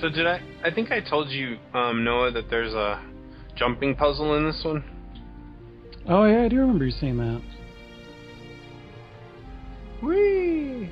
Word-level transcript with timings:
So 0.00 0.08
did 0.08 0.26
I? 0.26 0.40
I 0.64 0.70
think 0.70 0.90
I 0.90 1.00
told 1.00 1.28
you, 1.28 1.58
um, 1.74 2.04
Noah, 2.04 2.30
that 2.30 2.48
there's 2.48 2.72
a 2.72 3.02
jumping 3.54 3.94
puzzle 3.94 4.34
in 4.36 4.46
this 4.46 4.64
one. 4.64 4.82
Oh 6.08 6.24
yeah, 6.24 6.44
I 6.44 6.48
do 6.48 6.56
remember 6.60 6.86
you 6.86 6.90
saying 6.90 7.18
that. 7.18 7.42
Whee! 10.02 10.90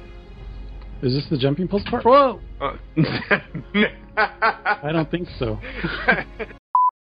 Is 1.01 1.15
this 1.15 1.25
the 1.31 1.39
jumping 1.39 1.69
puzzle 1.69 1.91
part? 1.91 2.05
Whoa! 2.05 2.41
Uh, 2.61 2.77
I 4.17 4.93
don't 4.93 5.11
think 5.11 5.29
so. 5.39 5.59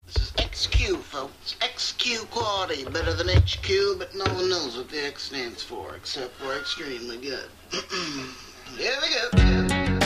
This 0.06 0.18
is 0.18 0.32
XQ, 0.34 0.98
folks. 0.98 1.56
XQ 1.62 2.30
quality. 2.30 2.84
Better 2.84 3.14
than 3.14 3.30
HQ, 3.30 3.98
but 3.98 4.14
no 4.14 4.26
one 4.34 4.50
knows 4.50 4.76
what 4.76 4.90
the 4.90 5.02
X 5.08 5.24
stands 5.24 5.64
for, 5.64 5.96
except 5.96 6.34
for 6.34 6.54
extremely 6.58 7.18
good. 7.22 7.48
Here 8.78 8.92
we 9.02 9.40
go. 9.40 10.03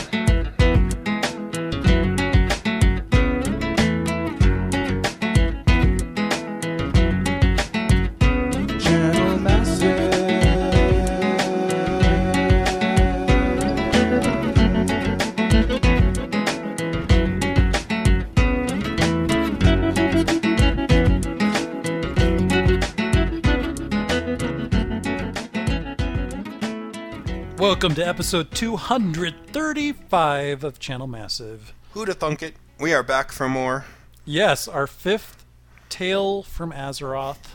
Welcome 27.78 27.94
to 27.94 28.08
episode 28.08 28.50
235 28.50 30.64
of 30.64 30.80
Channel 30.80 31.06
Massive. 31.06 31.72
Who'da 31.94 32.14
thunk 32.14 32.42
it? 32.42 32.56
We 32.80 32.92
are 32.92 33.04
back 33.04 33.30
for 33.30 33.48
more. 33.48 33.84
Yes, 34.24 34.66
our 34.66 34.88
fifth 34.88 35.44
tale 35.88 36.42
from 36.42 36.72
Azeroth. 36.72 37.54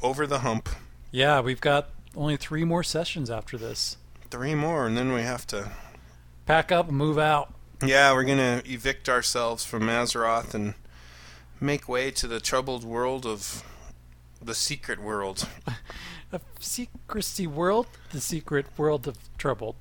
Over 0.00 0.24
the 0.24 0.38
hump. 0.38 0.68
Yeah, 1.10 1.40
we've 1.40 1.60
got 1.60 1.88
only 2.14 2.36
three 2.36 2.62
more 2.62 2.84
sessions 2.84 3.28
after 3.28 3.58
this. 3.58 3.96
Three 4.30 4.54
more, 4.54 4.86
and 4.86 4.96
then 4.96 5.12
we 5.12 5.22
have 5.22 5.48
to. 5.48 5.72
Pack 6.46 6.70
up 6.70 6.86
and 6.86 6.96
move 6.96 7.18
out. 7.18 7.52
Yeah, 7.84 8.12
we're 8.12 8.22
gonna 8.22 8.62
evict 8.66 9.08
ourselves 9.08 9.64
from 9.64 9.88
Azeroth 9.88 10.54
and 10.54 10.74
make 11.58 11.88
way 11.88 12.12
to 12.12 12.28
the 12.28 12.38
troubled 12.38 12.84
world 12.84 13.26
of 13.26 13.64
the 14.40 14.54
secret 14.54 15.02
world. 15.02 15.48
A 16.32 16.40
secrecy 16.58 17.46
world, 17.46 17.86
the 18.10 18.20
secret 18.20 18.66
world 18.76 19.06
of 19.06 19.16
trouble. 19.38 19.76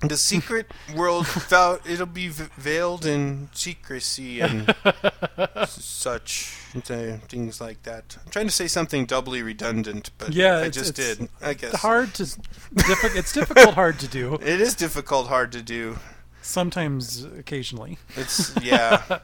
The 0.00 0.16
secret 0.18 0.70
world, 0.94 1.26
it'll 1.86 2.06
be 2.06 2.28
veiled 2.28 3.06
in 3.06 3.48
secrecy 3.52 4.40
and 4.40 4.74
such 5.66 6.50
things 6.84 7.60
like 7.62 7.82
that. 7.84 8.18
I'm 8.24 8.30
trying 8.30 8.46
to 8.46 8.52
say 8.52 8.68
something 8.68 9.06
doubly 9.06 9.42
redundant, 9.42 10.10
but 10.18 10.34
Yeah, 10.34 10.58
I 10.58 10.68
just 10.68 10.94
did. 10.94 11.28
I 11.40 11.54
guess 11.54 11.76
Hard 11.76 12.12
to, 12.14 12.24
diffi- 12.24 13.16
it's 13.16 13.32
difficult, 13.32 13.74
hard 13.74 13.98
to 14.00 14.08
do. 14.08 14.34
it 14.42 14.60
is 14.60 14.74
difficult, 14.74 15.28
hard 15.28 15.50
to 15.52 15.62
do. 15.62 15.98
Sometimes, 16.42 17.24
occasionally. 17.24 17.98
It's 18.16 18.54
yeah, 18.62 19.20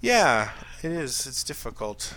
yeah. 0.00 0.50
It 0.82 0.92
is. 0.92 1.26
It's 1.26 1.42
difficult. 1.42 2.14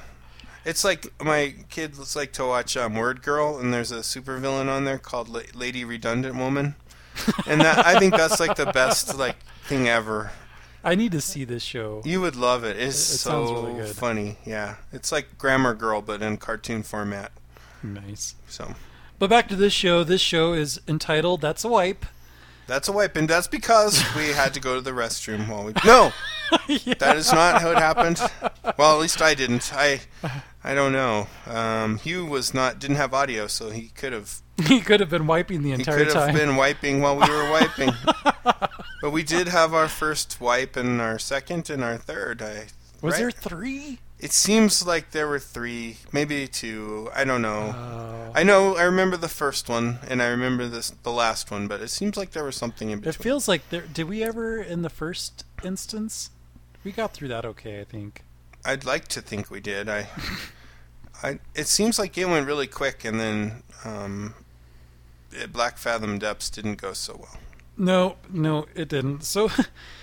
It's 0.64 0.84
like 0.84 1.12
my 1.24 1.56
kids 1.70 2.16
like 2.16 2.34
to 2.34 2.46
watch 2.46 2.78
um, 2.78 2.96
Word 2.96 3.24
Girl, 3.24 3.58
and 3.58 3.74
there's 3.74 3.92
a 3.92 4.00
supervillain 4.00 4.70
on 4.70 4.86
there 4.86 5.00
called 5.00 5.28
La- 5.28 5.42
Lady 5.56 5.84
Redundant 5.84 6.36
Woman, 6.36 6.76
and 7.48 7.62
that 7.62 7.86
I 7.86 7.98
think 7.98 8.16
that's 8.16 8.40
like 8.40 8.56
the 8.56 8.68
best 8.68 9.18
like 9.18 9.38
thing 9.64 9.88
ever. 9.88 10.32
I 10.84 10.96
need 10.96 11.12
to 11.14 11.22
see 11.22 11.44
this 11.46 11.64
show. 11.64 12.02
You 12.06 12.22
would 12.22 12.36
love 12.36 12.64
it. 12.64 12.76
It's 12.78 13.10
It- 13.12 13.16
it 13.16 13.18
so 13.20 13.66
really 13.66 13.94
funny. 13.94 14.38
Yeah, 14.46 14.76
it's 14.92 15.12
like 15.12 15.38
Grammar 15.38 15.74
Girl, 15.74 16.02
but 16.02 16.22
in 16.22 16.38
cartoon 16.38 16.84
format. 16.84 17.32
Nice. 17.84 18.36
So 18.48 18.76
But 19.18 19.30
back 19.32 19.48
to 19.50 19.56
this 19.56 19.74
show. 19.74 20.04
This 20.04 20.22
show 20.22 20.54
is 20.54 20.80
entitled 20.88 21.42
"That's 21.42 21.64
a 21.64 21.70
Wipe." 21.70 22.06
that's 22.68 22.88
a 22.88 22.92
wipe, 22.94 23.18
and 23.18 23.28
that's 23.28 23.48
because 23.48 24.02
we 24.16 24.30
had 24.30 24.54
to 24.54 24.60
go 24.62 24.76
to 24.76 24.82
the 24.82 24.92
restroom 24.92 25.50
while 25.50 25.66
we. 25.66 25.74
No, 25.84 26.14
that 27.00 27.16
is 27.18 27.32
not 27.32 27.62
how 27.62 27.72
it 27.72 27.78
happened. 27.78 28.20
Well, 28.78 28.96
at 28.96 29.02
least 29.02 29.22
I 29.22 29.34
didn't. 29.34 29.72
I, 29.74 30.02
I 30.64 30.74
don't 30.74 30.92
know. 30.92 31.28
Um, 31.48 31.98
Hugh 31.98 32.26
was 32.26 32.54
not 32.54 32.80
didn't 32.80 32.98
have 32.98 33.14
audio, 33.14 33.48
so 33.48 33.70
he 33.70 33.90
could 33.90 34.14
have 34.14 34.42
He 34.66 34.82
could 34.82 35.00
have 35.00 35.10
been 35.10 35.28
wiping 35.28 35.64
the 35.64 35.72
entire 35.72 35.98
time. 35.98 36.00
he 36.00 36.06
could 36.06 36.16
have 36.16 36.28
time. 36.28 36.36
been 36.36 36.56
wiping 36.56 37.02
while 37.02 37.16
we 37.16 37.30
were 37.30 37.50
wiping. 37.50 37.92
but 39.02 39.12
we 39.12 39.24
did 39.24 39.48
have 39.48 39.74
our 39.74 39.88
first 39.88 40.40
wipe 40.40 40.76
and 40.76 41.02
our 41.02 41.18
second 41.18 41.70
and 41.70 41.84
our 41.84 41.98
third. 41.98 42.42
I 42.42 42.68
Was 43.02 43.14
right? 43.14 43.20
there 43.20 43.32
three? 43.32 44.00
It 44.20 44.32
seems 44.34 44.86
like 44.86 45.12
there 45.12 45.28
were 45.28 45.40
three, 45.40 45.98
maybe 46.12 46.48
two. 46.48 47.10
I 47.16 47.24
don't 47.24 47.42
know. 47.42 47.74
Oh. 47.76 48.32
I 48.36 48.44
know. 48.44 48.78
I 48.78 48.84
remember 48.84 49.18
the 49.18 49.28
first 49.28 49.68
one, 49.68 49.98
and 50.08 50.22
I 50.22 50.28
remember 50.28 50.68
this 50.68 50.92
the 51.02 51.12
last 51.12 51.50
one. 51.50 51.68
But 51.68 51.82
it 51.82 51.88
seems 51.90 52.18
like 52.18 52.32
there 52.32 52.44
was 52.44 52.56
something 52.56 52.92
in 52.92 53.00
between. 53.00 53.10
It 53.16 53.24
feels 53.24 53.48
like 53.48 53.68
there. 53.72 53.82
Did 53.82 54.08
we 54.08 54.22
ever 54.24 54.62
in 54.62 54.84
the 54.84 54.92
first 54.92 55.44
instance? 55.64 56.30
We 56.84 56.92
got 56.92 57.14
through 57.14 57.30
that 57.30 57.46
okay, 57.46 57.82
I 57.82 57.84
think. 57.84 58.24
I'd 58.66 58.86
like 58.86 59.08
to 59.10 59.22
think 59.22 59.50
we 59.50 59.60
did. 59.60 59.90
I, 59.90 60.08
I. 61.24 61.40
It 61.56 61.68
seems 61.68 62.00
like 62.00 62.18
it 62.18 62.26
went 62.26 62.48
really 62.48 62.68
quick, 62.68 63.06
and 63.06 63.20
then 63.20 63.64
um, 63.86 64.34
Black 65.52 65.78
Fathom 65.78 66.20
Depths 66.20 66.50
didn't 66.50 66.76
go 66.76 66.94
so 66.94 67.18
well. 67.20 67.38
No, 67.78 68.18
no, 68.32 68.68
it 68.76 68.90
didn't. 68.90 69.24
So 69.24 69.50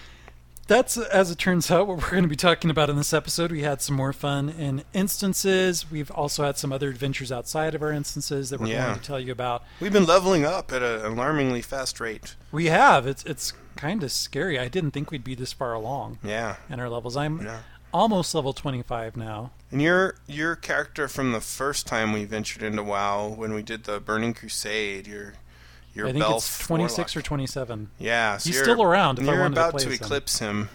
that's 0.68 0.96
as 0.96 1.30
it 1.30 1.38
turns 1.38 1.70
out 1.70 1.86
what 1.88 1.96
we're 1.98 2.10
going 2.10 2.22
to 2.22 2.28
be 2.28 2.36
talking 2.36 2.70
about 2.70 2.88
in 2.90 2.96
this 2.96 3.12
episode. 3.12 3.50
We 3.50 3.62
had 3.62 3.82
some 3.82 3.96
more 3.96 4.12
fun 4.12 4.48
in 4.50 4.84
instances. 4.92 5.90
We've 5.90 6.10
also 6.12 6.44
had 6.44 6.56
some 6.56 6.72
other 6.72 6.88
adventures 6.88 7.32
outside 7.32 7.74
of 7.74 7.82
our 7.82 7.90
instances 7.92 8.50
that 8.50 8.60
we're 8.60 8.68
Yeah. 8.68 8.86
going 8.86 8.98
to 9.00 9.04
tell 9.04 9.18
you 9.20 9.32
about. 9.32 9.64
We've 9.80 9.92
been 9.92 10.06
leveling 10.06 10.44
up 10.44 10.70
at 10.72 10.82
an 10.82 11.04
alarmingly 11.04 11.62
fast 11.62 11.98
rate. 12.00 12.36
We 12.52 12.66
have. 12.66 13.06
It's 13.06 13.24
it's 13.24 13.52
kind 13.76 14.02
of 14.02 14.12
scary. 14.12 14.58
I 14.58 14.68
didn't 14.68 14.90
think 14.92 15.10
we'd 15.10 15.24
be 15.24 15.34
this 15.34 15.52
far 15.52 15.72
along 15.72 16.18
Yeah. 16.22 16.56
in 16.70 16.78
our 16.80 16.88
levels. 16.88 17.16
I'm 17.16 17.42
Yeah. 17.44 17.60
almost 17.92 18.34
level 18.34 18.52
25 18.52 19.16
now. 19.16 19.50
And 19.70 19.80
your 19.82 20.16
your 20.26 20.54
character 20.56 21.08
from 21.08 21.32
the 21.32 21.40
first 21.40 21.86
time 21.86 22.12
we 22.12 22.24
ventured 22.24 22.62
into 22.62 22.82
WoW 22.82 23.28
when 23.28 23.54
we 23.54 23.62
did 23.62 23.84
the 23.84 24.00
Burning 24.00 24.34
Crusade, 24.34 25.06
your 25.06 25.34
I 26.06 26.12
think 26.12 26.24
Belf 26.24 26.36
it's 26.36 26.58
26 26.66 27.16
or 27.16 27.22
27. 27.22 27.90
Yeah, 27.98 28.36
so 28.38 28.48
He's 28.50 28.58
still 28.60 28.82
around 28.82 29.18
If 29.18 29.24
you're 29.26 29.38
wanted 29.40 29.54
to 29.56 29.60
about 29.60 29.72
play 29.72 29.82
to 29.84 29.88
as 29.90 29.98
him. 29.98 30.04
eclipse 30.04 30.38
him. 30.38 30.68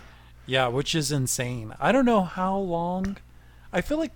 Yeah, 0.45 0.67
which 0.67 0.93
is 0.93 1.11
insane. 1.11 1.73
I 1.79 1.91
don't 1.91 2.05
know 2.05 2.23
how 2.23 2.57
long. 2.57 3.17
I 3.71 3.81
feel 3.81 3.97
like, 3.97 4.11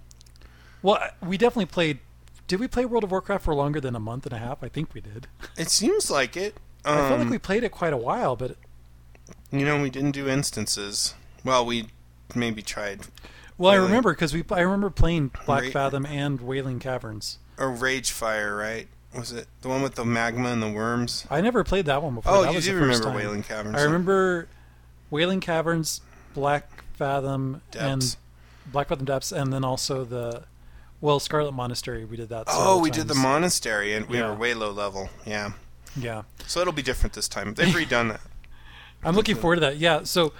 well, 0.81 0.99
we 1.25 1.37
definitely 1.37 1.67
played. 1.67 1.99
Did 2.47 2.59
we 2.59 2.67
play 2.67 2.85
World 2.85 3.03
of 3.03 3.11
Warcraft 3.11 3.45
for 3.45 3.53
longer 3.55 3.79
than 3.79 3.95
a 3.95 3.99
month 3.99 4.25
and 4.25 4.33
a 4.33 4.37
half? 4.37 4.61
I 4.63 4.67
think 4.69 4.93
we 4.93 5.01
did. 5.01 5.27
It 5.57 5.69
seems 5.69 6.09
like 6.11 6.35
it. 6.37 6.55
Um, 6.85 6.97
I 6.97 7.07
feel 7.09 7.17
like 7.17 7.29
we 7.29 7.37
played 7.37 7.63
it 7.63 7.71
quite 7.71 7.93
a 7.93 7.97
while, 7.97 8.35
but 8.35 8.55
You 9.51 9.65
know, 9.65 9.81
we 9.81 9.89
didn't 9.89 10.11
do 10.11 10.27
instances. 10.29 11.13
Well, 11.43 11.65
we 11.65 11.87
maybe 12.35 12.61
tried. 12.61 13.01
well, 13.57 13.71
I 13.71 13.75
remember 13.75 14.11
because 14.13 14.33
we 14.33 14.43
I 14.51 14.61
remember 14.61 14.89
playing 14.89 15.31
Black 15.45 15.63
Right. 15.63 15.73
Fathom 15.73 16.05
and 16.05 16.39
Wailing 16.41 16.79
Caverns. 16.79 17.39
Or 17.57 17.71
Rage 17.71 18.11
Fire, 18.11 18.55
right? 18.55 18.87
Was 19.15 19.31
it 19.31 19.47
the 19.61 19.69
one 19.69 19.81
with 19.81 19.95
the 19.95 20.05
magma 20.05 20.49
and 20.49 20.61
the 20.61 20.69
worms? 20.71 21.25
I 21.29 21.41
never 21.41 21.63
played 21.63 21.85
that 21.85 22.03
one 22.03 22.15
before. 22.15 22.31
Oh, 22.33 22.41
that 22.43 22.51
you 22.51 22.55
was 22.57 22.65
do 22.65 22.75
remember 22.75 23.05
time. 23.05 23.15
Wailing 23.15 23.43
Caverns. 23.43 23.75
I 23.75 23.81
remember 23.83 24.47
Wailing 25.09 25.39
Caverns, 25.39 26.01
Black 26.33 26.83
Fathom, 26.93 27.61
Depths. 27.71 27.83
and 27.85 28.17
Black 28.71 28.89
Fathom 28.89 29.05
Depths, 29.05 29.31
and 29.31 29.51
then 29.53 29.63
also 29.63 30.03
the 30.03 30.43
well 31.01 31.19
Scarlet 31.19 31.53
Monastery. 31.53 32.05
We 32.05 32.17
did 32.17 32.29
that. 32.29 32.45
Oh, 32.47 32.79
we 32.79 32.91
did 32.91 33.07
the 33.07 33.15
monastery, 33.15 33.93
and 33.93 34.07
we 34.07 34.17
Yeah. 34.17 34.29
were 34.29 34.35
way 34.35 34.53
low 34.53 34.71
level. 34.71 35.09
Yeah. 35.25 35.51
Yeah. 35.95 36.23
So 36.45 36.59
it'll 36.59 36.73
be 36.73 36.81
different 36.83 37.13
this 37.13 37.27
time. 37.27 37.53
They've 37.53 37.73
redone 37.73 38.09
that. 38.09 38.21
I'm 39.03 39.15
looking 39.15 39.35
forward 39.35 39.55
to 39.55 39.61
that. 39.61 39.77
Yeah, 39.77 40.03
so 40.03 40.33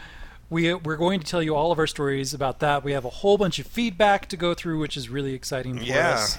we 0.49 0.73
we're 0.73 0.97
going 0.97 1.19
to 1.19 1.25
tell 1.25 1.41
you 1.41 1.55
all 1.55 1.71
of 1.71 1.79
our 1.79 1.87
stories 1.87 2.33
about 2.33 2.59
that. 2.59 2.83
We 2.83 2.91
have 2.91 3.05
a 3.05 3.09
whole 3.09 3.37
bunch 3.37 3.59
of 3.59 3.65
feedback 3.67 4.27
to 4.29 4.37
go 4.37 4.53
through, 4.53 4.79
which 4.79 4.97
is 4.97 5.09
really 5.09 5.33
exciting 5.33 5.77
for 5.77 5.83
Yeah. 5.83 6.09
us. 6.15 6.37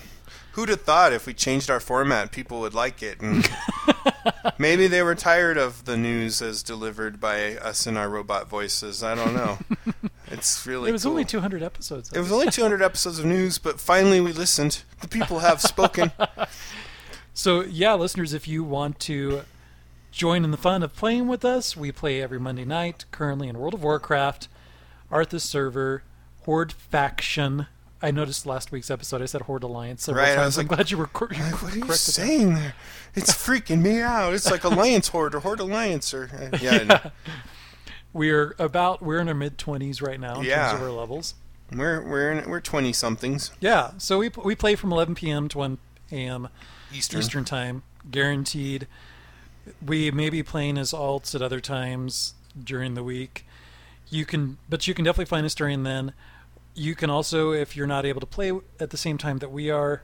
Who'd 0.58 0.70
have 0.70 0.80
thought 0.80 1.12
if 1.12 1.24
we 1.24 1.34
changed 1.34 1.70
our 1.70 1.78
format, 1.78 2.32
people 2.32 2.58
would 2.58 2.74
like 2.74 3.00
it? 3.00 3.20
And 3.20 3.48
maybe 4.58 4.88
they 4.88 5.04
were 5.04 5.14
tired 5.14 5.56
of 5.56 5.84
the 5.84 5.96
news 5.96 6.42
as 6.42 6.64
delivered 6.64 7.20
by 7.20 7.54
us 7.58 7.86
in 7.86 7.96
our 7.96 8.08
robot 8.08 8.48
voices. 8.48 9.04
I 9.04 9.14
don't 9.14 9.34
know. 9.34 9.58
It's 10.32 10.66
really 10.66 10.90
It 10.90 10.92
was 10.92 11.04
cool. 11.04 11.12
only 11.12 11.24
200 11.24 11.62
episodes. 11.62 12.12
It 12.12 12.18
was 12.18 12.32
only 12.32 12.50
200 12.50 12.82
episodes 12.82 13.20
of 13.20 13.24
news, 13.24 13.58
but 13.58 13.80
finally 13.80 14.20
we 14.20 14.32
listened. 14.32 14.82
The 15.00 15.06
people 15.06 15.38
have 15.38 15.60
spoken. 15.62 16.10
So 17.34 17.60
yeah, 17.60 17.94
listeners, 17.94 18.32
if 18.32 18.48
you 18.48 18.64
want 18.64 18.98
to 19.00 19.42
join 20.10 20.42
in 20.42 20.50
the 20.50 20.56
fun 20.56 20.82
of 20.82 20.96
playing 20.96 21.28
with 21.28 21.44
us, 21.44 21.76
we 21.76 21.92
play 21.92 22.20
every 22.20 22.40
Monday 22.40 22.64
night. 22.64 23.04
Currently 23.12 23.46
in 23.48 23.58
World 23.58 23.74
of 23.74 23.82
Warcraft, 23.84 24.48
Arthas 25.08 25.42
server, 25.42 26.02
Horde 26.42 26.72
faction. 26.72 27.68
I 28.00 28.10
noticed 28.12 28.46
last 28.46 28.70
week's 28.70 28.90
episode 28.90 29.22
I 29.22 29.26
said 29.26 29.42
Horde 29.42 29.64
Alliance 29.64 30.04
several 30.04 30.24
Right, 30.24 30.32
I 30.32 30.36
times. 30.36 30.56
was 30.56 30.58
I'm 30.58 30.66
like, 30.68 30.76
glad 30.76 30.90
you 30.90 30.98
were. 30.98 31.06
Cor- 31.08 31.28
you 31.32 31.42
what 31.42 31.72
are 31.72 31.76
you 31.76 31.82
corrected 31.82 31.88
that. 31.88 31.96
saying 31.96 32.54
there? 32.54 32.74
It's 33.14 33.32
freaking 33.46 33.82
me 33.82 34.00
out. 34.00 34.34
It's 34.34 34.50
like 34.50 34.62
Alliance 34.64 35.08
Horde 35.08 35.34
or 35.34 35.40
Horde 35.40 35.60
Alliance 35.60 36.14
or 36.14 36.30
uh, 36.52 36.56
yeah. 36.60 37.10
We're 38.12 38.54
about 38.58 39.02
we're 39.02 39.18
in 39.18 39.28
our 39.28 39.34
mid 39.34 39.58
twenties 39.58 40.00
right 40.00 40.18
now 40.18 40.38
in 40.40 40.44
Yeah. 40.46 40.70
terms 40.70 40.82
of 40.82 40.88
our 40.88 40.94
levels. 40.94 41.34
We're 41.70 42.02
we're 42.02 42.32
in, 42.32 42.48
we're 42.50 42.60
twenty 42.60 42.92
somethings 42.92 43.52
Yeah, 43.60 43.90
so 43.98 44.18
we 44.18 44.30
we 44.42 44.54
play 44.54 44.74
from 44.74 44.90
11 44.92 45.14
p.m. 45.14 45.48
to 45.48 45.58
1 45.58 45.78
a.m. 46.12 46.48
Eastern. 46.94 47.20
Eastern 47.20 47.44
time, 47.44 47.82
guaranteed. 48.10 48.86
We 49.84 50.10
may 50.10 50.30
be 50.30 50.42
playing 50.42 50.78
as 50.78 50.92
alts 50.92 51.34
at 51.34 51.42
other 51.42 51.60
times 51.60 52.32
during 52.58 52.94
the 52.94 53.02
week. 53.04 53.44
You 54.08 54.24
can, 54.24 54.56
but 54.70 54.88
you 54.88 54.94
can 54.94 55.04
definitely 55.04 55.26
find 55.26 55.44
us 55.44 55.54
during 55.54 55.82
then. 55.82 56.14
You 56.78 56.94
can 56.94 57.10
also, 57.10 57.50
if 57.52 57.76
you're 57.76 57.86
not 57.86 58.06
able 58.06 58.20
to 58.20 58.26
play 58.26 58.52
at 58.78 58.90
the 58.90 58.96
same 58.96 59.18
time 59.18 59.38
that 59.38 59.50
we 59.50 59.68
are, 59.70 60.02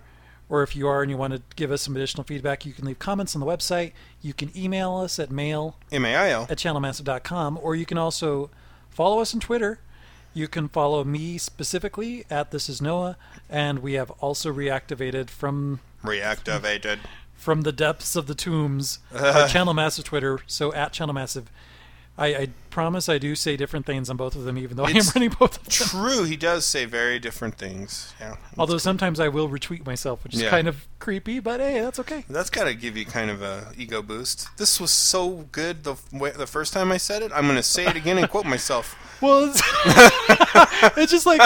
or 0.49 0.62
if 0.62 0.75
you 0.76 0.88
are 0.88 1.03
and 1.03 1.11
you 1.11 1.17
want 1.17 1.32
to 1.35 1.43
give 1.56 1.71
us 1.71 1.82
some 1.82 1.94
additional 1.97 2.25
feedback, 2.25 2.67
you 2.67 2.73
can 2.73 2.85
leave 2.85 2.99
comments 2.99 3.35
on 3.37 3.41
the 3.41 3.47
website. 3.47 3.93
You 4.21 4.35
can 4.35 4.50
email 4.56 4.97
us 4.97 5.19
at 5.19 5.31
mail 5.31 5.76
M 5.93 6.05
A 6.05 6.15
I 6.15 6.31
L. 6.31 6.47
at 6.50 6.59
channelmassive.com, 6.59 7.59
or 7.62 7.75
you 7.76 7.87
can 7.87 7.97
also 7.97 8.50
follow 8.91 9.21
us 9.21 9.32
on 9.35 9.41
Twitter. 9.41 9.79
You 10.35 10.49
can 10.49 10.69
follow 10.69 11.05
me 11.05 11.38
specifically 11.38 12.25
at 12.29 12.50
This 12.50 12.69
Is 12.69 12.82
Noah, 12.82 13.17
and 13.49 13.79
we 13.79 13.93
have 13.93 14.11
also 14.21 14.53
reactivated 14.53 15.31
from 15.31 15.79
Reactivated. 16.03 16.99
from 17.35 17.62
the 17.62 17.73
depths 17.73 18.17
of 18.17 18.26
the 18.26 18.35
tombs 18.35 18.99
our 19.15 19.47
Channel 19.55 19.75
Massive 19.75 20.05
Twitter. 20.05 20.41
So 20.49 20.73
at 20.75 20.93
Channel 20.93 21.15
Massive, 21.15 21.50
I, 22.16 22.26
I 22.34 22.49
promise 22.70 23.08
I 23.08 23.19
do 23.19 23.34
say 23.34 23.56
different 23.56 23.87
things 23.87 24.08
on 24.08 24.16
both 24.16 24.37
of 24.37 24.44
them, 24.44 24.56
even 24.56 24.76
though 24.76 24.84
I 24.84 24.90
am 24.90 25.02
running 25.14 25.31
both 25.31 25.56
of 25.58 25.64
them. 25.64 25.88
True, 25.88 26.22
he 26.25 26.37
does 26.37 26.64
say 26.64 26.84
very 26.84 27.19
different 27.19 27.56
things. 27.58 28.14
Yeah. 28.20 28.37
Although 28.56 28.78
sometimes 28.78 29.19
I 29.19 29.26
will 29.28 29.49
retweet 29.49 29.84
myself, 29.84 30.22
which 30.22 30.34
is 30.34 30.43
Yeah. 30.43 30.50
kind 30.50 30.69
of 30.69 30.87
creepy, 31.00 31.40
but 31.40 31.58
hey, 31.61 31.81
that's 31.81 31.99
okay. 31.99 32.25
That's 32.31 32.50
got 32.50 32.64
to 32.64 32.75
give 32.75 32.96
you 32.96 33.05
kind 33.05 33.31
of 33.31 33.43
a 33.43 33.72
ego 33.76 34.00
boost. 34.00 34.49
This 34.58 34.81
was 34.81 34.93
so 34.93 35.46
good 35.50 35.82
the 35.82 35.96
way, 36.12 36.31
the 36.31 36.46
first 36.46 36.72
time 36.72 36.93
I 36.93 36.99
said 36.99 37.22
it. 37.22 37.32
I'm 37.34 37.44
going 37.44 37.56
to 37.56 37.62
say 37.64 37.87
it 37.87 37.96
again 37.96 38.19
and 38.19 38.28
quote 38.31 38.46
myself. 38.46 38.96
Well, 39.20 39.49
it's, 39.49 39.62
it's 40.99 41.12
just 41.12 41.25
like, 41.25 41.40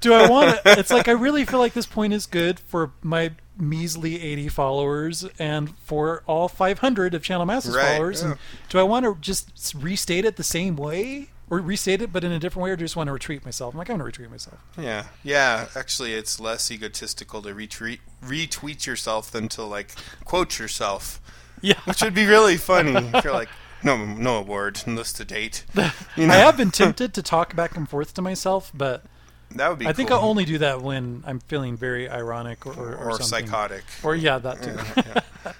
do 0.00 0.14
I 0.14 0.28
want 0.28 0.56
to? 0.64 0.78
It's 0.80 0.90
like 0.90 1.06
I 1.06 1.12
really 1.12 1.44
feel 1.44 1.60
like 1.60 1.72
this 1.72 1.86
point 1.86 2.12
is 2.12 2.26
good 2.26 2.58
for 2.58 2.90
my 3.02 3.30
measly 3.58 4.20
80 4.22 4.48
followers 4.48 5.24
and 5.38 5.76
for 5.78 6.22
all 6.26 6.48
500 6.48 7.14
of 7.14 7.22
Channel 7.22 7.46
Massive 7.46 7.74
Right, 7.74 7.96
followers. 7.96 8.22
And 8.22 8.36
do 8.68 8.78
I 8.78 8.82
want 8.82 9.04
to 9.04 9.16
just 9.20 9.74
restate 9.76 10.24
it 10.24 10.36
the 10.36 10.44
same 10.44 10.76
way? 10.76 11.30
Or 11.50 11.58
restate 11.58 12.00
it, 12.00 12.10
but 12.10 12.24
in 12.24 12.32
a 12.32 12.38
different 12.38 12.64
way, 12.64 12.70
or 12.70 12.76
do 12.76 12.82
I 12.82 12.86
just 12.86 12.96
want 12.96 13.08
to 13.08 13.12
retreat 13.12 13.44
myself? 13.44 13.74
I'm 13.74 13.78
like, 13.78 13.90
I'm 13.90 13.98
going 13.98 14.00
to 14.00 14.04
retreat 14.06 14.30
myself. 14.30 14.58
Yeah, 14.78 15.04
yeah. 15.22 15.66
Actually, 15.76 16.14
it's 16.14 16.40
less 16.40 16.70
egotistical 16.70 17.42
to 17.42 17.54
retweet 17.54 17.98
retweet 18.24 18.86
yourself 18.86 19.30
than 19.30 19.48
to 19.50 19.62
like 19.62 19.90
quote 20.24 20.58
yourself, 20.58 21.20
Yeah. 21.60 21.78
which 21.84 22.02
would 22.02 22.14
be 22.14 22.24
really 22.24 22.56
funny. 22.56 22.92
if 23.12 23.24
you're 23.24 23.34
like, 23.34 23.50
no, 23.82 24.06
no 24.06 24.38
award, 24.38 24.84
list 24.86 25.16
to 25.16 25.26
date. 25.26 25.64
You 26.16 26.28
know, 26.28 26.32
I 26.32 26.38
have 26.38 26.56
been 26.56 26.70
tempted 26.70 27.12
to 27.12 27.22
talk 27.22 27.54
back 27.54 27.76
and 27.76 27.86
forth 27.88 28.14
to 28.14 28.22
myself, 28.22 28.72
but 28.74 29.04
that 29.52 29.68
would 29.68 29.78
be. 29.78 29.86
I 29.86 29.92
think. 29.92 30.10
I'll 30.10 30.20
only 30.20 30.44
do 30.44 30.58
that 30.58 30.82
when 30.82 31.22
I'm 31.26 31.40
feeling 31.40 31.76
very 31.76 32.08
ironic 32.08 32.66
or, 32.66 32.72
or, 32.72 32.96
or, 32.96 33.10
something. 33.20 33.46
psychotic, 33.46 33.84
Or, 34.02 34.14
yeah, 34.14 34.38
that 34.38 34.62
too. 34.62 35.50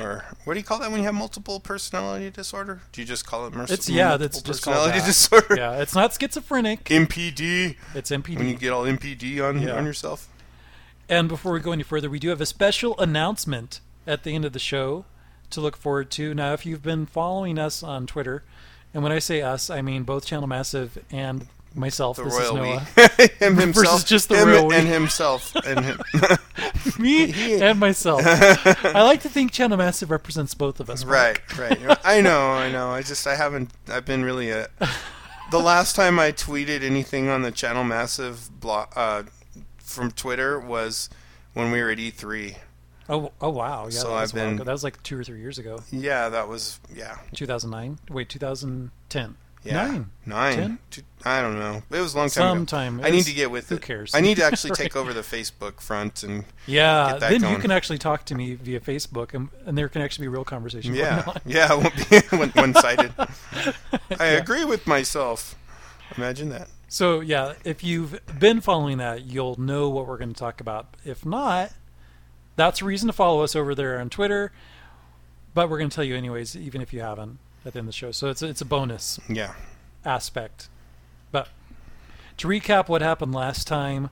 or 0.04 0.24
what 0.44 0.54
do 0.54 0.60
you 0.60 0.64
call 0.64 0.78
that 0.80 0.90
when 0.90 1.00
you 1.00 1.06
have 1.06 1.14
multiple 1.14 1.60
personality 1.60 2.30
disorder? 2.30 2.80
Do 2.92 3.00
you 3.00 3.06
just 3.06 3.26
call 3.26 3.46
it 3.46 3.54
merc- 3.54 3.70
It's 3.70 3.88
yeah, 3.88 4.08
multiple 4.08 4.18
that's 4.28 4.42
just 4.42 4.62
called 4.62 4.76
personality 4.76 5.06
disorder? 5.06 5.56
Yeah, 5.56 5.80
it's 5.80 5.94
not 5.94 6.12
schizophrenic. 6.18 6.84
MPD. 6.84 7.76
It's 7.94 8.10
MPD. 8.10 8.36
When 8.38 8.48
you 8.48 8.56
get 8.56 8.72
all 8.72 8.84
MPD 8.84 9.40
on 9.40 9.60
Yeah. 9.62 9.76
on 9.76 9.84
yourself. 9.86 10.28
And 11.08 11.28
before 11.28 11.52
we 11.52 11.60
go 11.60 11.72
any 11.72 11.82
further, 11.82 12.08
we 12.08 12.18
do 12.18 12.30
have 12.30 12.40
a 12.40 12.46
special 12.46 12.98
announcement 12.98 13.80
at 14.06 14.22
the 14.22 14.34
end 14.34 14.44
of 14.44 14.52
the 14.52 14.58
show 14.58 15.04
to 15.50 15.60
look 15.60 15.76
forward 15.76 16.10
to. 16.12 16.34
Now, 16.34 16.54
if 16.54 16.64
you've 16.64 16.82
been 16.82 17.04
following 17.06 17.58
us 17.58 17.82
on 17.82 18.06
Twitter, 18.06 18.42
and 18.94 19.02
when 19.02 19.12
I 19.12 19.18
say 19.18 19.42
us, 19.42 19.68
I 19.70 19.82
mean 19.82 20.04
both 20.04 20.24
Channel 20.26 20.46
Massive 20.46 20.98
and 21.10 21.46
myself. 21.74 22.16
The 22.16 22.24
this 22.24 22.34
royal 22.34 22.56
is 22.56 22.62
we. 22.62 22.68
Noah. 22.68 23.08
him 23.38 23.56
himself. 23.56 24.06
just 24.06 24.28
the 24.28 24.36
him 24.36 24.48
royal 24.48 24.68
we. 24.68 24.76
and 24.76 24.88
himself 24.88 25.54
and 25.66 25.84
him. 25.84 26.00
Me 26.98 27.60
and 27.60 27.78
myself. 27.78 28.22
I 28.24 29.02
like 29.02 29.22
to 29.22 29.28
think 29.28 29.52
Channel 29.52 29.76
Massive 29.78 30.10
represents 30.10 30.54
both 30.54 30.80
of 30.80 30.90
us. 30.90 31.04
Mark. 31.04 31.42
right, 31.58 31.80
right. 31.84 31.98
I 32.04 32.20
know, 32.20 32.50
I 32.50 32.70
know. 32.70 32.90
I 32.90 33.02
just 33.02 33.26
I 33.26 33.34
haven't. 33.34 33.70
I've 33.88 34.04
been 34.04 34.24
really 34.24 34.50
a. 34.50 34.68
The 35.50 35.60
last 35.60 35.94
time 35.94 36.18
I 36.18 36.32
tweeted 36.32 36.82
anything 36.82 37.28
on 37.28 37.42
the 37.42 37.52
Channel 37.52 37.84
Massive 37.84 38.48
blog 38.60 38.88
uh, 38.96 39.24
from 39.78 40.10
Twitter 40.10 40.58
was 40.58 41.10
when 41.52 41.70
we 41.70 41.82
were 41.82 41.90
at 41.90 41.98
E3. 41.98 42.56
Oh, 43.08 43.32
oh 43.40 43.50
wow. 43.50 43.84
Yeah, 43.84 43.90
So 43.90 44.08
that 44.08 44.20
was 44.20 44.30
I've 44.30 44.34
been-. 44.34 44.56
That 44.56 44.66
was 44.66 44.84
like 44.84 45.02
two 45.02 45.18
or 45.18 45.24
three 45.24 45.40
years 45.40 45.58
ago. 45.58 45.82
Yeah, 45.90 46.28
that 46.30 46.48
was 46.48 46.80
yeah 46.94 47.18
2009. 47.34 47.98
Wait, 48.10 48.28
2010. 48.28 49.36
Yeah 49.64 49.86
Nine. 49.86 50.10
nine. 50.26 50.56
Ten? 50.56 50.78
Two- 50.90 51.02
I 51.26 51.40
don't 51.40 51.58
know. 51.58 51.82
It 51.90 52.00
was 52.00 52.12
a 52.14 52.18
long 52.18 52.28
time 52.28 52.44
ago. 52.44 52.54
Sometime. 52.54 53.00
I 53.02 53.08
need 53.08 53.24
to 53.24 53.32
get 53.32 53.50
with 53.50 53.70
who 53.70 53.76
it. 53.76 53.78
Who 53.78 53.86
cares? 53.86 54.14
I 54.14 54.20
need 54.20 54.36
to 54.36 54.44
actually 54.44 54.70
Right. 54.72 54.78
take 54.80 54.94
over 54.96 55.14
the 55.14 55.22
Facebook 55.22 55.80
front 55.80 56.22
and 56.22 56.44
Yeah, 56.66 57.12
Get 57.12 57.20
that 57.20 57.30
then 57.40 57.50
you 57.50 57.58
can 57.58 57.70
actually 57.70 57.96
talk 57.98 58.24
to 58.26 58.34
me 58.34 58.54
via 58.54 58.78
Facebook, 58.80 59.32
and, 59.32 59.48
and 59.64 59.76
there 59.78 59.88
can 59.88 60.02
actually 60.02 60.24
be 60.24 60.28
real 60.28 60.44
conversation. 60.44 60.94
yeah, 60.94 61.24
yeah, 61.46 61.72
it 61.72 61.78
won't 61.82 62.10
be 62.30 62.36
one- 62.36 62.50
one-sided. 62.50 63.12
I 63.18 63.74
Yeah. 64.10 64.24
agree 64.32 64.64
with 64.66 64.86
myself. 64.86 65.56
Imagine 66.18 66.50
that. 66.50 66.68
So 66.88 67.20
yeah, 67.20 67.54
if 67.64 67.82
you've 67.82 68.20
been 68.38 68.60
following 68.60 68.98
that, 68.98 69.24
you'll 69.24 69.58
know 69.58 69.88
what 69.88 70.06
we're 70.06 70.18
going 70.18 70.32
to 70.34 70.38
talk 70.38 70.60
about. 70.60 70.94
If 71.06 71.24
not, 71.24 71.72
that's 72.56 72.82
a 72.82 72.84
reason 72.84 73.06
to 73.06 73.12
follow 73.14 73.42
us 73.42 73.56
over 73.56 73.74
there 73.74 73.98
on 73.98 74.10
Twitter. 74.10 74.52
But 75.54 75.70
we're 75.70 75.78
going 75.78 75.88
to 75.90 75.94
tell 75.94 76.04
you 76.04 76.16
anyways, 76.16 76.54
even 76.56 76.80
if 76.82 76.92
you 76.92 77.00
haven't 77.00 77.38
at 77.64 77.72
the 77.72 77.78
end 77.78 77.88
of 77.88 77.92
the 77.94 77.96
show. 77.96 78.10
So 78.12 78.28
it's 78.28 78.42
a, 78.42 78.46
it's 78.48 78.60
a 78.60 78.64
bonus 78.66 79.18
Yeah. 79.28 79.54
aspect. 80.04 80.68
But 81.32 81.48
to 82.38 82.48
recap 82.48 82.88
what 82.88 83.02
happened 83.02 83.34
last 83.34 83.66
time 83.66 84.10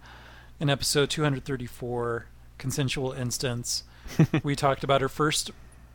in 0.61 0.71
episode 0.71 1.11
234, 1.11 2.27
consensual 2.59 3.13
instance, 3.13 3.85
we 4.43 4.55
talked 4.57 4.85
about 4.85 5.03
our 5.03 5.09
first 5.09 5.51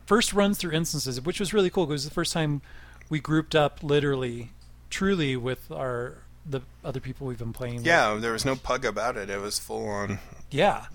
first 0.06 0.32
runs 0.32 0.58
through 0.58 0.72
instances, 0.72 1.20
which 1.20 1.40
was 1.40 1.52
really 1.52 1.70
cool. 1.70 1.86
Because 1.86 2.04
it 2.04 2.06
was 2.06 2.10
the 2.10 2.14
first 2.14 2.32
time 2.32 2.62
we 3.10 3.20
grouped 3.20 3.54
up 3.54 3.82
literally, 3.82 4.52
truly 4.90 5.36
with 5.36 5.70
our 5.70 6.18
the 6.46 6.60
other 6.84 7.00
people 7.00 7.26
we've 7.26 7.38
been 7.38 7.52
playing. 7.52 7.76
with. 7.76 7.86
Yeah, 7.86 8.14
there 8.18 8.32
was 8.32 8.44
no 8.44 8.56
pug 8.56 8.84
about 8.86 9.16
it. 9.18 9.28
It 9.28 9.40
was 9.40 9.58
full 9.58 9.86
on. 9.88 10.18
yeah. 10.50 10.86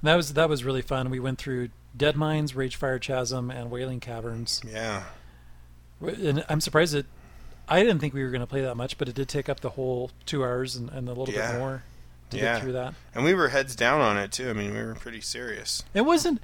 And 0.00 0.08
that 0.08 0.14
was 0.16 0.34
that 0.34 0.48
was 0.48 0.62
really 0.64 0.82
fun. 0.82 1.10
We 1.10 1.18
went 1.20 1.38
through 1.38 1.70
Dead 1.96 2.16
Mines, 2.16 2.52
Ragefire 2.52 3.00
Chasm, 3.00 3.50
and 3.50 3.70
Wailing 3.70 4.00
Caverns. 4.00 4.60
Yeah. 4.68 5.04
And 6.02 6.44
I'm 6.48 6.60
surprised 6.60 6.94
that 6.94 7.06
I 7.68 7.80
didn't 7.82 8.00
think 8.00 8.12
we 8.14 8.22
were 8.22 8.30
going 8.30 8.40
to 8.40 8.46
play 8.46 8.62
that 8.62 8.76
much, 8.76 8.98
but 8.98 9.08
it 9.08 9.14
did 9.14 9.28
take 9.28 9.48
up 9.48 9.60
the 9.60 9.70
whole 9.70 10.10
two 10.26 10.42
hours 10.44 10.76
and, 10.76 10.90
and 10.90 11.08
a 11.08 11.12
little 11.12 11.32
Yeah. 11.32 11.52
bit 11.52 11.58
more 11.58 11.82
to 12.30 12.36
Yeah. 12.36 12.54
get 12.54 12.62
through 12.62 12.72
that. 12.72 12.94
And 13.14 13.24
we 13.24 13.34
were 13.34 13.48
heads 13.48 13.76
down 13.76 14.00
on 14.00 14.16
it 14.18 14.32
too. 14.32 14.50
I 14.50 14.52
mean, 14.52 14.74
we 14.74 14.82
were 14.82 14.94
pretty 14.94 15.20
serious. 15.20 15.82
It 15.94 16.02
wasn't. 16.02 16.42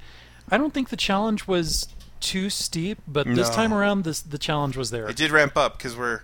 I 0.49 0.57
don't 0.57 0.73
think 0.73 0.89
the 0.89 0.97
challenge 0.97 1.47
was 1.47 1.87
too 2.19 2.49
steep, 2.49 2.99
but 3.07 3.25
this 3.27 3.49
No. 3.49 3.55
time 3.55 3.73
around, 3.73 4.03
this 4.03 4.21
the 4.21 4.37
challenge 4.37 4.75
was 4.77 4.91
there. 4.91 5.07
It 5.09 5.15
did 5.15 5.31
ramp 5.31 5.55
up 5.57 5.77
because 5.77 5.95
we're 5.95 6.21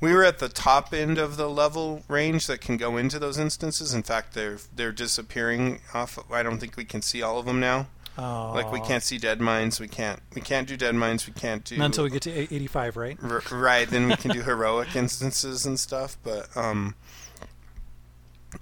we 0.00 0.12
were 0.12 0.22
at 0.24 0.38
the 0.38 0.48
top 0.48 0.94
end 0.94 1.18
of 1.18 1.36
the 1.36 1.48
level 1.50 2.04
range 2.06 2.46
that 2.46 2.60
can 2.60 2.76
go 2.76 2.96
into 2.96 3.18
those 3.18 3.36
instances. 3.36 3.92
In 3.94 4.02
fact, 4.02 4.34
they're 4.34 4.58
they're 4.74 4.92
disappearing 4.92 5.80
off. 5.94 6.18
I 6.32 6.42
don't 6.42 6.58
think 6.58 6.76
we 6.76 6.84
can 6.84 7.02
see 7.02 7.20
all 7.22 7.38
of 7.38 7.46
them 7.46 7.58
now. 7.60 7.88
Oh, 8.18 8.52
Like 8.52 8.72
we 8.72 8.80
can't 8.80 9.02
see 9.04 9.16
dead 9.16 9.40
mines. 9.40 9.78
We 9.78 9.86
can't 9.86 10.20
we 10.34 10.40
can't 10.40 10.66
do 10.66 10.76
dead 10.76 10.94
mines. 10.96 11.26
We 11.26 11.32
can't 11.32 11.62
do 11.64 11.76
not 11.76 11.86
until 11.86 12.02
we 12.04 12.10
get 12.10 12.22
to 12.22 12.32
85, 12.32 12.96
right? 12.96 13.16
R- 13.22 13.42
right 13.52 13.88
then 13.88 14.08
we 14.08 14.16
can 14.16 14.32
do 14.32 14.42
heroic 14.42 14.96
instances 14.96 15.64
and 15.66 15.78
stuff 15.78 16.16
but 16.24 16.48
um 16.56 16.94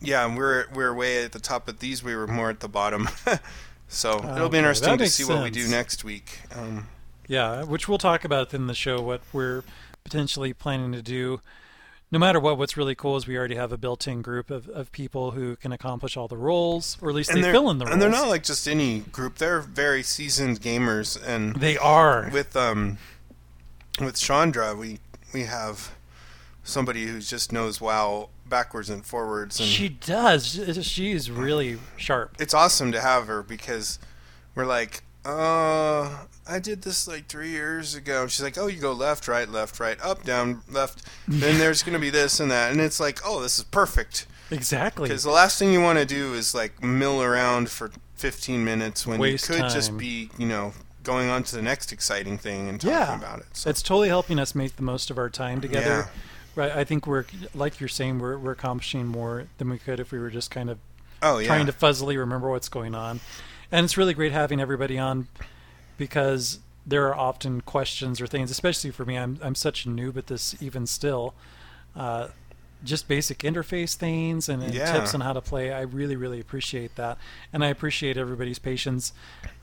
yeah 0.00 0.32
we're 0.34 0.66
we're 0.74 0.92
way 0.92 1.24
at 1.24 1.32
the 1.32 1.38
top 1.38 1.68
of 1.68 1.78
these 1.78 2.02
we 2.02 2.14
were 2.14 2.26
more 2.26 2.50
at 2.50 2.60
the 2.60 2.68
bottom 2.68 3.08
so 3.88 4.18
it'll 4.34 4.48
be 4.48 4.58
interesting 4.58 4.98
to 4.98 5.08
see 5.08 5.24
what 5.24 5.42
we 5.42 5.50
do 5.50 5.68
next 5.68 6.04
week 6.04 6.40
um 6.54 6.88
Yeah, 7.28 7.62
which 7.64 7.88
we'll 7.88 7.98
talk 7.98 8.24
about 8.24 8.52
in 8.54 8.66
the 8.66 8.74
show. 8.74 9.00
What 9.00 9.20
we're 9.32 9.62
potentially 10.04 10.52
planning 10.52 10.92
to 10.92 11.02
do. 11.02 11.40
No 12.16 12.20
matter 12.20 12.40
what, 12.40 12.56
what's 12.56 12.78
really 12.78 12.94
cool 12.94 13.18
is 13.18 13.26
we 13.26 13.36
already 13.36 13.56
have 13.56 13.72
a 13.72 13.76
built-in 13.76 14.22
group 14.22 14.50
of, 14.50 14.70
of 14.70 14.90
people 14.90 15.32
who 15.32 15.54
can 15.56 15.70
accomplish 15.70 16.16
all 16.16 16.28
the 16.28 16.36
roles, 16.38 16.96
or 17.02 17.10
at 17.10 17.14
least 17.14 17.28
and 17.28 17.36
they 17.36 17.42
they're 17.42 17.52
fill 17.52 17.68
in 17.68 17.76
the 17.76 17.84
roles. 17.84 17.92
and 17.92 18.00
they're 18.00 18.08
not 18.08 18.28
like 18.28 18.42
just 18.42 18.66
any 18.66 19.00
group 19.00 19.36
they're 19.36 19.60
very 19.60 20.02
seasoned 20.02 20.62
gamers 20.62 21.22
and 21.22 21.56
They 21.56 21.76
are. 21.76 22.30
with 22.32 22.56
um 22.56 22.96
with 24.00 24.16
Chandra 24.18 24.74
we 24.74 24.98
we 25.34 25.42
have 25.42 25.90
somebody 26.64 27.04
who 27.04 27.20
just 27.20 27.52
knows 27.52 27.82
WoW 27.82 28.30
backwards 28.48 28.88
and 28.88 29.04
forwards 29.04 29.60
and 29.60 29.68
She 29.68 29.90
does. 29.90 30.86
She's 30.86 31.30
really 31.30 31.78
sharp. 31.98 32.36
it's 32.38 32.54
awesome 32.54 32.92
to 32.92 33.00
have 33.02 33.26
her 33.26 33.42
because 33.42 33.98
we're 34.54 34.64
like, 34.64 35.02
uh, 35.26 36.24
I 36.48 36.58
did 36.58 36.82
this 36.82 37.08
like 37.08 37.26
three 37.26 37.50
years 37.50 37.94
ago. 37.94 38.26
She's 38.26 38.42
like, 38.42 38.56
oh, 38.58 38.66
you 38.68 38.80
go 38.80 38.92
left, 38.92 39.26
right, 39.28 39.48
left, 39.48 39.80
right, 39.80 39.98
up, 40.02 40.22
down, 40.24 40.62
left. 40.70 41.02
then 41.26 41.58
there's 41.60 41.82
gonna 41.82 41.98
be 41.98 42.10
this 42.10 42.38
and 42.40 42.50
that, 42.50 42.70
and 42.72 42.80
it's 42.80 43.00
like, 43.00 43.20
oh, 43.24 43.40
this 43.42 43.58
is 43.58 43.64
perfect. 43.64 44.26
Exactly. 44.50 45.08
Because 45.08 45.24
the 45.24 45.30
last 45.30 45.58
thing 45.58 45.72
you 45.72 45.80
want 45.80 45.98
to 45.98 46.04
do 46.06 46.32
is 46.34 46.54
like 46.54 46.82
mill 46.82 47.20
around 47.22 47.68
for 47.68 47.90
15 48.14 48.64
minutes 48.64 49.04
when 49.06 49.18
Waste 49.18 49.48
you 49.48 49.56
could 49.56 49.70
just 49.70 49.96
be, 49.98 50.30
you 50.38 50.46
know, 50.46 50.72
going 51.02 51.28
on 51.28 51.42
to 51.44 51.56
the 51.56 51.62
next 51.62 51.92
exciting 51.92 52.38
thing 52.38 52.68
and 52.68 52.80
talking 52.80 52.96
Yeah. 52.96 53.16
about 53.16 53.40
it. 53.40 53.46
So, 53.54 53.68
It's 53.70 53.82
totally 53.82 54.08
helping 54.08 54.38
us 54.38 54.54
make 54.54 54.76
the 54.76 54.82
most 54.82 55.10
of 55.10 55.18
our 55.18 55.28
time 55.30 55.60
together. 55.60 56.08
Yeah. 56.08 56.62
right, 56.62 56.70
I 56.72 56.84
think 56.84 57.06
we're 57.08 57.24
like 57.54 57.80
you're 57.80 57.88
saying 57.88 58.18
we're 58.20 58.38
we're 58.38 58.52
accomplishing 58.52 59.06
more 59.06 59.46
than 59.58 59.68
we 59.68 59.78
could 59.78 59.98
if 60.00 60.12
we 60.12 60.18
were 60.20 60.30
just 60.30 60.50
kind 60.52 60.70
of 60.70 60.78
Oh 61.22 61.38
yeah. 61.38 61.48
trying 61.48 61.66
to 61.66 61.72
fuzzily 61.72 62.16
remember 62.16 62.48
what's 62.48 62.68
going 62.68 62.94
on. 62.94 63.18
And 63.72 63.82
it's 63.84 63.96
really 63.96 64.14
great 64.14 64.30
having 64.32 64.60
everybody 64.60 64.96
on 64.96 65.26
because 65.96 66.60
there 66.86 67.06
are 67.08 67.14
often 67.14 67.60
questions 67.62 68.20
or 68.20 68.26
things, 68.26 68.50
especially 68.50 68.90
for 68.90 69.04
me. 69.04 69.16
I'm 69.16 69.38
I'm 69.42 69.54
such 69.54 69.86
a 69.86 69.88
noob 69.88 70.16
at 70.16 70.26
this 70.28 70.54
even 70.60 70.86
still. 70.86 71.34
Uh, 71.94 72.28
just 72.84 73.08
basic 73.08 73.38
interface 73.38 73.94
things 73.94 74.48
and, 74.48 74.62
and 74.62 74.74
Yeah. 74.74 74.92
tips 74.92 75.14
on 75.14 75.22
how 75.22 75.32
to 75.32 75.40
play. 75.40 75.72
I 75.72 75.80
really, 75.80 76.14
really 76.14 76.38
appreciate 76.40 76.94
that, 76.96 77.18
and 77.52 77.64
I 77.64 77.68
appreciate 77.68 78.16
everybody's 78.16 78.58
patience. 78.58 79.12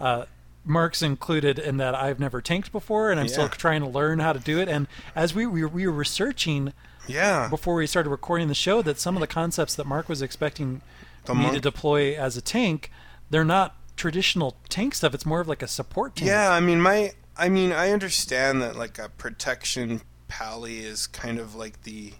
Uh, 0.02 0.26
Mark's 0.66 1.02
included 1.02 1.60
in 1.60 1.78
that 1.78 1.94
I've 1.94 2.20
never 2.20 2.42
tanked 2.42 2.72
before, 2.72 3.12
and 3.12 3.20
I'm 3.20 3.28
still 3.28 3.50
trying 3.50 3.82
to 3.82 3.88
learn 3.88 4.20
how 4.20 4.34
to 4.34 4.40
do 4.40 4.60
it. 4.60 4.68
And 4.70 4.88
as 5.16 5.34
we 5.36 5.46
we, 5.46 5.64
we 5.66 5.86
were 5.88 5.94
researching 5.94 6.74
yeah. 7.08 7.48
before 7.50 7.76
we 7.76 7.86
started 7.86 8.10
recording 8.10 8.48
the 8.48 8.56
show 8.56 8.82
that 8.82 9.00
some 9.00 9.16
of 9.16 9.22
the 9.22 9.28
concepts 9.28 9.76
that 9.76 9.86
Mark 9.86 10.10
was 10.10 10.22
expecting 10.22 10.82
The 11.26 11.36
me 11.36 11.52
to 11.52 11.60
deploy 11.60 12.16
as 12.16 12.38
a 12.38 12.42
tank, 12.42 12.92
they're 13.30 13.44
not 13.46 13.76
traditional 13.96 14.56
tank 14.70 14.96
stuff. 14.96 15.14
It's 15.14 15.26
more 15.26 15.40
of 15.42 15.48
like 15.48 15.62
a 15.62 15.68
support 15.68 16.16
tank. 16.16 16.28
Yeah, 16.28 16.52
I 16.52 16.60
mean 16.60 16.82
my 16.82 17.14
I 17.38 17.50
mean 17.50 17.72
I 17.72 17.90
understand 17.92 18.62
that 18.62 18.76
like 18.76 18.98
a 19.00 19.10
protection 19.10 20.02
pally 20.28 20.80
is 20.80 21.08
kind 21.08 21.40
of 21.40 21.56
like 21.56 21.84
the 21.84 22.14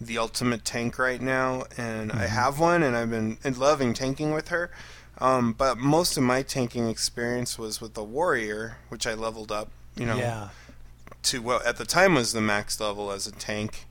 the 0.00 0.18
ultimate 0.18 0.64
tank 0.64 0.98
right 0.98 1.22
now 1.22 1.64
and 1.78 2.12
I 2.12 2.26
have 2.26 2.60
one 2.60 2.82
and 2.82 2.94
I've 2.96 3.08
been 3.10 3.38
loving 3.56 3.94
tanking 3.94 4.32
with 4.32 4.48
her. 4.48 4.70
Um, 5.18 5.54
but 5.54 5.78
most 5.78 6.18
of 6.18 6.22
my 6.22 6.42
tanking 6.42 6.88
experience 6.90 7.58
was 7.58 7.80
with 7.80 7.94
the 7.94 8.04
warrior, 8.04 8.76
which 8.90 9.06
I 9.06 9.14
leveled 9.14 9.50
up, 9.50 9.70
you 9.94 10.04
know, 10.04 10.16
Yeah. 10.18 10.48
to 11.22 11.40
what 11.40 11.64
at 11.64 11.78
the 11.78 11.86
time 11.86 12.14
was 12.14 12.34
the 12.34 12.42
max 12.42 12.78
level 12.78 13.10
as 13.10 13.26
a 13.26 13.32
tank. 13.32 13.86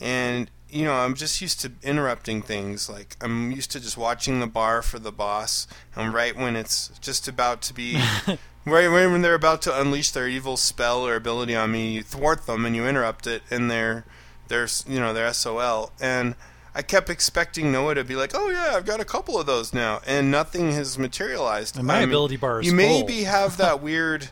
And 0.00 0.50
you 0.74 0.84
know, 0.84 0.92
I'm 0.94 1.14
just 1.14 1.40
used 1.40 1.60
to 1.60 1.72
interrupting 1.82 2.42
things. 2.42 2.90
Like 2.90 3.16
I'm 3.20 3.52
used 3.52 3.70
to 3.72 3.80
just 3.80 3.96
watching 3.96 4.40
the 4.40 4.46
bar 4.46 4.82
for 4.82 4.98
the 4.98 5.12
boss, 5.12 5.66
and 5.94 6.12
right 6.12 6.36
when 6.36 6.56
it's 6.56 6.90
just 7.00 7.28
about 7.28 7.62
to 7.62 7.74
be, 7.74 8.02
right 8.66 8.88
when 8.88 9.22
they're 9.22 9.34
about 9.34 9.62
to 9.62 9.80
unleash 9.80 10.10
they're 10.10 10.28
evil 10.28 10.56
spell 10.56 11.06
or 11.06 11.14
ability 11.14 11.54
on 11.54 11.70
me, 11.72 11.92
you 11.92 12.02
thwart 12.02 12.46
them 12.46 12.66
and 12.66 12.74
you 12.74 12.86
interrupt 12.86 13.26
it, 13.26 13.42
and 13.50 13.70
they're, 13.70 14.04
they're 14.48 14.68
you 14.88 14.98
know, 14.98 15.12
their 15.14 15.32
SOL. 15.32 15.92
And 16.00 16.34
I 16.74 16.82
kept 16.82 17.08
expecting 17.08 17.70
Noah 17.70 17.94
to 17.94 18.02
be 18.04 18.16
like, 18.16 18.32
"Oh 18.34 18.50
yeah, 18.50 18.72
I've 18.74 18.84
got 18.84 18.98
a 18.98 19.04
couple 19.04 19.38
of 19.38 19.46
those 19.46 19.72
now," 19.72 20.00
and 20.08 20.28
nothing 20.30 20.72
has 20.72 20.98
materialized. 20.98 21.76
And 21.78 21.86
my 21.86 21.98
I 21.98 22.00
mean, 22.00 22.08
ability 22.08 22.36
bar 22.36 22.60
is 22.60 22.66
You 22.66 22.72
full. 22.72 22.78
maybe 22.78 23.22
have 23.22 23.58
that 23.58 23.80
weird 23.88 24.30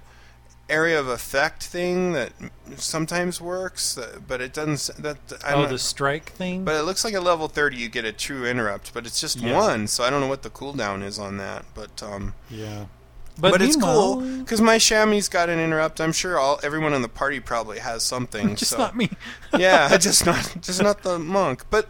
area 0.68 0.98
of 0.98 1.08
effect 1.08 1.64
thing 1.64 2.12
that 2.12 2.32
sometimes 2.76 3.40
works, 3.40 3.98
uh, 3.98 4.18
but 4.26 4.40
it 4.40 4.52
doesn't. 4.54 5.02
That 5.02 5.18
I 5.44 5.52
oh, 5.52 5.62
don't- 5.62 5.70
the 5.70 5.78
strike 5.78 6.30
thing. 6.30 6.64
but 6.64 6.74
it 6.76 6.82
looks 6.84 7.04
like 7.04 7.14
at 7.14 7.22
level 7.22 7.48
30 7.48 7.76
you 7.76 7.88
get 7.88 8.04
a 8.04 8.12
true 8.12 8.46
interrupt, 8.46 8.94
but 8.94 9.06
it's 9.06 9.20
just 9.20 9.38
Yeah. 9.38 9.56
one, 9.56 9.86
so 9.86 10.04
I 10.04 10.10
don't 10.10 10.20
know 10.20 10.28
what 10.28 10.42
the 10.42 10.50
cooldown 10.50 11.02
is 11.04 11.18
on 11.18 11.36
that. 11.38 11.64
But 11.74 12.02
um, 12.02 12.34
yeah. 12.48 12.86
but, 13.38 13.60
it's 13.60 13.76
cool 13.76 14.20
because 14.20 14.60
my 14.60 14.76
shammy 14.76 15.28
got 15.30 15.48
an 15.48 15.58
interrupt. 15.58 16.00
I'm 16.00 16.12
sure 16.12 16.38
all 16.38 16.58
everyone 16.62 16.94
in 16.94 17.02
the 17.02 17.08
party 17.08 17.40
probably 17.40 17.78
has 17.80 18.02
something. 18.02 18.56
Just 18.62 18.72
so. 18.72 18.78
not 18.78 18.96
me. 18.96 19.10
yeah, 19.58 19.96
just 19.98 20.24
not 20.24 20.56
just 20.60 20.82
not 20.82 21.02
the 21.02 21.18
monk. 21.18 21.64
But 21.70 21.88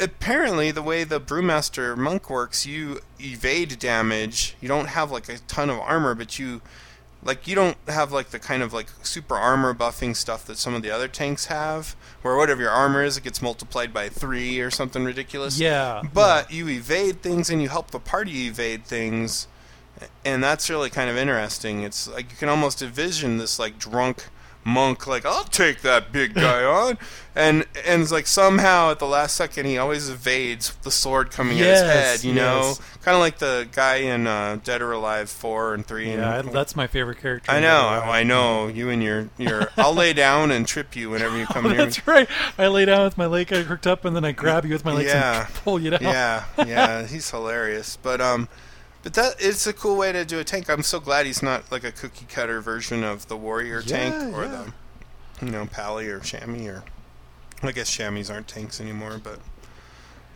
apparently, 0.00 0.70
the 0.70 0.82
way 0.82 1.04
the 1.04 1.20
brewmaster 1.20 1.96
monk 1.96 2.28
works, 2.30 2.66
you 2.66 3.00
evade 3.18 3.78
damage. 3.78 4.56
You 4.60 4.68
don't 4.68 4.88
have 4.88 5.10
like 5.10 5.28
a 5.28 5.38
ton 5.38 5.70
of 5.70 5.78
armor, 5.78 6.14
but 6.14 6.38
you 6.38 6.60
like 7.24 7.48
you 7.48 7.54
don't 7.54 7.76
have 7.88 8.12
like 8.12 8.28
the 8.28 8.38
kind 8.38 8.62
of 8.62 8.72
like 8.72 8.88
super 9.02 9.34
armor 9.34 9.74
buffing 9.74 10.14
stuff 10.14 10.44
that 10.46 10.58
some 10.58 10.74
of 10.74 10.82
the 10.82 10.90
other 10.90 11.08
tanks 11.08 11.46
have, 11.46 11.96
where 12.22 12.36
whatever 12.36 12.62
your 12.62 12.70
armor 12.70 13.02
is, 13.02 13.16
it 13.16 13.24
gets 13.24 13.40
multiplied 13.40 13.92
by 13.92 14.08
three 14.08 14.60
or 14.60 14.70
something 14.70 15.04
ridiculous. 15.04 15.58
Yeah. 15.58 16.02
But 16.12 16.52
you 16.52 16.68
evade 16.68 17.22
things 17.22 17.48
and 17.50 17.62
you 17.62 17.68
help 17.68 17.90
the 17.90 17.98
party 17.98 18.46
evade 18.46 18.84
things, 18.84 19.48
and 20.24 20.44
that's 20.44 20.68
really 20.68 20.90
kind 20.90 21.08
of 21.08 21.16
interesting. 21.16 21.82
It's 21.82 22.06
like 22.06 22.30
you 22.30 22.36
can 22.36 22.48
almost 22.48 22.82
envision 22.82 23.38
this 23.38 23.58
like 23.58 23.78
drunk 23.78 24.26
monk 24.64 25.06
like 25.06 25.24
I'll 25.26 25.44
take 25.44 25.82
that 25.82 26.10
big 26.12 26.34
guy 26.34 26.64
on, 26.64 26.98
and 27.34 27.64
and 27.86 28.02
it's 28.02 28.10
like 28.12 28.26
somehow 28.26 28.90
at 28.90 28.98
the 28.98 29.06
last 29.06 29.36
second 29.36 29.66
he 29.66 29.76
always 29.78 30.08
evades 30.08 30.74
the 30.82 30.90
sword 30.90 31.30
coming 31.30 31.58
Yes, 31.58 31.82
at 31.82 31.86
his 31.86 32.22
head. 32.22 32.24
You 32.28 32.34
know, 32.34 32.74
kind 33.02 33.14
of 33.14 33.20
like 33.20 33.38
the 33.38 33.68
guy 33.72 33.96
in 33.96 34.26
uh, 34.26 34.58
Dead 34.64 34.80
or 34.82 34.92
Alive 34.92 35.28
four 35.28 35.74
and 35.74 35.84
three. 35.86 36.12
yeah, 36.12 36.30
I- 36.34 36.38
and, 36.38 36.52
that's 36.52 36.74
my 36.74 36.86
favorite 36.86 37.18
character. 37.20 37.50
I 37.50 37.60
know, 37.60 37.80
I, 37.86 38.20
I 38.20 38.22
know. 38.22 38.68
You 38.68 38.88
and 38.90 39.02
your 39.02 39.28
your. 39.38 39.68
I'll 39.76 39.94
lay 39.94 40.12
down 40.12 40.50
and 40.50 40.66
trip 40.66 40.96
you 40.96 41.10
whenever 41.10 41.36
you 41.38 41.46
come 41.46 41.66
Oh, 41.66 41.68
near 41.70 41.78
me. 41.78 41.84
that's 41.84 42.06
right. 42.06 42.28
I 42.58 42.66
lay 42.68 42.84
down 42.86 43.04
with 43.04 43.18
my 43.18 43.26
leg 43.26 43.52
I 43.52 43.62
hooked 43.62 43.86
up, 43.86 44.04
and 44.04 44.16
then 44.16 44.24
I 44.24 44.32
grab 44.32 44.64
you 44.64 44.72
with 44.72 44.84
my 44.84 44.92
legs 44.92 45.10
Yeah. 45.10 45.46
and 45.46 45.54
pull 45.56 45.78
you 45.80 45.90
down. 45.90 46.02
Yeah, 46.02 46.44
yeah, 46.66 47.06
he's 47.06 47.30
hilarious. 47.30 47.98
But 48.02 48.20
um, 48.20 48.48
but 49.04 49.14
that 49.14 49.36
it's 49.38 49.66
a 49.66 49.72
cool 49.72 49.96
way 49.96 50.10
to 50.12 50.24
do 50.24 50.40
a 50.40 50.44
tank. 50.44 50.68
I'm 50.68 50.82
so 50.82 50.98
glad 50.98 51.26
he's 51.26 51.42
not 51.42 51.70
like 51.70 51.84
a 51.84 51.92
cookie 51.92 52.26
cutter 52.26 52.60
version 52.60 53.04
of 53.04 53.28
the 53.28 53.36
warrior 53.36 53.82
tank 53.82 54.34
or 54.34 54.44
yeah. 54.44 54.64
the 55.40 55.46
you 55.46 55.52
know 55.52 55.66
pally 55.66 56.08
or 56.08 56.20
shammy 56.20 56.66
or 56.66 56.82
I 57.62 57.72
guess 57.72 57.94
shammies 57.94 58.32
aren't 58.32 58.48
tanks 58.48 58.80
anymore. 58.80 59.20
But 59.22 59.38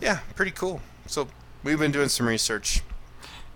yeah, 0.00 0.20
pretty 0.36 0.52
cool. 0.52 0.82
So 1.06 1.28
we've 1.64 1.78
been 1.78 1.92
doing 1.92 2.10
some 2.10 2.28
research. 2.28 2.82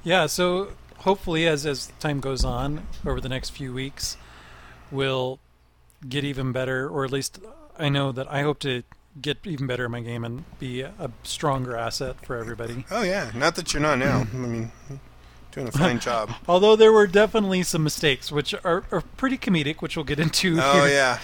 Yeah, 0.03 0.27
so 0.27 0.73
hopefully, 0.99 1.47
as 1.47 1.67
as 1.67 1.93
time 2.01 2.21
goes 2.21 2.45
on 2.45 2.87
over 3.07 3.21
the 3.21 3.29
next 3.29 3.51
few 3.51 3.73
weeks, 3.73 4.17
we'll 4.91 5.39
get 6.09 6.25
even 6.25 6.53
better, 6.53 6.89
or 6.89 7.05
at 7.05 7.13
least 7.13 7.39
I 7.79 7.91
know 7.91 8.13
that 8.13 8.33
I 8.33 8.43
hope 8.43 8.59
to 8.61 8.83
get 9.21 9.39
even 9.45 9.67
better 9.67 9.87
in 9.87 9.91
my 9.91 10.01
game 10.01 10.25
and 10.25 10.45
be 10.59 10.81
a 10.83 11.11
stronger 11.23 11.77
asset 11.77 12.25
for 12.25 12.37
everybody. 12.37 12.85
Oh 12.91 13.03
yeah, 13.03 13.31
not 13.35 13.57
that 13.57 13.73
you're 13.73 13.83
not 13.83 13.99
now. 13.99 14.27
I 14.33 14.37
mean, 14.37 14.73
doing 15.51 15.69
a 15.69 15.73
fine 15.73 15.99
job. 15.99 16.31
Although 16.49 16.77
there 16.77 16.93
were 16.93 17.07
definitely 17.07 17.63
some 17.63 17.83
mistakes, 17.83 18.31
which 18.31 18.55
are, 18.65 18.85
are 18.91 19.03
pretty 19.17 19.39
comedic, 19.39 19.81
which 19.81 19.97
we'll 19.97 20.05
get 20.05 20.21
into. 20.21 20.59
Oh 20.61 20.85
here. 20.85 20.89
yeah, 20.89 21.19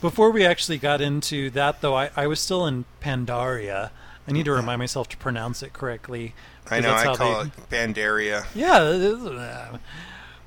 Before 0.00 0.30
we 0.30 0.44
actually 0.44 0.78
got 0.78 1.00
into 1.00 1.50
that, 1.50 1.80
though, 1.80 1.94
I, 1.94 2.10
I 2.16 2.26
was 2.26 2.40
still 2.40 2.66
in 2.66 2.84
Pandaria. 3.02 3.90
I 4.26 4.32
need 4.32 4.44
to 4.44 4.50
mm-hmm. 4.50 4.60
remind 4.60 4.78
myself 4.78 5.08
to 5.10 5.16
pronounce 5.16 5.62
it 5.62 5.72
correctly. 5.72 6.34
I 6.70 6.80
know. 6.80 6.94
I 6.94 7.16
call 7.16 7.44
they- 7.44 7.48
it 7.48 7.70
Pandaria. 7.70 8.46
Yeah, 8.54 9.78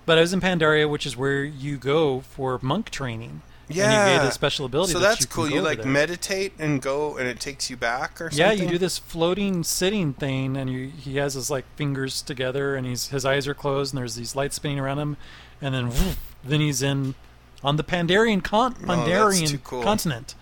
but 0.06 0.18
I 0.18 0.22
was 0.22 0.34
in 0.34 0.42
Pandaria, 0.42 0.90
which 0.90 1.06
is 1.06 1.16
where 1.16 1.44
you 1.44 1.78
go 1.78 2.22
for 2.22 2.60
monk 2.62 2.90
training. 2.90 3.42
And 3.70 3.77
you 3.77 3.82
Yeah. 3.84 4.17
get 4.17 4.25
a 4.27 4.32
special 4.32 4.65
ability. 4.65 4.91
So 4.93 5.00
that 5.00 5.10
that's 5.10 5.22
you 5.22 5.27
cool. 5.27 5.50
You 5.50 5.62
like 5.62 5.86
meditate 5.86 6.53
and 6.60 6.82
go, 6.82 7.17
and 7.17 7.27
it 7.27 7.39
takes 7.39 7.70
you 7.70 7.77
back 7.77 8.20
or 8.22 8.29
something. 8.29 8.38
Yeah, 8.39 8.51
you 8.51 8.67
do 8.70 8.77
this 8.77 8.98
floating 8.98 9.63
sitting 9.63 10.13
thing, 10.13 10.58
and 10.58 10.70
you, 10.70 10.89
he 10.89 11.15
has 11.17 11.34
his 11.36 11.50
like 11.50 11.65
fingers 11.75 12.22
together, 12.22 12.75
and 12.75 12.86
he's 12.86 13.08
his 13.08 13.25
eyes 13.25 13.48
are 13.48 13.53
closed, 13.53 13.93
and 13.93 14.00
there's 14.00 14.15
these 14.15 14.36
lights 14.36 14.58
spinning 14.58 14.79
around 14.79 15.00
him, 15.00 15.17
and 15.62 15.74
then 15.74 15.86
woof, 15.88 16.17
then 16.43 16.60
he's 16.60 16.82
in 16.82 17.15
on 17.63 17.77
the 17.77 17.84
Pandarian 17.84 18.43
con- 18.43 18.75
Oh, 18.84 18.86
Pandarian 18.86 19.48
too 19.50 19.58
cool. 19.60 19.82
continent, 19.82 20.36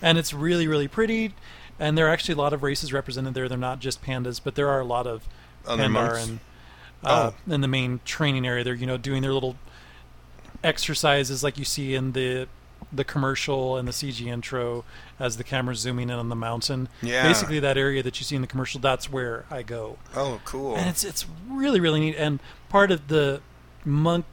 and 0.00 0.16
it's 0.16 0.32
really 0.32 0.68
really 0.68 0.88
pretty. 0.88 1.34
And 1.78 1.96
there 1.98 2.06
are 2.06 2.10
actually 2.10 2.34
a 2.34 2.38
lot 2.38 2.52
of 2.52 2.62
races 2.62 2.92
represented 2.92 3.32
there. 3.34 3.48
They're 3.48 3.56
not 3.58 3.80
just 3.80 4.02
pandas, 4.02 4.38
but 4.42 4.54
there 4.54 4.68
are 4.68 4.80
a 4.80 4.84
lot 4.84 5.06
of 5.06 5.26
Other 5.66 5.88
monks? 5.88 6.18
Pandaren 6.26 6.38
uh, 7.02 7.30
Oh. 7.32 7.52
in 7.52 7.62
the 7.62 7.68
main 7.68 8.00
training 8.04 8.46
area. 8.46 8.62
They're 8.62 8.74
you 8.74 8.86
know 8.86 8.96
doing 8.98 9.22
their 9.22 9.32
little 9.32 9.56
exercises 10.62 11.42
like 11.42 11.58
you 11.58 11.64
see 11.64 11.94
in 11.94 12.12
the 12.12 12.46
the 12.92 13.04
commercial 13.04 13.76
and 13.76 13.86
the 13.86 13.92
CG 13.92 14.26
intro 14.26 14.84
as 15.18 15.36
the 15.36 15.44
camera's 15.44 15.78
zooming 15.78 16.10
in 16.10 16.16
on 16.16 16.28
the 16.28 16.34
mountain. 16.36 16.88
Yeah. 17.02 17.22
Basically, 17.26 17.60
that 17.60 17.76
area 17.78 18.02
that 18.02 18.18
you 18.18 18.24
see 18.24 18.34
in 18.36 18.42
the 18.42 18.48
commercial, 18.48 18.80
that's 18.80 19.10
where 19.10 19.44
I 19.50 19.62
go, 19.62 19.98
Oh, 20.14 20.40
cool. 20.44 20.76
and 20.76 20.88
it's 20.88 21.04
it's 21.04 21.26
really 21.48 21.80
really 21.80 22.00
neat. 22.00 22.16
And 22.16 22.40
part 22.68 22.90
of 22.90 23.08
the 23.08 23.40
monk 23.84 24.24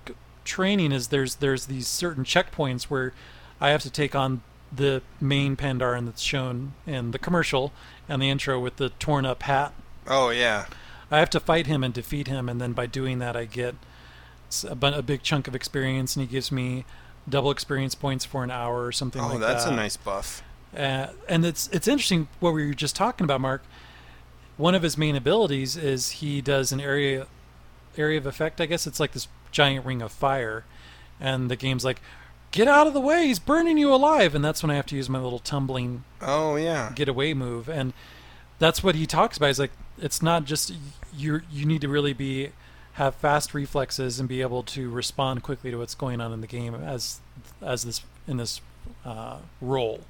training 0.44 0.92
is 0.92 1.08
there's 1.10 1.36
there's 1.36 1.66
these 1.68 1.88
certain 1.88 2.24
checkpoints 2.24 2.84
where 2.84 3.14
I 3.62 3.70
have 3.70 3.82
to 3.84 3.90
take 3.90 4.16
on 4.16 4.42
the 4.72 5.02
main 5.22 5.56
Pandaren 5.56 6.06
that's 6.06 6.22
shown 6.22 6.74
in 6.86 7.12
the 7.12 7.20
commercial 7.20 7.72
and 8.10 8.22
the 8.22 8.30
intro 8.30 8.60
with 8.60 8.76
the 8.78 8.90
torn 8.90 9.26
up 9.26 9.44
hat 9.44 9.74
oh 10.08 10.30
yeah. 10.30 10.66
I 11.10 11.20
have 11.20 11.30
to 11.32 11.40
fight 11.40 11.68
him 11.68 11.84
and 11.86 11.94
defeat 11.94 12.28
him, 12.28 12.50
and 12.50 12.60
then 12.60 12.74
by 12.74 12.86
doing 12.86 13.20
that, 13.20 13.38
I 13.38 13.46
get 13.46 13.76
a 14.64 15.02
big 15.02 15.24
chunk 15.24 15.48
of 15.48 15.56
experience, 15.56 16.16
and 16.18 16.26
he 16.26 16.30
gives 16.32 16.52
me 16.52 16.84
double 17.27 17.51
experience 17.51 17.96
points 17.96 18.25
for 18.25 18.43
an 18.43 18.51
hour 18.51 18.86
or 18.86 18.91
something 18.91 19.22
Oh, 19.22 19.27
like 19.27 19.39
that. 19.39 19.46
Oh, 19.46 19.53
that's 19.53 19.65
a 19.65 19.72
nice 19.72 19.98
buff. 19.98 20.43
Uh, 20.75 21.07
and 21.27 21.46
it's 21.46 21.67
it's 21.69 21.88
interesting 21.88 22.27
what 22.39 22.53
we 22.53 22.67
were 22.67 22.74
just 22.74 22.96
talking 22.96 23.24
about, 23.25 23.41
Mark. 23.41 23.63
One 24.57 24.74
of 24.75 24.81
his 24.84 24.98
main 24.98 25.15
abilities 25.15 25.77
is 25.77 26.12
he 26.12 26.41
does 26.41 26.72
an 26.72 26.79
area 26.81 27.27
area 27.98 28.17
of 28.17 28.25
effect. 28.25 28.60
I 28.62 28.65
guess 28.65 28.86
it's 28.88 29.00
like 29.00 29.12
this 29.13 29.27
giant 29.51 29.86
ring 29.86 30.01
of 30.01 30.12
fire, 30.12 30.65
and 31.19 31.50
the 31.50 31.55
game's 31.55 31.86
like, 31.86 32.01
"Get 32.51 32.67
out 32.67 32.86
of 32.88 32.93
the 32.93 33.00
way! 33.01 33.27
He's 33.27 33.39
burning 33.39 33.77
you 33.77 33.93
alive!" 33.93 34.36
And 34.36 34.43
that's 34.43 34.62
when 34.63 34.69
I 34.72 34.75
have 34.75 34.86
to 34.88 34.96
use 34.96 35.10
my 35.10 35.19
little 35.19 35.39
tumbling 35.39 36.03
Oh 36.22 36.55
yeah. 36.55 36.91
get 36.96 37.07
away 37.07 37.34
move 37.34 37.69
and 37.69 37.93
that's 38.60 38.84
what 38.84 38.96
he 38.96 39.05
talks 39.05 39.38
about 39.38 39.48
he's 39.48 39.60
like 39.60 39.72
it's 40.00 40.22
not 40.24 40.43
just 40.46 40.74
you 41.15 41.41
you 41.51 41.63
need 41.65 41.81
to 41.81 41.88
really 41.88 42.13
be 42.13 42.50
have 42.98 43.16
fast 43.16 43.54
reflexes 43.54 44.20
and 44.20 44.30
be 44.30 44.42
able 44.42 44.63
to 44.63 44.89
respond 44.89 45.42
quickly 45.42 45.72
to 45.72 45.77
what's 45.77 45.96
going 45.96 46.22
on 46.22 46.32
in 46.32 46.42
the 46.42 46.48
game 46.48 46.75
as 46.75 47.20
as 47.62 47.84
this 47.84 48.01
in 48.27 48.38
this 48.38 48.62
uh, 49.06 49.38
role 49.62 50.01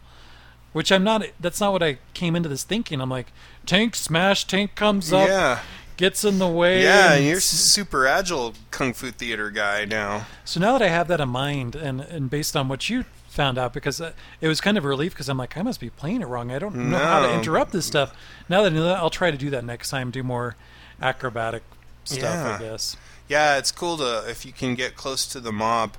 which 0.78 0.92
I'm 0.92 1.04
not. 1.04 1.26
That's 1.40 1.60
not 1.60 1.72
what 1.72 1.82
I 1.82 1.98
came 2.14 2.36
into 2.36 2.50
this 2.50 2.64
thinking. 2.64 3.02
I'm 3.02 3.10
like, 3.10 3.32
tank 3.66 3.96
smash, 3.96 4.46
tank 4.46 4.76
comes 4.76 5.12
up, 5.12 5.28
yeah, 5.28 5.62
gets 5.98 6.24
in 6.24 6.38
the 6.38 6.48
way. 6.48 6.84
yeah. 6.84 7.14
and 7.14 7.26
You're 7.26 7.40
super 7.40 8.06
agile 8.06 8.54
kung 8.70 8.94
fu 8.94 9.10
theater 9.10 9.50
guy 9.50 9.86
now. 9.86 10.28
So 10.46 10.60
now 10.60 10.78
that 10.78 10.84
I 10.84 10.90
have 10.90 11.08
that 11.08 11.20
in 11.20 11.30
mind, 11.30 11.76
and 11.76 12.02
and 12.02 12.30
based 12.30 12.56
on 12.56 12.68
what 12.68 12.92
you 12.92 13.06
found 13.28 13.58
out, 13.58 13.74
because 13.74 14.00
uh, 14.00 14.12
it 14.40 14.48
was 14.48 14.62
kind 14.62 14.78
of 14.78 14.86
a 14.86 14.88
relief, 14.88 15.14
because 15.14 15.30
I'm 15.30 15.38
like, 15.38 15.58
I 15.58 15.64
must 15.64 15.80
be 15.80 15.90
playing 15.90 16.22
it 16.22 16.28
wrong. 16.28 16.52
I 16.52 16.60
don't 16.60 16.76
know 16.76 16.98
how 17.00 17.22
to 17.22 17.34
interrupt 17.34 17.72
this 17.72 17.88
stuff. 17.88 18.16
Now 18.48 18.62
that 18.62 18.72
I 18.72 18.76
know 18.76 18.84
that, 18.84 18.98
I'll 18.98 19.10
try 19.10 19.32
to 19.32 19.38
do 19.38 19.50
that 19.50 19.66
next 19.66 19.90
time. 19.90 20.12
Do 20.12 20.22
more 20.22 20.56
acrobatic 21.02 21.64
stuff, 22.08 22.22
Yeah. 22.22 22.58
I 22.60 22.70
guess. 22.72 22.98
Yeah, 23.28 23.58
it's 23.58 23.72
cool 23.72 23.98
to 23.98 24.24
if 24.30 24.46
you 24.46 24.52
can 24.54 24.76
get 24.76 24.96
close 24.96 25.26
to 25.28 25.40
the 25.40 25.52
mob. 25.52 25.96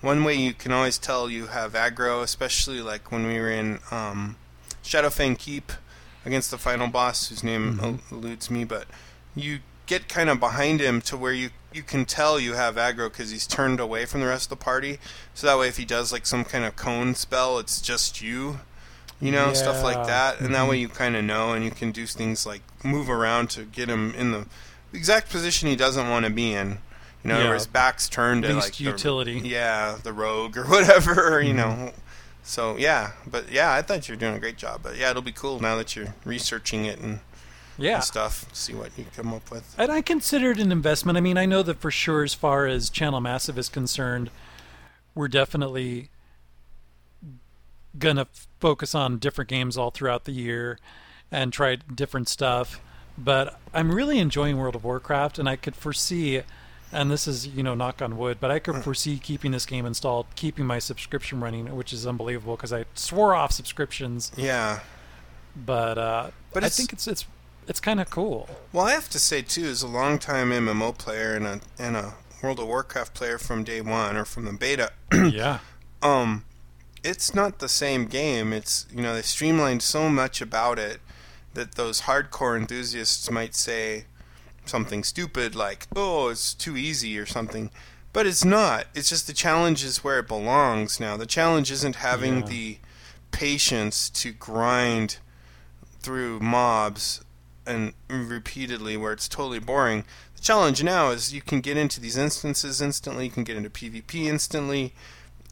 One 0.00 0.24
way 0.24 0.34
you 0.34 0.52
can 0.52 0.72
always 0.72 0.98
tell 0.98 1.30
you 1.30 1.46
have 1.46 1.74
aggro, 1.74 2.22
especially 2.22 2.80
like 2.80 3.12
when 3.12 3.24
we 3.26 3.38
were 3.38 3.50
in 3.50 3.78
um, 3.92 4.36
Shadowfang 4.82 5.38
Keep 5.38 5.70
against 6.26 6.50
the 6.50 6.58
final 6.58 6.88
boss, 6.88 7.28
whose 7.28 7.44
name 7.44 7.78
el- 7.80 8.00
eludes 8.10 8.50
me, 8.50 8.64
but 8.64 8.86
you 9.36 9.60
get 9.86 10.08
kind 10.08 10.28
of 10.28 10.40
behind 10.40 10.80
him 10.80 11.00
to 11.02 11.16
where 11.16 11.32
you 11.32 11.50
you 11.72 11.82
can 11.82 12.04
tell 12.04 12.38
you 12.38 12.52
have 12.54 12.74
aggro 12.76 13.10
because 13.10 13.30
he's 13.30 13.46
turned 13.46 13.80
away 13.80 14.04
from 14.04 14.20
the 14.20 14.26
rest 14.26 14.46
of 14.46 14.58
the 14.58 14.64
party. 14.64 14.98
So 15.34 15.46
that 15.46 15.58
way, 15.58 15.68
if 15.68 15.76
he 15.78 15.84
does 15.84 16.12
like 16.12 16.26
some 16.26 16.44
kind 16.44 16.64
of 16.64 16.76
cone 16.76 17.14
spell, 17.14 17.58
it's 17.58 17.80
just 17.80 18.20
you. 18.20 18.58
You 19.20 19.30
know, 19.30 19.52
stuff 19.52 19.84
like 19.84 20.04
that, 20.08 20.40
and 20.40 20.52
that 20.52 20.68
way 20.68 20.78
you 20.78 20.88
kind 20.88 21.14
of 21.14 21.22
know, 21.24 21.52
and 21.52 21.64
you 21.64 21.70
can 21.70 21.92
do 21.92 22.06
things 22.06 22.44
like 22.44 22.60
move 22.82 23.08
around 23.08 23.50
to 23.50 23.62
get 23.62 23.88
him 23.88 24.12
in 24.16 24.32
the 24.32 24.46
exact 24.92 25.30
position 25.30 25.68
he 25.68 25.76
doesn't 25.76 26.08
want 26.10 26.24
to 26.26 26.30
be 26.30 26.52
in. 26.54 26.78
You 27.24 27.28
know, 27.30 27.38
Yeah. 27.38 27.44
where 27.46 27.54
his 27.54 27.66
back's 27.68 28.08
turned 28.08 28.42
to 28.42 28.52
Least 28.54 28.66
like 28.66 28.76
the- 28.78 28.84
utility. 28.84 29.40
yeah, 29.44 29.96
the 30.02 30.12
rogue 30.12 30.56
or 30.56 30.64
whatever. 30.68 31.40
You 31.40 31.52
Mhm. 31.52 31.56
know. 31.56 31.92
So 32.42 32.76
yeah, 32.76 33.12
but 33.26 33.50
yeah, 33.52 33.72
I 33.72 33.82
thought 33.82 34.08
you 34.08 34.14
were 34.14 34.18
doing 34.18 34.34
a 34.34 34.40
great 34.40 34.56
job. 34.56 34.80
But 34.82 34.96
yeah, 34.96 35.10
it'll 35.10 35.22
be 35.22 35.30
cool 35.32 35.60
now 35.60 35.76
that 35.76 35.94
you're 35.94 36.14
researching 36.24 36.84
it 36.86 36.98
and, 36.98 37.20
Yeah. 37.78 37.94
and 37.96 38.04
stuff. 38.04 38.46
See 38.52 38.74
what 38.74 38.90
you 38.98 39.06
come 39.16 39.32
up 39.32 39.48
with. 39.52 39.72
And 39.78 39.92
I 39.92 40.02
consider 40.02 40.50
it 40.50 40.58
an 40.58 40.72
investment. 40.72 41.16
I 41.16 41.20
mean, 41.20 41.38
I 41.38 41.46
know 41.46 41.62
that 41.62 41.80
for 41.80 41.92
sure, 41.92 42.24
as 42.24 42.34
far 42.34 42.66
as 42.66 42.90
Channel 42.90 43.20
Massive 43.20 43.56
is 43.58 43.68
concerned, 43.68 44.30
we're 45.14 45.28
definitely 45.28 46.10
gonna 47.98 48.26
focus 48.58 48.94
on 48.94 49.18
different 49.18 49.48
games 49.50 49.76
all 49.76 49.90
throughout 49.90 50.24
the 50.24 50.32
year 50.32 50.78
and 51.30 51.52
try 51.52 51.76
different 51.76 52.28
stuff. 52.28 52.80
But 53.18 53.58
I'm 53.74 53.92
really 53.94 54.18
enjoying 54.18 54.56
World 54.56 54.74
of 54.74 54.84
Warcraft, 54.84 55.38
and 55.38 55.48
I 55.48 55.56
could 55.56 55.76
foresee, 55.76 56.42
and 56.90 57.10
this 57.10 57.26
is 57.28 57.46
you 57.46 57.62
know 57.62 57.74
knock 57.74 58.00
on 58.02 58.16
wood, 58.16 58.38
but 58.40 58.50
I 58.50 58.58
could 58.58 58.82
foresee 58.82 59.18
keeping 59.18 59.52
this 59.52 59.66
game 59.66 59.84
installed, 59.86 60.26
keeping 60.34 60.64
my 60.66 60.78
subscription 60.78 61.40
running, 61.40 61.74
which 61.76 61.92
is 61.92 62.06
unbelievable 62.06 62.56
because 62.56 62.72
I 62.72 62.84
swore 62.94 63.34
off 63.34 63.52
subscriptions. 63.52 64.32
Yeah. 64.36 64.80
But 65.54 65.98
uh, 65.98 66.30
But 66.52 66.62
I 66.62 66.66
it's- 66.66 66.76
think 66.76 66.92
it's 66.92 67.06
it's 67.06 67.26
it's 67.68 67.80
kind 67.80 68.00
of 68.00 68.10
cool. 68.10 68.48
Well, 68.72 68.86
I 68.86 68.92
have 68.92 69.08
to 69.10 69.18
say 69.18 69.42
too, 69.42 69.66
as 69.66 69.82
a 69.82 69.86
longtime 69.88 70.50
MMO 70.50 70.96
player 70.96 71.34
and 71.34 71.46
a 71.46 71.60
and 71.78 71.96
a 71.96 72.14
World 72.42 72.58
of 72.58 72.66
Warcraft 72.66 73.14
player 73.14 73.38
from 73.38 73.62
day 73.62 73.80
one 73.80 74.16
or 74.16 74.24
from 74.24 74.46
the 74.46 74.52
beta, 74.52 74.90
yeah. 75.12 75.60
um, 76.02 76.44
it's 77.04 77.34
not 77.36 77.60
the 77.60 77.68
same 77.68 78.06
game. 78.06 78.52
It's 78.52 78.86
you 78.92 79.02
know 79.02 79.14
they 79.14 79.22
streamlined 79.22 79.82
so 79.82 80.08
much 80.08 80.40
about 80.40 80.78
it 80.78 81.00
that 81.54 81.74
those 81.74 82.02
hardcore 82.02 82.56
enthusiasts 82.58 83.30
might 83.30 83.54
say 83.54 84.04
something 84.64 85.02
stupid 85.04 85.54
like, 85.54 85.86
"Oh, 85.94 86.28
it's 86.28 86.54
too 86.54 86.76
easy" 86.76 87.18
or 87.18 87.26
something. 87.26 87.70
But 88.12 88.26
it's 88.26 88.44
not. 88.44 88.86
It's 88.94 89.08
just 89.08 89.26
the 89.26 89.32
challenge 89.32 89.82
is 89.82 90.04
where 90.04 90.18
it 90.18 90.28
belongs 90.28 91.00
now. 91.00 91.16
The 91.16 91.26
challenge 91.26 91.70
isn't 91.70 91.96
having 91.96 92.40
Yeah. 92.40 92.46
the 92.46 92.78
patience 93.30 94.10
to 94.10 94.32
grind 94.32 95.16
through 96.00 96.40
mobs 96.40 97.20
and 97.66 97.94
repeatedly 98.08 98.96
where 98.96 99.12
it's 99.12 99.28
totally 99.28 99.58
boring. 99.60 100.04
The 100.36 100.42
challenge 100.42 100.82
now 100.82 101.10
is 101.10 101.32
you 101.32 101.40
can 101.40 101.60
get 101.60 101.76
into 101.76 102.00
these 102.00 102.16
instances 102.16 102.80
instantly, 102.82 103.26
you 103.26 103.30
can 103.30 103.44
get 103.44 103.56
into 103.56 103.70
PvP 103.70 104.26
instantly, 104.26 104.92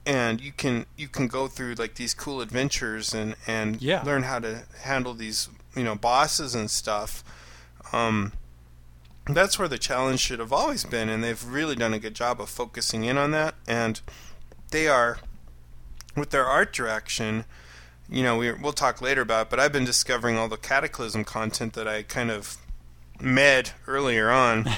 and 0.04 0.40
you 0.40 0.52
can 0.52 0.86
you 0.96 1.08
can 1.08 1.28
go 1.28 1.46
through 1.48 1.74
like 1.74 1.94
these 1.94 2.12
cool 2.14 2.40
adventures 2.40 3.14
and 3.14 3.36
and 3.46 3.80
Yeah. 3.80 4.02
learn 4.02 4.24
how 4.24 4.38
to 4.40 4.64
handle 4.82 5.14
these 5.14 5.48
you 5.74 5.84
know 5.84 5.94
bosses 5.94 6.54
and 6.54 6.70
stuff. 6.70 7.24
Um, 7.92 8.32
that's 9.26 9.58
where 9.58 9.68
the 9.68 9.78
challenge 9.78 10.20
should 10.20 10.38
have 10.38 10.52
always 10.52 10.84
been, 10.84 11.08
and 11.08 11.22
they've 11.22 11.44
really 11.44 11.76
done 11.76 11.94
a 11.94 11.98
good 11.98 12.14
job 12.14 12.40
of 12.40 12.48
focusing 12.48 13.04
in 13.04 13.16
on 13.16 13.30
that. 13.32 13.54
And 13.66 14.00
they 14.70 14.88
are 14.88 15.18
with 16.16 16.30
their 16.30 16.46
art 16.46 16.72
direction. 16.72 17.44
You 18.08 18.22
know, 18.22 18.36
we 18.36 18.52
we'll 18.52 18.72
talk 18.72 19.00
later 19.00 19.20
about, 19.22 19.46
it, 19.46 19.50
but 19.50 19.60
I've 19.60 19.72
been 19.72 19.84
discovering 19.84 20.36
all 20.36 20.48
the 20.48 20.56
Cataclysm 20.56 21.24
content 21.24 21.74
that 21.74 21.86
I 21.86 22.02
kind 22.02 22.30
of 22.30 22.56
med 23.20 23.72
earlier 23.86 24.30
on. 24.30 24.66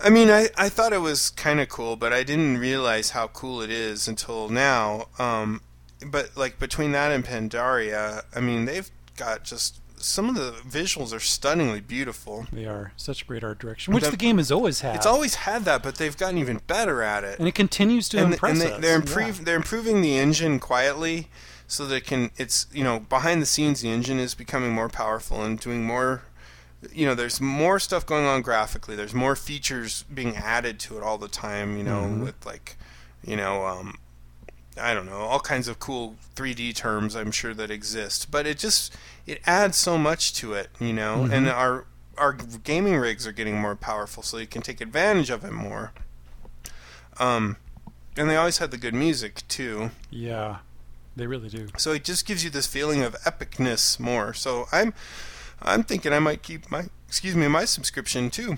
I 0.00 0.10
mean, 0.10 0.30
I, 0.30 0.48
I 0.56 0.68
thought 0.68 0.92
it 0.92 1.00
was 1.00 1.30
kind 1.30 1.60
of 1.60 1.68
cool, 1.68 1.96
but 1.96 2.12
I 2.12 2.22
didn't 2.22 2.58
realize 2.58 3.10
how 3.10 3.26
cool 3.28 3.60
it 3.60 3.70
is 3.70 4.06
until 4.06 4.48
now. 4.48 5.08
Um, 5.18 5.60
but 6.06 6.36
like 6.36 6.58
between 6.58 6.92
that 6.92 7.10
and 7.12 7.24
Pandaria, 7.24 8.22
I 8.34 8.40
mean, 8.40 8.64
they've 8.64 8.90
got 9.16 9.44
just 9.44 9.80
some 10.00 10.28
of 10.28 10.36
the 10.36 10.52
visuals 10.52 11.12
are 11.12 11.18
stunningly 11.20 11.80
beautiful. 11.80 12.46
They 12.52 12.66
are 12.66 12.92
such 12.96 13.26
great 13.26 13.42
art 13.42 13.58
direction, 13.58 13.92
which 13.92 14.04
The- 14.04 14.12
the 14.12 14.16
game 14.16 14.38
has 14.38 14.52
always 14.52 14.80
had. 14.80 14.94
It's 14.94 15.06
always 15.06 15.34
had 15.34 15.64
that, 15.64 15.82
but 15.82 15.96
they've 15.96 16.16
gotten 16.16 16.38
even 16.38 16.60
better 16.68 17.02
at 17.02 17.24
it. 17.24 17.38
and 17.40 17.48
it 17.48 17.54
continues 17.56 18.08
to 18.10 18.18
and, 18.18 18.34
impress 18.34 18.52
and 18.52 18.60
they, 18.60 18.72
us. 18.74 18.80
they're 18.80 18.90
Yeah. 18.92 18.96
improve, 18.96 19.44
they're 19.44 19.56
improving 19.56 20.00
the 20.00 20.16
engine 20.16 20.60
quietly 20.60 21.28
so 21.66 21.84
that 21.86 21.96
it 21.96 22.06
can 22.06 22.30
it's 22.38 22.66
you 22.72 22.84
know 22.84 23.00
behind 23.00 23.42
the 23.42 23.46
scenes 23.46 23.80
the 23.82 23.90
engine 23.90 24.18
is 24.20 24.34
becoming 24.34 24.70
more 24.70 24.88
powerful 24.88 25.42
and 25.42 25.58
doing 25.60 25.84
more 25.84 26.22
you 26.92 27.04
know 27.04 27.14
there's 27.14 27.40
more 27.42 27.78
stuff 27.80 28.06
going 28.06 28.24
on 28.24 28.40
graphically 28.40 28.94
there's 28.96 29.12
more 29.12 29.34
features 29.36 30.04
being 30.14 30.34
added 30.36 30.78
to 30.78 30.96
it 30.96 31.02
all 31.02 31.18
the 31.18 31.28
time 31.28 31.76
you 31.76 31.82
know 31.82 32.04
Mhm. 32.04 32.22
with 32.22 32.46
like 32.46 32.76
you 33.22 33.36
know 33.36 33.66
um 33.66 33.98
I 34.78 34.94
don't 34.94 35.06
know 35.06 35.18
all 35.18 35.40
kinds 35.40 35.68
of 35.68 35.78
cool 35.78 36.16
3D 36.36 36.74
terms 36.74 37.14
I'm 37.16 37.30
sure 37.30 37.54
that 37.54 37.70
exist 37.70 38.30
but 38.30 38.46
it 38.46 38.58
just 38.58 38.94
it 39.26 39.40
adds 39.46 39.76
so 39.76 39.98
much 39.98 40.32
to 40.34 40.52
it 40.54 40.68
you 40.80 40.92
know? 40.92 41.18
Mm-hmm. 41.24 41.32
and 41.32 41.48
our 41.48 41.86
our 42.16 42.32
gaming 42.32 42.96
rigs 42.96 43.26
are 43.26 43.32
getting 43.32 43.60
more 43.60 43.76
powerful 43.76 44.22
so 44.22 44.38
you 44.38 44.46
can 44.46 44.62
take 44.62 44.80
advantage 44.80 45.30
of 45.30 45.44
it 45.44 45.52
more. 45.52 45.92
Um 47.18 47.56
and 48.16 48.28
they 48.28 48.36
always 48.36 48.58
had 48.58 48.70
the 48.72 48.78
good 48.78 48.94
music 48.94 49.46
too. 49.48 49.90
Yeah, 50.10 50.58
they 51.14 51.26
really 51.26 51.48
do. 51.48 51.68
so 51.76 51.92
it 51.92 52.04
just 52.04 52.26
gives 52.26 52.42
you 52.42 52.50
this 52.50 52.66
feeling 52.66 53.02
of 53.02 53.14
epicness 53.22 53.98
more. 54.00 54.32
So 54.34 54.66
i'm 54.72 54.94
i'm 55.62 55.82
thinking 55.82 56.12
i 56.12 56.18
might 56.18 56.42
keep 56.42 56.70
my 56.70 56.84
excuse 57.08 57.34
me 57.34 57.48
my 57.48 57.64
subscription 57.64 58.30
too. 58.30 58.56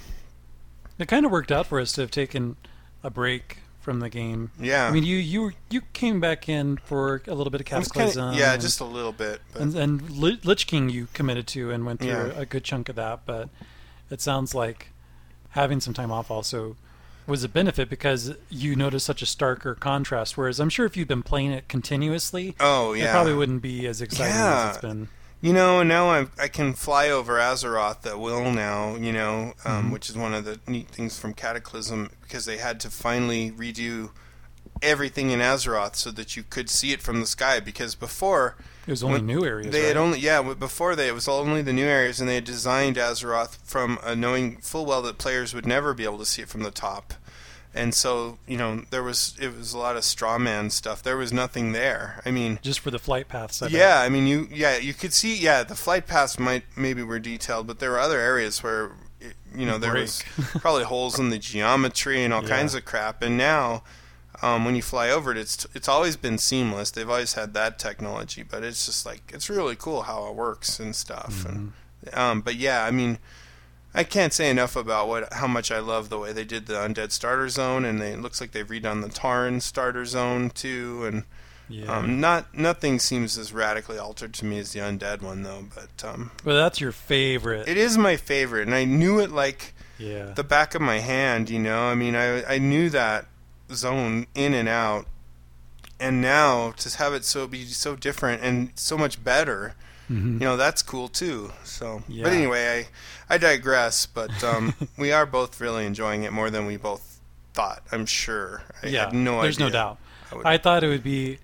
It 0.98 1.08
kind 1.08 1.24
of 1.24 1.32
worked 1.32 1.50
out 1.52 1.66
for 1.66 1.80
us 1.80 1.92
to 1.92 2.02
have 2.02 2.10
taken 2.10 2.56
a 3.02 3.08
break 3.10 3.59
from 3.80 4.00
the 4.00 4.08
game. 4.10 4.50
yeah 4.60 4.86
I 4.86 4.90
mean, 4.90 5.04
you 5.04 5.16
you 5.16 5.52
you 5.70 5.80
came 5.94 6.20
back 6.20 6.48
in 6.48 6.76
for 6.76 7.22
a 7.26 7.34
little 7.34 7.50
bit 7.50 7.60
of 7.62 7.66
It 7.66 7.78
was 7.78 7.88
kinda- 7.90 8.32
yeah 8.36 8.52
and, 8.52 8.60
just 8.62 8.80
a 8.80 8.84
little 8.84 9.12
bit 9.12 9.40
but 9.52 9.62
and, 9.62 9.74
and 9.74 10.10
Lich 10.10 10.66
King 10.66 10.90
you 10.90 11.08
committed 11.14 11.46
to 11.48 11.70
and 11.70 11.86
went 11.86 12.00
through 12.00 12.10
Yeah. 12.10 12.32
a 12.36 12.44
good 12.46 12.62
chunk 12.64 12.88
of 12.90 12.96
that. 12.96 13.20
But 13.24 13.48
it 14.10 14.20
sounds 14.20 14.54
like 14.54 14.88
having 15.50 15.80
some 15.80 15.94
time 15.94 16.12
off 16.12 16.30
also 16.30 16.76
was 17.26 17.42
a 17.44 17.48
benefit 17.48 17.88
because 17.88 18.34
you 18.48 18.74
noticed 18.76 19.06
such 19.06 19.22
a 19.22 19.24
starker 19.26 19.78
contrast. 19.78 20.36
Whereas 20.36 20.58
I'm 20.60 20.68
sure 20.68 20.84
if 20.84 20.96
you'd 20.96 21.08
been 21.08 21.22
playing 21.22 21.52
it 21.52 21.68
continuously, 21.68 22.54
oh 22.60 22.92
it 22.92 22.98
yeah 23.00 23.12
probably 23.12 23.34
wouldn't 23.34 23.62
be 23.62 23.86
as 23.86 24.00
exciting 24.02 24.34
Yeah. 24.34 24.68
as 24.70 24.76
it's 24.76 24.82
been. 24.82 25.08
You 25.42 25.52
know, 25.54 25.82
now 25.82 26.10
I 26.10 26.26
I 26.38 26.48
can 26.48 26.74
fly 26.74 27.08
over 27.08 27.38
Azeroth 27.38 28.04
at 28.06 28.18
will 28.20 28.50
now. 28.52 28.94
You 28.96 29.12
know, 29.12 29.54
um, 29.64 29.86
Mhm. 29.88 29.92
which 29.92 30.10
is 30.10 30.16
one 30.16 30.34
of 30.34 30.44
the 30.44 30.60
neat 30.66 30.88
things 30.88 31.18
from 31.18 31.32
Cataclysm 31.34 32.10
because 32.22 32.44
they 32.44 32.58
had 32.58 32.78
to 32.80 32.90
finally 32.90 33.50
redo 33.50 34.10
everything 34.82 35.30
in 35.30 35.40
Azeroth 35.40 35.96
so 35.96 36.10
that 36.10 36.36
you 36.36 36.42
could 36.42 36.68
see 36.70 36.92
it 36.92 37.02
from 37.02 37.20
the 37.20 37.26
sky. 37.26 37.58
Because 37.60 37.94
before 37.94 38.56
It 38.86 38.90
was 38.90 39.02
only 39.02 39.18
When- 39.18 39.26
new 39.26 39.44
areas. 39.44 39.72
they 39.72 39.86
had 39.88 39.96
only 39.96 40.18
yeah 40.18 40.40
before 40.42 40.96
they 40.96 41.08
it 41.08 41.14
was 41.14 41.28
only 41.28 41.62
the 41.62 41.72
new 41.72 41.86
areas 41.86 42.18
and 42.20 42.28
they 42.28 42.34
had 42.36 42.44
designed 42.44 42.96
Azeroth 42.96 43.56
from 43.64 43.98
uh, 44.02 44.14
knowing 44.14 44.58
full 44.62 44.84
well 44.86 45.00
that 45.02 45.16
players 45.18 45.54
would 45.54 45.66
never 45.66 45.94
be 45.94 46.04
able 46.04 46.18
to 46.18 46.26
see 46.26 46.42
it 46.42 46.48
from 46.48 46.62
the 46.64 46.70
top. 46.70 47.14
And 47.72 47.94
so, 47.94 48.38
you 48.48 48.56
know, 48.56 48.82
there 48.90 49.02
was 49.04 49.34
it 49.40 49.56
was 49.56 49.72
a 49.72 49.78
lot 49.78 49.96
of 49.96 50.02
straw 50.04 50.38
man 50.38 50.70
stuff. 50.70 51.02
There 51.04 51.16
was 51.16 51.32
nothing 51.32 51.70
there. 51.72 52.20
I 52.26 52.30
mean, 52.32 52.58
just 52.62 52.80
for 52.80 52.90
the 52.90 52.98
flight 52.98 53.28
paths. 53.28 53.62
I 53.62 53.66
bet. 53.66 53.72
yeah, 53.72 54.00
I 54.00 54.08
mean, 54.08 54.26
you 54.26 54.48
yeah, 54.50 54.76
you 54.76 54.92
could 54.92 55.12
see 55.12 55.36
yeah, 55.36 55.62
the 55.62 55.76
flight 55.76 56.06
paths 56.08 56.38
might 56.38 56.64
maybe 56.76 57.02
were 57.04 57.20
detailed, 57.20 57.66
but 57.68 57.78
there 57.78 57.90
were 57.92 58.00
other 58.00 58.18
areas 58.18 58.62
where 58.64 58.92
it, 59.20 59.34
you 59.54 59.66
know 59.66 59.78
there 59.78 59.94
was 59.94 60.24
probably 60.58 60.82
holes 60.84 61.18
in 61.20 61.30
the 61.30 61.38
geometry 61.38 62.24
and 62.24 62.34
all 62.34 62.42
Yeah. 62.42 62.48
kinds 62.48 62.74
of 62.74 62.84
crap. 62.84 63.22
And 63.22 63.38
now, 63.38 63.84
um, 64.42 64.64
when 64.64 64.74
you 64.74 64.82
fly 64.82 65.08
over 65.08 65.30
it, 65.30 65.36
it's 65.38 65.64
it's 65.72 65.88
always 65.88 66.16
been 66.16 66.38
seamless. 66.38 66.90
They've 66.90 67.08
always 67.08 67.34
had 67.34 67.54
that 67.54 67.78
technology, 67.78 68.42
but 68.42 68.64
it's 68.64 68.84
just 68.86 69.06
like 69.06 69.30
it's 69.32 69.48
really 69.48 69.76
cool 69.76 70.02
how 70.02 70.26
it 70.26 70.34
works 70.34 70.80
and 70.80 70.96
stuff. 70.96 71.44
And 71.46 71.72
um, 72.14 72.40
but 72.40 72.56
yeah, 72.56 72.84
I 72.84 72.90
mean. 72.90 73.18
I 73.92 74.04
can't 74.04 74.32
say 74.32 74.48
enough 74.50 74.76
about 74.76 75.08
what 75.08 75.32
how 75.32 75.46
much 75.46 75.72
I 75.72 75.80
love 75.80 76.08
the 76.08 76.18
way 76.18 76.32
they 76.32 76.44
did 76.44 76.66
the 76.66 76.74
undead 76.74 77.10
starter 77.10 77.48
zone, 77.48 77.84
and 77.84 78.00
they, 78.00 78.12
it 78.12 78.20
looks 78.20 78.40
like 78.40 78.52
they've 78.52 78.66
redone 78.66 79.02
the 79.02 79.08
Tauren 79.08 79.60
starter 79.60 80.04
zone 80.04 80.50
too, 80.50 81.04
and 81.04 81.24
Yeah. 81.68 81.98
Um, 81.98 82.20
not 82.20 82.52
nothing 82.52 82.98
seems 82.98 83.38
as 83.38 83.52
radically 83.52 83.96
altered 83.98 84.34
to 84.34 84.44
me 84.44 84.58
as 84.58 84.72
the 84.72 84.80
undead 84.80 85.22
one 85.22 85.42
though, 85.44 85.64
but 85.74 86.08
um, 86.08 86.32
but 86.44 86.54
that's 86.54 86.80
your 86.80 86.92
favorite. 86.92 87.68
it 87.68 87.76
is 87.76 87.96
my 87.96 88.16
favorite, 88.16 88.66
and 88.66 88.74
I 88.74 88.84
knew 88.84 89.20
it 89.20 89.30
like 89.30 89.72
yeah. 89.98 90.32
the 90.34 90.44
back 90.44 90.74
of 90.74 90.82
my 90.82 90.98
hand. 90.98 91.48
You 91.48 91.60
know, 91.60 91.82
I 91.82 91.94
mean, 91.94 92.16
I 92.16 92.44
I 92.44 92.58
knew 92.58 92.90
that 92.90 93.26
zone 93.72 94.26
in 94.34 94.52
and 94.54 94.68
out, 94.68 95.06
and 95.98 96.20
now 96.20 96.72
to 96.72 96.96
have 96.98 97.14
it 97.14 97.24
so 97.24 97.46
be 97.46 97.64
so 97.66 97.94
different 97.94 98.42
and 98.42 98.70
so 98.74 98.98
much 98.98 99.22
better, 99.22 99.74
Mhm. 100.10 100.34
you 100.34 100.38
know, 100.40 100.56
that's 100.56 100.82
cool 100.82 101.08
too. 101.08 101.52
So, 101.64 102.02
Yeah. 102.08 102.24
but 102.24 102.32
anyway, 102.32 102.86
I 103.28 103.34
I 103.34 103.38
digress. 103.38 104.06
But 104.06 104.42
um, 104.42 104.74
we 104.98 105.12
are 105.12 105.24
both 105.26 105.60
really 105.60 105.86
enjoying 105.86 106.24
it 106.24 106.32
more 106.32 106.50
than 106.50 106.66
we 106.66 106.76
both 106.76 107.20
thought. 107.54 107.82
I'm 107.92 108.06
sure. 108.06 108.62
I 108.82 108.88
yeah. 108.88 109.04
had 109.06 109.14
no 109.14 109.40
there's 109.42 109.58
no 109.58 109.70
doubt. 109.70 109.98
I 110.30 110.34
would- 110.34 110.46
I 110.46 110.58
thought 110.58 110.82
it 110.84 110.88
would 110.88 111.04
be. 111.04 111.38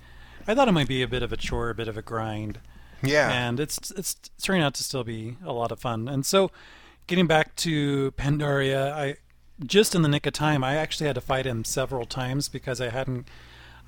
I 0.48 0.55
thought 0.55 0.68
it 0.68 0.72
might 0.72 0.88
be 0.88 1.02
a 1.02 1.09
bit 1.09 1.22
of 1.22 1.33
a 1.33 1.37
chore, 1.37 1.70
a 1.70 1.74
bit 1.74 1.88
of 1.88 1.96
a 1.96 2.02
grind. 2.02 2.59
Yeah. 3.02 3.31
and 3.31 3.61
it's 3.61 3.90
it's 3.92 4.16
turning 4.42 4.62
out 4.62 4.74
to 4.74 4.83
still 4.83 5.05
be 5.05 5.37
a 5.44 5.52
lot 5.52 5.70
of 5.70 5.79
fun. 5.79 6.09
And 6.09 6.24
so, 6.24 6.50
getting 7.07 7.26
back 7.26 7.55
to 7.57 8.11
Pandaria, 8.12 8.90
I 8.92 9.16
just 9.64 9.94
in 9.94 10.02
the 10.02 10.09
nick 10.09 10.26
of 10.26 10.33
time, 10.33 10.64
I 10.64 10.76
actually 10.76 11.07
had 11.07 11.14
to 11.16 11.20
fight 11.20 11.46
him 11.46 11.64
several 11.64 12.07
times 12.07 12.48
because 12.48 12.81
I 12.81 12.88
hadn't. 12.88 13.29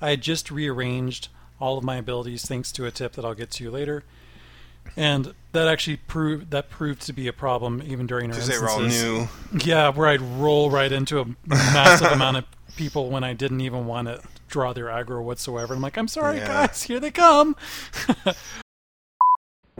I 0.01 0.11
had 0.11 0.21
just 0.21 0.49
rearranged 0.51 1.27
all 1.59 1.77
of 1.77 1.83
my 1.83 1.97
abilities 1.97 2.45
thanks 2.45 2.71
to 2.73 2.85
a 2.85 2.91
tip 2.91 3.13
that 3.13 3.25
I'll 3.25 3.33
get 3.33 3.51
to 3.51 3.63
you 3.63 3.71
later, 3.71 4.03
and 4.97 5.33
that 5.51 5.67
actually 5.67 5.97
proved 5.97 6.51
that 6.51 6.69
proved 6.69 7.01
to 7.03 7.13
be 7.13 7.27
a 7.27 7.33
problem 7.33 7.81
even 7.85 8.05
during 8.07 8.25
our 8.31 8.35
because 8.35 8.47
they 8.47 8.57
were 8.59 8.69
all 8.69 8.81
new. 8.81 9.27
Yeah, 9.63 9.89
where 9.89 10.07
I'd 10.07 10.21
roll 10.21 10.69
right 10.69 10.91
into 10.91 11.19
a 11.21 11.25
massive 11.47 12.11
amount 12.11 12.37
of 12.37 12.45
people 12.75 13.09
when 13.09 13.23
I 13.23 13.33
didn't 13.33 13.61
even 13.61 13.85
want 13.87 14.07
to 14.07 14.21
draw 14.47 14.73
their 14.73 14.85
aggro 14.85 15.23
whatsoever. 15.23 15.73
I'm 15.73 15.81
like, 15.81 15.97
I'm 15.97 16.07
sorry, 16.07 16.37
Yeah. 16.37 16.47
guys, 16.67 16.83
here 16.83 16.99
they 16.99 17.11
come. 17.11 17.55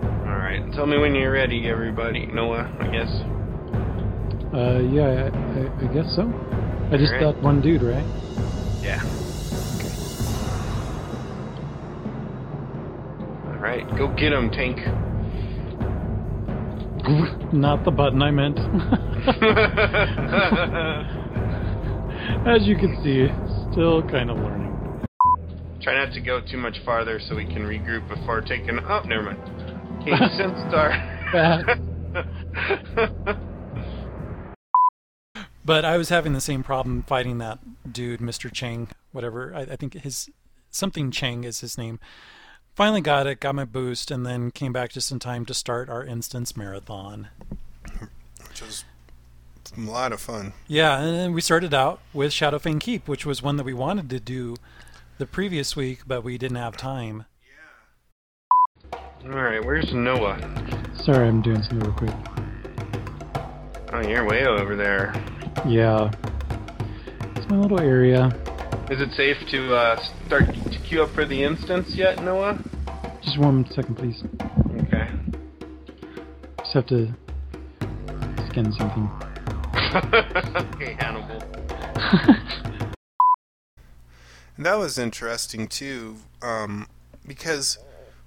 Alright, 0.02 0.72
tell 0.74 0.86
me 0.86 0.98
when 0.98 1.14
you're 1.16 1.32
ready, 1.32 1.68
everybody. 1.68 2.26
Noah, 2.26 2.72
I 2.80 2.88
guess. 2.88 3.10
Uh, 4.54 4.80
yeah, 4.92 5.30
I, 5.32 5.86
I, 5.86 5.90
I 5.90 5.94
guess 5.94 6.16
so. 6.16 6.24
I 6.92 6.98
just 6.98 7.14
Alright. 7.14 7.36
got 7.36 7.38
one 7.44 7.62
dude, 7.62 7.84
right? 7.84 8.06
Yeah. 8.82 9.04
Alright, 13.60 13.86
go 13.98 14.08
get 14.16 14.32
him, 14.32 14.50
Tank. 14.52 14.78
Not 17.54 17.84
the 17.84 17.92
button 17.92 18.22
I 18.22 18.32
meant. 18.32 18.58
As 22.48 22.66
you 22.66 22.78
can 22.78 22.96
see, 23.04 23.28
still 23.74 24.02
kind 24.04 24.30
of 24.30 24.38
learning. 24.38 24.74
Try 25.82 26.06
not 26.06 26.14
to 26.14 26.22
go 26.22 26.40
too 26.40 26.58
much 26.58 26.78
farther 26.86 27.20
so 27.20 27.36
we 27.36 27.46
can 27.46 27.64
regroup 27.64 28.08
before 28.08 28.40
taking. 28.40 28.80
Oh, 28.80 29.02
never 29.06 29.24
mind. 29.24 29.44
King 30.06 30.16
Star. 30.70 30.96
But 35.70 35.86
I 35.86 35.98
was 35.98 36.10
having 36.10 36.34
the 36.34 36.42
same 36.42 36.64
problem 36.64 37.04
fighting 37.04 37.38
that 37.38 37.60
dude, 37.94 38.22
Mr. 38.22 38.52
Chang, 38.52 38.88
whatever. 39.12 39.54
I, 39.54 39.62
I 39.62 39.76
think 39.76 39.94
his 39.94 40.28
something 40.72 41.12
Chang 41.12 41.44
is 41.44 41.60
his 41.60 41.78
name. 41.78 42.00
Finally 42.80 43.02
got 43.02 43.28
it, 43.28 43.42
got 43.42 43.54
my 43.54 43.66
boost, 43.66 44.10
and 44.10 44.26
then 44.26 44.52
came 44.52 44.72
back 44.72 44.90
just 44.90 45.12
in 45.12 45.20
time 45.20 45.46
to 45.46 45.54
start 45.54 45.90
our 45.90 46.02
instance 46.02 46.56
marathon. 46.56 47.28
which 48.48 48.62
was 48.62 48.86
a 49.78 49.82
lot 49.82 50.14
of 50.14 50.22
fun. 50.22 50.54
Yeah, 50.66 50.98
and 51.02 51.14
then 51.14 51.34
we 51.34 51.42
started 51.42 51.74
out 51.74 52.00
with 52.14 52.32
Shadowfang 52.32 52.80
Keep, 52.80 53.06
which 53.06 53.26
was 53.26 53.44
one 53.44 53.58
that 53.58 53.66
we 53.66 53.74
wanted 53.74 54.10
to 54.12 54.22
do 54.22 54.56
the 55.18 55.26
previous 55.26 55.76
week, 55.76 56.04
but 56.08 56.24
we 56.24 56.38
didn't 56.38 56.56
have 56.56 56.78
time. 56.78 57.26
Yeah. 58.94 59.00
Alright, 59.26 59.66
where's 59.66 59.92
Noah? 59.92 60.40
Sorry, 61.04 61.28
I'm 61.28 61.42
doing 61.42 61.62
something 61.62 61.80
real 61.80 61.92
quick. 61.92 62.16
Oh, 63.92 64.08
you're 64.08 64.26
way 64.26 64.46
over 64.46 64.78
there. 64.78 65.14
Yeah. 65.68 66.10
It's 67.36 67.50
my 67.50 67.58
little 67.58 67.82
area. 67.82 68.28
Is 68.90 69.02
it 69.02 69.12
safe 69.18 69.36
to 69.50 69.76
uh, 69.76 70.02
start 70.28 70.46
to 70.46 70.69
queue 70.90 71.04
up 71.04 71.10
for 71.12 71.24
the 71.24 71.44
instance 71.44 71.90
yet, 71.96 72.24
Noah? 72.24 72.58
Just 73.22 73.38
one 73.38 73.64
second, 73.76 73.94
please. 73.96 74.24
Okay. 74.88 75.08
Just 76.58 76.74
have 76.74 76.88
to 76.88 77.14
scan 78.50 78.74
something. 78.74 79.08
okay, 80.74 80.94
Hannibal. 81.00 81.44
And 84.58 84.66
that 84.66 84.80
was 84.80 84.98
interesting 84.98 85.68
too, 85.68 86.16
um, 86.42 86.88
because 87.28 87.78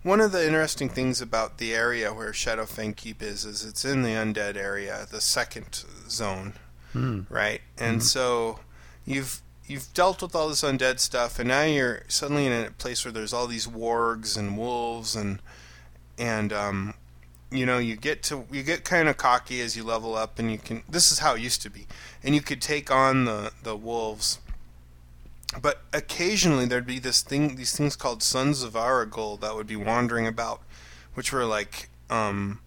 one 0.04 0.20
of 0.20 0.30
the 0.30 0.46
interesting 0.46 0.88
things 0.88 1.20
about 1.20 1.58
the 1.58 1.74
area 1.74 2.14
where 2.14 2.30
Shadowfang 2.30 2.94
Keep 2.94 3.22
is 3.22 3.44
is 3.44 3.64
it's 3.64 3.84
in 3.84 4.02
the 4.02 4.10
undead 4.10 4.56
area, 4.56 5.04
the 5.10 5.20
second 5.20 5.84
zone, 6.08 6.52
Hmm. 6.92 7.22
right? 7.28 7.60
And 7.76 8.04
so 8.04 8.60
you've 9.04 9.42
you've 9.66 9.92
dealt 9.94 10.22
with 10.22 10.34
all 10.34 10.48
this 10.48 10.62
undead 10.62 10.98
stuff, 10.98 11.38
and 11.38 11.48
now 11.48 11.62
you're 11.62 12.02
suddenly 12.08 12.46
in 12.46 12.52
a 12.52 12.70
place 12.70 13.04
where 13.04 13.12
there's 13.12 13.32
all 13.32 13.46
these 13.46 13.66
wargs 13.66 14.36
and 14.36 14.56
wolves 14.56 15.16
and 15.16 15.40
and 16.18 16.52
um, 16.52 16.94
you 17.50 17.66
know 17.66 17.78
you 17.78 17.96
get 17.96 18.22
to 18.24 18.44
you 18.50 18.62
get 18.62 18.84
kind 18.84 19.08
of 19.08 19.16
cocky 19.16 19.60
as 19.60 19.76
you 19.76 19.84
level 19.84 20.14
up, 20.14 20.38
and 20.38 20.50
you 20.50 20.58
can. 20.58 20.82
This 20.88 21.10
is 21.12 21.20
how 21.20 21.34
it 21.34 21.40
used 21.40 21.62
to 21.62 21.70
be, 21.70 21.86
and 22.22 22.34
you 22.34 22.40
could 22.40 22.60
take 22.60 22.90
on 22.90 23.24
the 23.24 23.52
the 23.62 23.76
wolves 23.76 24.38
but 25.60 25.82
occasionally 25.92 26.64
there'd 26.64 26.86
be 26.86 26.98
this 26.98 27.22
thing 27.22 27.56
these 27.56 27.76
things 27.76 27.96
called 27.96 28.22
sons 28.22 28.62
of 28.62 28.72
Arugal 28.72 29.40
that 29.40 29.54
would 29.54 29.66
be 29.66 29.76
wandering 29.76 30.26
about 30.26 30.62
which 31.14 31.32
were 31.32 31.44
like 31.44 31.88
um 32.08 32.60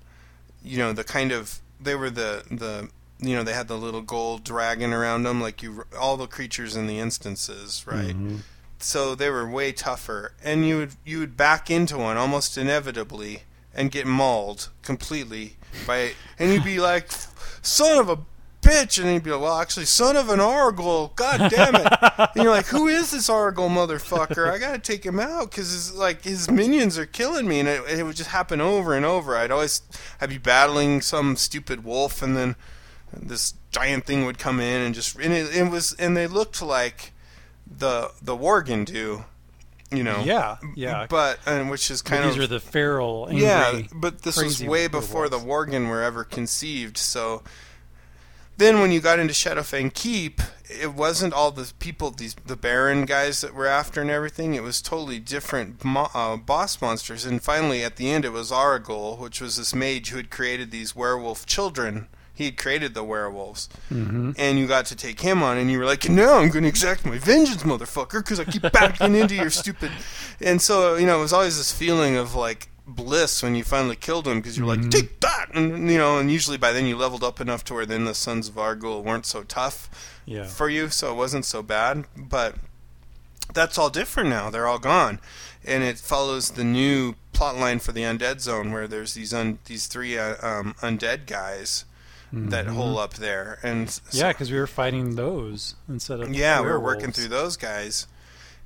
you 0.63 0.77
know 0.77 0.93
the 0.93 1.03
kind 1.03 1.31
of 1.31 1.59
they 1.79 1.95
were 1.95 2.09
the 2.09 2.43
the 2.51 2.89
you 3.19 3.35
know 3.35 3.43
they 3.43 3.53
had 3.53 3.67
the 3.67 3.77
little 3.77 4.01
gold 4.01 4.43
dragon 4.43 4.91
around 4.93 5.23
them 5.23 5.39
like 5.41 5.63
you 5.63 5.85
all 5.99 6.17
the 6.17 6.27
creatures 6.27 6.75
in 6.75 6.87
the 6.87 6.99
instances 6.99 7.85
right? 7.87 8.15
Mm-hmm. 8.15 8.37
So 8.79 9.15
they 9.15 9.29
were 9.29 9.49
way 9.49 9.71
tougher. 9.71 10.33
And 10.43 10.67
you 10.67 10.77
would 10.77 10.91
you 11.03 11.19
would 11.19 11.37
back 11.37 11.71
into 11.71 11.97
one 11.97 12.17
almost 12.17 12.57
inevitably 12.57 13.43
and 13.73 13.91
get 13.91 14.05
mauled 14.05 14.69
completely 14.81 15.57
by 15.87 16.11
and 16.39 16.53
you'd 16.53 16.63
be 16.63 16.79
like 16.91 17.09
son 17.61 17.97
of 17.97 18.09
a 18.09 18.19
bitch 18.61 18.99
and 18.99 19.09
he'd 19.09 19.23
be 19.23 19.31
like 19.31 19.41
well 19.41 19.59
actually 19.59 19.85
son 19.85 20.15
of 20.15 20.29
an 20.29 20.39
Arugal 20.39 21.15
god 21.15 21.49
damn 21.49 21.75
it. 21.75 21.87
And 22.35 22.43
you're 22.43 22.51
like 22.51 22.67
who 22.67 22.87
is 22.87 23.11
this 23.11 23.29
Arugal 23.29 23.69
motherfucker? 23.69 24.51
I 24.51 24.57
gotta 24.57 24.79
take 24.79 25.05
him 25.05 25.19
out 25.19 25.51
because 25.51 25.73
it's 25.73 25.93
like 25.93 26.23
his 26.23 26.49
minions 26.51 26.97
are 26.97 27.05
killing 27.05 27.47
me. 27.47 27.61
And 27.61 27.69
it, 27.69 27.81
it 27.89 28.03
would 28.03 28.15
just 28.15 28.31
happen 28.31 28.61
over 28.61 28.93
and 28.93 29.05
over. 29.05 29.35
I'd 29.37 29.51
always 29.51 29.81
i'd 30.19 30.29
be 30.29 30.37
battling 30.37 31.01
some 31.01 31.35
stupid 31.35 31.83
wolf 31.83 32.21
and 32.21 32.35
then 32.35 32.55
this 33.21 33.53
giant 33.71 34.05
thing 34.05 34.25
would 34.25 34.37
come 34.37 34.59
in 34.59 34.81
and 34.81 34.95
just 34.95 35.15
and 35.17 35.33
it, 35.33 35.55
it 35.55 35.69
was 35.71 35.93
and 35.93 36.15
they 36.15 36.27
looked 36.27 36.61
like 36.61 37.11
the 37.65 38.11
the 38.21 38.35
worgen 38.37 38.85
do 38.85 39.25
you 39.91 40.03
know 40.03 40.21
Yeah, 40.23 40.57
yeah. 40.75 41.05
but 41.09 41.39
and 41.45 41.69
which 41.69 41.91
is 41.91 42.01
But 42.01 42.09
kind 42.11 42.23
these 42.25 42.35
of 42.35 42.43
are 42.43 42.47
the 42.47 42.59
feral, 42.59 43.27
angry, 43.29 43.43
yeah, 43.43 43.81
but 43.93 44.23
this 44.23 44.41
was 44.41 44.63
way 44.63 44.87
before 44.87 45.29
the. 45.29 45.37
Worgen 45.39 45.89
were 45.89 46.01
ever 46.01 46.23
conceived. 46.23 46.97
So 46.97 47.43
then, 48.57 48.79
when 48.79 48.91
you 48.91 48.99
got 49.01 49.19
into 49.19 49.33
Shadowfang 49.33 49.93
Keep, 49.93 50.41
it 50.69 50.93
wasn't 50.93 51.33
all 51.33 51.51
the 51.51 51.71
people, 51.77 52.09
these 52.11 52.35
the 52.45 52.55
Baron 52.55 53.05
guys 53.05 53.41
that 53.41 53.53
were 53.53 53.67
after 53.67 54.01
and 54.01 54.09
everything. 54.09 54.55
It 54.55 54.63
was 54.63 54.81
totally 54.81 55.19
different 55.19 55.83
mo- 55.83 56.09
uh, 56.13 56.37
boss 56.37 56.81
monsters. 56.81 57.25
And 57.25 57.41
finally, 57.43 57.83
at 57.83 57.97
the 57.97 58.09
end, 58.09 58.23
it 58.25 58.31
was 58.31 58.51
Arugal, 58.51 59.19
which 59.19 59.39
was 59.41 59.57
this 59.57 59.75
mage 59.75 60.09
who 60.09 60.17
had 60.17 60.29
created 60.31 60.71
these 60.71 60.95
werewolf 60.95 61.45
children. 61.45 62.07
He 62.35 62.45
had 62.45 62.57
created 62.57 62.93
the 62.93 63.03
werewolves, 63.03 63.69
Mm-hmm. 63.91 64.31
and 64.37 64.59
you 64.59 64.67
got 64.67 64.85
to 64.87 64.95
take 64.95 65.21
him 65.21 65.41
on, 65.41 65.57
and 65.57 65.71
you 65.71 65.79
were 65.79 65.85
like, 65.85 66.07
"Now 66.09 66.37
I'm 66.37 66.49
going 66.49 66.63
to 66.63 66.69
exact 66.69 67.05
my 67.05 67.17
vengeance, 67.17 67.63
motherfucker," 67.63 68.19
because 68.23 68.39
I 68.39 68.43
keep 68.43 68.61
backing 68.73 69.15
into 69.15 69.33
your 69.35 69.49
stupid. 69.49 69.91
And 70.41 70.61
so, 70.61 70.95
you 70.95 71.05
know, 71.07 71.17
it 71.19 71.21
was 71.21 71.33
always 71.33 71.57
this 71.57 71.71
feeling 71.71 72.17
of 72.17 72.35
like 72.35 72.67
bliss 72.87 73.41
when 73.41 73.55
you 73.55 73.63
finally 73.63 73.95
killed 73.95 74.27
him 74.27 74.39
because 74.41 74.57
you're 74.57 74.67
Mhm. 74.67 74.83
like, 74.83 74.91
"Take 74.91 75.19
that!" 75.21 75.47
And 75.55 75.89
you 75.89 75.97
know, 75.97 76.19
and 76.19 76.29
usually 76.29 76.57
by 76.57 76.71
then 76.73 76.85
you 76.85 76.97
leveled 76.97 77.23
up 77.23 77.39
enough 77.39 77.63
to 77.65 77.73
where 77.73 77.85
then 77.85 78.03
the 78.05 78.13
Sons 78.13 78.49
of 78.49 78.55
Arugal 78.55 79.01
weren't 79.03 79.25
so 79.25 79.41
tough 79.43 79.89
Yeah. 80.25 80.45
for 80.45 80.69
you, 80.69 80.89
so 80.89 81.11
it 81.11 81.15
wasn't 81.15 81.45
so 81.45 81.63
bad. 81.63 82.05
But 82.17 82.55
that's 83.53 83.77
all 83.77 83.89
different 83.89 84.29
now; 84.29 84.49
they're 84.49 84.67
all 84.67 84.77
gone, 84.79 85.19
and 85.63 85.83
it 85.83 85.97
follows 85.99 86.51
the 86.51 86.63
new 86.63 87.15
plot 87.33 87.57
line 87.57 87.79
for 87.79 87.91
the 87.91 88.01
Undead 88.01 88.39
Zone, 88.41 88.71
where 88.71 88.87
there's 88.87 89.13
these 89.13 89.33
un- 89.33 89.59
these 89.65 89.87
three 89.87 90.17
uh, 90.17 90.35
um, 90.45 90.75
undead 90.81 91.25
guys 91.27 91.85
that 92.35 92.65
Mhm. 92.67 92.73
hole 92.75 92.99
up 92.99 93.13
there, 93.15 93.59
and 93.63 93.89
so- 93.89 94.01
Yeah, 94.11 94.27
because 94.33 94.51
we 94.51 94.59
were 94.59 94.67
fighting 94.67 95.15
those 95.15 95.75
instead 95.87 96.19
of 96.19 96.33
yeah, 96.33 96.59
we 96.59 96.67
were 96.67 96.79
working 96.79 97.11
through 97.13 97.29
those 97.29 97.55
guys, 97.55 98.07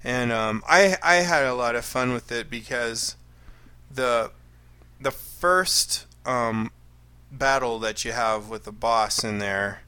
and 0.03 0.31
um, 0.31 0.63
I 0.67 0.97
I 1.03 1.15
had 1.17 1.45
a 1.45 1.53
lot 1.53 1.75
of 1.75 1.85
fun 1.85 2.11
with 2.13 2.31
it 2.31 2.49
because 2.49 3.15
the 3.93 4.31
the 4.99 5.11
first 5.11 6.05
um, 6.25 6.71
battle 7.31 7.79
that 7.79 8.03
you 8.03 8.11
have 8.11 8.49
with 8.49 8.63
the 8.65 8.71
boss 8.71 9.23
in 9.23 9.37
there, 9.39 9.81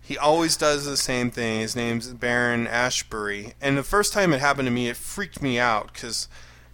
he 0.00 0.16
always 0.18 0.56
does 0.56 0.84
the 0.84 0.96
same 0.96 1.30
thing. 1.30 1.60
His 1.60 1.74
name's 1.74 2.08
Baron 2.08 2.66
Ashbury, 2.66 3.54
and 3.62 3.76
the 3.78 3.82
first 3.82 4.12
time 4.12 4.32
it 4.34 4.40
happened 4.40 4.66
to 4.66 4.72
me, 4.72 4.88
it 4.88 4.96
freaked 4.96 5.40
me 5.40 5.58
out 5.58 5.92
because 5.92 6.28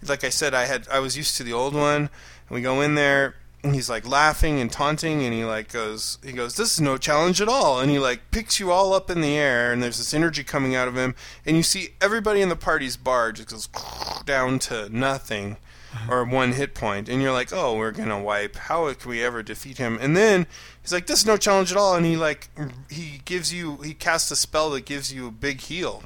like 0.05 0.23
I 0.23 0.29
said, 0.29 0.53
I 0.53 0.65
had 0.65 0.87
I 0.91 0.99
was 0.99 1.15
used 1.17 1.37
to 1.37 1.43
the 1.43 1.53
old 1.53 1.73
one, 1.73 2.03
and 2.03 2.09
we 2.49 2.61
go 2.61 2.81
in 2.81 2.95
there. 2.95 3.35
And 3.61 3.75
he's 3.75 3.89
like 3.89 4.07
laughing 4.07 4.61
and 4.61 4.71
taunting, 4.71 5.23
and 5.23 5.33
he 5.33 5.43
like 5.43 5.71
goes, 5.71 6.17
he 6.23 6.31
goes, 6.31 6.55
"This 6.55 6.73
is 6.73 6.81
no 6.81 6.97
challenge 6.97 7.41
at 7.41 7.49
all," 7.49 7.79
and 7.79 7.91
he 7.91 7.99
like 7.99 8.31
picks 8.31 8.57
you 8.59 8.71
all 8.71 8.93
up 8.93 9.09
in 9.09 9.19
the 9.19 9.37
air, 9.37 9.73
and 9.73 9.83
there's 9.83 9.97
this 9.97 10.13
energy 10.13 10.45
coming 10.45 10.75
out 10.75 10.87
of 10.87 10.95
him, 10.95 11.13
and 11.45 11.57
you 11.57 11.63
see 11.63 11.89
everybody 11.99 12.41
in 12.41 12.47
the 12.47 12.55
party's 12.55 12.95
bar 12.95 13.33
just 13.33 13.49
goes 13.49 13.67
down 14.25 14.59
to 14.59 14.87
nothing, 14.89 15.57
uh-huh. 15.93 16.13
or 16.13 16.23
one 16.23 16.53
hit 16.53 16.73
point, 16.73 17.09
and 17.09 17.21
you're 17.21 17.33
like, 17.33 17.51
"Oh, 17.51 17.75
we're 17.75 17.91
gonna 17.91 18.21
wipe. 18.21 18.55
How 18.55 18.93
can 18.93 19.09
we 19.09 19.23
ever 19.23 19.43
defeat 19.43 19.77
him?" 19.77 19.97
And 19.99 20.15
then 20.15 20.47
he's 20.81 20.93
like, 20.93 21.07
"This 21.07 21.19
is 21.19 21.25
no 21.25 21.35
challenge 21.35 21.71
at 21.71 21.77
all," 21.77 21.95
and 21.95 22.05
he 22.05 22.15
like 22.15 22.49
he 22.89 23.21
gives 23.25 23.53
you, 23.53 23.77
he 23.77 23.93
casts 23.93 24.31
a 24.31 24.37
spell 24.37 24.69
that 24.69 24.85
gives 24.85 25.11
you 25.11 25.27
a 25.27 25.31
big 25.31 25.61
heal, 25.61 26.03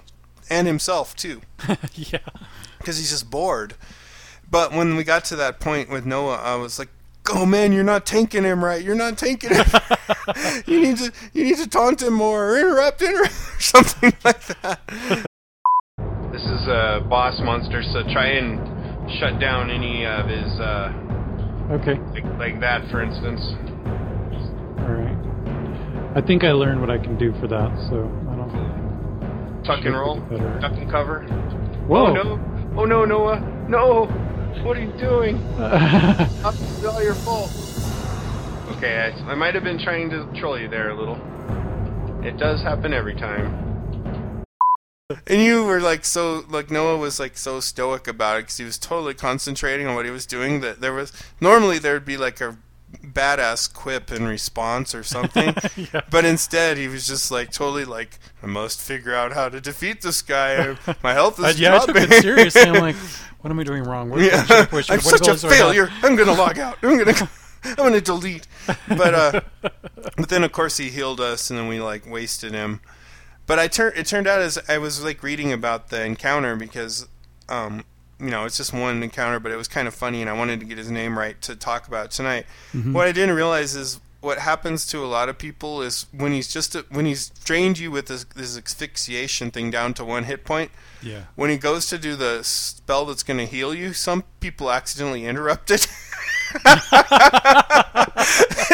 and 0.50 0.66
himself 0.66 1.16
too 1.16 1.42
yeah. 1.94 2.20
because 2.80 2.98
he's 2.98 3.12
just 3.12 3.30
bored. 3.30 3.76
But 4.50 4.72
when 4.72 4.96
we 4.96 5.04
got 5.04 5.26
to 5.26 5.36
that 5.36 5.60
point 5.60 5.90
with 5.90 6.06
Noah, 6.06 6.36
I 6.36 6.56
was 6.56 6.78
like, 6.78 6.90
"Oh 7.30 7.46
man, 7.46 7.72
you're 7.74 7.84
not 7.84 8.06
tanking 8.06 8.44
him 8.44 8.64
right. 8.64 8.84
You're 8.84 8.96
not 8.96 9.18
tanking 9.18 9.52
him. 9.54 9.66
you 10.66 10.80
need 10.82 10.98
to 10.98 11.12
you 11.34 11.44
need 11.46 11.58
to 11.58 11.68
taunt 11.70 12.02
him 12.02 12.14
more, 12.14 12.50
or 12.54 12.58
interrupt, 12.60 13.02
interrupt, 13.02 13.32
or 13.56 13.60
something 13.60 14.14
like 14.24 14.42
that." 14.62 14.80
This 16.32 16.42
is 16.42 16.68
a 16.68 17.06
boss 17.10 17.40
monster, 17.44 17.84
so 17.84 18.02
try 18.12 18.28
and 18.28 18.58
shut 19.20 19.40
down 19.40 19.70
any 19.70 20.06
of 20.06 20.28
his, 20.28 20.60
uh, 20.60 20.92
Okay. 21.72 22.00
like, 22.12 22.26
like 22.40 22.60
that, 22.62 22.82
for 22.90 23.02
instance. 23.04 23.42
All 24.80 24.94
right. 24.98 25.18
I 26.16 26.22
think 26.22 26.44
I 26.44 26.52
learned 26.52 26.82
what 26.82 26.90
I 26.90 26.98
can 26.98 27.18
do 27.18 27.32
for 27.40 27.48
that, 27.48 27.70
so 27.90 28.10
I 28.32 28.36
don't. 28.36 29.64
Tuck 29.64 29.86
and 29.86 29.96
roll, 29.96 30.20
Better. 30.22 30.60
duck 30.60 30.74
and 30.74 30.90
cover. 30.92 31.22
Whoa! 31.88 32.08
Oh 32.08 32.14
no! 32.14 32.40
Oh 32.78 32.86
no, 32.86 33.06
Noah! 33.06 33.40
No! 33.70 34.08
What 34.62 34.78
are 34.78 34.82
you 34.82 34.94
doing? 34.94 35.38
It's 35.58 36.86
all 36.86 37.02
your 37.04 37.16
fault. 37.16 37.52
Okay, 38.78 39.00
I, 39.00 39.32
I 39.32 39.36
might 39.36 39.56
have 39.56 39.64
been 39.64 39.80
trying 39.82 40.10
to 40.12 40.28
troll 40.40 40.60
you 40.60 40.68
there 40.68 40.90
a 40.92 40.96
little. 40.96 41.16
It 42.26 42.38
does 42.38 42.62
happen 42.62 42.94
every 42.94 43.16
time. 43.16 44.44
And 45.28 45.42
you 45.42 45.64
were 45.66 45.80
like 45.80 46.06
so 46.06 46.44
like 46.50 46.72
Noah 46.72 46.98
was 46.98 47.20
like 47.20 47.38
so 47.38 47.60
stoic 47.60 48.08
about 48.08 48.38
it 48.38 48.42
because 48.44 48.58
he 48.58 48.64
was 48.66 48.78
totally 48.78 49.14
concentrating 49.14 49.88
on 49.88 49.96
what 49.96 50.06
he 50.06 50.12
was 50.12 50.26
doing. 50.26 50.62
That 50.62 50.82
there 50.82 50.94
was 50.94 51.12
normally 51.40 51.80
there 51.80 51.94
would 51.94 52.06
be 52.06 52.18
like 52.18 52.42
a 52.42 52.58
badass 53.06 53.72
quip 53.74 54.12
in 54.12 54.26
response 54.28 54.94
or 54.96 55.04
something, 55.04 55.56
Yeah. 55.76 56.02
but 56.10 56.26
instead 56.26 56.78
he 56.78 56.88
was 56.88 57.06
just 57.08 57.32
like 57.32 57.52
totally 57.52 57.86
like 57.86 58.18
I 58.42 58.48
must 58.48 58.82
figure 58.82 59.14
out 59.14 59.34
how 59.34 59.50
to 59.50 59.60
defeat 59.62 60.02
this 60.02 60.22
guy. 60.22 60.78
My 61.04 61.14
health 61.14 61.38
is 61.40 61.46
Uh, 61.46 61.54
yeah, 61.58 61.76
I 61.76 61.80
took 61.86 61.96
dropping. 61.96 62.12
it 62.12 62.22
seriously. 62.22 62.62
I'm 62.62 62.82
like, 62.82 62.96
what 63.44 63.52
am 63.52 63.60
I 63.60 63.64
doing 63.64 63.84
wrong? 63.84 64.10
What, 64.10 64.22
Yeah, 64.22 64.46
I'm 64.50 64.68
such 64.72 64.90
a 64.90 64.94
abilities 65.34 65.42
do 65.42 65.48
I 65.48 65.54
have? 65.54 65.60
failure. 65.60 65.90
I'm 66.02 66.16
gonna 66.16 66.34
log 66.34 66.58
out. 66.58 66.78
I'm 66.82 66.98
gonna, 66.98 67.30
I'm 67.66 67.76
gonna 67.76 68.02
delete. 68.02 68.48
But 68.88 69.14
uh, 69.14 69.42
but 70.18 70.30
then 70.30 70.44
of 70.44 70.52
course 70.52 70.78
he 70.78 70.90
healed 70.90 71.20
us, 71.20 71.50
and 71.50 71.60
then 71.60 71.68
we 71.68 71.80
like 71.80 72.10
wasted 72.10 72.54
him. 72.54 72.80
But 73.46 73.60
I 73.60 73.68
turned. 73.68 73.98
It 73.98 74.08
turned 74.08 74.28
out 74.28 74.42
as 74.42 74.58
I 74.70 74.78
was 74.78 75.04
like 75.04 75.22
reading 75.22 75.52
about 75.52 75.90
the 75.90 76.04
encounter 76.04 76.56
because, 76.56 77.08
um, 77.50 77.84
you 78.20 78.30
know, 78.30 78.46
it's 78.46 78.56
just 78.56 78.72
one 78.74 79.04
encounter, 79.04 79.40
but 79.40 79.52
it 79.52 79.58
was 79.58 79.68
kind 79.68 79.88
of 79.88 79.94
funny, 79.94 80.22
and 80.22 80.30
I 80.30 80.34
wanted 80.34 80.62
to 80.62 80.66
get 80.66 80.78
his 80.78 80.90
name 80.90 81.20
right 81.20 81.40
to 81.42 81.56
talk 81.56 81.88
about 81.88 82.12
tonight. 82.12 82.46
What 82.72 83.08
I 83.08 83.12
didn't 83.12 83.36
realize 83.36 83.76
is 83.76 84.00
what 84.24 84.40
happens 84.40 84.88
to 84.88 85.04
a 85.04 85.06
lot 85.06 85.28
of 85.28 85.38
people 85.38 85.82
is 85.82 86.06
when 86.14 86.32
he's 86.32 86.48
just 86.48 86.74
when 86.90 87.06
he's 87.06 87.30
drained 87.30 87.78
you 87.78 87.92
with 87.92 88.08
this, 88.08 88.24
this 88.24 88.58
asphyxiation 88.58 89.52
thing 89.52 89.70
down 89.70 89.94
to 89.96 90.06
one 90.06 90.24
hit 90.24 90.46
point 90.46 90.72
Yeah. 91.02 91.24
when 91.36 91.50
he 91.50 91.58
goes 91.58 91.88
to 91.88 91.98
do 91.98 92.16
the 92.16 92.42
spell 92.44 93.06
that's 93.06 93.22
going 93.24 93.40
to 93.40 93.46
heal 93.46 93.74
you, 93.76 93.92
some 93.92 94.24
people 94.40 94.72
accidentally 94.72 95.26
interrupt 95.26 95.70
it. 95.72 95.82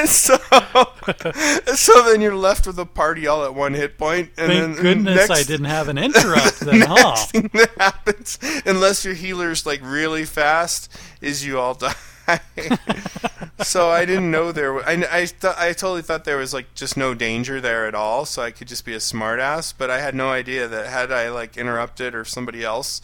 so, 0.06 0.38
so 1.76 2.04
then 2.04 2.22
you're 2.22 2.36
left 2.36 2.68
with 2.68 2.78
a 2.78 2.86
party 2.86 3.26
all 3.28 3.44
at 3.44 3.56
one 3.56 3.74
hit 3.74 3.98
point. 3.98 4.30
And 4.38 4.52
Thank 4.52 4.76
then 4.76 4.84
goodness 4.84 5.16
next, 5.16 5.32
I 5.32 5.44
didn't 5.44 5.66
have 5.66 5.88
an 5.88 5.98
interrupt 5.98 6.60
then, 6.62 6.82
huh? 6.82 6.94
next 6.96 7.32
thing 7.32 7.50
that 7.54 7.72
happens, 7.78 8.38
unless 8.66 9.04
your 9.04 9.14
healer's 9.16 9.66
like 9.66 9.80
really 9.84 10.26
fast, 10.26 10.96
is 11.22 11.46
you 11.46 11.60
all 11.60 11.74
die. 11.74 11.96
so 13.64 13.90
I 13.90 14.06
didn't 14.06 14.32
know 14.32 14.52
there. 14.52 14.74
wa- 14.74 14.84
I 14.86 14.94
I, 15.12 15.26
th- 15.26 15.56
I 15.58 15.74
totally 15.74 16.02
thought 16.02 16.26
there 16.26 16.38
was 16.38 16.54
like 16.54 16.74
just 16.76 16.98
no 16.98 17.14
danger 17.14 17.60
there 17.62 17.88
at 17.88 17.96
all, 17.96 18.26
so 18.26 18.42
I 18.42 18.52
could 18.52 18.68
just 18.68 18.86
be 18.86 18.94
a 18.94 18.98
smartass. 19.00 19.74
But 19.78 19.90
I 19.90 20.00
had 20.00 20.16
no 20.16 20.30
idea 20.30 20.68
that 20.68 20.88
had 20.88 21.12
I 21.12 21.30
like 21.30 21.58
interrupted 21.58 22.16
or 22.16 22.26
somebody 22.26 22.64
else, 22.64 23.02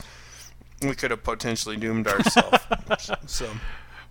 we 0.82 0.96
could 0.96 1.12
have 1.12 1.24
potentially 1.24 1.78
doomed 1.78 2.08
ourselves. 2.08 2.60
so 3.26 3.50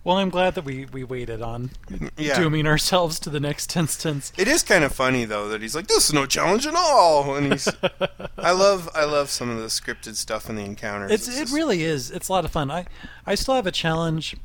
Well, 0.03 0.19
I'm 0.19 0.29
glad 0.29 0.55
that 0.57 0.65
we, 0.67 0.85
we 0.93 1.03
waited 1.03 1.41
on 1.41 1.71
yeah. 2.19 2.39
dooming 2.39 2.67
ourselves 2.67 3.19
to 3.21 3.31
the 3.31 3.41
next 3.41 3.75
instance. 3.75 4.33
It 4.37 4.49
is 4.49 4.63
kind 4.63 4.85
of 4.85 4.93
funny 4.95 5.25
though 5.25 5.49
that 5.49 5.63
he's 5.63 5.75
like, 5.75 5.87
"This 5.87 6.09
is 6.09 6.13
no 6.13 6.27
challenge 6.27 6.67
at 6.67 6.75
all," 6.75 7.35
and 7.37 7.53
he's. 7.53 7.69
I 8.39 8.51
love 8.53 8.91
I 8.95 9.05
love 9.05 9.31
some 9.31 9.49
of 9.49 9.57
the 9.59 9.69
scripted 9.69 10.17
stuff 10.17 10.51
in 10.51 10.57
the 10.57 10.63
encounters. 10.65 11.11
It's, 11.11 11.27
It's 11.29 11.37
it 11.39 11.41
just- 11.45 11.55
really 11.55 11.83
is. 11.85 12.11
It's 12.11 12.29
a 12.29 12.33
lot 12.33 12.45
of 12.45 12.51
fun. 12.51 12.71
I, 12.71 12.85
I 13.27 13.35
still 13.35 13.55
have 13.55 13.67
a 13.67 13.73
challenge, 13.73 14.37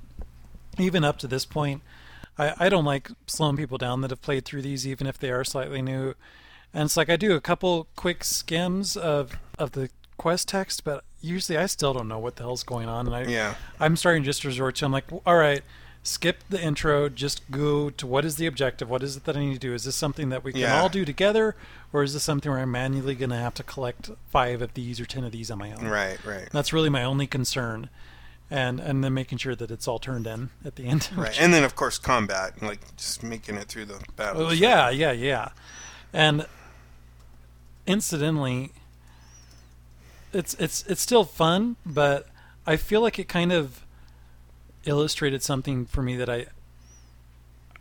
even 0.81 1.03
up 1.03 1.17
to 1.19 1.27
this 1.27 1.45
point. 1.45 1.81
I, 2.37 2.53
I 2.57 2.69
don't 2.69 2.85
like 2.85 3.09
slowing 3.27 3.57
people 3.57 3.77
down 3.77 4.01
that 4.01 4.11
have 4.11 4.21
played 4.21 4.45
through 4.45 4.61
these, 4.61 4.87
even 4.87 5.07
if 5.07 5.17
they 5.19 5.31
are 5.31 5.43
slightly 5.43 5.81
new. 5.81 6.13
And 6.73 6.83
it's 6.85 6.95
like 6.97 7.09
I 7.09 7.15
do 7.15 7.35
a 7.35 7.41
couple 7.41 7.87
quick 7.95 8.23
skims 8.23 8.95
of 8.95 9.31
of 9.57 9.71
the 9.71 9.89
quest 10.17 10.47
text, 10.47 10.83
but 10.83 11.03
usually 11.21 11.57
I 11.57 11.65
still 11.65 11.93
don't 11.93 12.07
know 12.07 12.19
what 12.19 12.35
the 12.35 12.43
hell's 12.43 12.63
going 12.63 12.87
on. 12.87 13.07
And 13.07 13.15
I, 13.15 13.23
Yeah. 13.23 13.55
I'm 13.79 13.95
starting 13.95 14.23
just 14.23 14.41
to 14.41 14.47
just 14.49 14.55
resort 14.57 14.75
to. 14.77 14.85
I'm 14.85 14.91
like, 14.91 15.05
all 15.25 15.35
right, 15.37 15.63
skip 16.03 16.43
the 16.49 16.61
intro. 16.61 17.09
Just 17.09 17.49
go 17.51 17.89
to 17.89 18.05
what 18.07 18.23
is 18.25 18.35
the 18.35 18.45
objective? 18.45 18.89
What 18.89 19.01
is 19.03 19.17
it 19.17 19.25
that 19.25 19.35
I 19.35 19.39
need 19.39 19.53
to 19.53 19.59
do? 19.59 19.73
Is 19.73 19.83
this 19.85 19.95
something 19.95 20.29
that 20.29 20.43
we 20.43 20.51
can 20.51 20.61
Yeah. 20.61 20.79
all 20.79 20.89
do 20.89 21.03
together, 21.05 21.55
or 21.91 22.03
is 22.03 22.13
this 22.13 22.23
something 22.23 22.51
where 22.51 22.61
I'm 22.61 22.71
manually 22.71 23.15
going 23.15 23.31
to 23.31 23.35
have 23.37 23.53
to 23.55 23.63
collect 23.63 24.11
five 24.29 24.61
of 24.61 24.73
these 24.75 24.99
or 24.99 25.05
ten 25.05 25.23
of 25.23 25.31
these 25.31 25.49
on 25.51 25.57
my 25.57 25.71
own? 25.73 25.85
Right, 25.87 26.23
right, 26.25 26.47
That's 26.53 26.71
really 26.71 26.89
my 26.89 27.03
only 27.03 27.25
concern, 27.27 27.89
and 28.51 28.79
and 28.79 29.03
then 29.03 29.13
making 29.13 29.37
sure 29.37 29.55
that 29.55 29.71
it's 29.71 29.87
all 29.87 29.99
turned 29.99 30.27
in 30.27 30.49
at 30.65 30.75
the 30.75 30.85
end. 30.85 31.09
right. 31.15 31.39
And 31.39 31.53
then 31.53 31.63
of 31.63 31.75
course 31.75 31.97
combat, 31.97 32.61
like 32.61 32.79
just 32.95 33.23
making 33.23 33.55
it 33.55 33.65
through 33.65 33.85
the 33.85 33.99
battle. 34.15 34.45
well, 34.45 34.53
yeah, 34.53 34.89
yeah, 34.89 35.11
yeah, 35.11 35.49
and 36.13 36.45
incidentally, 37.85 38.71
it's 40.33 40.53
it's 40.55 40.85
it's 40.87 41.01
still 41.01 41.23
fun, 41.23 41.75
but 41.85 42.27
I 42.65 42.77
feel 42.77 43.01
like 43.01 43.19
it 43.19 43.27
kind 43.27 43.51
of 43.51 43.83
illustrated 44.85 45.43
something 45.43 45.85
for 45.85 46.01
me 46.01 46.15
that 46.15 46.29
I 46.29 46.47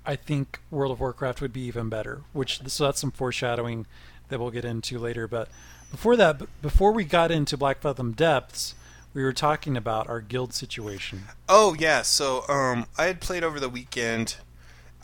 I 0.04 0.16
think 0.16 0.60
World 0.70 0.92
of 0.92 1.00
Warcraft 1.00 1.40
would 1.40 1.52
be 1.52 1.60
even 1.62 1.88
better. 1.88 2.22
Which 2.32 2.60
so 2.66 2.84
that's 2.84 3.00
some 3.00 3.10
foreshadowing 3.10 3.86
that 4.28 4.40
we'll 4.40 4.50
get 4.50 4.64
into 4.64 4.98
later. 4.98 5.28
But 5.28 5.48
before 5.90 6.16
that, 6.16 6.40
before 6.62 6.92
we 6.92 7.04
got 7.04 7.30
into 7.30 7.56
Black 7.56 7.80
Fathom 7.80 8.12
Depths, 8.12 8.74
we 9.14 9.22
were 9.22 9.32
talking 9.32 9.76
about 9.76 10.08
our 10.08 10.20
guild 10.20 10.52
situation. 10.52 11.24
Oh 11.48 11.74
yeah, 11.78 12.02
so 12.02 12.44
um, 12.48 12.86
I 12.96 13.04
had 13.04 13.20
played 13.20 13.44
over 13.44 13.58
the 13.58 13.68
weekend. 13.68 14.36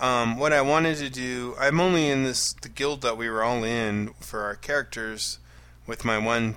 Um, 0.01 0.39
what 0.39 0.53
I 0.53 0.61
wanted 0.61 0.97
to 0.99 1.11
do, 1.11 1.55
I'm 1.59 1.81
only 1.81 2.09
in 2.09 2.25
this 2.25 2.53
the 2.53 2.69
guild 2.69 3.03
that 3.03 3.17
we 3.17 3.29
were 3.29 3.43
all 3.43 3.63
in 3.65 4.13
for 4.21 4.43
our 4.43 4.57
characters, 4.57 5.39
with 5.87 6.05
my 6.05 6.19
one. 6.19 6.57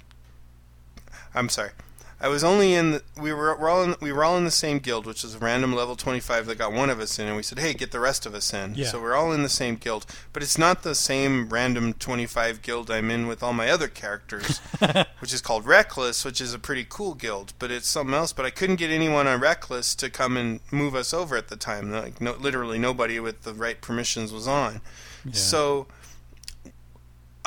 I'm 1.36 1.50
sorry, 1.50 1.72
I 2.20 2.30
was 2.30 2.44
only 2.44 2.74
in. 2.74 2.92
The, 2.92 3.04
we 3.22 3.32
were, 3.32 3.56
we're 3.56 3.70
all 3.70 3.84
in, 3.84 3.96
we 4.02 4.12
were 4.12 4.24
all 4.24 4.38
in 4.38 4.44
the 4.44 4.52
same 4.52 4.80
guild, 4.80 5.06
which 5.06 5.24
is 5.24 5.36
a 5.36 5.40
random 5.40 5.76
level 5.76 5.96
25 5.96 6.48
that 6.48 6.58
got 6.58 6.74
one 6.74 6.90
of 6.90 7.00
us 7.00 7.20
in, 7.20 7.28
and 7.28 7.36
we 7.36 7.44
said, 7.44 7.60
hey, 7.60 7.74
get 7.74 7.92
the 7.92 8.00
rest 8.00 8.26
of 8.26 8.34
us 8.34 8.54
in. 8.54 8.74
Yeah. 8.76 8.88
So 8.88 9.00
we're 9.00 9.16
all 9.16 9.32
in 9.32 9.44
the 9.44 9.50
same 9.50 9.76
guild, 9.76 10.06
but 10.34 10.42
it's 10.42 10.58
not 10.58 10.82
the 10.82 10.96
same 10.96 11.48
random 11.50 11.94
25 11.94 12.62
guild 12.64 12.90
I'm 12.90 13.12
in 13.12 13.28
with 13.28 13.44
all 13.44 13.54
my 13.54 13.70
other 13.70 13.88
characters 13.88 14.58
which 15.20 15.34
is 15.34 15.42
called 15.42 15.66
Reckless, 15.66 16.24
which 16.24 16.42
is 16.42 16.54
a 16.54 16.60
pretty 16.60 16.86
cool 16.88 17.14
guild, 17.14 17.54
but 17.60 17.72
it's 17.72 17.88
something 17.88 18.14
else. 18.14 18.34
But 18.34 18.46
I 18.46 18.50
couldn't 18.50 18.78
get 18.78 18.90
anyone 18.90 19.28
on 19.28 19.40
Reckless 19.40 19.96
to 19.96 20.10
come 20.10 20.38
and 20.38 20.60
move 20.72 20.96
us 20.96 21.14
over 21.14 21.36
at 21.38 21.48
the 21.48 21.56
time. 21.56 21.92
Like, 21.92 22.22
no, 22.22 22.34
literally 22.34 22.78
nobody 22.78 23.20
with 23.20 23.44
the 23.44 23.54
right 23.54 23.80
permissions 23.82 24.32
was 24.32 24.48
on. 24.48 24.82
Yeah. 25.26 25.34
So 25.34 25.88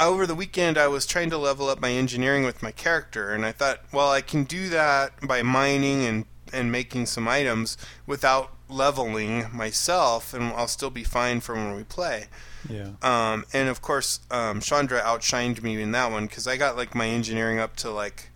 over 0.00 0.26
the 0.26 0.34
weekend, 0.34 0.78
I 0.78 0.88
was 0.88 1.06
trying 1.06 1.30
to 1.30 1.38
level 1.38 1.68
up 1.68 1.80
my 1.80 1.90
engineering 1.90 2.44
with 2.44 2.62
my 2.62 2.72
character, 2.72 3.32
and 3.32 3.44
I 3.44 3.52
thought, 3.52 3.80
well, 3.92 4.10
I 4.10 4.20
can 4.20 4.44
do 4.44 4.68
that 4.70 5.12
by 5.26 5.42
mining 5.42 6.04
and 6.04 6.24
and 6.52 6.72
making 6.72 7.06
some 7.06 7.28
items 7.28 7.76
without 8.06 8.52
leveling 8.68 9.46
myself, 9.52 10.34
and 10.34 10.52
I'll 10.52 10.68
still 10.68 10.90
be 10.90 11.04
fine 11.04 11.40
for 11.40 11.54
when 11.54 11.76
we 11.76 11.84
play. 11.84 12.26
Yeah. 12.68 12.90
Um, 13.02 13.44
and 13.52 13.68
of 13.68 13.82
course, 13.82 14.20
um, 14.30 14.60
Chandra 14.60 15.00
outshined 15.00 15.62
me 15.62 15.80
in 15.80 15.92
that 15.92 16.10
one 16.10 16.26
because 16.26 16.46
I 16.46 16.56
got 16.56 16.76
like 16.76 16.94
my 16.94 17.06
engineering 17.06 17.58
up 17.58 17.76
to 17.76 17.90
like 17.90 18.30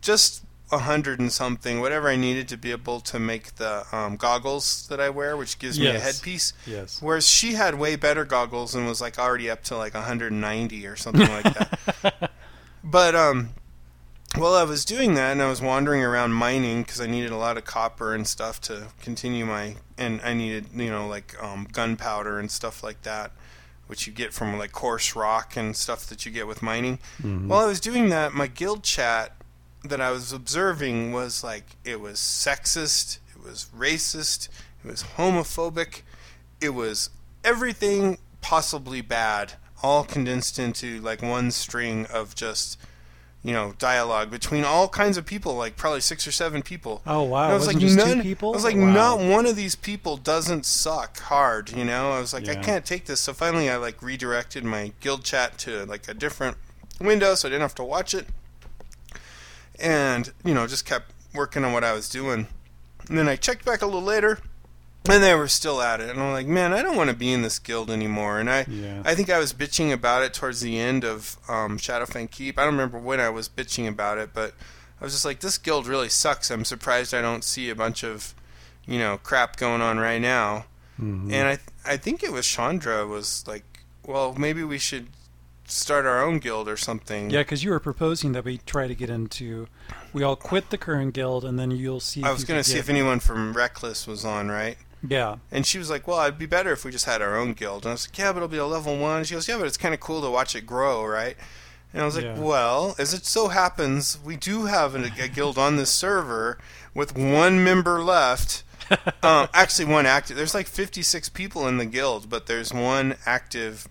just 0.00 0.44
a 0.72 0.78
hundred 0.78 1.18
and 1.18 1.32
something, 1.32 1.80
whatever 1.80 2.08
I 2.08 2.16
needed 2.16 2.48
to 2.48 2.56
be 2.56 2.70
able 2.70 3.00
to 3.00 3.18
make 3.18 3.56
the 3.56 3.84
um, 3.92 4.16
goggles 4.16 4.86
that 4.88 5.00
I 5.00 5.10
wear, 5.10 5.36
which 5.36 5.58
gives 5.58 5.78
me 5.78 5.88
a 5.88 5.98
headpiece. 5.98 6.52
Yes. 6.66 7.02
Whereas 7.02 7.28
she 7.28 7.54
had 7.54 7.74
way 7.74 7.96
better 7.96 8.24
goggles 8.24 8.74
and 8.74 8.86
was 8.86 9.00
like 9.00 9.18
already 9.18 9.50
up 9.50 9.62
to 9.64 9.76
like 9.76 9.94
190 9.94 10.86
or 10.86 10.96
something 10.96 11.28
like 11.28 11.44
that. 11.44 12.30
but 12.84 13.14
um, 13.14 13.50
well, 14.38 14.54
I 14.54 14.62
was 14.62 14.84
doing 14.84 15.14
that, 15.14 15.32
and 15.32 15.42
I 15.42 15.48
was 15.48 15.60
wandering 15.60 16.04
around 16.04 16.32
mining 16.32 16.82
because 16.82 17.00
I 17.00 17.06
needed 17.06 17.32
a 17.32 17.36
lot 17.36 17.56
of 17.56 17.64
copper 17.64 18.14
and 18.14 18.26
stuff 18.26 18.60
to 18.62 18.88
continue 19.02 19.44
my, 19.44 19.76
and 19.98 20.20
I 20.22 20.34
needed 20.34 20.66
you 20.74 20.88
know 20.88 21.08
like 21.08 21.40
um, 21.42 21.66
gunpowder 21.72 22.38
and 22.38 22.48
stuff 22.48 22.84
like 22.84 23.02
that, 23.02 23.32
which 23.88 24.06
you 24.06 24.12
get 24.12 24.32
from 24.32 24.56
like 24.56 24.70
coarse 24.70 25.16
rock 25.16 25.56
and 25.56 25.74
stuff 25.74 26.06
that 26.06 26.24
you 26.24 26.30
get 26.30 26.46
with 26.46 26.62
mining. 26.62 27.00
While 27.48 27.60
I 27.60 27.66
was 27.66 27.80
doing 27.80 28.08
that, 28.10 28.32
my 28.32 28.46
guild 28.46 28.84
chat 28.84 29.32
that 29.84 30.00
I 30.00 30.10
was 30.10 30.32
observing 30.32 31.12
was 31.12 31.42
like 31.42 31.76
it 31.84 32.00
was 32.00 32.18
sexist, 32.18 33.18
it 33.34 33.42
was 33.42 33.68
racist, 33.76 34.48
it 34.84 34.88
was 34.88 35.02
homophobic, 35.16 36.02
it 36.60 36.70
was 36.70 37.10
everything 37.44 38.18
possibly 38.40 39.00
bad, 39.00 39.54
all 39.82 40.04
condensed 40.04 40.58
into 40.58 41.00
like 41.00 41.22
one 41.22 41.50
string 41.50 42.06
of 42.06 42.34
just 42.34 42.78
you 43.42 43.54
know 43.54 43.72
dialogue 43.78 44.30
between 44.30 44.64
all 44.64 44.86
kinds 44.86 45.16
of 45.16 45.24
people, 45.24 45.54
like 45.54 45.76
probably 45.76 46.02
six 46.02 46.26
or 46.26 46.32
seven 46.32 46.60
people. 46.60 47.00
Oh 47.06 47.22
wow! 47.22 47.44
And 47.44 47.52
I 47.52 47.54
was 47.54 47.66
Wasn't 47.66 47.82
like, 47.82 48.06
none, 48.06 48.16
two 48.18 48.22
people. 48.22 48.50
I 48.50 48.52
was 48.52 48.64
like, 48.64 48.76
Wow. 48.76 48.92
not 48.92 49.18
one 49.18 49.46
of 49.46 49.56
these 49.56 49.74
people 49.76 50.18
doesn't 50.18 50.66
suck 50.66 51.18
hard. 51.20 51.70
You 51.70 51.84
know, 51.86 52.12
I 52.12 52.20
was 52.20 52.34
like, 52.34 52.48
I 52.48 52.56
can't 52.56 52.84
take 52.84 53.06
this. 53.06 53.20
So 53.20 53.32
finally, 53.32 53.70
I 53.70 53.76
like 53.76 54.02
redirected 54.02 54.62
my 54.62 54.92
guild 55.00 55.24
chat 55.24 55.56
to 55.58 55.86
like 55.86 56.06
a 56.06 56.12
different 56.12 56.58
window, 57.00 57.34
so 57.34 57.48
I 57.48 57.50
didn't 57.50 57.62
have 57.62 57.74
to 57.76 57.84
watch 57.84 58.12
it. 58.12 58.26
And 59.80 60.32
you 60.44 60.54
know, 60.54 60.66
just 60.66 60.84
kept 60.84 61.12
working 61.34 61.64
on 61.64 61.72
what 61.72 61.84
I 61.84 61.92
was 61.92 62.08
doing. 62.08 62.46
And 63.08 63.18
then 63.18 63.28
I 63.28 63.36
checked 63.36 63.64
back 63.64 63.82
a 63.82 63.86
little 63.86 64.02
later, 64.02 64.38
and 65.08 65.22
they 65.22 65.34
were 65.34 65.48
still 65.48 65.80
at 65.80 66.00
it. 66.00 66.10
And 66.10 66.20
I'm 66.20 66.32
like, 66.32 66.46
man, 66.46 66.72
I 66.72 66.82
don't 66.82 66.96
want 66.96 67.10
to 67.10 67.16
be 67.16 67.32
in 67.32 67.42
this 67.42 67.58
guild 67.58 67.90
anymore. 67.90 68.38
And 68.38 68.50
I, 68.50 68.66
Yeah. 68.68 69.02
I 69.04 69.14
think 69.14 69.30
I 69.30 69.38
was 69.38 69.52
bitching 69.52 69.92
about 69.92 70.22
it 70.22 70.34
towards 70.34 70.60
the 70.60 70.78
end 70.78 71.04
of 71.04 71.36
um, 71.48 71.78
Shadowfang 71.78 72.30
Keep. 72.30 72.58
I 72.58 72.64
don't 72.64 72.74
remember 72.74 72.98
when 72.98 73.18
I 73.20 73.30
was 73.30 73.48
bitching 73.48 73.88
about 73.88 74.18
it, 74.18 74.30
but 74.34 74.54
I 75.00 75.04
was 75.04 75.12
just 75.12 75.24
like, 75.24 75.40
this 75.40 75.56
guild 75.58 75.86
really 75.86 76.08
sucks. 76.10 76.50
I'm 76.50 76.64
surprised 76.64 77.14
I 77.14 77.22
don't 77.22 77.42
see 77.42 77.70
a 77.70 77.74
bunch 77.74 78.04
of, 78.04 78.34
you 78.86 78.98
know, 78.98 79.18
crap 79.22 79.56
going 79.56 79.80
on 79.80 79.98
right 79.98 80.20
now. 80.20 80.66
Mhm. 81.00 81.32
And 81.32 81.48
I, 81.48 81.58
I 81.84 81.96
think 81.96 82.22
it 82.22 82.30
was 82.32 82.46
Chandra 82.46 83.06
was 83.06 83.44
like, 83.48 83.64
well, 84.06 84.34
maybe 84.34 84.62
we 84.62 84.78
should 84.78 85.08
start 85.70 86.06
our 86.06 86.22
own 86.22 86.38
guild 86.38 86.68
or 86.68 86.76
something. 86.76 87.30
Yeah, 87.30 87.40
because 87.40 87.62
you 87.64 87.70
were 87.70 87.80
proposing 87.80 88.32
that 88.32 88.44
we 88.44 88.58
try 88.58 88.86
to 88.88 88.94
get 88.94 89.10
into. 89.10 89.66
We 90.12 90.22
all 90.22 90.36
quit 90.36 90.70
the 90.70 90.78
current 90.78 91.14
guild, 91.14 91.44
and 91.44 91.58
then 91.58 91.70
you'll 91.70 92.00
see. 92.00 92.22
I 92.22 92.32
was 92.32 92.44
gonna 92.44 92.64
see 92.64 92.74
get- 92.74 92.80
if 92.80 92.88
anyone 92.88 93.20
from 93.20 93.52
Reckless 93.54 94.06
was 94.06 94.24
on, 94.24 94.48
right? 94.48 94.76
Yeah, 95.06 95.36
And 95.50 95.64
she 95.66 95.78
was 95.78 95.88
like, 95.88 96.06
"Well, 96.06 96.20
it'd 96.24 96.38
be 96.38 96.44
better 96.44 96.72
if 96.72 96.84
we 96.84 96.90
just 96.90 97.06
had 97.06 97.22
our 97.22 97.34
own 97.34 97.54
guild." 97.54 97.84
And 97.84 97.90
I 97.90 97.92
was 97.92 98.06
like, 98.06 98.18
"Yeah, 98.18 98.32
but 98.32 98.36
it'll 98.38 98.48
be 98.48 98.58
a 98.58 98.66
level 98.66 98.98
one." 98.98 99.24
She 99.24 99.32
goes, 99.34 99.48
"Yeah, 99.48 99.56
but 99.56 99.66
it's 99.66 99.78
kind 99.78 99.94
of 99.94 100.00
cool 100.00 100.20
to 100.20 100.28
watch 100.30 100.54
it 100.54 100.66
grow, 100.66 101.02
right?" 101.06 101.38
And 101.94 102.02
I 102.02 102.04
was 102.04 102.16
like, 102.16 102.24
Yeah. 102.24 102.38
"Well, 102.38 102.94
as 102.98 103.14
it 103.14 103.24
so 103.24 103.48
happens, 103.48 104.18
we 104.22 104.36
do 104.36 104.66
have 104.66 104.94
a, 104.94 105.10
a 105.18 105.28
guild 105.28 105.56
on 105.56 105.76
this 105.76 105.90
server 105.90 106.58
with 106.94 107.16
one 107.16 107.64
member 107.64 108.02
left. 108.02 108.62
um, 109.22 109.48
actually, 109.54 109.86
one 109.86 110.04
active. 110.04 110.36
There's 110.36 110.54
like 110.54 110.66
56 110.66 111.30
people 111.30 111.66
in 111.66 111.78
the 111.78 111.86
guild, 111.86 112.28
but 112.28 112.46
there's 112.46 112.70
one 112.74 113.14
active 113.24 113.88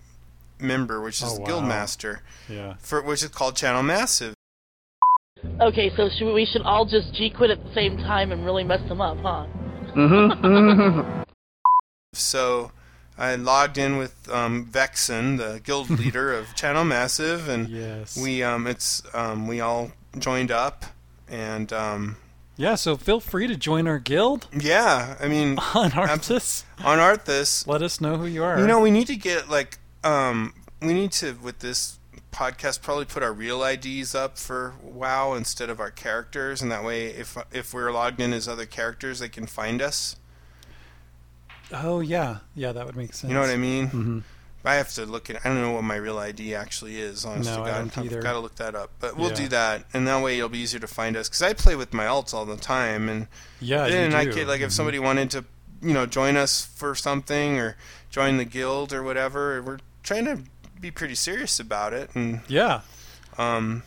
member, 0.62 1.00
which 1.00 1.22
is 1.22 1.28
Oh, 1.30 1.34
the 1.34 1.40
wow. 1.40 1.46
guild 1.46 1.64
master, 1.64 2.22
Yeah. 2.48 2.74
for 2.78 3.02
which 3.02 3.22
is 3.22 3.28
called 3.30 3.56
Channel 3.56 3.82
Massive. 3.82 4.34
Okay, 5.60 5.90
so 5.96 6.08
should 6.18 6.26
we, 6.26 6.32
we 6.34 6.46
should 6.46 6.62
all 6.62 6.84
just 6.84 7.14
G 7.14 7.30
quit 7.30 7.50
at 7.50 7.62
the 7.64 7.72
same 7.74 7.96
time 7.96 8.30
and 8.32 8.44
really 8.44 8.64
mess 8.64 8.86
them 8.88 9.00
up, 9.00 9.16
huh? 9.22 9.46
So 12.12 12.72
I 13.16 13.36
logged 13.36 13.78
in 13.78 13.96
with 13.96 14.28
um, 14.30 14.66
Vexen, 14.70 15.38
the 15.38 15.60
guild 15.62 15.90
leader 16.00 16.32
of 16.32 16.54
Channel 16.56 16.84
Massive, 16.84 17.48
and 17.48 17.68
yes, 17.68 18.16
we 18.20 18.42
um 18.42 18.66
it's 18.66 19.02
um 19.14 19.46
we 19.46 19.60
all 19.60 19.92
joined 20.18 20.50
up 20.50 20.84
and 21.28 21.72
um 21.72 22.16
yeah. 22.56 22.74
So 22.74 22.96
feel 22.96 23.20
free 23.20 23.46
to 23.46 23.56
join 23.56 23.86
our 23.86 23.98
guild 24.00 24.48
yeah 24.52 25.16
i 25.20 25.28
mean 25.28 25.56
on 25.74 25.92
Arthas. 25.92 26.64
on 26.84 26.98
arthas 26.98 27.66
Let 27.66 27.80
us 27.82 28.00
know 28.00 28.16
who 28.16 28.26
you 28.26 28.42
are. 28.42 28.58
you 28.60 28.66
know 28.66 28.80
we 28.80 28.90
need 28.90 29.06
to 29.06 29.16
get 29.16 29.48
like 29.48 29.78
um 30.04 30.54
we 30.80 30.92
need 30.92 31.12
to 31.12 31.34
with 31.42 31.58
this 31.60 31.98
podcast 32.32 32.80
probably 32.80 33.04
put 33.04 33.22
our 33.22 33.32
real 33.32 33.58
ids 33.62 34.14
up 34.14 34.38
for 34.38 34.74
wow 34.82 35.34
instead 35.34 35.68
of 35.68 35.80
our 35.80 35.90
characters 35.90 36.62
and 36.62 36.70
that 36.70 36.84
way 36.84 37.06
if 37.06 37.36
if 37.52 37.74
we're 37.74 37.90
logged 37.92 38.20
in 38.20 38.32
as 38.32 38.46
other 38.48 38.66
characters 38.66 39.18
they 39.18 39.28
can 39.28 39.46
find 39.46 39.82
us 39.82 40.16
oh 41.72 42.00
yeah, 42.00 42.38
yeah, 42.54 42.72
that 42.72 42.86
would 42.86 42.96
make 42.96 43.12
sense. 43.14 43.28
you 43.28 43.34
know 43.34 43.40
what 43.40 43.50
i 43.50 43.56
mean 43.56 43.86
hmm 43.88 44.18
I 44.62 44.74
have 44.74 44.92
to 44.96 45.06
look 45.06 45.30
at. 45.30 45.36
I 45.42 45.48
don't 45.48 45.62
know 45.62 45.72
what 45.72 45.84
my 45.84 45.96
real 45.96 46.18
ID 46.18 46.54
actually 46.54 46.98
is. 47.00 47.24
Honestly, 47.24 47.54
No, 47.56 47.62
I 47.62 47.78
don't 47.78 47.96
I've 47.96 48.04
either. 48.04 48.20
got 48.20 48.32
to 48.34 48.40
look 48.40 48.56
that 48.56 48.74
up. 48.74 48.90
But 49.00 49.16
we'll 49.16 49.30
Yeah. 49.30 49.34
do 49.36 49.48
that, 49.48 49.84
and 49.94 50.06
that 50.06 50.22
way 50.22 50.36
it'll 50.36 50.50
be 50.50 50.58
easier 50.58 50.78
to 50.80 50.86
find 50.86 51.16
us. 51.16 51.30
Because 51.30 51.40
I 51.40 51.54
play 51.54 51.76
with 51.76 51.94
my 51.94 52.04
alts 52.04 52.34
all 52.34 52.44
the 52.44 52.58
time, 52.58 53.08
and 53.08 53.26
Yeah, 53.60 53.88
then 53.88 54.14
I 54.14 54.26
could 54.26 54.46
like 54.46 54.60
if 54.60 54.68
Mhm. 54.68 54.72
somebody 54.72 54.98
wanted 54.98 55.30
to, 55.30 55.46
you 55.80 55.94
know, 55.94 56.04
join 56.04 56.36
us 56.36 56.60
for 56.62 56.94
something 56.94 57.58
or 57.58 57.78
join 58.10 58.36
the 58.36 58.44
guild 58.44 58.92
or 58.92 59.02
whatever. 59.02 59.62
We're 59.62 59.78
trying 60.02 60.24
to 60.26 60.38
be 60.80 60.90
pretty 60.90 61.14
serious 61.14 61.60
about 61.60 61.92
it, 61.92 62.10
and 62.14 62.40
Yeah. 62.48 62.80
um, 63.38 63.82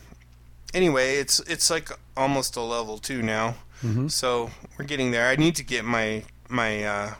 anyway, 0.72 1.16
it's 1.16 1.40
it's 1.40 1.70
like 1.70 1.90
almost 2.16 2.56
a 2.56 2.60
level 2.60 2.98
two 2.98 3.22
now. 3.22 3.56
hmm 3.80 4.08
So 4.08 4.50
we're 4.78 4.84
getting 4.84 5.10
there. 5.10 5.28
I 5.28 5.36
need 5.36 5.56
to 5.56 5.64
get 5.64 5.84
my 5.84 6.24
my 6.48 6.84
uh, 6.84 7.14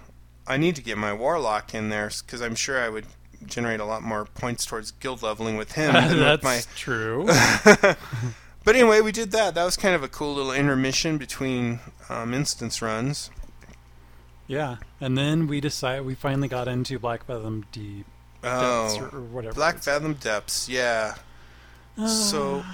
I 0.46 0.57
need 0.57 0.76
to 0.76 0.83
get 0.83 0.96
my 0.98 1.12
warlock 1.12 1.74
in 1.74 1.88
there 1.88 2.11
because 2.24 2.40
I'm 2.40 2.54
sure 2.54 2.80
I 2.80 2.88
would 2.88 3.07
generate 3.46 3.80
a 3.80 3.85
lot 3.85 4.02
more 4.02 4.24
points 4.24 4.64
towards 4.64 4.90
guild 4.92 5.22
leveling 5.22 5.57
with 5.57 5.72
him 5.72 5.92
than 6.09 6.18
That's 6.20 6.42
with 6.42 6.44
my. 6.44 6.61
true. 6.76 7.26
But 8.64 8.76
anyway, 8.76 9.02
we 9.02 9.12
did 9.12 9.30
that. 9.33 9.54
That 9.54 9.64
was 9.64 9.76
kind 9.76 9.94
of 9.94 10.02
a 10.02 10.09
cool 10.09 10.35
little 10.37 10.52
intermission 10.52 11.18
between 11.18 11.80
um, 12.09 12.33
instance 12.33 12.80
runs. 12.80 13.28
yeah, 14.46 14.76
and 15.02 15.18
then 15.18 15.46
we 15.46 15.61
decided 15.61 16.07
we 16.07 16.14
finally 16.14 16.48
got 16.48 16.66
into 16.66 16.98
Black 16.98 17.26
Fathom 17.26 17.66
Deep 17.72 18.07
Depths 18.44 18.96
or, 18.98 19.11
Oh, 19.12 19.18
or 19.18 19.20
whatever. 19.22 19.54
Black 19.54 19.74
it's- 19.76 19.85
Fathom 19.87 20.14
Depths, 20.14 20.68
yeah. 20.68 21.14
Ah. 21.98 22.07
So 22.07 22.64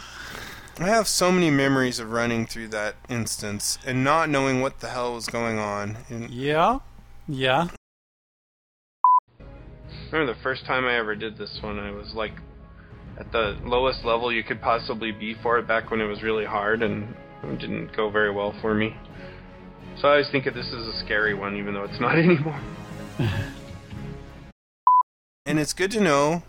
I 0.79 0.89
have 0.89 1.07
so 1.09 1.31
many 1.31 1.51
memories 1.51 1.99
of 1.99 2.11
running 2.11 2.47
through 2.47 2.69
that 2.69 2.95
instance 3.09 3.79
and 3.87 4.03
not 4.05 4.29
knowing 4.29 4.61
what 4.61 4.81
the 4.81 4.89
hell 4.89 5.15
was 5.15 5.27
going 5.27 5.59
on. 5.59 5.99
And 6.09 6.31
Yeah, 6.31 6.79
yeah. 7.29 7.69
I 9.41 9.45
remember 10.17 10.35
the 10.35 10.41
first 10.43 10.65
time 10.67 10.85
I 10.87 10.97
ever 10.97 11.15
did 11.15 11.39
this 11.39 11.59
one, 11.63 11.79
I 11.79 11.91
was 11.93 12.15
like 12.15 12.33
at 13.19 13.31
the 13.33 13.59
lowest 13.65 14.05
level 14.05 14.33
you 14.33 14.43
could 14.43 14.61
possibly 14.63 15.13
be 15.13 15.35
for 15.43 15.59
it 15.59 15.67
back 15.69 15.91
when 15.91 16.01
it 16.01 16.07
was 16.07 16.23
really 16.23 16.47
hard 16.47 16.83
and 16.83 17.15
it 17.45 17.59
didn't 17.59 17.95
go 17.97 18.11
very 18.11 18.31
well 18.33 18.53
for 18.61 18.75
me. 18.75 18.97
So 20.01 20.09
I 20.09 20.13
always 20.13 20.31
think 20.31 20.47
of 20.47 20.55
this 20.55 20.67
as 20.69 20.87
a 20.87 20.99
scary 21.05 21.35
one, 21.35 21.57
even 21.57 21.75
though 21.75 21.85
it's 21.85 22.01
not 22.01 22.17
anymore. 22.19 22.59
and 25.47 25.59
it's 25.59 25.73
good 25.73 25.91
to 25.93 26.01
know 26.01 26.43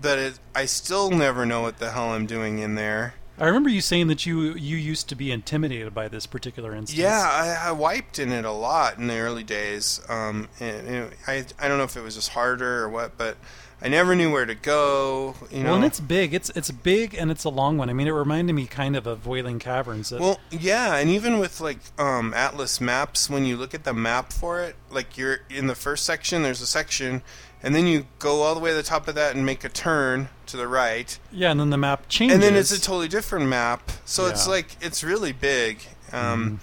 that 0.00 0.18
it, 0.18 0.38
I 0.54 0.64
still 0.64 1.10
never 1.10 1.44
know 1.46 1.62
what 1.62 1.78
the 1.78 1.90
hell 1.90 2.10
I'm 2.10 2.26
doing 2.26 2.58
in 2.58 2.74
there. 2.74 3.14
I 3.38 3.46
remember 3.46 3.70
you 3.70 3.80
saying 3.80 4.08
that 4.08 4.26
you 4.26 4.52
you 4.54 4.76
used 4.76 5.08
to 5.08 5.16
be 5.16 5.32
intimidated 5.32 5.94
by 5.94 6.06
this 6.08 6.26
particular 6.26 6.74
instance. 6.74 6.98
Yeah, 6.98 7.18
I, 7.62 7.68
I 7.68 7.72
wiped 7.72 8.18
in 8.18 8.30
it 8.30 8.44
a 8.44 8.52
lot 8.52 8.98
in 8.98 9.06
the 9.06 9.18
early 9.18 9.42
days. 9.42 10.00
Um, 10.08 10.48
and, 10.60 10.86
and 10.86 11.10
I 11.26 11.44
I 11.58 11.66
don't 11.66 11.78
know 11.78 11.84
if 11.84 11.96
it 11.96 12.02
was 12.02 12.14
just 12.14 12.30
harder 12.30 12.84
or 12.84 12.88
what, 12.90 13.16
but 13.16 13.36
I 13.80 13.88
never 13.88 14.14
knew 14.14 14.30
where 14.30 14.44
to 14.46 14.54
go. 14.54 15.34
You 15.50 15.60
know. 15.60 15.64
Well, 15.70 15.74
and 15.76 15.84
it's 15.84 15.98
big. 15.98 16.34
It's 16.34 16.50
it's 16.50 16.70
big 16.70 17.14
and 17.14 17.30
it's 17.30 17.42
a 17.44 17.48
long 17.48 17.78
one. 17.78 17.88
I 17.90 17.94
mean, 17.94 18.06
it 18.06 18.12
reminded 18.12 18.52
me 18.52 18.66
kind 18.66 18.94
of 18.96 19.06
of 19.06 19.26
Wailing 19.26 19.58
Caverns. 19.58 20.10
That- 20.10 20.20
Well, 20.20 20.38
yeah, 20.50 20.96
and 20.98 21.08
even 21.10 21.38
with 21.38 21.60
like 21.60 21.78
um, 21.98 22.34
Atlas 22.34 22.80
maps, 22.82 23.30
when 23.30 23.44
you 23.46 23.56
look 23.56 23.74
at 23.74 23.84
the 23.84 23.94
map 23.94 24.32
for 24.32 24.60
it, 24.62 24.76
like 24.90 25.16
you're 25.16 25.38
in 25.50 25.66
the 25.68 25.74
first 25.74 26.04
section, 26.04 26.42
there's 26.42 26.60
a 26.60 26.66
section, 26.66 27.22
and 27.62 27.74
then 27.74 27.86
you 27.86 28.06
go 28.18 28.42
all 28.42 28.54
the 28.54 28.60
way 28.60 28.70
to 28.70 28.76
the 28.76 28.82
top 28.82 29.08
of 29.08 29.14
that 29.14 29.34
and 29.34 29.46
make 29.46 29.64
a 29.64 29.68
turn 29.68 30.28
to 30.46 30.56
the 30.56 30.66
right, 30.68 31.18
yeah, 31.30 31.50
and 31.50 31.60
then 31.60 31.70
the 31.70 31.78
map 31.78 32.08
changes. 32.08 32.34
and 32.34 32.42
then 32.42 32.54
it's 32.54 32.72
a 32.72 32.80
totally 32.80 33.08
different 33.08 33.46
map. 33.48 33.90
So 34.04 34.26
it's 34.26 34.46
like 34.48 34.76
it's 34.80 35.02
really 35.04 35.32
big. 35.32 35.80
Um, 36.12 36.60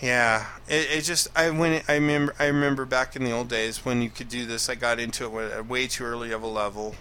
Yeah, 0.00 0.46
it, 0.68 0.88
it 0.98 1.00
just 1.02 1.26
I 1.36 1.50
when 1.50 1.82
I 1.88 1.94
remember 1.94 2.34
I 2.38 2.46
remember 2.46 2.84
back 2.84 3.16
in 3.16 3.24
the 3.24 3.32
old 3.32 3.48
days 3.48 3.84
when 3.84 4.00
you 4.00 4.10
could 4.10 4.28
do 4.28 4.46
this. 4.46 4.68
I 4.68 4.76
got 4.76 5.00
into 5.00 5.38
it 5.40 5.52
at 5.52 5.66
way 5.66 5.88
too 5.88 6.04
early 6.04 6.30
of 6.30 6.42
a 6.42 6.46
level 6.46 6.94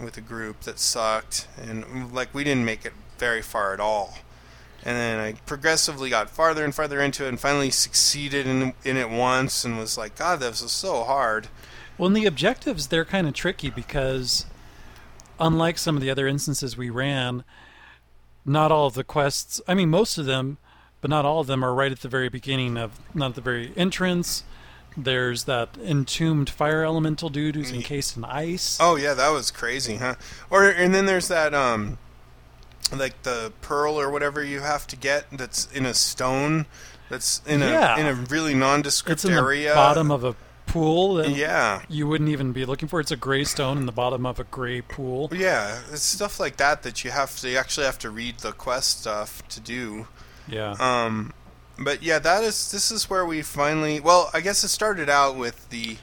with 0.00 0.16
a 0.16 0.20
group 0.20 0.62
that 0.62 0.78
sucked, 0.80 1.46
and 1.60 2.12
like 2.12 2.34
we 2.34 2.42
didn't 2.42 2.64
make 2.64 2.84
it 2.84 2.92
very 3.18 3.42
far 3.42 3.72
at 3.72 3.78
all. 3.80 4.18
And 4.82 4.96
then 4.96 5.20
I 5.20 5.32
progressively 5.46 6.10
got 6.10 6.30
farther 6.30 6.64
and 6.64 6.74
farther 6.74 7.00
into 7.00 7.24
it, 7.24 7.28
and 7.28 7.38
finally 7.38 7.70
succeeded 7.70 8.48
in 8.48 8.74
in 8.84 8.96
it 8.96 9.10
once, 9.10 9.64
and 9.64 9.78
was 9.78 9.96
like, 9.96 10.16
God, 10.18 10.40
this 10.40 10.60
is 10.60 10.72
so 10.72 11.04
hard. 11.04 11.46
Well, 12.00 12.06
and 12.06 12.16
the 12.16 12.24
objectives 12.24 12.86
they're 12.86 13.04
kind 13.04 13.28
of 13.28 13.34
tricky 13.34 13.68
because, 13.68 14.46
unlike 15.38 15.76
some 15.76 15.96
of 15.96 16.02
the 16.02 16.08
other 16.10 16.26
instances 16.26 16.74
we 16.74 16.88
ran, 16.88 17.44
not 18.46 18.72
all 18.72 18.86
of 18.86 18.94
the 18.94 19.04
quests. 19.04 19.60
I 19.68 19.74
mean, 19.74 19.90
most 19.90 20.16
of 20.16 20.24
them, 20.24 20.56
but 21.02 21.10
not 21.10 21.26
all 21.26 21.40
of 21.40 21.46
them 21.46 21.62
are 21.62 21.74
right 21.74 21.92
at 21.92 22.00
the 22.00 22.08
very 22.08 22.30
beginning 22.30 22.78
of, 22.78 22.98
not 23.14 23.30
at 23.30 23.34
the 23.34 23.40
very 23.42 23.74
entrance. 23.76 24.44
There's 24.96 25.44
that 25.44 25.76
entombed 25.84 26.48
fire 26.48 26.84
elemental 26.84 27.28
dude 27.28 27.54
who's 27.54 27.70
encased 27.70 28.16
in 28.16 28.24
ice. 28.24 28.78
Oh 28.80 28.96
yeah, 28.96 29.12
that 29.12 29.28
was 29.28 29.50
crazy, 29.50 29.96
huh? 29.96 30.14
Or 30.48 30.64
and 30.68 30.94
then 30.94 31.04
there's 31.04 31.28
that 31.28 31.52
um 31.54 31.98
like 32.96 33.22
the 33.22 33.52
pearl 33.60 34.00
or 34.00 34.10
whatever 34.10 34.42
you 34.42 34.60
have 34.60 34.86
to 34.88 34.96
get 34.96 35.26
that's 35.30 35.66
in 35.72 35.84
a 35.86 35.92
stone 35.94 36.64
that's 37.10 37.40
in 37.46 37.62
a 37.62 37.66
Yeah. 37.68 37.98
in 37.98 38.06
a 38.06 38.14
really 38.14 38.54
nondescript 38.54 39.12
It's 39.18 39.24
in 39.26 39.32
area. 39.34 39.68
the 39.68 39.74
bottom 39.76 40.10
of 40.10 40.24
a 40.24 40.34
pool 40.72 41.14
that 41.16 41.30
Yeah. 41.30 41.82
you 41.88 42.06
wouldn't 42.06 42.30
even 42.30 42.52
be 42.52 42.64
looking 42.64 42.88
for. 42.88 43.00
It's 43.00 43.10
a 43.10 43.16
gray 43.16 43.44
stone 43.44 43.76
in 43.78 43.86
the 43.86 43.92
bottom 43.92 44.24
of 44.26 44.38
a 44.38 44.44
gray 44.44 44.80
pool. 44.80 45.28
Yeah, 45.32 45.80
it's 45.92 46.02
stuff 46.02 46.38
like 46.40 46.56
that 46.58 46.82
that 46.84 47.04
you 47.04 47.10
have 47.10 47.38
to 47.40 47.48
you 47.50 47.56
actually 47.58 47.86
have 47.86 47.98
to 48.00 48.10
read 48.10 48.38
the 48.38 48.52
quest 48.52 49.00
stuff 49.00 49.46
to 49.48 49.60
do. 49.60 50.06
Yeah. 50.48 50.72
Um, 50.78 51.32
but 51.78 52.02
yeah, 52.02 52.18
that 52.18 52.42
is 52.44 52.70
this 52.70 52.90
is 52.90 53.08
where 53.10 53.24
we 53.26 53.42
finally. 53.42 54.00
Well, 54.00 54.30
I 54.34 54.40
guess 54.40 54.62
it 54.64 54.68
started 54.68 55.08
out 55.08 55.36
with 55.36 55.68
the 55.70 55.96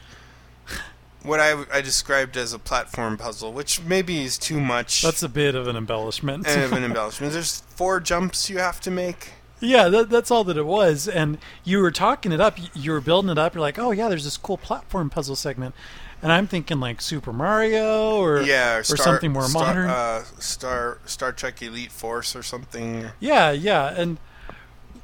what 1.23 1.39
I 1.39 1.63
I 1.71 1.81
described 1.81 2.37
as 2.37 2.53
a 2.53 2.59
platform 2.59 3.17
puzzle, 3.17 3.51
which 3.53 3.81
maybe 3.81 4.23
is 4.23 4.37
too 4.37 4.59
much 4.61 5.01
That's 5.01 5.23
a 5.23 5.29
bit 5.29 5.55
of 5.55 5.67
an 5.67 5.75
embellishment. 5.75 6.47
and 6.47 6.63
of 6.63 6.73
an 6.73 6.83
embellishment. 6.89 7.33
There's 7.33 7.61
four 7.75 7.99
jumps 7.99 8.49
you 8.49 8.59
have 8.59 8.79
to 8.81 8.91
make. 8.91 9.31
Yeah, 9.59 9.89
that, 9.89 10.09
that's 10.09 10.31
all 10.31 10.43
that 10.45 10.57
it 10.57 10.65
was. 10.65 11.07
And 11.07 11.37
you 11.63 11.79
were 11.79 11.91
talking 11.91 12.31
it 12.31 12.41
up. 12.41 12.57
You 12.75 12.91
were 12.91 13.01
building 13.01 13.31
it 13.31 13.37
up. 13.37 13.53
You're 13.53 13.61
like, 13.61 13.79
oh 13.79 13.91
yeah, 13.91 14.09
there's 14.09 14.23
this 14.23 14.37
cool 14.37 14.57
platform 14.57 15.09
puzzle 15.09 15.35
segment. 15.35 15.73
And 16.21 16.31
I'm 16.31 16.47
thinking 16.47 16.79
like 16.79 16.99
Super 17.01 17.31
Mario 17.31 18.17
or 18.17 18.41
Yeah, 18.41 18.77
or, 18.77 18.79
or 18.79 18.83
something 18.83 19.31
more 19.31 19.43
Star, 19.43 19.65
modern. 19.65 19.89
Uh, 19.89 20.23
Star 20.39 20.99
Star 21.05 21.31
Trek 21.31 21.61
Elite 21.61 21.91
Force 21.91 22.35
or 22.35 22.41
something. 22.43 23.09
Yeah, 23.19 23.51
yeah, 23.51 23.93
and 23.95 24.17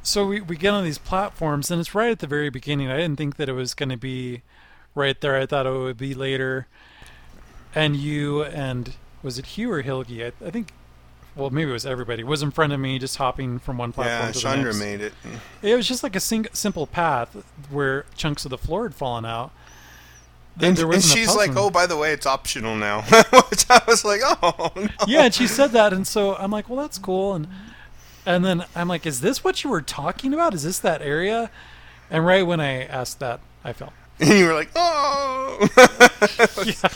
so 0.01 0.25
we 0.25 0.41
we 0.41 0.57
get 0.57 0.73
on 0.73 0.83
these 0.83 0.97
platforms, 0.97 1.69
and 1.69 1.79
it's 1.79 1.93
right 1.93 2.11
at 2.11 2.19
the 2.19 2.27
very 2.27 2.49
beginning. 2.49 2.89
I 2.89 2.97
didn't 2.97 3.17
think 3.17 3.35
that 3.37 3.47
it 3.47 3.53
was 3.53 3.73
going 3.73 3.89
to 3.89 3.97
be 3.97 4.41
right 4.95 5.19
there. 5.21 5.35
I 5.35 5.45
thought 5.45 5.65
it 5.65 5.71
would 5.71 5.97
be 5.97 6.13
later. 6.13 6.67
And 7.75 7.95
you 7.95 8.43
and 8.43 8.93
was 9.21 9.39
it 9.39 9.45
Hugh 9.45 9.71
or 9.71 9.83
Hilgi? 9.83 10.23
I, 10.25 10.45
I 10.45 10.51
think. 10.51 10.73
Well, 11.35 11.49
maybe 11.49 11.69
it 11.71 11.73
was 11.73 11.85
everybody. 11.85 12.23
Was 12.23 12.43
in 12.43 12.51
front 12.51 12.73
of 12.73 12.79
me, 12.79 12.99
just 12.99 13.17
hopping 13.17 13.57
from 13.59 13.77
one 13.77 13.91
platform 13.91 14.19
Yeah, 14.19 14.27
to 14.27 14.33
the 14.33 14.39
Chandra 14.39 14.65
next. 14.65 14.79
made 14.79 15.01
it. 15.01 15.13
It 15.61 15.75
was 15.75 15.87
just 15.87 16.03
like 16.03 16.15
a 16.15 16.19
sing- 16.19 16.47
simple 16.53 16.85
path 16.85 17.35
where 17.71 18.05
chunks 18.15 18.45
of 18.45 18.51
the 18.51 18.57
floor 18.57 18.83
had 18.83 18.93
fallen 18.93 19.25
out. 19.25 19.51
And, 20.61 20.77
there 20.77 20.91
and 20.91 21.03
she's 21.03 21.35
like, 21.35 21.55
"Oh, 21.55 21.71
by 21.71 21.87
the 21.87 21.97
way, 21.97 22.13
it's 22.13 22.27
optional 22.27 22.75
now." 22.75 23.01
Which 23.49 23.65
I 23.71 23.81
was 23.87 24.05
like, 24.05 24.21
"Oh, 24.23 24.71
no." 24.75 24.87
yeah, 25.07 25.23
and 25.23 25.33
she 25.33 25.47
said 25.47 25.71
that, 25.71 25.93
and 25.93 26.05
so 26.05 26.35
I'm 26.35 26.51
like, 26.51 26.69
well, 26.69 26.79
that's 26.79 26.99
cool, 26.99 27.33
and 27.33 27.47
and 28.23 28.45
then 28.45 28.63
I'm 28.75 28.87
like, 28.87 29.07
is 29.07 29.21
this 29.21 29.43
what 29.43 29.63
you 29.63 29.71
were 29.71 29.81
talking 29.81 30.31
about? 30.31 30.53
Is 30.53 30.61
this 30.61 30.77
that 30.79 31.01
area? 31.01 31.49
And 32.11 32.23
right 32.23 32.45
when 32.45 32.59
I 32.61 32.83
asked 32.83 33.19
that, 33.19 33.39
I 33.63 33.73
fell. 33.73 33.93
And 34.19 34.29
you 34.39 34.45
were 34.45 34.53
like, 34.53 34.69
"Oh." 34.75 35.67
Yeah. 36.65 36.89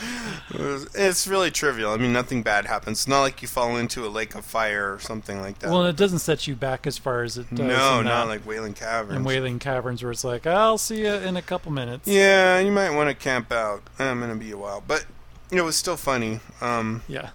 It's 0.95 1.27
really 1.27 1.51
trivial. 1.51 1.91
I 1.91 1.97
mean, 1.97 2.13
nothing 2.13 2.41
bad 2.43 2.65
happens. 2.65 2.99
It's 2.99 3.07
not 3.07 3.21
like 3.21 3.41
you 3.41 3.47
fall 3.47 3.75
into 3.75 4.05
a 4.05 4.07
lake 4.09 4.33
of 4.35 4.45
fire 4.45 4.93
or 4.93 4.99
something 4.99 5.41
like 5.41 5.59
that. 5.59 5.69
Well, 5.69 5.85
it 5.85 5.95
doesn't 5.97 6.19
set 6.19 6.47
you 6.47 6.55
back 6.55 6.87
as 6.87 6.97
far 6.97 7.23
as 7.23 7.37
it 7.37 7.49
does. 7.49 7.59
no, 7.59 8.01
not 8.01 8.25
uh, 8.25 8.27
like 8.27 8.45
Wailing 8.47 8.73
Caverns. 8.73 9.17
in 9.17 9.23
Wailing 9.25 9.59
Caverns, 9.59 10.01
where 10.01 10.11
it's 10.11 10.23
like, 10.23 10.47
I'll 10.47 10.77
see 10.77 11.01
you 11.01 11.13
in 11.13 11.35
a 11.35 11.41
couple 11.41 11.71
minutes. 11.71 12.07
Yeah, 12.07 12.59
you 12.59 12.71
might 12.71 12.91
want 12.91 13.09
to 13.09 13.15
camp 13.15 13.51
out. 13.51 13.83
I'm 13.99 14.19
gonna 14.21 14.35
be 14.35 14.51
a 14.51 14.57
while, 14.57 14.81
but 14.85 15.05
it 15.51 15.61
was 15.61 15.75
still 15.75 15.97
funny. 15.97 16.39
Um, 16.61 17.03
Yeah. 17.07 17.31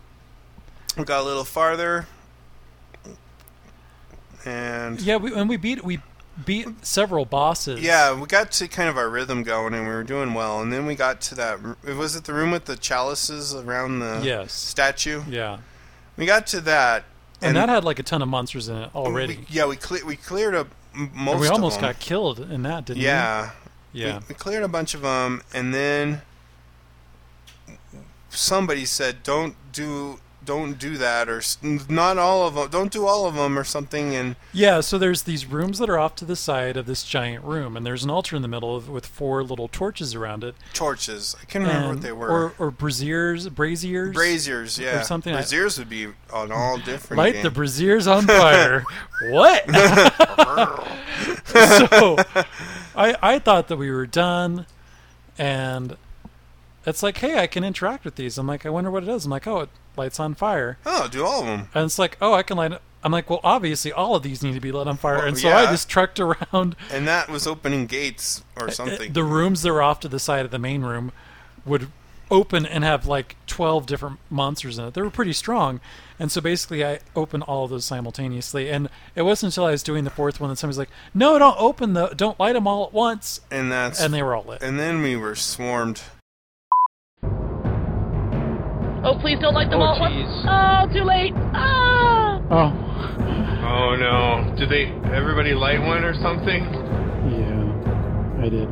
we 0.96 1.04
got 1.04 1.20
a 1.20 1.24
little 1.24 1.44
farther, 1.44 2.06
and 4.44 5.00
Yeah, 5.00 5.16
we, 5.16 5.32
and 5.34 5.48
we 5.48 5.56
beat 5.56 5.84
we 5.84 6.00
beat 6.44 6.66
several 6.84 7.24
bosses. 7.24 7.80
Yeah, 7.80 8.18
we 8.18 8.26
got 8.26 8.50
to 8.52 8.68
kind 8.68 8.88
of 8.88 8.96
our 8.96 9.08
rhythm 9.08 9.42
going, 9.42 9.74
and 9.74 9.86
we 9.86 9.92
were 9.92 10.02
doing 10.04 10.34
well. 10.34 10.60
And 10.60 10.72
then 10.72 10.86
we 10.86 10.94
got 10.94 11.20
to 11.22 11.34
that. 11.36 11.58
Was 11.96 12.16
it 12.16 12.24
the 12.24 12.32
room 12.32 12.50
with 12.50 12.64
the 12.64 12.76
chalices 12.76 13.54
around 13.54 14.00
the 14.00 14.20
Yes. 14.24 14.52
statue? 14.52 15.22
Yeah. 15.28 15.58
We 16.16 16.26
got 16.26 16.46
to 16.48 16.60
that, 16.62 17.04
And, 17.40 17.56
that 17.56 17.68
had 17.68 17.84
like 17.84 17.98
a 17.98 18.02
ton 18.02 18.22
of 18.22 18.28
monsters 18.28 18.68
in 18.68 18.76
it 18.76 18.94
already. 18.94 19.36
we- 19.38 19.46
yeah, 19.50 19.66
we 19.66 19.76
cle- 19.76 20.06
we 20.06 20.16
cleared 20.16 20.54
up 20.54 20.68
most. 20.94 21.32
and 21.32 21.40
we 21.40 21.48
almost 21.48 21.80
got 21.80 21.98
killed 21.98 22.38
in 22.40 22.62
that, 22.62 22.84
didn't 22.86 23.02
Yeah, 23.02 23.50
we? 23.94 24.00
Yeah. 24.00 24.18
We, 24.20 24.24
we 24.28 24.34
cleared 24.34 24.62
a 24.62 24.68
bunch 24.68 24.94
of 24.94 25.02
them, 25.02 25.42
and 25.54 25.74
then 25.74 26.22
somebody 28.30 28.84
said, 28.84 29.22
"Don't 29.22 29.54
do." 29.72 30.18
Don't 30.44 30.78
do 30.78 30.96
that, 30.98 31.28
or 31.28 31.40
not 31.88 32.18
all 32.18 32.46
of 32.46 32.54
them. 32.54 32.68
Don't 32.68 32.90
do 32.92 33.06
all 33.06 33.26
of 33.26 33.34
them, 33.34 33.58
or 33.58 33.64
something. 33.64 34.14
And 34.14 34.34
Yeah, 34.52 34.80
so 34.80 34.98
there's 34.98 35.22
these 35.22 35.46
rooms 35.46 35.78
that 35.78 35.88
are 35.88 35.98
off 35.98 36.16
to 36.16 36.24
the 36.24 36.34
side 36.36 36.76
of 36.76 36.86
this 36.86 37.04
giant 37.04 37.44
room, 37.44 37.76
and 37.76 37.86
there's 37.86 38.02
an 38.02 38.10
altar 38.10 38.34
in 38.34 38.42
the 38.42 38.48
middle 38.48 38.74
of, 38.74 38.88
with 38.88 39.06
four 39.06 39.42
little 39.44 39.68
torches 39.68 40.14
around 40.14 40.42
it. 40.42 40.54
torches. 40.74 41.36
I 41.40 41.44
can't 41.44 41.64
remember 41.64 41.88
and- 41.90 41.96
what 41.98 42.02
they 42.02 42.12
were. 42.12 42.28
Or, 42.28 42.54
or 42.58 42.70
braziers, 42.72 43.48
braziers. 43.48 44.14
braziers, 44.14 44.78
yeah. 44.78 45.00
or 45.00 45.04
something 45.04 45.32
like- 45.32 45.44
Braziers 45.44 45.78
would 45.78 45.88
be 45.88 46.08
on 46.32 46.50
all 46.50 46.78
different. 46.78 47.18
Light 47.18 47.34
game. 47.34 47.42
the 47.44 47.50
braziers 47.50 48.06
on 48.06 48.26
fire. 48.26 48.84
what? 49.30 49.64
so, 51.44 52.16
I 52.96 53.16
I 53.22 53.38
thought 53.38 53.68
that 53.68 53.76
we 53.76 53.90
were 53.90 54.06
done, 54.06 54.66
and 55.38 55.96
it's 56.86 57.02
like, 57.02 57.18
hey, 57.18 57.38
I 57.38 57.46
can 57.46 57.64
interact 57.64 58.04
with 58.04 58.16
these. 58.16 58.38
I'm 58.38 58.46
like, 58.46 58.64
I 58.66 58.70
wonder 58.70 58.90
what 58.90 59.02
it 59.02 59.08
is. 59.08 59.24
I'm 59.24 59.30
like, 59.30 59.46
oh, 59.46 59.60
it 59.60 59.68
lights 59.96 60.18
on 60.20 60.34
fire, 60.34 60.78
Oh, 60.86 61.08
do 61.08 61.24
all 61.24 61.40
of 61.40 61.46
them. 61.46 61.68
and 61.74 61.84
it's 61.84 61.98
like, 61.98 62.16
oh, 62.20 62.32
I 62.34 62.42
can 62.42 62.56
light. 62.56 62.72
it. 62.72 62.82
I'm 63.04 63.10
like, 63.12 63.28
well, 63.28 63.40
obviously, 63.42 63.92
all 63.92 64.14
of 64.14 64.22
these 64.22 64.42
need 64.44 64.54
to 64.54 64.60
be 64.60 64.70
lit 64.72 64.86
on 64.86 64.96
fire, 64.96 65.16
Well, 65.18 65.26
and 65.26 65.38
so 65.38 65.50
I 65.50 65.66
just 65.66 65.88
trucked 65.88 66.20
around 66.20 66.76
And 66.90 67.06
that 67.08 67.28
was 67.28 67.46
opening 67.46 67.86
gates 67.86 68.42
or 68.56 68.70
something. 68.70 69.10
Uh, 69.10 69.12
The 69.14 69.24
rooms 69.24 69.62
that 69.62 69.72
were 69.72 69.82
off 69.82 70.00
to 70.00 70.08
the 70.08 70.20
side 70.20 70.44
of 70.44 70.50
the 70.52 70.58
main 70.58 70.82
room 70.82 71.10
would 71.66 71.88
open 72.30 72.64
and 72.64 72.82
have 72.84 73.06
like 73.06 73.36
12 73.46 73.84
different 73.86 74.18
monsters 74.30 74.78
in 74.78 74.84
it. 74.86 74.94
They 74.94 75.02
were 75.02 75.10
pretty 75.10 75.32
strong. 75.34 75.80
And 76.18 76.30
so 76.32 76.40
basically, 76.40 76.82
I 76.84 77.00
opened 77.16 77.42
all 77.42 77.64
of 77.64 77.70
those 77.70 77.84
simultaneously. 77.84 78.70
And 78.70 78.88
it 79.16 79.22
wasn't 79.22 79.52
until 79.52 79.66
I 79.66 79.72
was 79.72 79.82
doing 79.82 80.04
the 80.04 80.10
fourth 80.10 80.40
one 80.40 80.48
that 80.50 80.56
somebody's 80.56 80.78
like, 80.78 80.88
no, 81.12 81.38
don't 81.38 81.56
open 81.60 81.92
the, 81.92 82.08
don't 82.10 82.38
light 82.40 82.54
them 82.54 82.66
all 82.68 82.86
at 82.86 82.92
once. 82.94 83.40
and 83.50 83.70
that's 83.70 84.00
And 84.00 84.14
they 84.14 84.22
were 84.22 84.34
all 84.36 84.44
lit. 84.44 84.62
and 84.62 84.78
then 84.78 85.02
we 85.02 85.16
were 85.16 85.34
swarmed. 85.34 86.00
Oh, 89.04 89.18
please 89.20 89.38
don't 89.40 89.54
light 89.54 89.68
them 89.70 89.80
Oh, 89.80 89.84
all 89.84 89.94
at 89.96 90.00
once. 90.00 90.14
jeez. 90.14 90.44
Oh, 90.46 90.92
too 90.92 91.04
late. 91.04 91.32
Ah! 91.54 92.40
Oh, 92.50 92.88
Oh 93.64 93.96
no! 93.96 94.54
Did 94.56 94.68
they? 94.68 94.86
Everybody 95.14 95.54
light 95.54 95.80
one 95.80 96.04
or 96.04 96.14
something? 96.14 96.64
yeah, 97.32 98.42
I 98.44 98.48
did. 98.48 98.68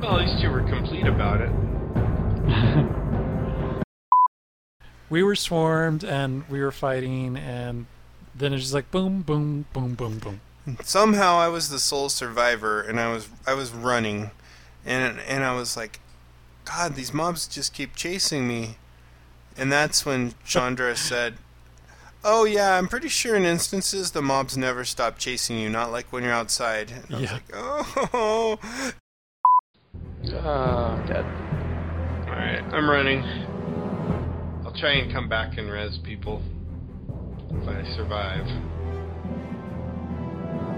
Well, 0.00 0.18
at 0.20 0.26
least 0.28 0.42
you 0.42 0.50
were 0.50 0.62
complete 0.62 1.06
about 1.06 1.40
it. 1.40 1.50
We 5.10 5.22
were 5.22 5.36
swarmed 5.36 6.04
and 6.04 6.46
we 6.50 6.60
were 6.60 6.70
fighting. 6.70 7.38
And 7.38 7.86
then 8.34 8.52
it's 8.52 8.62
just 8.64 8.74
like 8.74 8.90
boom, 8.90 9.22
boom, 9.22 9.64
boom, 9.72 9.94
boom, 9.94 10.18
boom. 10.18 10.40
Somehow 10.84 11.36
I 11.38 11.48
was 11.48 11.70
the 11.70 11.78
sole 11.78 12.10
survivor, 12.10 12.82
and 12.82 13.00
I 13.00 13.10
was 13.10 13.26
I 13.46 13.54
was 13.54 13.70
running, 13.72 14.30
and 14.84 15.18
and 15.26 15.44
I 15.44 15.54
was 15.54 15.78
like, 15.78 15.98
God, 16.68 16.94
these 16.94 17.14
mobs 17.14 17.46
just 17.46 17.72
keep 17.72 17.96
chasing 17.96 18.46
me. 18.46 18.76
And 19.56 19.72
that's 19.72 20.04
when 20.04 20.34
Chandra 20.44 20.94
said, 20.96 21.38
"Oh 22.22 22.44
yeah, 22.44 22.76
I'm 22.76 22.88
pretty 22.88 23.08
sure 23.08 23.34
in 23.34 23.44
instances 23.44 24.10
the 24.10 24.22
mobs 24.22 24.56
never 24.56 24.84
stop 24.84 25.18
chasing 25.18 25.58
you, 25.58 25.70
not 25.70 25.90
like 25.90 26.12
when 26.12 26.22
you're 26.22 26.32
outside." 26.32 26.90
And 26.90 27.16
I 27.16 27.20
was 27.20 27.22
Yeah. 27.22 27.32
like, 27.32 27.50
"Oh." 27.54 28.58
Oh, 30.30 30.50
I'm 30.50 31.06
dead. 31.06 31.24
Alright, 32.28 32.62
I'm 32.74 32.88
running. 32.90 33.22
I'll 34.64 34.74
try 34.78 34.92
and 34.92 35.10
come 35.10 35.28
back 35.28 35.56
and 35.56 35.70
res 35.70 35.96
people. 35.98 36.42
If 37.50 37.66
I 37.66 37.96
survive. 37.96 38.46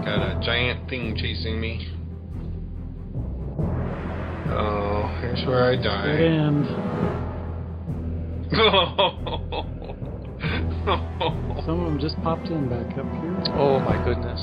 Got 0.05 0.36
a 0.36 0.41
giant 0.45 0.88
thing 0.88 1.16
chasing 1.16 1.61
me. 1.61 1.88
Oh, 4.53 5.07
here's 5.20 5.44
where 5.46 5.64
I 5.64 5.76
Good 5.76 5.82
die. 5.84 6.09
end. 6.18 6.66
Some 11.64 11.80
of 11.80 11.84
them 11.86 11.98
just 12.01 12.16
popped 12.22 12.48
in 12.48 12.68
back 12.68 12.96
up 12.98 13.11
here. 13.20 13.36
Oh 13.55 13.78
my 13.80 14.03
goodness. 14.05 14.40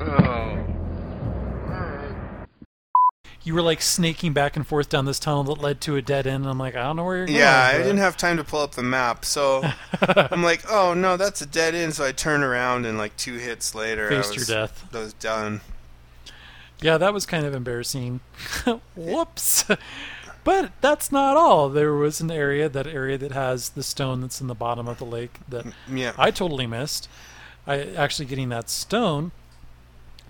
oh. 0.00 0.62
You 3.42 3.54
were 3.54 3.62
like 3.62 3.80
snaking 3.80 4.32
back 4.32 4.56
and 4.56 4.66
forth 4.66 4.88
down 4.88 5.04
this 5.04 5.20
tunnel 5.20 5.44
that 5.44 5.60
led 5.60 5.80
to 5.82 5.94
a 5.94 6.02
dead 6.02 6.26
end. 6.26 6.42
And 6.42 6.50
I'm 6.50 6.58
like, 6.58 6.74
I 6.74 6.82
don't 6.82 6.96
know 6.96 7.04
where 7.04 7.18
you're 7.18 7.26
going. 7.26 7.38
Yeah, 7.38 7.56
I 7.72 7.74
but- 7.78 7.84
didn't 7.84 7.98
have 7.98 8.16
time 8.16 8.36
to 8.38 8.44
pull 8.44 8.60
up 8.60 8.72
the 8.74 8.82
map, 8.82 9.24
so 9.24 9.62
I'm 10.02 10.42
like, 10.42 10.64
"Oh 10.68 10.94
no, 10.94 11.16
that's 11.16 11.40
a 11.42 11.46
dead 11.46 11.74
end." 11.76 11.94
So 11.94 12.04
I 12.04 12.10
turn 12.12 12.42
around, 12.42 12.86
and 12.86 12.98
like 12.98 13.16
two 13.16 13.34
hits 13.34 13.72
later, 13.74 14.06
I 14.08 14.10
Faced 14.20 14.34
your 14.36 14.44
death. 14.44 14.84
I 14.92 14.98
was 14.98 15.12
done. 15.14 15.60
Yeah, 16.80 16.98
that 16.98 17.14
was 17.14 17.26
kind 17.26 17.46
of 17.46 17.54
embarrassing. 17.54 18.20
Whoops. 18.96 19.64
But 20.44 20.70
that's 20.80 21.10
not 21.10 21.36
all. 21.36 21.68
There 21.68 21.94
was 21.94 22.20
an 22.20 22.30
area, 22.30 22.68
that 22.68 22.86
area 22.86 23.18
that 23.18 23.32
has 23.32 23.70
the 23.70 23.82
stone 23.82 24.20
that's 24.20 24.40
in 24.40 24.46
the 24.46 24.54
bottom 24.54 24.86
of 24.86 24.98
the 24.98 25.04
lake 25.04 25.40
that 25.48 25.66
Yeah, 25.92 26.12
I 26.16 26.30
totally 26.30 26.68
missed. 26.68 27.08
I 27.66 27.80
actually 27.80 28.26
getting 28.26 28.50
that 28.50 28.70
stone. 28.70 29.32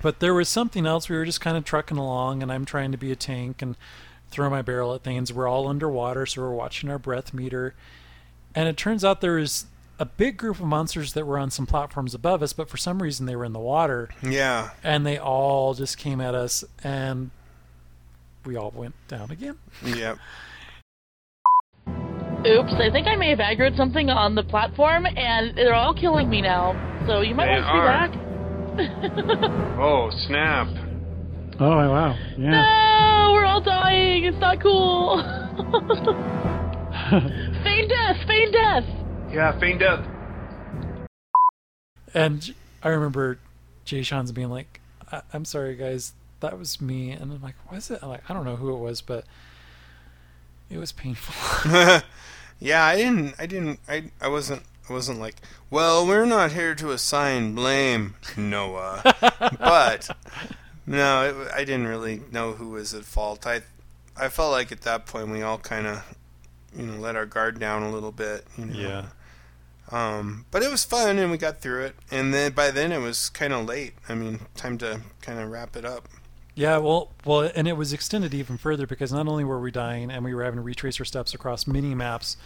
But 0.01 0.21
there 0.21 0.33
was 0.33 0.49
something 0.49 0.87
else. 0.87 1.11
We 1.11 1.17
were 1.17 1.27
just 1.27 1.43
kind 1.43 1.55
of 1.55 1.67
trucking 1.67 1.99
along, 1.99 2.43
and 2.43 2.51
I'm 2.51 2.65
trying 2.65 2.93
to 2.93 2.97
be 2.97 3.13
a 3.13 3.17
tank 3.17 3.61
and 3.61 3.77
throw 4.31 4.49
my 4.49 4.63
barrel 4.63 4.95
at 4.95 5.03
things. 5.03 5.35
We're 5.35 5.49
all 5.49 5.69
underwater, 5.69 6.25
so 6.25 6.41
we're 6.41 6.51
watching 6.55 6.89
our 6.89 6.99
breath 6.99 7.35
meter. 7.35 7.75
And 8.55 8.71
it 8.71 8.79
turns 8.79 9.05
out 9.05 9.21
there 9.21 9.37
is 9.37 9.67
a 9.99 10.05
big 10.05 10.37
group 10.37 10.61
of 10.61 10.67
monsters 10.67 11.13
that 11.15 11.27
were 11.27 11.39
on 11.39 11.51
some 11.51 11.67
platforms 11.67 12.15
above 12.15 12.43
us, 12.43 12.53
but 12.53 12.69
for 12.69 12.77
some 12.77 13.03
reason 13.03 13.27
they 13.27 13.35
were 13.37 13.45
in 13.45 13.53
the 13.53 13.59
water, 13.59 14.09
Yeah. 14.23 14.71
and 14.85 15.07
they 15.07 15.19
all 15.19 15.75
just 15.75 15.97
came 15.99 16.21
at 16.21 16.35
us, 16.35 16.65
and 16.85 17.31
we 18.45 18.57
all 18.57 18.73
went 18.75 18.95
down 19.09 19.31
again. 19.31 19.57
Yep. 19.85 20.19
Oops, 22.47 22.73
I 22.75 22.91
think 22.93 23.07
I 23.09 23.17
may 23.17 23.31
have 23.31 23.39
aggroed 23.41 23.77
something 23.77 24.09
on 24.11 24.35
the 24.35 24.43
platform, 24.45 25.07
and 25.07 25.57
they're 25.57 25.75
all 25.75 25.95
killing 25.95 26.29
me 26.31 26.43
now. 26.43 26.75
So 27.07 27.21
you 27.23 27.35
might 27.35 27.47
They 27.47 27.61
want 27.61 28.13
to 28.13 28.19
be 28.19 28.23
back. 28.23 28.33
Oh, 29.79 30.11
snap. 30.29 30.67
Oh 31.59 31.91
wow. 31.91 32.15
Yeah. 32.37 32.51
No, 32.51 33.31
we're 33.33 33.47
all 33.47 33.63
dying. 33.63 34.25
It's 34.25 34.39
not 34.39 34.61
cool. 34.61 35.17
feign 37.65 37.89
death, 37.89 38.17
feign 38.29 38.53
death. 38.53 38.85
Yeah, 39.31 39.59
feign 39.59 39.79
death. 39.79 40.05
And 42.15 42.55
I 42.83 42.89
remember 42.89 43.39
Jay 43.85 44.03
Sean's 44.03 44.33
being 44.33 44.51
like, 44.51 44.81
I- 45.13 45.23
"I'm 45.33 45.45
sorry, 45.45 45.77
guys, 45.77 46.13
that 46.41 46.59
was 46.59 46.81
me," 46.81 47.11
and 47.11 47.33
I'm 47.33 47.43
like, 47.43 47.57
"Was 47.71 47.91
it?" 47.91 47.99
I'm 48.03 48.09
like, 48.09 48.29
I 48.31 48.35
don't 48.35 48.45
know 48.45 48.57
who 48.57 48.75
it 48.75 48.79
was, 48.79 49.01
but 49.03 49.25
it 50.71 50.79
was 50.79 50.93
painful. 50.93 51.71
yeah, 52.61 52.85
I 52.85 52.97
didn't. 52.97 53.35
I 53.39 53.47
didn't. 53.47 53.81
I. 53.89 54.11
I 54.21 54.29
wasn't. 54.29 54.63
I 54.89 54.93
wasn't 54.93 55.19
like. 55.19 55.37
Well, 55.71 56.07
we're 56.07 56.25
not 56.27 56.53
here 56.53 56.75
to 56.77 56.93
assign 56.93 57.55
blame, 57.55 58.15
Noah. 58.37 59.03
but 59.59 60.09
no, 60.87 61.23
it, 61.25 61.53
I 61.55 61.65
didn't 61.65 61.89
really 61.89 62.23
know 62.33 62.53
who 62.53 62.71
was 62.71 62.95
at 62.95 63.05
fault. 63.05 63.47
I. 63.47 63.63
I 64.19 64.29
felt 64.31 64.53
like 64.53 64.73
at 64.73 64.81
that 64.83 65.05
point 65.05 65.29
we 65.29 65.43
all 65.43 65.59
kind 65.59 65.87
of, 65.87 66.17
you 66.75 66.87
know, 66.87 66.99
let 66.99 67.17
our 67.17 67.27
guard 67.27 67.59
down 67.61 67.83
a 67.83 67.91
little 67.91 68.13
bit. 68.13 68.47
You 68.57 68.65
know? 68.65 68.79
Yeah. 68.79 69.05
Um, 69.93 70.47
but 70.51 70.63
it 70.63 70.71
was 70.71 70.85
fun, 70.85 71.19
and 71.19 71.31
we 71.31 71.39
got 71.39 71.61
through 71.61 71.85
it. 71.85 71.97
And 72.11 72.35
then 72.35 72.53
by 72.53 72.71
then 72.71 72.93
it 72.93 72.99
was 73.01 73.29
kind 73.29 73.53
of 73.53 73.67
late. 73.67 73.95
I 74.09 74.15
mean, 74.15 74.41
time 74.57 74.79
to 74.79 75.01
kind 75.21 75.39
of 75.39 75.51
wrap 75.51 75.77
it 75.77 75.85
up. 75.85 76.09
Yeah, 76.55 76.79
well, 76.79 77.13
well, 77.25 77.51
and 77.55 77.69
it 77.69 77.77
was 77.77 77.93
extended 77.93 78.33
even 78.33 78.57
further 78.57 78.87
because 78.87 79.13
not 79.13 79.29
only 79.29 79.45
were 79.45 79.61
we 79.61 79.71
dying 79.71 80.11
and 80.11 80.25
we 80.25 80.35
were 80.35 80.43
having 80.43 80.57
to 80.57 80.63
retrace 80.63 80.99
our 80.99 81.05
steps 81.05 81.35
across 81.35 81.67
mini 81.67 81.95
maps, 81.95 82.39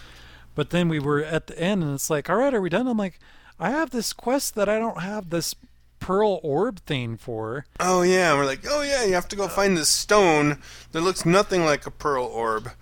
but 0.56 0.70
then 0.70 0.88
we 0.88 0.98
were 0.98 1.22
at 1.22 1.46
the 1.46 1.56
end 1.58 1.84
and 1.84 1.94
it's 1.94 2.10
like, 2.10 2.28
all 2.28 2.36
right, 2.36 2.52
are 2.52 2.60
we 2.60 2.68
done? 2.68 2.88
I'm 2.88 2.98
like, 2.98 3.20
I 3.60 3.70
have 3.70 3.90
this 3.90 4.12
quest 4.12 4.56
that 4.56 4.68
I 4.68 4.80
don't 4.80 5.00
have 5.00 5.30
this 5.30 5.54
pearl 6.00 6.40
orb 6.42 6.80
thing 6.80 7.16
for. 7.16 7.66
Oh 7.78 8.02
yeah, 8.02 8.34
we're 8.34 8.46
like, 8.46 8.66
oh 8.68 8.82
yeah, 8.82 9.04
you 9.04 9.14
have 9.14 9.28
to 9.28 9.36
go 9.36 9.46
find 9.46 9.76
this 9.76 9.88
stone 9.88 10.60
that 10.90 11.02
looks 11.02 11.24
nothing 11.24 11.64
like 11.64 11.86
a 11.86 11.90
pearl 11.90 12.24
orb. 12.24 12.72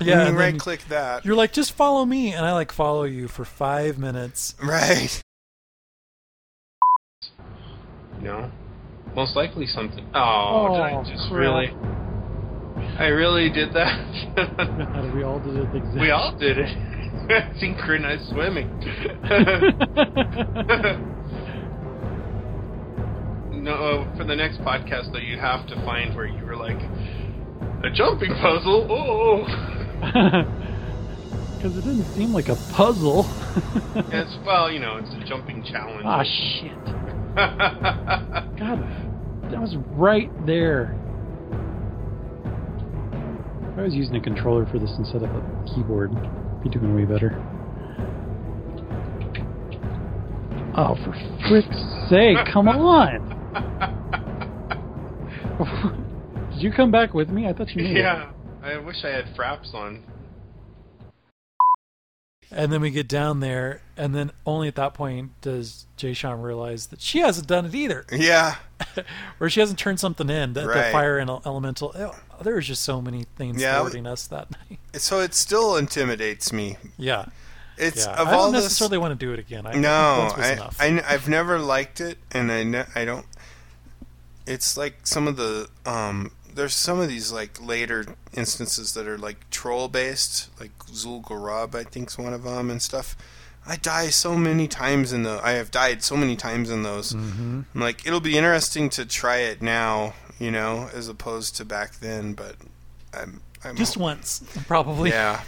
Yeah, 0.00 0.12
and 0.12 0.20
and 0.20 0.30
you 0.32 0.38
then 0.38 0.52
right 0.52 0.60
click 0.60 0.80
that. 0.88 1.24
You're 1.24 1.34
like, 1.36 1.52
just 1.52 1.72
follow 1.72 2.04
me, 2.04 2.32
and 2.32 2.44
I 2.46 2.52
like 2.52 2.72
follow 2.72 3.04
you 3.04 3.28
for 3.28 3.44
five 3.44 3.98
minutes. 3.98 4.54
Right. 4.62 5.20
No. 8.20 8.50
Most 9.14 9.36
likely 9.36 9.66
something. 9.66 10.04
Oh, 10.14 10.68
did 10.72 10.80
I 10.82 10.92
Oh, 10.94 11.04
just 11.04 11.28
crap. 11.28 11.40
really? 11.40 11.72
I 12.98 13.06
really 13.06 13.48
did 13.50 13.72
that. 13.74 15.12
We 15.14 15.22
all 15.24 15.40
did 15.40 15.56
it 15.56 15.68
exactly? 15.74 16.00
we 16.00 16.10
all 16.10 16.36
did 16.38 16.58
it. 16.58 16.76
Synchronized 17.60 18.28
swimming. 18.30 18.68
no, 23.62 23.72
uh, 23.74 24.16
for 24.16 24.24
the 24.24 24.36
next 24.36 24.58
podcast 24.60 25.12
though, 25.12 25.18
you 25.18 25.38
have 25.38 25.66
to 25.68 25.74
find 25.84 26.14
where 26.14 26.26
you 26.26 26.44
were 26.44 26.56
like 26.56 26.78
a 27.84 27.90
jumping 27.94 28.32
puzzle. 28.34 28.86
Oh, 28.90 29.44
Because 31.58 31.76
it 31.76 31.82
didn't 31.82 32.14
seem 32.14 32.32
like 32.32 32.48
a 32.48 32.54
puzzle. 32.72 33.26
it's 34.12 34.38
well, 34.46 34.70
you 34.70 34.78
know, 34.78 34.96
it's 34.96 35.10
a 35.10 35.28
jumping 35.28 35.64
challenge. 35.64 36.04
Ah 36.06 36.22
shit. 36.22 36.84
God, 38.58 38.78
that 39.50 39.60
was 39.60 39.74
right 39.96 40.30
there. 40.46 40.94
If 43.72 43.78
I 43.78 43.82
was 43.82 43.92
using 43.92 44.14
a 44.14 44.20
controller 44.20 44.66
for 44.66 44.78
this 44.78 44.92
instead 44.98 45.24
of 45.24 45.30
a 45.30 45.64
keyboard, 45.74 46.12
I'd 46.14 46.62
be 46.62 46.70
doing 46.70 46.94
way 46.94 47.04
better. 47.04 47.34
Oh, 50.76 50.94
for 50.94 51.12
frick's 51.48 52.08
sake, 52.08 52.38
come 52.52 52.68
on! 52.68 53.34
Did 56.52 56.62
you 56.62 56.70
come 56.70 56.92
back 56.92 57.14
with 57.14 57.30
me? 57.30 57.48
I 57.48 57.52
thought 57.52 57.70
you 57.70 57.82
made 57.82 57.96
it. 57.96 58.28
Yeah, 58.62 58.68
I 58.68 58.78
wish 58.78 59.04
I 59.04 59.08
had 59.08 59.34
fraps 59.36 59.72
on. 59.74 60.02
And 62.50 62.72
then 62.72 62.80
we 62.80 62.90
get 62.90 63.08
down 63.08 63.40
there, 63.40 63.82
and 63.94 64.14
then 64.14 64.30
only 64.46 64.68
at 64.68 64.74
that 64.76 64.94
point 64.94 65.32
does 65.42 65.84
Jay 65.98 66.14
Sean 66.14 66.40
realize 66.40 66.86
that 66.86 67.02
she 67.02 67.18
hasn't 67.18 67.46
done 67.46 67.66
it 67.66 67.74
either, 67.74 68.06
Yeah. 68.12 68.56
or 69.40 69.50
she 69.50 69.60
hasn't 69.60 69.78
turned 69.78 70.00
something 70.00 70.30
in. 70.30 70.54
The, 70.54 70.62
the 70.62 70.88
fire 70.90 71.18
and 71.18 71.28
elemental. 71.28 71.92
oh, 71.94 72.14
there 72.42 72.54
was 72.54 72.66
just 72.66 72.82
so 72.84 73.02
many 73.02 73.24
things 73.36 73.60
Yeah. 73.60 73.78
thwarting 73.78 74.06
us 74.06 74.26
that 74.28 74.50
night. 74.50 74.78
So 74.94 75.20
it 75.20 75.34
still 75.34 75.76
intimidates 75.76 76.50
me. 76.52 76.78
Yeah, 76.96 77.26
It's 77.76 78.06
yeah. 78.06 78.14
of 78.14 78.28
I 78.28 78.32
all 78.32 78.44
don't 78.46 78.54
this. 78.54 78.64
necessarily 78.64 78.96
want 78.96 79.18
to 79.18 79.26
do 79.26 79.32
it 79.34 79.38
again. 79.38 79.66
I, 79.66 79.74
No, 79.74 80.20
once 80.20 80.36
was 80.38 80.46
I, 80.46 80.52
enough. 80.52 80.76
I, 80.80 80.86
have 81.12 81.28
never 81.28 81.58
liked 81.58 82.00
it, 82.00 82.16
and 82.32 82.50
I, 82.50 82.62
ne- 82.64 82.86
I 82.94 83.04
don't. 83.04 83.26
It's 84.46 84.78
like 84.78 85.06
some 85.06 85.28
of 85.28 85.36
the 85.36 85.68
um. 85.84 86.32
There's 86.58 86.74
some 86.74 86.98
of 86.98 87.08
these 87.08 87.30
like 87.30 87.64
later 87.64 88.04
instances 88.34 88.92
that 88.94 89.06
are 89.06 89.16
like 89.16 89.48
troll 89.50 89.86
based, 89.86 90.50
like 90.60 90.76
Zul'Gurub, 90.86 91.74
I 91.74 91.84
think's 91.84 92.18
one 92.18 92.34
of 92.34 92.42
them, 92.42 92.68
and 92.68 92.82
stuff. 92.82 93.16
I 93.64 93.76
die 93.76 94.08
so 94.08 94.36
many 94.36 94.66
times 94.66 95.12
in 95.12 95.22
the. 95.22 95.40
I 95.42 95.52
have 95.52 95.70
died 95.70 96.02
so 96.02 96.16
many 96.16 96.34
times 96.34 96.68
in 96.68 96.82
those. 96.82 97.12
hmm 97.12 97.60
I'm 97.74 97.80
like, 97.80 98.04
it'll 98.06 98.20
be 98.20 98.36
interesting 98.36 98.90
to 98.90 99.06
try 99.06 99.36
it 99.38 99.62
now, 99.62 100.14
you 100.40 100.50
know, 100.50 100.90
as 100.92 101.08
opposed 101.08 101.56
to 101.58 101.64
back 101.64 102.00
then. 102.00 102.32
But 102.32 102.56
I'm, 103.14 103.40
I'm 103.64 103.76
Just 103.76 103.96
once, 103.96 104.42
probably. 104.66 105.10
yeah. 105.10 105.42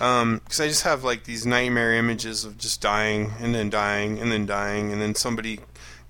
Um, 0.00 0.40
because 0.42 0.60
I 0.60 0.66
just 0.66 0.82
have 0.84 1.04
like 1.04 1.24
these 1.24 1.44
nightmare 1.46 1.94
images 1.94 2.44
of 2.44 2.56
just 2.58 2.80
dying 2.80 3.32
and 3.40 3.54
then 3.54 3.68
dying 3.70 4.18
and 4.18 4.32
then 4.32 4.46
dying 4.46 4.92
and 4.92 5.00
then 5.00 5.14
somebody 5.14 5.60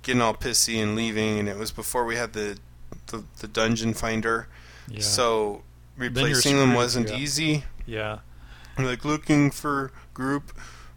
getting 0.02 0.22
all 0.22 0.32
pissy 0.34 0.82
and 0.82 0.94
leaving, 0.96 1.38
and 1.38 1.48
it 1.48 1.58
was 1.58 1.70
before 1.72 2.04
we 2.06 2.16
had 2.16 2.32
the 2.32 2.56
the, 3.08 3.24
the 3.38 3.48
dungeon 3.48 3.94
finder, 3.94 4.48
Yeah. 4.88 5.00
so 5.00 5.62
replacing 5.96 6.56
them 6.56 6.74
wasn't 6.74 7.08
yeah. 7.10 7.16
easy. 7.16 7.64
yeah. 7.86 8.18
Like 8.78 9.04
looking 9.04 9.50
for 9.50 9.92
group, 10.14 10.52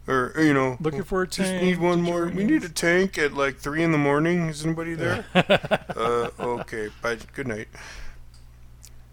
or 0.06 0.32
you 0.38 0.54
know, 0.54 0.78
Looking 0.80 1.02
for 1.04 1.22
a 1.22 1.26
just 1.26 1.50
tank 1.50 1.62
need 1.62 1.78
one 1.78 2.00
more. 2.00 2.26
We 2.26 2.44
need 2.44 2.64
a 2.64 2.68
tank 2.68 3.18
at 3.18 3.34
like 3.34 3.58
three 3.58 3.82
in 3.82 3.92
the 3.92 3.98
morning. 3.98 4.48
Is 4.48 4.64
anybody 4.64 4.94
there? 4.94 5.26
uh, 5.34 6.30
okay. 6.40 6.88
Bye. 7.02 7.18
Good 7.34 7.46
night. 7.48 7.68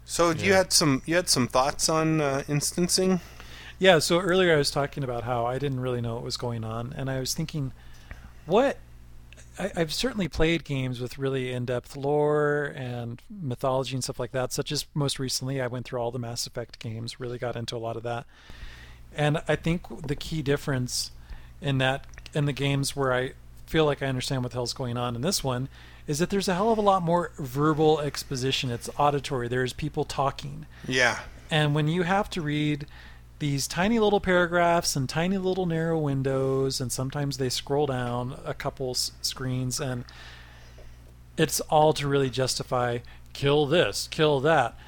So 0.04 0.30
you 0.30 0.52
had 0.52 0.72
some 0.72 1.02
you 1.06 1.16
had 1.16 1.28
some 1.28 1.48
thoughts 1.48 1.88
on 1.88 2.20
uh, 2.20 2.42
instancing? 2.48 3.20
Yeah, 3.78 3.98
so 3.98 4.20
earlier 4.20 4.54
I 4.54 4.56
was 4.56 4.70
talking 4.70 5.02
about 5.02 5.24
how 5.24 5.44
I 5.44 5.58
didn't 5.58 5.80
really 5.80 6.00
know 6.00 6.14
what 6.14 6.22
was 6.22 6.36
going 6.36 6.64
on, 6.64 6.94
and 6.96 7.10
I 7.10 7.18
was 7.18 7.34
thinking, 7.34 7.72
what? 8.46 8.78
I, 9.62 9.72
I've 9.76 9.92
certainly 9.92 10.28
played 10.28 10.64
games 10.64 11.00
with 11.00 11.18
really 11.18 11.52
in-depth 11.52 11.96
lore 11.96 12.72
and 12.76 13.22
mythology 13.30 13.94
and 13.94 14.02
stuff 14.02 14.18
like 14.18 14.32
that. 14.32 14.52
Such 14.52 14.72
as 14.72 14.86
most 14.94 15.18
recently, 15.18 15.60
I 15.60 15.68
went 15.68 15.86
through 15.86 16.00
all 16.00 16.10
the 16.10 16.18
Mass 16.18 16.46
Effect 16.46 16.78
games, 16.78 17.20
really 17.20 17.38
got 17.38 17.56
into 17.56 17.76
a 17.76 17.78
lot 17.78 17.96
of 17.96 18.02
that, 18.02 18.26
and 19.14 19.42
I 19.46 19.56
think 19.56 20.06
the 20.06 20.16
key 20.16 20.42
difference 20.42 21.12
in 21.60 21.78
that 21.78 22.06
in 22.34 22.46
the 22.46 22.52
games 22.52 22.96
where 22.96 23.12
I 23.12 23.32
feel 23.66 23.84
like 23.86 24.02
I 24.02 24.06
understand 24.06 24.42
what 24.42 24.52
the 24.52 24.56
hell's 24.56 24.72
going 24.74 24.96
on 24.96 25.14
in 25.16 25.22
this 25.22 25.42
one 25.44 25.68
is 26.06 26.18
that 26.18 26.30
there's 26.30 26.48
a 26.48 26.54
hell 26.54 26.70
of 26.70 26.78
a 26.78 26.82
lot 26.82 27.02
more 27.02 27.30
verbal 27.38 28.00
exposition. 28.00 28.70
It's 28.70 28.90
auditory. 28.98 29.48
There's 29.48 29.72
people 29.72 30.04
talking. 30.04 30.66
Yeah. 30.86 31.20
And 31.50 31.74
when 31.74 31.88
you 31.88 32.02
have 32.02 32.28
to 32.30 32.42
read 32.42 32.86
these 33.42 33.66
tiny 33.66 33.98
little 33.98 34.20
paragraphs 34.20 34.94
and 34.94 35.08
tiny 35.08 35.36
little 35.36 35.66
narrow 35.66 35.98
windows, 35.98 36.80
and 36.80 36.92
sometimes 36.92 37.38
they 37.38 37.48
scroll 37.48 37.86
down 37.86 38.38
a 38.44 38.54
couple 38.54 38.90
s- 38.90 39.10
screens, 39.20 39.80
and 39.80 40.04
it's 41.36 41.58
all 41.62 41.92
to 41.92 42.06
really 42.06 42.30
justify 42.30 42.98
kill 43.32 43.66
this, 43.66 44.06
kill 44.12 44.38
that. 44.38 44.78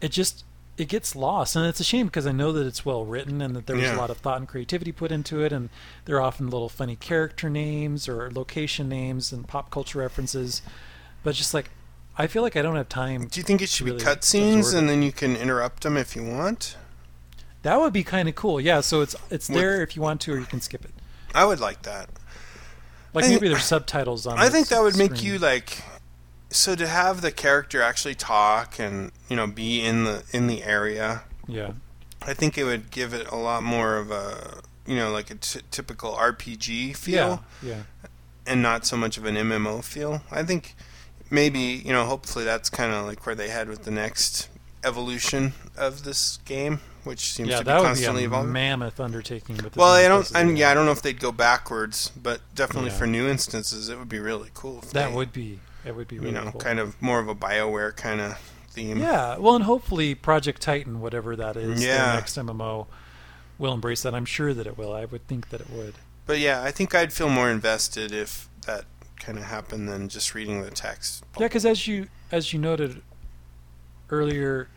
It 0.00 0.10
just 0.10 0.42
it 0.78 0.88
gets 0.88 1.14
lost, 1.14 1.54
and 1.54 1.66
it's 1.66 1.80
a 1.80 1.84
shame 1.84 2.06
because 2.06 2.26
I 2.26 2.32
know 2.32 2.50
that 2.52 2.66
it's 2.66 2.82
well 2.82 3.04
written 3.04 3.42
and 3.42 3.54
that 3.54 3.66
there 3.66 3.76
was 3.76 3.84
Yeah. 3.84 3.96
a 3.96 3.98
lot 3.98 4.08
of 4.08 4.16
thought 4.16 4.38
and 4.38 4.48
creativity 4.48 4.90
put 4.90 5.12
into 5.12 5.44
it, 5.44 5.52
and 5.52 5.68
there 6.06 6.16
are 6.16 6.22
often 6.22 6.48
little 6.48 6.70
funny 6.70 6.96
character 6.96 7.50
names 7.50 8.08
or 8.08 8.30
location 8.30 8.88
names 8.88 9.32
and 9.32 9.46
pop 9.46 9.70
culture 9.70 9.98
references. 9.98 10.62
But 11.22 11.34
just 11.34 11.52
like 11.52 11.68
I 12.16 12.26
feel 12.26 12.40
like 12.40 12.56
I 12.56 12.62
don't 12.62 12.76
have 12.76 12.88
time. 12.88 13.28
Do 13.28 13.38
you 13.38 13.44
think 13.44 13.60
it 13.60 13.68
should 13.68 13.84
Really 13.86 13.98
be 13.98 14.04
cutscenes 14.04 14.74
and 14.74 14.88
then 14.88 15.02
you 15.02 15.12
can 15.12 15.36
interrupt 15.36 15.82
them 15.82 15.98
if 15.98 16.16
you 16.16 16.22
want? 16.24 16.76
That 17.62 17.80
would 17.80 17.92
be 17.92 18.02
kind 18.04 18.28
of 18.28 18.34
cool. 18.34 18.60
Yeah, 18.60 18.80
so 18.80 19.00
it's 19.00 19.14
it's 19.30 19.48
With- 19.48 19.58
there 19.58 19.82
if 19.82 19.94
you 19.96 20.02
want 20.02 20.20
to, 20.22 20.32
or 20.34 20.38
you 20.38 20.46
can 20.46 20.60
skip 20.60 20.84
it. 20.84 20.90
I 21.34 21.44
would 21.44 21.60
like 21.60 21.82
that. 21.82 22.08
Like 23.14 23.24
I 23.24 23.28
maybe 23.28 23.40
think- 23.40 23.52
there's 23.52 23.64
subtitles 23.64 24.26
on. 24.26 24.38
I 24.38 24.48
think 24.48 24.68
that 24.68 24.82
would 24.82 24.96
make 24.96 25.22
you 25.22 25.38
like 25.38 25.82
so 26.50 26.74
to 26.74 26.86
have 26.86 27.20
the 27.22 27.30
character 27.32 27.80
actually 27.80 28.14
talk 28.14 28.78
and 28.78 29.10
you 29.28 29.36
know 29.36 29.46
be 29.46 29.82
in 29.84 30.04
the 30.04 30.22
in 30.32 30.46
the 30.46 30.62
area. 30.64 31.22
Yeah, 31.46 31.72
I 32.22 32.34
think 32.34 32.56
it 32.58 32.64
would 32.64 32.90
give 32.90 33.12
it 33.14 33.26
a 33.28 33.36
lot 33.36 33.62
more 33.62 33.96
of 33.96 34.10
a 34.10 34.60
you 34.86 34.96
know, 34.96 35.12
like 35.12 35.30
a 35.30 35.36
t- 35.36 35.60
typical 35.70 36.12
RPG 36.14 36.96
feel, 36.96 37.44
Yeah, 37.62 37.74
yeah. 37.74 38.08
and 38.46 38.60
not 38.60 38.84
so 38.84 38.96
much 38.96 39.16
of 39.16 39.24
an 39.24 39.36
MMO 39.36 39.80
feel. 39.84 40.22
I 40.30 40.42
think 40.42 40.74
maybe 41.30 41.60
you 41.60 41.92
know, 41.92 42.04
hopefully 42.04 42.44
that's 42.44 42.68
kind 42.68 42.92
of 42.92 43.06
like 43.06 43.24
where 43.24 43.36
they 43.36 43.48
head 43.48 43.68
with 43.68 43.84
the 43.84 43.92
next 43.92 44.48
evolution 44.84 45.52
of 45.76 46.04
this 46.04 46.38
game, 46.44 46.80
which 47.04 47.32
seems 47.32 47.48
yeah, 47.50 47.58
to 47.58 47.62
be 47.62 47.66
that 47.66 47.74
would 47.76 47.82
be 47.82 47.86
constantly 47.88 48.22
a 48.24 48.26
evolving. 48.26 48.52
mammoth 48.52 49.00
undertaking. 49.00 49.56
But 49.62 49.76
Well, 49.76 49.92
I 49.92 50.08
don't. 50.08 50.30
I 50.34 50.44
mean, 50.44 50.56
yeah, 50.56 50.70
I 50.70 50.74
don't 50.74 50.86
know 50.86 50.92
if 50.92 51.02
they'd 51.02 51.20
go 51.20 51.32
backwards, 51.32 52.10
but 52.20 52.40
definitely 52.54 52.90
Yeah. 52.90 52.96
for 52.98 53.06
new 53.06 53.28
instances, 53.28 53.88
it 53.88 53.98
would 53.98 54.08
be 54.08 54.18
really 54.18 54.50
cool. 54.54 54.80
If 54.82 54.90
that 54.92 55.08
they, 55.10 55.14
would 55.14 55.32
be 55.32 55.60
it 55.84 55.96
would 55.96 56.08
be 56.08 56.18
really 56.18 56.30
you 56.30 56.34
know, 56.44 56.50
cool. 56.52 56.60
kind 56.60 56.78
of 56.78 57.00
more 57.02 57.18
of 57.18 57.28
a 57.28 57.34
Bioware 57.34 57.94
kind 57.96 58.20
of 58.20 58.38
theme. 58.70 58.98
Yeah, 58.98 59.36
well, 59.38 59.54
and 59.56 59.64
hopefully 59.64 60.14
Project 60.14 60.62
Titan, 60.62 61.00
whatever 61.00 61.34
that 61.36 61.56
is, 61.56 61.82
Yeah. 61.84 62.14
next 62.14 62.36
MMO, 62.38 62.86
will 63.58 63.72
embrace 63.74 64.02
that. 64.02 64.14
I'm 64.14 64.24
sure 64.24 64.54
that 64.54 64.66
it 64.66 64.78
will. 64.78 64.92
I 64.94 65.04
would 65.04 65.26
think 65.26 65.50
that 65.50 65.60
it 65.60 65.70
would. 65.70 65.94
But 66.26 66.38
yeah, 66.38 66.62
I 66.62 66.70
think 66.70 66.94
I'd 66.94 67.12
feel 67.12 67.28
more 67.28 67.50
invested 67.50 68.12
if 68.12 68.48
that 68.66 68.84
kind 69.18 69.38
of 69.38 69.44
happened 69.44 69.88
than 69.88 70.08
just 70.08 70.34
reading 70.34 70.62
the 70.62 70.70
text. 70.70 71.24
Yeah, 71.38 71.46
because 71.48 71.66
as 71.66 71.86
you 71.86 72.08
as 72.30 72.52
you 72.52 72.58
noted 72.58 73.02
earlier, 74.12 74.68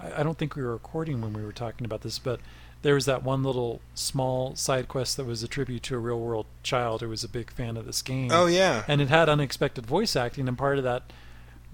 I, 0.00 0.20
I 0.20 0.22
don't 0.22 0.38
think 0.38 0.54
we 0.54 0.62
were 0.62 0.72
recording 0.72 1.20
when 1.20 1.32
we 1.32 1.42
were 1.42 1.52
talking 1.52 1.84
about 1.84 2.02
this, 2.02 2.18
but 2.20 2.38
there 2.82 2.94
was 2.94 3.06
that 3.06 3.22
one 3.22 3.42
little 3.42 3.80
small 3.94 4.54
side 4.56 4.86
quest 4.88 5.16
that 5.16 5.24
was 5.24 5.42
a 5.42 5.48
tribute 5.48 5.82
to 5.84 5.94
a 5.96 5.98
real 5.98 6.20
world 6.20 6.46
child 6.62 7.00
who 7.00 7.08
was 7.08 7.24
a 7.24 7.28
big 7.28 7.50
fan 7.50 7.76
of 7.76 7.86
this 7.86 8.02
game. 8.02 8.30
Oh 8.32 8.46
yeah, 8.46 8.84
and 8.86 9.00
it 9.00 9.08
had 9.08 9.28
unexpected 9.28 9.86
voice 9.86 10.14
acting, 10.16 10.46
and 10.48 10.56
part 10.58 10.78
of 10.78 10.84
that 10.84 11.02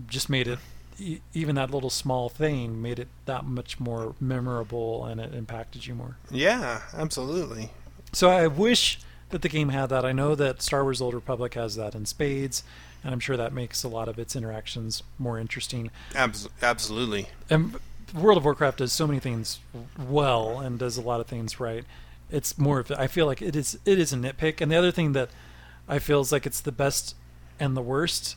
just 0.06 0.28
made 0.30 0.46
it. 0.46 0.58
e- 0.98 1.20
Even 1.34 1.54
that 1.56 1.70
little 1.70 1.90
small 1.90 2.28
thing 2.28 2.80
made 2.82 2.98
it 2.98 3.08
that 3.26 3.44
much 3.44 3.80
more 3.80 4.14
memorable, 4.20 5.04
and 5.06 5.20
it 5.20 5.34
impacted 5.34 5.86
you 5.86 5.94
more. 5.94 6.16
yeah, 6.30 6.82
absolutely. 6.94 7.70
So 8.12 8.28
I 8.30 8.46
wish 8.46 9.00
that 9.30 9.42
the 9.42 9.48
game 9.48 9.68
had 9.70 9.86
that. 9.90 10.04
I 10.04 10.12
know 10.12 10.34
that 10.34 10.62
Star 10.62 10.82
Wars: 10.82 11.00
Old 11.00 11.14
Republic 11.14 11.54
has 11.54 11.76
that 11.76 11.94
in 11.94 12.06
spades, 12.06 12.62
and 13.04 13.12
I'm 13.12 13.20
sure 13.20 13.36
that 13.36 13.52
makes 13.52 13.84
a 13.84 13.88
lot 13.88 14.08
of 14.08 14.18
its 14.18 14.34
interactions 14.34 15.02
more 15.18 15.38
interesting. 15.38 15.90
Abs- 16.14 16.48
absolutely. 16.62 17.28
And 17.50 17.78
World 18.14 18.38
of 18.38 18.44
Warcraft 18.44 18.78
does 18.78 18.92
so 18.92 19.06
many 19.06 19.18
things 19.18 19.60
well 19.98 20.60
and 20.60 20.78
does 20.78 20.96
a 20.96 21.02
lot 21.02 21.20
of 21.20 21.26
things 21.26 21.60
right. 21.60 21.84
It's 22.30 22.58
more 22.58 22.80
of 22.80 22.90
I 22.92 23.06
feel 23.06 23.26
like 23.26 23.42
it 23.42 23.56
is 23.56 23.78
it 23.84 23.98
is 23.98 24.12
a 24.12 24.16
nitpick. 24.16 24.60
And 24.60 24.70
the 24.70 24.76
other 24.76 24.92
thing 24.92 25.12
that 25.12 25.30
I 25.88 25.98
feel 25.98 26.20
is 26.20 26.32
like 26.32 26.46
it's 26.46 26.60
the 26.60 26.72
best 26.72 27.14
and 27.60 27.76
the 27.76 27.82
worst 27.82 28.36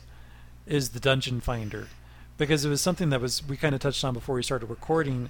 is 0.66 0.90
the 0.90 1.00
dungeon 1.00 1.40
finder 1.40 1.88
because 2.38 2.64
it 2.64 2.68
was 2.68 2.80
something 2.80 3.10
that 3.10 3.20
was 3.20 3.46
we 3.46 3.56
kind 3.56 3.74
of 3.74 3.80
touched 3.80 4.04
on 4.04 4.14
before 4.14 4.34
we 4.34 4.42
started 4.42 4.66
recording 4.66 5.28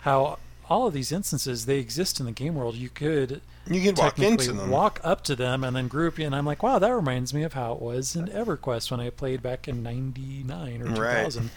how 0.00 0.38
all 0.70 0.86
of 0.86 0.94
these 0.94 1.12
instances 1.12 1.66
they 1.66 1.78
exist 1.78 2.20
in 2.20 2.26
the 2.26 2.32
game 2.32 2.54
world. 2.54 2.74
You 2.76 2.88
could 2.88 3.40
You 3.66 3.80
can 3.82 3.94
walk 3.94 4.14
technically 4.16 4.46
into 4.46 4.60
them. 4.60 4.70
walk 4.70 5.00
up 5.02 5.22
to 5.24 5.36
them 5.36 5.64
and 5.64 5.74
then 5.76 5.88
group 5.88 6.18
you. 6.18 6.26
And 6.26 6.34
I'm 6.34 6.46
like, 6.46 6.62
wow, 6.62 6.78
that 6.78 6.90
reminds 6.94 7.34
me 7.34 7.42
of 7.42 7.52
how 7.52 7.72
it 7.74 7.80
was 7.82 8.16
in 8.16 8.26
EverQuest 8.26 8.90
when 8.90 9.00
I 9.00 9.10
played 9.10 9.42
back 9.42 9.68
in 9.68 9.82
'99 9.82 10.82
or 10.82 10.86
Right. 10.86 11.16
2000. 11.24 11.50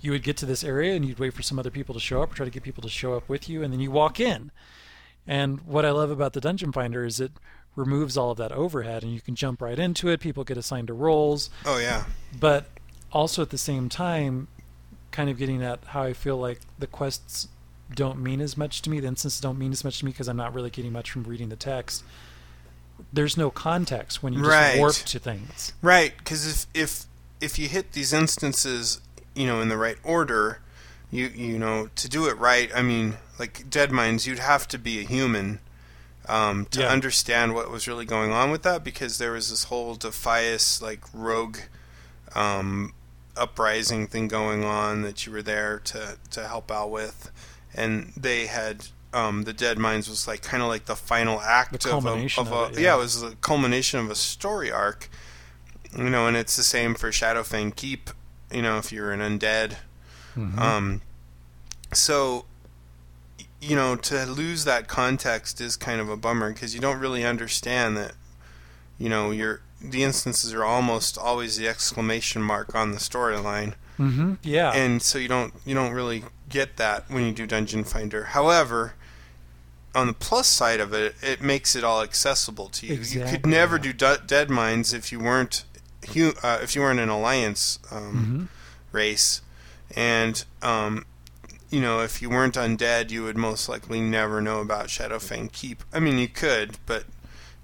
You 0.00 0.10
would 0.10 0.22
get 0.22 0.36
to 0.38 0.46
this 0.46 0.62
area 0.62 0.94
and 0.94 1.04
you'd 1.04 1.18
wait 1.18 1.32
for 1.32 1.42
some 1.42 1.58
other 1.58 1.70
people 1.70 1.94
to 1.94 2.00
show 2.00 2.22
up, 2.22 2.32
or 2.32 2.34
try 2.36 2.44
to 2.44 2.50
get 2.50 2.62
people 2.62 2.82
to 2.82 2.88
show 2.90 3.14
up 3.14 3.28
with 3.28 3.48
you, 3.48 3.62
and 3.62 3.72
then 3.72 3.80
you 3.80 3.90
walk 3.90 4.20
in. 4.20 4.50
And 5.26 5.62
what 5.62 5.86
I 5.86 5.90
love 5.90 6.10
about 6.10 6.34
the 6.34 6.40
Dungeon 6.42 6.72
Finder 6.72 7.06
is 7.06 7.18
it 7.20 7.32
removes 7.74 8.16
all 8.16 8.30
of 8.32 8.36
that 8.38 8.52
overhead, 8.52 9.02
and 9.02 9.12
you 9.14 9.20
can 9.22 9.34
jump 9.34 9.62
right 9.62 9.78
into 9.78 10.08
it. 10.10 10.20
People 10.20 10.44
get 10.44 10.58
assigned 10.58 10.88
to 10.88 10.92
roles, 10.92 11.48
Oh 11.64 11.78
yeah, 11.78 12.04
but 12.38 12.66
also 13.10 13.40
at 13.40 13.48
the 13.50 13.56
same 13.58 13.88
time, 13.88 14.48
kind 15.10 15.30
of 15.30 15.38
getting 15.38 15.62
at 15.62 15.78
how 15.86 16.02
I 16.02 16.12
feel 16.12 16.36
like 16.36 16.60
the 16.78 16.86
quests 16.86 17.48
don't 17.94 18.18
mean 18.20 18.40
as 18.40 18.56
much 18.56 18.82
to 18.82 18.90
me. 18.90 19.00
The 19.00 19.08
instances 19.08 19.40
don't 19.40 19.58
mean 19.58 19.72
as 19.72 19.84
much 19.84 19.98
to 20.00 20.04
me 20.04 20.10
because 20.12 20.28
I'm 20.28 20.36
not 20.36 20.54
really 20.54 20.70
getting 20.70 20.92
much 20.92 21.10
from 21.10 21.24
reading 21.24 21.48
the 21.48 21.56
text. 21.56 22.04
There's 23.12 23.36
no 23.36 23.50
context 23.50 24.22
when 24.22 24.32
you 24.32 24.40
just 24.40 24.50
Right. 24.50 24.78
warp 24.78 24.94
to 24.96 25.18
things. 25.18 25.72
right. 25.82 26.16
Because 26.18 26.46
if 26.46 26.66
if 26.74 27.06
if 27.40 27.58
you 27.58 27.68
hit 27.68 27.92
these 27.92 28.12
instances, 28.12 29.00
you 29.34 29.46
know, 29.46 29.60
in 29.60 29.68
the 29.68 29.76
right 29.76 29.98
order, 30.02 30.60
you 31.10 31.26
you 31.28 31.58
know, 31.58 31.88
to 31.96 32.08
do 32.08 32.26
it 32.26 32.38
right. 32.38 32.70
I 32.74 32.82
mean, 32.82 33.18
like 33.38 33.68
Deadmines, 33.70 34.26
you'd 34.26 34.38
have 34.38 34.66
to 34.68 34.78
be 34.78 35.00
a 35.00 35.02
human. 35.02 35.60
Um, 36.26 36.64
to 36.70 36.80
Yeah. 36.80 36.88
understand 36.88 37.54
what 37.54 37.70
was 37.70 37.86
really 37.86 38.06
going 38.06 38.32
on 38.32 38.50
with 38.50 38.62
that, 38.62 38.82
because 38.82 39.18
there 39.18 39.32
was 39.32 39.50
this 39.50 39.64
whole 39.64 39.94
Defias 39.94 40.80
like 40.80 41.00
rogue 41.12 41.58
um, 42.34 42.94
uprising 43.36 44.06
thing 44.06 44.28
going 44.28 44.64
on 44.64 45.02
that 45.02 45.26
you 45.26 45.32
were 45.32 45.42
there 45.42 45.78
to 45.80 46.16
to 46.30 46.48
help 46.48 46.70
out 46.70 46.90
with, 46.90 47.30
and 47.74 48.12
they 48.16 48.46
had 48.46 48.86
um, 49.12 49.42
the 49.44 49.52
Deadmines 49.54 50.08
was 50.08 50.26
like 50.26 50.42
kind 50.42 50.62
of 50.62 50.68
like 50.68 50.86
the 50.86 50.96
final 50.96 51.40
act 51.40 51.80
The 51.82 51.94
of 51.96 52.04
a, 52.06 52.10
of 52.38 52.52
a 52.52 52.64
it, 52.72 52.74
yeah. 52.74 52.80
yeah. 52.80 52.94
it 52.96 52.98
was 52.98 53.20
the 53.20 53.36
culmination 53.40 54.00
of 54.00 54.10
a 54.10 54.14
story 54.14 54.72
arc, 54.72 55.08
you 55.96 56.10
know, 56.10 56.26
and 56.26 56.36
it's 56.36 56.56
the 56.56 56.62
same 56.64 56.94
for 56.94 57.10
Shadowfang 57.10 57.76
Keep, 57.76 58.10
you 58.52 58.62
know, 58.62 58.78
if 58.78 58.90
you're 58.92 59.12
an 59.12 59.20
undead, 59.20 59.76
Mm-hmm. 60.36 60.58
um, 60.58 61.00
so 61.92 62.44
you 63.60 63.76
know 63.76 63.94
to 63.96 64.26
lose 64.26 64.64
that 64.64 64.88
context 64.88 65.60
is 65.60 65.76
kind 65.76 66.00
of 66.00 66.08
a 66.10 66.16
bummer 66.16 66.52
because 66.52 66.74
you 66.74 66.80
don't 66.80 66.98
really 66.98 67.24
understand 67.24 67.96
that 67.96 68.12
you 68.98 69.08
know 69.08 69.30
your 69.30 69.60
the 69.80 70.02
instances 70.02 70.52
are 70.52 70.64
almost 70.64 71.16
always 71.16 71.56
the 71.56 71.68
exclamation 71.68 72.42
mark 72.42 72.74
on 72.74 72.90
the 72.92 72.98
storyline 72.98 73.74
Mm-hmm. 73.96 74.34
Yeah. 74.42 74.72
and 74.72 75.00
so 75.00 75.18
you 75.18 75.28
don't 75.28 75.54
you 75.64 75.72
don't 75.72 75.92
really 75.92 76.24
get 76.48 76.76
that 76.76 77.10
when 77.10 77.24
you 77.24 77.32
do 77.32 77.46
Dungeon 77.46 77.84
Finder. 77.84 78.24
However, 78.24 78.94
on 79.94 80.06
the 80.08 80.12
plus 80.12 80.46
side 80.48 80.80
of 80.80 80.92
it, 80.92 81.14
it 81.22 81.40
makes 81.40 81.76
it 81.76 81.84
all 81.84 82.02
accessible 82.02 82.68
to 82.70 82.86
you. 82.86 82.94
You 82.94 83.24
could 83.24 83.46
never 83.46 83.78
do 83.78 83.92
Deadmines 83.92 84.92
if 84.92 85.12
you 85.12 85.20
weren't 85.20 85.64
uh, 86.42 86.58
if 86.62 86.74
you 86.74 86.82
weren't 86.82 87.00
an 87.00 87.08
Alliance 87.08 87.78
um, 87.90 88.48
Mhm. 88.52 88.92
race, 88.92 89.40
and 89.96 90.44
um, 90.62 91.06
you 91.70 91.80
know 91.80 92.00
if 92.00 92.20
you 92.20 92.28
weren't 92.28 92.54
undead, 92.56 93.10
you 93.10 93.22
would 93.24 93.36
most 93.38 93.68
likely 93.68 94.00
never 94.00 94.40
know 94.42 94.60
about 94.60 94.88
Shadowfang 94.88 95.50
Keep. 95.52 95.82
I 95.94 96.00
mean, 96.00 96.18
you 96.18 96.28
could, 96.28 96.76
but 96.84 97.04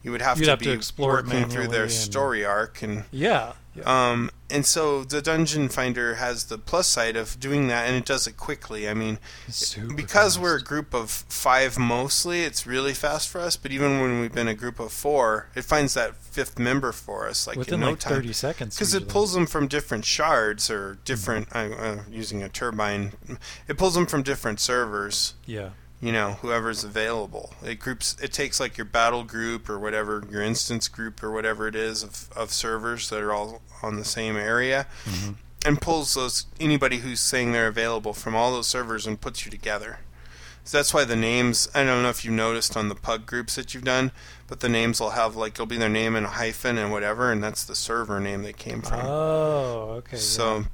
you 0.02 0.10
would 0.12 0.22
have 0.22 0.38
You'd 0.38 0.44
to 0.46 0.50
have 0.52 0.58
be 0.60 0.64
to 0.66 0.72
explore 0.72 1.12
working 1.14 1.48
through 1.50 1.68
their 1.68 1.82
and- 1.82 1.92
story 1.92 2.44
arc 2.44 2.80
and 2.82 3.04
yeah. 3.10 3.52
Yeah. 3.74 4.10
um, 4.10 4.30
and 4.50 4.66
so 4.66 5.04
the 5.04 5.22
Dungeon 5.22 5.68
Finder 5.68 6.16
has 6.16 6.46
the 6.46 6.58
plus 6.58 6.88
side 6.88 7.16
of 7.16 7.38
doing 7.38 7.68
that, 7.68 7.86
and 7.86 7.96
it 7.96 8.04
does 8.04 8.26
it 8.26 8.36
quickly. 8.36 8.88
I 8.88 8.94
mean, 8.94 9.18
Super 9.48 9.94
because 9.94 10.34
fast. 10.34 10.42
we're 10.42 10.56
a 10.56 10.62
group 10.62 10.92
of 10.92 11.10
five 11.10 11.78
mostly, 11.78 12.42
it's 12.42 12.66
really 12.66 12.92
fast 12.92 13.28
for 13.28 13.40
us. 13.40 13.56
But 13.56 13.70
even 13.70 14.00
when 14.00 14.20
we've 14.20 14.32
been 14.32 14.48
a 14.48 14.54
group 14.54 14.80
of 14.80 14.92
four, 14.92 15.50
it 15.54 15.62
finds 15.62 15.94
that 15.94 16.16
fifth 16.16 16.58
member 16.58 16.92
for 16.92 17.28
us 17.28 17.46
like 17.46 17.56
within 17.56 17.74
in 17.74 17.80
no 17.80 17.90
like 17.90 18.00
time. 18.00 18.14
30 18.14 18.32
seconds. 18.32 18.76
Because 18.76 18.94
it 18.94 19.08
pulls 19.08 19.34
them 19.34 19.46
from 19.46 19.68
different 19.68 20.04
shards 20.04 20.70
or 20.70 20.98
different. 21.04 21.48
Mm-hmm. 21.50 21.82
Uh, 21.82 21.86
uh, 21.86 22.02
using 22.10 22.42
a 22.42 22.48
turbine, 22.48 23.12
it 23.68 23.78
pulls 23.78 23.94
them 23.94 24.06
from 24.06 24.22
different 24.22 24.60
servers 24.60 25.34
Yeah. 25.46 25.70
You 26.00 26.12
know 26.12 26.32
whoever's 26.40 26.82
available 26.82 27.52
it 27.62 27.78
groups 27.78 28.16
it 28.22 28.32
takes 28.32 28.58
like 28.58 28.78
your 28.78 28.84
battle 28.86 29.22
group 29.22 29.68
or 29.68 29.78
whatever 29.78 30.22
your 30.30 30.42
instance 30.42 30.88
group 30.88 31.22
or 31.22 31.30
whatever 31.30 31.68
it 31.68 31.74
is 31.74 32.02
of, 32.02 32.28
of 32.34 32.50
servers 32.50 33.10
that 33.10 33.20
are 33.20 33.32
all 33.32 33.60
on 33.82 33.96
the 33.96 34.04
same 34.04 34.36
area 34.36 34.86
mm-hmm. 35.04 35.32
and 35.66 35.80
pulls 35.80 36.14
those 36.14 36.46
anybody 36.58 36.98
who's 36.98 37.20
saying 37.20 37.52
they're 37.52 37.66
available 37.68 38.12
from 38.12 38.34
all 38.34 38.52
those 38.52 38.66
servers 38.66 39.06
and 39.06 39.20
puts 39.20 39.44
you 39.44 39.50
together 39.50 40.00
so 40.64 40.78
that's 40.78 40.94
why 40.94 41.04
the 41.04 41.16
names 41.16 41.68
i 41.74 41.84
don't 41.84 42.02
know 42.02 42.08
if 42.08 42.24
you 42.24 42.30
noticed 42.30 42.76
on 42.76 42.88
the 42.88 42.94
pug 42.94 43.26
groups 43.26 43.56
that 43.56 43.74
you've 43.74 43.84
done 43.84 44.10
but 44.46 44.60
the 44.60 44.68
names 44.68 45.00
will 45.00 45.10
have 45.10 45.36
like 45.36 45.52
it'll 45.52 45.66
be 45.66 45.76
their 45.76 45.88
name 45.88 46.16
and 46.16 46.24
a 46.26 46.30
hyphen 46.30 46.78
and 46.78 46.90
whatever 46.90 47.30
and 47.30 47.42
that's 47.44 47.64
the 47.64 47.74
server 47.74 48.18
name 48.20 48.42
they 48.42 48.52
came 48.52 48.80
from 48.80 49.00
Oh, 49.04 49.94
okay. 49.98 50.16
yeah. 50.16 50.22
so 50.22 50.64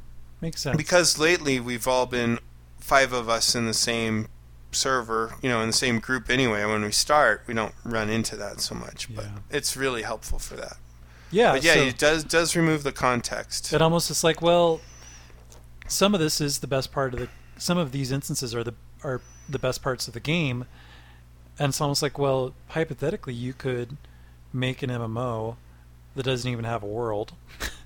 makes 0.40 0.60
sense. 0.60 0.76
because 0.76 1.18
lately 1.18 1.58
we've 1.58 1.88
all 1.88 2.06
been 2.06 2.38
five 2.78 3.12
of 3.12 3.28
us 3.28 3.54
in 3.56 3.66
the 3.66 3.74
same 3.74 4.28
server, 4.76 5.34
you 5.42 5.48
know, 5.48 5.60
in 5.60 5.66
the 5.68 5.72
same 5.72 5.98
group 5.98 6.30
anyway. 6.30 6.64
When 6.64 6.82
we 6.82 6.92
start, 6.92 7.42
we 7.46 7.54
don't 7.54 7.74
run 7.84 8.08
into 8.10 8.36
that 8.36 8.60
so 8.60 8.74
much, 8.74 9.14
but 9.14 9.24
Yeah. 9.24 9.30
it's 9.50 9.76
really 9.76 10.02
helpful 10.02 10.38
for 10.38 10.54
that. 10.56 10.76
yeah, 11.30 11.52
but 11.52 11.64
yeah, 11.64 11.74
so 11.74 11.80
it 11.80 11.98
does 11.98 12.22
does 12.24 12.54
remove 12.54 12.82
the 12.84 12.92
context. 12.92 13.72
it 13.72 13.82
almost 13.82 14.10
is 14.10 14.22
like, 14.22 14.40
well, 14.40 14.80
some 15.88 16.14
of 16.14 16.20
this 16.20 16.40
is 16.40 16.58
the 16.60 16.66
best 16.66 16.92
part 16.92 17.14
of 17.14 17.20
the. 17.20 17.28
Some 17.58 17.78
of 17.78 17.90
these 17.92 18.12
instances 18.12 18.54
are 18.54 18.62
the 18.64 18.74
are 19.02 19.20
the 19.48 19.58
best 19.58 19.82
parts 19.82 20.06
of 20.08 20.14
the 20.14 20.20
game, 20.20 20.66
and 21.58 21.70
it's 21.70 21.80
almost 21.80 22.02
like, 22.02 22.18
well, 22.18 22.54
hypothetically, 22.68 23.34
you 23.34 23.52
could 23.52 23.96
make 24.52 24.82
an 24.82 24.90
MMO 24.90 25.56
that 26.14 26.22
doesn't 26.24 26.50
even 26.50 26.64
have 26.64 26.82
a 26.82 26.86
world. 26.86 27.32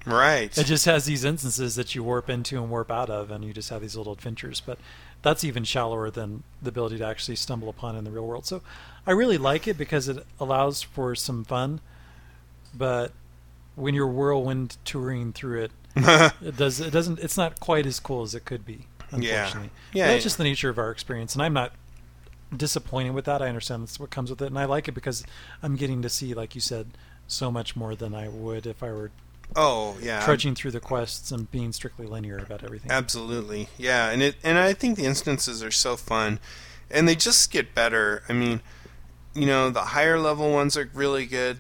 right. 0.07 0.57
It 0.59 0.65
just 0.65 0.85
has 0.87 1.05
these 1.05 1.25
instances 1.25 1.75
that 1.77 1.95
you 1.95 2.03
warp 2.05 2.31
into 2.31 2.57
and 2.59 2.71
warp 2.71 2.91
out 2.91 3.11
of, 3.11 3.31
and 3.31 3.45
you 3.45 3.53
just 3.53 3.71
have 3.71 3.81
these 3.83 3.97
little 3.97 4.13
adventures. 4.13 4.61
But 4.65 4.79
that's 5.23 5.45
even 5.45 5.65
shallower 5.65 6.11
than 6.11 6.43
the 6.63 6.69
ability 6.71 6.99
to 6.99 7.07
actually 7.07 7.37
stumble 7.37 7.69
upon 7.69 7.97
in 7.97 8.05
the 8.05 8.11
real 8.11 8.27
world. 8.27 8.47
So 8.47 8.63
I 9.07 9.13
really 9.13 9.39
like 9.39 9.69
it 9.69 9.77
because 9.77 10.09
it 10.09 10.25
allows 10.39 10.83
for 10.83 11.15
some 11.15 11.45
fun. 11.45 11.81
But 12.75 13.13
when 13.75 13.95
you're 13.95 14.07
whirlwind 14.07 14.77
touring 14.85 15.33
through 15.33 15.65
it, 15.65 15.73
it 15.97 16.57
does 16.57 16.81
it 16.81 16.91
doesn't 16.93 17.19
it's 17.19 17.37
not 17.37 17.59
quite 17.61 17.85
as 17.87 17.99
cool 18.01 18.23
as 18.23 18.35
it 18.35 18.45
could 18.45 18.65
be. 18.65 18.87
Yeah. 19.17 19.47
Unfortunately, 19.47 19.71
Yeah, 19.93 20.05
But 20.07 20.13
that's 20.13 20.21
yeah. 20.23 20.25
just 20.25 20.39
the 20.39 20.45
nature 20.45 20.69
of 20.71 20.79
our 20.79 20.91
experience, 20.91 21.35
and 21.35 21.43
I'm 21.43 21.53
not 21.53 21.73
disappointed 22.57 23.11
with 23.11 23.25
that. 23.25 23.43
I 23.43 23.49
understand 23.49 23.83
that's 23.83 23.99
what 23.99 24.11
comes 24.11 24.31
with 24.31 24.41
it, 24.41 24.47
and 24.47 24.59
I 24.59 24.65
like 24.67 24.87
it 24.89 24.93
because 24.93 25.25
I'm 25.63 25.75
getting 25.77 26.01
to 26.03 26.09
see, 26.09 26.33
like 26.33 26.55
you 26.55 26.61
said, 26.61 26.89
so 27.27 27.51
much 27.51 27.75
more 27.75 27.95
than 27.97 28.15
I 28.15 28.29
would 28.29 28.67
if 28.67 28.83
I 28.83 28.91
were 28.93 29.11
Oh 29.57 29.97
yeah, 30.01 30.25
trudging 30.25 30.55
through 30.55 30.71
the 30.71 30.81
quests 30.81 31.33
and 31.33 31.51
being 31.51 31.73
strictly 31.73 32.07
linear 32.07 32.39
about 32.39 32.63
everything. 32.63 32.91
Absolutely, 32.91 33.69
yeah, 33.77 34.11
and 34.11 34.23
it 34.23 34.37
and 34.43 34.59
I 34.59 34.73
think 34.73 34.97
the 34.97 35.05
instances 35.05 35.63
are 35.63 35.71
so 35.71 35.97
fun, 35.97 36.39
and 36.91 37.09
they 37.09 37.15
just 37.15 37.51
get 37.51 37.75
better. 37.75 38.23
I 38.29 38.33
mean, 38.33 38.61
you 39.35 39.47
know, 39.47 39.71
the 39.71 39.81
higher 39.81 40.19
level 40.19 40.53
ones 40.53 40.77
are 40.77 40.89
really 40.95 41.27
good. 41.27 41.59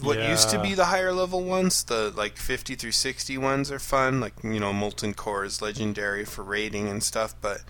What 0.00 0.18
used 0.18 0.50
to 0.50 0.60
be 0.60 0.74
the 0.74 0.86
higher 0.86 1.12
level 1.12 1.42
ones, 1.42 1.84
the 1.84 2.12
like 2.14 2.36
50 2.36 2.74
through 2.74 2.92
60 2.92 3.38
ones 3.38 3.70
are 3.70 3.78
fun. 3.78 4.20
Like 4.20 4.34
you 4.42 4.60
know, 4.60 4.72
Molten 4.72 5.14
Core 5.14 5.44
is 5.44 5.62
legendary 5.62 6.24
for 6.24 6.42
raiding 6.42 6.88
and 6.88 7.02
stuff, 7.02 7.34
but 7.40 7.62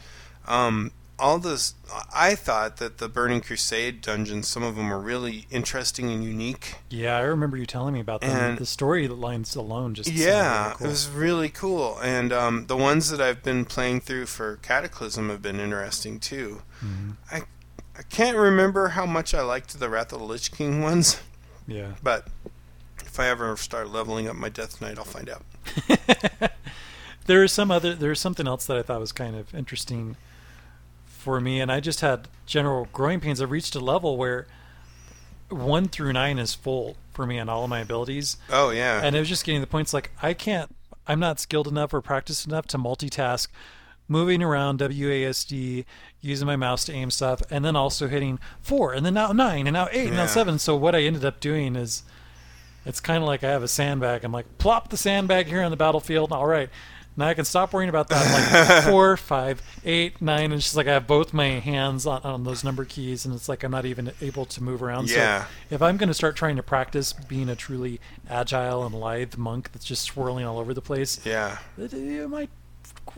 um, 0.48 0.92
all 1.20 1.38
this, 1.38 1.74
I 2.14 2.34
thought 2.34 2.78
that 2.78 2.98
the 2.98 3.08
Burning 3.08 3.40
Crusade 3.40 4.00
dungeons, 4.00 4.48
some 4.48 4.62
of 4.62 4.74
them 4.76 4.88
were 4.88 4.98
really 5.00 5.46
interesting 5.50 6.10
and 6.10 6.24
unique. 6.24 6.76
Yeah, 6.88 7.16
I 7.16 7.20
remember 7.20 7.56
you 7.56 7.66
telling 7.66 7.94
me 7.94 8.00
about 8.00 8.22
them. 8.22 8.30
And- 8.30 8.58
the 8.58 8.64
storylines 8.64 9.56
alone 9.56 9.94
just 9.94 10.10
Yeah, 10.10 10.64
really 10.64 10.74
cool. 10.76 10.86
it 10.86 10.90
was 10.90 11.08
really 11.08 11.48
cool. 11.50 11.98
And 12.02 12.32
um, 12.32 12.66
the 12.66 12.76
ones 12.76 13.10
that 13.10 13.20
I've 13.20 13.42
been 13.42 13.64
playing 13.64 14.00
through 14.00 14.26
for 14.26 14.56
Cataclysm 14.62 15.28
have 15.28 15.42
been 15.42 15.60
interesting 15.60 16.18
too. 16.18 16.62
Mhm. 16.84 17.16
I 17.30 17.42
I 17.98 18.02
can't 18.04 18.36
remember 18.38 18.88
how 18.88 19.04
much 19.04 19.34
I 19.34 19.42
liked 19.42 19.78
the 19.78 19.90
Wrath 19.90 20.12
of 20.14 20.20
the 20.20 20.24
Lich 20.24 20.50
King 20.52 20.80
ones, 20.90 21.20
yeah. 21.66 21.92
but 22.02 22.28
if 23.04 23.20
I 23.20 23.26
ever 23.28 23.54
start 23.58 23.90
leveling 23.90 24.26
up 24.26 24.36
my 24.36 24.48
Death 24.48 24.80
Knight, 24.80 24.96
I'll 24.96 25.04
find 25.04 25.28
out. 25.28 25.42
there 27.26 27.44
is 27.44 27.52
some 27.52 27.70
other 27.70 27.94
there's 27.94 28.20
something 28.20 28.46
else 28.48 28.64
that 28.66 28.76
I 28.78 28.82
thought 28.82 29.00
was 29.00 29.12
kind 29.12 29.36
of 29.36 29.54
interesting 29.54 30.16
for 31.20 31.40
me, 31.40 31.60
and 31.60 31.70
I 31.70 31.80
just 31.80 32.00
had 32.00 32.28
general 32.46 32.88
growing 32.92 33.20
pains. 33.20 33.40
I 33.40 33.44
reached 33.44 33.74
a 33.76 33.80
level 33.80 34.16
where 34.16 34.46
one 35.48 35.88
through 35.88 36.12
nine 36.12 36.38
is 36.38 36.54
full 36.54 36.96
for 37.12 37.26
me 37.26 37.38
on 37.38 37.48
all 37.48 37.64
of 37.64 37.70
my 37.70 37.80
abilities, 37.80 38.36
Oh 38.50 38.70
yeah, 38.70 39.00
and 39.02 39.14
it 39.14 39.18
was 39.18 39.28
just 39.28 39.44
getting 39.44 39.60
the 39.60 39.66
points 39.66 39.92
like 39.92 40.10
I 40.22 40.32
can't, 40.34 40.74
I'm 41.06 41.20
not 41.20 41.40
skilled 41.40 41.68
enough 41.68 41.92
or 41.92 42.00
practiced 42.00 42.46
enough 42.46 42.66
to 42.68 42.78
multitask, 42.78 43.48
moving 44.08 44.42
around 44.42 44.78
WASD, 44.80 45.84
using 46.20 46.46
my 46.46 46.56
mouse 46.56 46.84
to 46.84 46.92
aim 46.92 47.10
stuff, 47.10 47.42
and 47.50 47.64
then 47.64 47.76
also 47.76 48.06
hitting 48.08 48.38
four, 48.62 48.92
and 48.94 49.04
then 49.04 49.14
now 49.14 49.32
nine, 49.32 49.66
and 49.66 49.74
now 49.74 49.88
eight, 49.90 50.06
and 50.08 50.16
now 50.16 50.26
seven. 50.26 50.58
So 50.58 50.76
what 50.76 50.94
I 50.94 51.02
ended 51.02 51.24
up 51.24 51.40
doing 51.40 51.76
is, 51.76 52.04
it's 52.86 53.00
kind 53.00 53.22
of 53.22 53.26
like 53.26 53.44
I 53.44 53.50
have 53.50 53.62
a 53.62 53.68
sandbag. 53.68 54.24
I'm 54.24 54.32
like, 54.32 54.46
plop 54.58 54.88
the 54.88 54.96
sandbag 54.96 55.46
here 55.48 55.62
on 55.62 55.70
the 55.70 55.76
battlefield. 55.76 56.32
All 56.32 56.46
right. 56.46 56.70
Now 57.16 57.26
I 57.28 57.34
can 57.34 57.44
stop 57.44 57.72
worrying 57.72 57.88
about 57.88 58.08
that. 58.08 58.64
Like 58.64 58.84
four, 58.90 59.16
five, 59.16 59.62
eight, 59.84 60.22
nine, 60.22 60.52
and 60.52 60.60
just 60.60 60.76
like 60.76 60.86
I 60.86 60.92
have 60.94 61.06
both 61.06 61.32
my 61.32 61.46
hands 61.60 62.06
on, 62.06 62.22
on 62.22 62.44
those 62.44 62.64
number 62.64 62.84
keys, 62.84 63.24
and 63.24 63.34
it's 63.34 63.48
like 63.48 63.62
I'm 63.62 63.72
not 63.72 63.84
even 63.84 64.12
able 64.20 64.46
to 64.46 64.62
move 64.62 64.82
around. 64.82 65.10
Yeah. 65.10 65.44
So 65.44 65.74
if 65.74 65.82
I'm 65.82 65.96
going 65.96 66.08
to 66.08 66.14
start 66.14 66.36
trying 66.36 66.56
to 66.56 66.62
practice 66.62 67.12
being 67.12 67.48
a 67.48 67.56
truly 67.56 68.00
agile 68.28 68.84
and 68.84 68.94
lithe 68.94 69.36
monk 69.36 69.72
that's 69.72 69.84
just 69.84 70.02
swirling 70.02 70.44
all 70.44 70.58
over 70.58 70.72
the 70.72 70.80
place, 70.80 71.20
yeah. 71.24 71.58
it, 71.76 71.92
it 71.92 72.28
might 72.28 72.50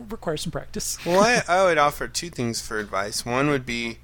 require 0.09 0.37
some 0.37 0.51
practice. 0.51 0.97
Well, 1.05 1.21
I, 1.21 1.43
I 1.47 1.63
would 1.65 1.77
offer 1.77 2.07
two 2.07 2.29
things 2.29 2.61
for 2.61 2.79
advice. 2.79 3.25
One 3.25 3.49
would 3.49 3.65
be 3.65 3.99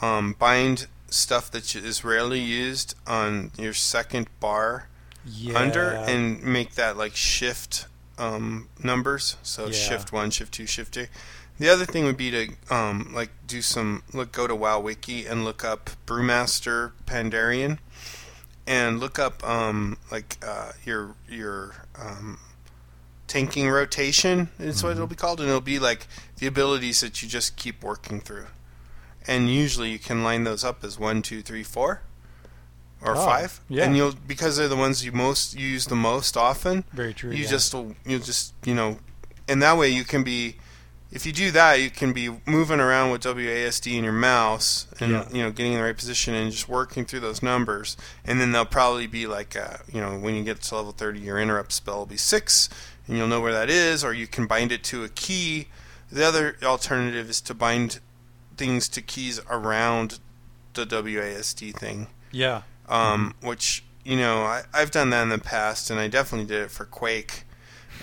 um, 0.00 0.34
bind 0.38 0.86
stuff 1.08 1.50
that 1.50 1.74
is 1.74 2.04
rarely 2.04 2.40
used 2.40 2.94
on 3.06 3.50
your 3.58 3.74
second 3.74 4.28
bar 4.40 4.88
yeah. 5.24 5.58
under 5.58 5.90
and 5.90 6.42
make 6.42 6.74
that 6.74 6.96
like 6.96 7.14
shift 7.14 7.86
um, 8.18 8.68
numbers. 8.82 9.36
So 9.42 9.66
Yeah. 9.66 9.72
shift 9.72 10.12
one, 10.12 10.30
shift 10.30 10.52
two, 10.54 10.66
shift 10.66 10.94
three. 10.94 11.08
The 11.58 11.68
other 11.68 11.84
thing 11.84 12.04
would 12.04 12.16
be 12.16 12.30
to 12.30 12.74
um, 12.74 13.12
like 13.14 13.30
do 13.46 13.62
some 13.62 14.02
look 14.12 14.32
go 14.32 14.46
to 14.46 14.54
WoW 14.54 14.80
Wiki 14.80 15.26
and 15.26 15.44
look 15.44 15.64
up 15.64 15.90
Brewmaster 16.06 16.92
Pandaren 17.06 17.78
and 18.66 18.98
look 19.00 19.18
up 19.18 19.46
um, 19.48 19.98
like 20.10 20.38
uh, 20.44 20.72
your 20.84 21.14
your 21.28 21.86
um, 21.96 22.38
tanking 23.28 23.68
rotation 23.70 24.48
is 24.58 24.82
what 24.82 24.92
it'll 24.92 25.06
be 25.06 25.14
called 25.14 25.40
and 25.40 25.48
it'll 25.48 25.60
be 25.60 25.78
like 25.78 26.06
the 26.38 26.46
abilities 26.46 27.00
that 27.00 27.22
you 27.22 27.28
just 27.28 27.56
keep 27.56 27.82
working 27.82 28.20
through 28.20 28.46
and 29.26 29.48
usually 29.50 29.90
you 29.90 29.98
can 29.98 30.22
line 30.22 30.44
those 30.44 30.64
up 30.64 30.84
as 30.84 30.98
one 30.98 31.22
two 31.22 31.42
three 31.42 31.62
four 31.62 32.02
or 33.04 33.16
Oh, 33.16 33.24
five 33.24 33.60
yeah. 33.68 33.84
and 33.84 33.96
you'll 33.96 34.14
because 34.26 34.56
they're 34.56 34.68
the 34.68 34.76
ones 34.76 35.04
you 35.04 35.12
most 35.12 35.54
you 35.58 35.66
use 35.66 35.86
the 35.86 35.96
most 35.96 36.36
often 36.36 36.84
Very 36.92 37.12
true. 37.14 37.30
you 37.30 37.44
yeah. 37.44 37.50
just 37.50 37.74
you 37.74 38.18
just 38.18 38.54
you 38.64 38.74
know 38.74 38.98
and 39.48 39.60
that 39.62 39.76
way 39.76 39.88
you 39.88 40.04
can 40.04 40.22
be 40.22 40.56
if 41.10 41.26
you 41.26 41.32
do 41.32 41.50
that 41.50 41.74
you 41.80 41.90
can 41.90 42.12
be 42.12 42.30
moving 42.46 42.80
around 42.80 43.10
with 43.10 43.22
WASD 43.22 43.96
in 43.98 44.04
your 44.04 44.12
mouse 44.14 44.86
and 45.00 45.10
Yeah. 45.12 45.28
you 45.32 45.42
know 45.42 45.50
getting 45.50 45.72
in 45.72 45.78
the 45.78 45.84
right 45.84 45.96
position 45.96 46.32
and 46.34 46.50
just 46.52 46.68
working 46.68 47.04
through 47.04 47.20
those 47.20 47.42
numbers 47.42 47.96
and 48.24 48.40
then 48.40 48.52
they'll 48.52 48.64
probably 48.64 49.06
be 49.06 49.26
like 49.26 49.56
uh, 49.56 49.78
you 49.92 50.00
know 50.00 50.18
when 50.18 50.34
you 50.34 50.42
get 50.44 50.62
to 50.62 50.76
level 50.76 50.92
30 50.92 51.20
your 51.20 51.38
interrupt 51.38 51.72
spell 51.72 51.98
will 51.98 52.06
be 52.06 52.16
6 52.16 52.68
and 53.08 53.16
you'll 53.18 53.26
know 53.26 53.40
where 53.40 53.52
that 53.52 53.68
is 53.68 54.02
or 54.04 54.14
you 54.14 54.26
can 54.26 54.46
bind 54.46 54.70
it 54.72 54.82
to 54.84 55.02
a 55.04 55.08
key 55.08 55.66
the 56.10 56.24
other 56.24 56.56
alternative 56.62 57.28
is 57.28 57.40
to 57.40 57.52
bind 57.54 57.98
things 58.56 58.88
to 58.88 59.02
keys 59.02 59.40
around 59.50 60.20
the 60.74 60.86
WASD 60.86 61.74
thing 61.74 62.06
yeah. 62.30 62.62
Um, 62.92 63.34
which 63.42 63.84
you 64.04 64.16
know 64.16 64.42
I, 64.42 64.62
I've 64.74 64.90
done 64.90 65.10
that 65.10 65.22
in 65.22 65.28
the 65.30 65.38
past, 65.38 65.90
and 65.90 65.98
I 65.98 66.08
definitely 66.08 66.46
did 66.46 66.62
it 66.64 66.70
for 66.70 66.84
Quake. 66.84 67.44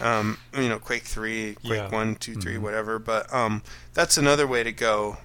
Um, 0.02 0.38
you 0.56 0.70
know, 0.70 0.80
Quake 0.80 1.04
three, 1.04 1.56
Quake 1.66 1.74
Yeah. 1.80 1.90
one, 1.90 2.16
two, 2.16 2.36
three, 2.36 2.56
Mhm. 2.56 2.62
whatever. 2.62 3.00
But 3.00 3.34
um, 3.34 3.64
that's 3.94 4.18
another 4.18 4.48
way 4.48 4.64
to 4.64 4.72
go 4.72 5.18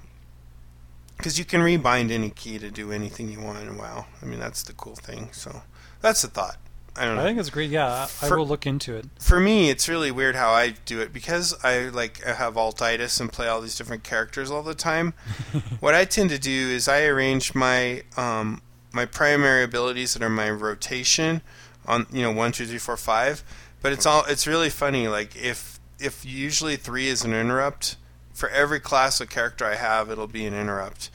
because 1.16 1.38
you 1.38 1.44
can 1.44 1.60
rebind 1.60 2.10
any 2.10 2.30
key 2.30 2.58
to 2.58 2.70
do 2.70 2.90
anything 2.90 3.30
you 3.30 3.40
want 3.40 3.60
in 3.60 3.76
WoW. 3.76 4.06
I 4.20 4.24
mean, 4.24 4.40
that's 4.40 4.62
the 4.64 4.72
cool 4.72 4.96
thing. 4.96 5.28
So 5.32 5.62
that's 6.00 6.22
the 6.22 6.28
thought. 6.28 6.56
I 6.96 7.04
don't 7.06 7.16
know. 7.16 7.22
I 7.22 7.24
think 7.24 7.38
it's 7.40 7.50
great. 7.50 7.70
Yeah, 7.70 8.06
I, 8.22 8.26
I 8.26 8.30
will 8.30 8.46
look 8.46 8.66
into 8.66 8.94
it. 8.96 9.06
for 9.20 9.40
me, 9.40 9.68
it's 9.70 9.88
really 9.88 10.10
weird 10.12 10.36
how 10.36 10.50
I 10.50 10.70
do 10.86 11.00
it 11.00 11.12
because 11.12 11.54
I 11.64 11.88
like 11.88 12.24
I 12.26 12.34
have 12.34 12.54
altitis 12.54 13.20
and 13.20 13.32
play 13.32 13.48
all 13.48 13.60
these 13.60 13.76
different 13.76 14.04
characters 14.04 14.48
all 14.50 14.62
the 14.62 14.74
time. 14.76 15.12
what 15.80 15.94
I 15.94 16.04
tend 16.04 16.30
to 16.30 16.38
do 16.38 16.50
is 16.70 16.86
I 16.88 17.02
arrange 17.04 17.54
my 17.54 18.02
um, 18.16 18.60
my 18.94 19.04
primary 19.04 19.62
abilities 19.64 20.14
that 20.14 20.22
are 20.22 20.30
my 20.30 20.50
rotation 20.50 21.42
on 21.86 22.06
you 22.12 22.22
know 22.22 22.32
one 22.32 22.52
two 22.52 22.66
three 22.66 22.78
four 22.78 22.96
five. 22.96 23.42
But 23.82 23.92
it's 23.92 24.06
all 24.06 24.24
it's 24.26 24.46
really 24.46 24.70
funny. 24.70 25.08
Like 25.08 25.36
if 25.36 25.78
if 25.98 26.24
usually 26.24 26.76
three 26.76 27.08
is 27.08 27.24
an 27.24 27.34
interrupt 27.34 27.96
for 28.32 28.48
every 28.48 28.80
class 28.80 29.20
of 29.20 29.28
character 29.30 29.64
I 29.64 29.74
have, 29.76 30.10
it'll 30.10 30.26
be 30.26 30.46
an 30.46 30.54
interrupt. 30.54 31.10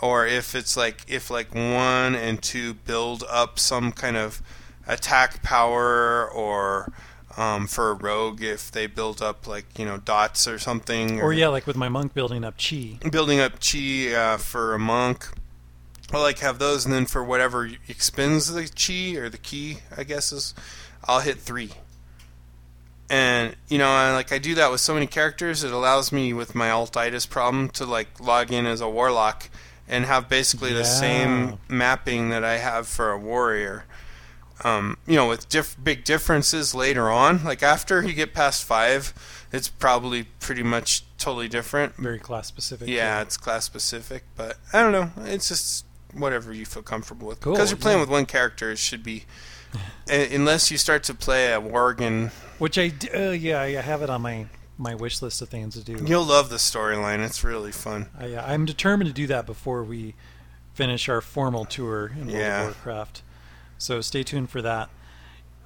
Or 0.00 0.26
if 0.26 0.54
it's 0.54 0.76
like 0.76 1.04
if 1.08 1.30
like 1.30 1.54
one 1.54 2.14
and 2.14 2.42
two 2.42 2.74
build 2.74 3.24
up 3.28 3.58
some 3.58 3.92
kind 3.92 4.16
of 4.16 4.40
attack 4.86 5.42
power 5.42 6.28
or 6.30 6.92
um, 7.36 7.66
for 7.66 7.90
a 7.90 7.94
rogue 7.94 8.42
if 8.42 8.70
they 8.70 8.86
build 8.86 9.22
up 9.22 9.46
like 9.46 9.78
you 9.78 9.84
know 9.86 9.96
dots 9.98 10.46
or 10.46 10.58
something 10.58 11.20
Or 11.20 11.32
yeah, 11.32 11.48
like 11.48 11.66
with 11.66 11.76
my 11.76 11.88
monk 11.88 12.14
building 12.14 12.44
up 12.44 12.54
chi. 12.58 12.98
building 13.10 13.40
up 13.40 13.54
chi 13.60 14.12
uh, 14.12 14.36
for 14.38 14.74
a 14.74 14.78
monk 14.78 15.28
I'll 16.12 16.20
like 16.20 16.38
have 16.40 16.58
those 16.58 16.84
and 16.84 16.94
then 16.94 17.06
for 17.06 17.22
whatever 17.22 17.68
expends 17.88 18.52
the 18.52 18.68
chi 18.68 19.18
or 19.18 19.28
the 19.28 19.38
key 19.38 19.78
I 19.96 20.04
guess 20.04 20.32
is 20.32 20.54
I'll 21.04 21.20
hit 21.20 21.38
three 21.38 21.70
and 23.10 23.56
you 23.68 23.78
know 23.78 23.88
I, 23.88 24.12
like 24.12 24.32
I 24.32 24.38
do 24.38 24.54
that 24.56 24.70
with 24.70 24.80
so 24.80 24.94
many 24.94 25.06
characters 25.06 25.64
it 25.64 25.72
allows 25.72 26.12
me 26.12 26.32
with 26.32 26.54
my 26.54 26.68
altitis 26.68 27.28
problem 27.28 27.68
to 27.70 27.84
like 27.84 28.20
log 28.20 28.52
in 28.52 28.66
as 28.66 28.80
a 28.80 28.88
warlock 28.88 29.50
and 29.88 30.04
have 30.04 30.28
basically 30.28 30.72
the 30.72 30.84
same 30.84 31.58
mapping 31.68 32.30
that 32.30 32.44
I 32.44 32.58
have 32.58 32.86
for 32.86 33.10
a 33.10 33.18
warrior 33.18 33.84
um, 34.64 34.96
you 35.06 35.16
know, 35.16 35.28
with 35.28 35.48
diff- 35.48 35.76
big 35.82 36.04
differences 36.04 36.74
later 36.74 37.10
on. 37.10 37.44
Like 37.44 37.62
after 37.62 38.02
you 38.02 38.12
get 38.12 38.32
past 38.32 38.64
five, 38.64 39.12
it's 39.52 39.68
probably 39.68 40.24
pretty 40.40 40.62
much 40.62 41.04
totally 41.18 41.48
different. 41.48 41.96
Very 41.96 42.18
class 42.18 42.46
specific. 42.46 42.88
Yeah, 42.88 43.22
it's 43.22 43.36
class 43.36 43.64
specific, 43.64 44.24
but 44.36 44.58
I 44.72 44.82
don't 44.82 44.92
know. 44.92 45.10
It's 45.24 45.48
just 45.48 45.84
whatever 46.12 46.52
you 46.52 46.64
feel 46.66 46.82
comfortable 46.82 47.28
with. 47.28 47.40
Cool, 47.40 47.52
Because 47.54 47.70
you're 47.70 47.78
playing 47.78 47.98
yeah. 47.98 48.02
with 48.02 48.10
one 48.10 48.26
character, 48.26 48.70
it 48.70 48.78
should 48.78 49.02
be. 49.02 49.24
unless 50.10 50.70
you 50.70 50.76
start 50.78 51.02
to 51.04 51.14
play 51.14 51.52
a 51.52 51.60
Worgen, 51.60 52.30
Which 52.58 52.78
I 52.78 52.92
uh, 53.14 53.30
yeah, 53.30 53.60
I 53.60 53.70
have 53.72 54.02
it 54.02 54.10
on 54.10 54.22
my 54.22 54.46
my 54.78 54.94
wish 54.94 55.22
list 55.22 55.40
of 55.42 55.48
things 55.48 55.74
to 55.74 55.84
do. 55.84 56.04
you'll 56.04 56.24
love 56.24 56.48
the 56.50 56.56
storyline. 56.56 57.24
It's 57.24 57.44
really 57.44 57.72
fun. 57.72 58.08
I, 58.18 58.32
uh, 58.34 58.44
I'm 58.46 58.64
determined 58.64 59.08
to 59.08 59.14
do 59.14 59.26
that 59.28 59.46
before 59.46 59.84
we 59.84 60.14
finish 60.74 61.08
our 61.08 61.20
formal 61.20 61.64
tour 61.64 62.06
in 62.08 62.26
World 62.26 62.30
Yeah. 62.38 62.60
of 62.62 62.74
Warcraft. 62.74 63.22
So 63.78 64.00
stay 64.00 64.22
tuned 64.22 64.50
for 64.50 64.62
that. 64.62 64.90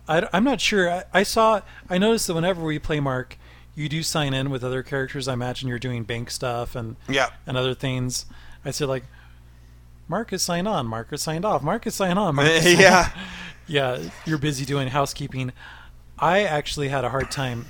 I, 0.08 0.28
am 0.32 0.44
not 0.44 0.60
sure. 0.60 0.90
I, 0.90 1.04
I 1.12 1.22
saw. 1.22 1.60
I 1.88 1.98
noticed 1.98 2.26
that 2.28 2.34
whenever 2.34 2.62
we 2.64 2.78
play 2.78 3.00
Mark, 3.00 3.38
you 3.74 3.88
do 3.88 4.02
sign 4.02 4.34
in 4.34 4.50
with 4.50 4.62
other 4.64 4.82
characters. 4.82 5.28
I 5.28 5.32
imagine 5.32 5.68
you're 5.68 5.78
doing 5.78 6.04
bank 6.04 6.30
stuff 6.30 6.76
and 6.76 6.96
Yeah. 7.08 7.30
and 7.46 7.56
other 7.56 7.74
things. 7.74 8.26
I 8.64 8.70
said 8.70 8.88
like, 8.88 9.04
Mark 10.08 10.32
is 10.32 10.42
signed 10.42 10.68
on. 10.68 10.86
Mark 10.86 11.12
is 11.12 11.22
signed 11.22 11.44
off. 11.44 11.62
Mark 11.62 11.86
is 11.86 11.94
signed 11.94 12.18
on. 12.18 12.34
Mark 12.36 12.48
signed 12.48 12.78
yeah. 12.80 13.10
yeah, 13.66 13.98
you're 14.24 14.38
busy 14.38 14.64
doing 14.64 14.88
housekeeping. 14.88 15.52
I 16.18 16.42
actually 16.44 16.88
had 16.88 17.04
a 17.04 17.10
hard 17.10 17.30
time 17.30 17.66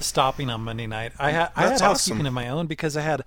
stopping 0.00 0.50
on 0.50 0.62
Monday 0.62 0.86
night. 0.86 1.12
I 1.18 1.30
had 1.30 1.50
I 1.56 1.62
had 1.62 1.70
That's 1.72 1.80
housekeeping 1.80 2.26
of 2.26 2.32
my 2.32 2.48
own 2.48 2.66
because 2.66 2.96
I 2.96 3.02
had 3.02 3.24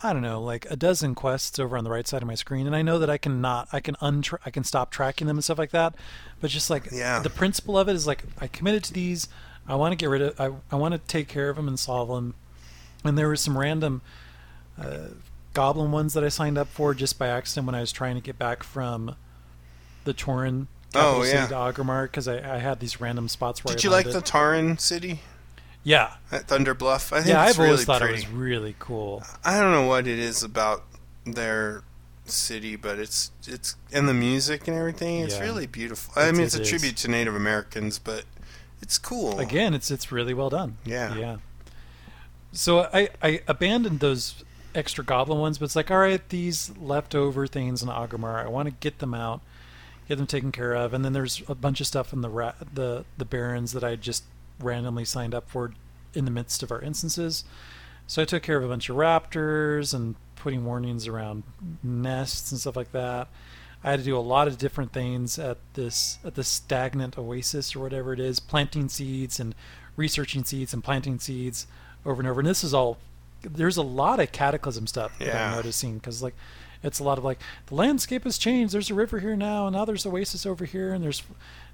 I 0.00 0.12
don't 0.12 0.22
know, 0.22 0.40
like 0.40 0.64
a 0.70 0.76
dozen 0.76 1.16
quests 1.16 1.58
over 1.58 1.76
on 1.76 1.82
the 1.82 1.90
right 1.90 2.06
side 2.06 2.22
of 2.22 2.28
my 2.28 2.36
screen, 2.36 2.66
and 2.68 2.76
I 2.76 2.82
know 2.82 3.00
that 3.00 3.10
I 3.10 3.18
can 3.18 3.40
not, 3.40 3.68
I 3.72 3.80
can 3.80 3.96
untra- 3.96 4.38
I 4.46 4.50
can 4.50 4.62
stop 4.62 4.92
tracking 4.92 5.26
them 5.26 5.36
and 5.38 5.42
stuff 5.44 5.58
like 5.58 5.70
that. 5.72 5.94
But 6.40 6.50
just 6.50 6.70
like 6.70 6.88
Yeah. 6.92 7.18
the 7.20 7.30
principle 7.30 7.76
of 7.76 7.88
it 7.88 7.96
is 7.96 8.06
like 8.06 8.22
I 8.40 8.46
committed 8.46 8.84
to 8.84 8.92
these. 8.92 9.28
I 9.66 9.74
want 9.74 9.92
to 9.92 9.96
get 9.96 10.08
rid 10.08 10.22
of. 10.22 10.40
I 10.40 10.52
I 10.74 10.76
want 10.78 10.92
to 10.92 10.98
take 10.98 11.26
care 11.28 11.50
of 11.50 11.56
them 11.56 11.66
and 11.66 11.78
solve 11.78 12.08
them. 12.08 12.34
And 13.04 13.18
there 13.18 13.28
was 13.28 13.40
some 13.40 13.58
random 13.58 14.02
uh, 14.80 15.08
goblin 15.54 15.90
ones 15.92 16.14
that 16.14 16.24
I 16.24 16.28
signed 16.28 16.58
up 16.58 16.68
for 16.68 16.94
just 16.94 17.18
by 17.18 17.28
accident 17.28 17.66
when 17.66 17.74
I 17.74 17.80
was 17.80 17.92
trying 17.92 18.14
to 18.14 18.20
get 18.20 18.38
back 18.38 18.62
from 18.62 19.16
the 20.04 20.14
Tauren 20.14 20.66
oh, 20.94 20.98
capital 20.98 21.20
Oh, 21.20 21.24
city 21.24 21.36
yeah. 21.36 21.46
to 21.48 21.54
Orgrimmar 21.54 22.04
because 22.04 22.28
I, 22.28 22.56
I 22.56 22.58
had 22.58 22.80
these 22.80 23.00
random 23.00 23.28
spots 23.28 23.64
where 23.64 23.74
Did 23.74 23.84
I 23.84 23.88
you 23.88 23.90
like 23.90 24.06
the 24.06 24.12
landed. 24.12 24.30
Tauren 24.30 24.80
city 24.80 25.20
yeah 25.84 26.14
at 26.32 26.48
Thunder 26.48 26.74
Bluff? 26.74 27.12
I 27.12 27.18
think 27.18 27.28
yeah 27.28 27.40
I've 27.42 27.56
really 27.58 27.70
always 27.70 27.84
thought 27.84 28.00
pretty. 28.00 28.14
it 28.22 28.28
was 28.28 28.28
really 28.28 28.74
cool 28.78 29.22
I 29.44 29.60
don't 29.60 29.72
know 29.72 29.86
what 29.86 30.06
it 30.06 30.18
is 30.18 30.42
about 30.42 30.84
their 31.24 31.82
city, 32.24 32.76
but 32.76 32.98
it's 32.98 33.30
it's 33.46 33.74
and 33.92 34.06
the 34.08 34.12
music 34.14 34.68
and 34.68 34.76
everything. 34.76 35.20
It's 35.20 35.36
Yeah. 35.36 35.42
really 35.44 35.66
beautiful. 35.66 36.12
I 36.16 36.28
It- 36.28 36.32
mean, 36.34 36.42
it's 36.42 36.54
it 36.54 36.58
a 36.58 36.62
is. 36.62 36.68
tribute 36.68 36.96
to 36.98 37.08
Native 37.08 37.34
Americans, 37.34 37.98
but 37.98 38.24
it's 38.82 38.96
cool. 38.98 39.38
again 39.40 39.74
it's 39.74 39.90
it's 39.90 40.12
really 40.12 40.32
well 40.34 40.50
done 40.50 40.76
Yeah. 40.84 41.14
yeah 41.16 41.36
so 42.52 42.80
I 42.92 43.08
I 43.22 43.40
abandoned 43.48 44.00
those 44.00 44.44
extra 44.78 45.04
goblin 45.04 45.38
ones 45.38 45.58
but 45.58 45.64
it's 45.64 45.76
like 45.76 45.90
all 45.90 45.98
right 45.98 46.28
these 46.28 46.72
leftover 46.78 47.46
things 47.46 47.82
in 47.82 47.88
Orgrimmar 47.88 48.44
I 48.44 48.48
want 48.48 48.68
to 48.68 48.74
get 48.74 49.00
them 49.00 49.12
out 49.12 49.42
get 50.08 50.16
them 50.16 50.26
taken 50.26 50.50
care 50.50 50.74
of. 50.74 50.94
And 50.94 51.04
then 51.04 51.12
there's 51.12 51.42
a 51.48 51.54
bunch 51.54 51.80
of 51.80 51.86
stuff 51.86 52.12
in 52.12 52.22
the 52.22 52.30
ra- 52.30 52.54
the 52.72 53.04
the 53.16 53.24
Barrens 53.24 53.72
that 53.72 53.84
I 53.84 53.94
just 53.94 54.24
randomly 54.58 55.04
signed 55.04 55.34
up 55.34 55.48
for 55.48 55.72
in 56.14 56.24
the 56.24 56.30
midst 56.30 56.62
of 56.62 56.72
our 56.72 56.80
instances. 56.80 57.44
So 58.06 58.22
I 58.22 58.24
took 58.24 58.42
care 58.42 58.56
of 58.56 58.64
a 58.64 58.68
bunch 58.68 58.88
of 58.88 58.96
raptors 58.96 59.92
and 59.92 60.16
putting 60.34 60.64
warnings 60.64 61.06
around 61.06 61.42
nests 61.82 62.50
and 62.50 62.60
stuff 62.60 62.76
like 62.76 62.92
that. 62.92 63.28
I 63.84 63.90
had 63.90 64.00
to 64.00 64.04
do 64.04 64.16
a 64.16 64.20
lot 64.20 64.48
of 64.48 64.58
different 64.58 64.92
things 64.92 65.38
at 65.38 65.58
this 65.74 66.18
at 66.24 66.34
this 66.34 66.48
stagnant 66.48 67.18
oasis 67.18 67.76
or 67.76 67.80
whatever 67.80 68.12
it 68.12 68.20
is, 68.20 68.40
planting 68.40 68.88
seeds 68.88 69.38
and 69.38 69.54
researching 69.96 70.44
seeds 70.44 70.72
and 70.72 70.82
planting 70.82 71.18
seeds 71.18 71.66
over 72.06 72.20
and 72.20 72.28
over. 72.28 72.40
And 72.40 72.48
this 72.48 72.64
is 72.64 72.72
all 72.72 72.96
there's 73.42 73.76
a 73.76 73.82
lot 73.82 74.20
of 74.20 74.32
cataclysm 74.32 74.86
stuff 74.86 75.18
that 75.18 75.26
Yeah. 75.28 75.50
I'm 75.50 75.56
noticing 75.56 75.94
because 75.98 76.22
like 76.22 76.34
it's 76.82 76.98
a 77.00 77.04
lot 77.04 77.18
of 77.18 77.24
like 77.24 77.38
the 77.66 77.74
landscape 77.74 78.24
has 78.24 78.38
changed. 78.38 78.72
There's 78.72 78.90
a 78.90 78.94
river 78.94 79.18
here 79.18 79.36
now, 79.36 79.66
and 79.66 79.74
now 79.76 79.84
there's 79.84 80.06
oasis 80.06 80.46
over 80.46 80.64
here, 80.64 80.92
and 80.92 81.02
there's 81.02 81.22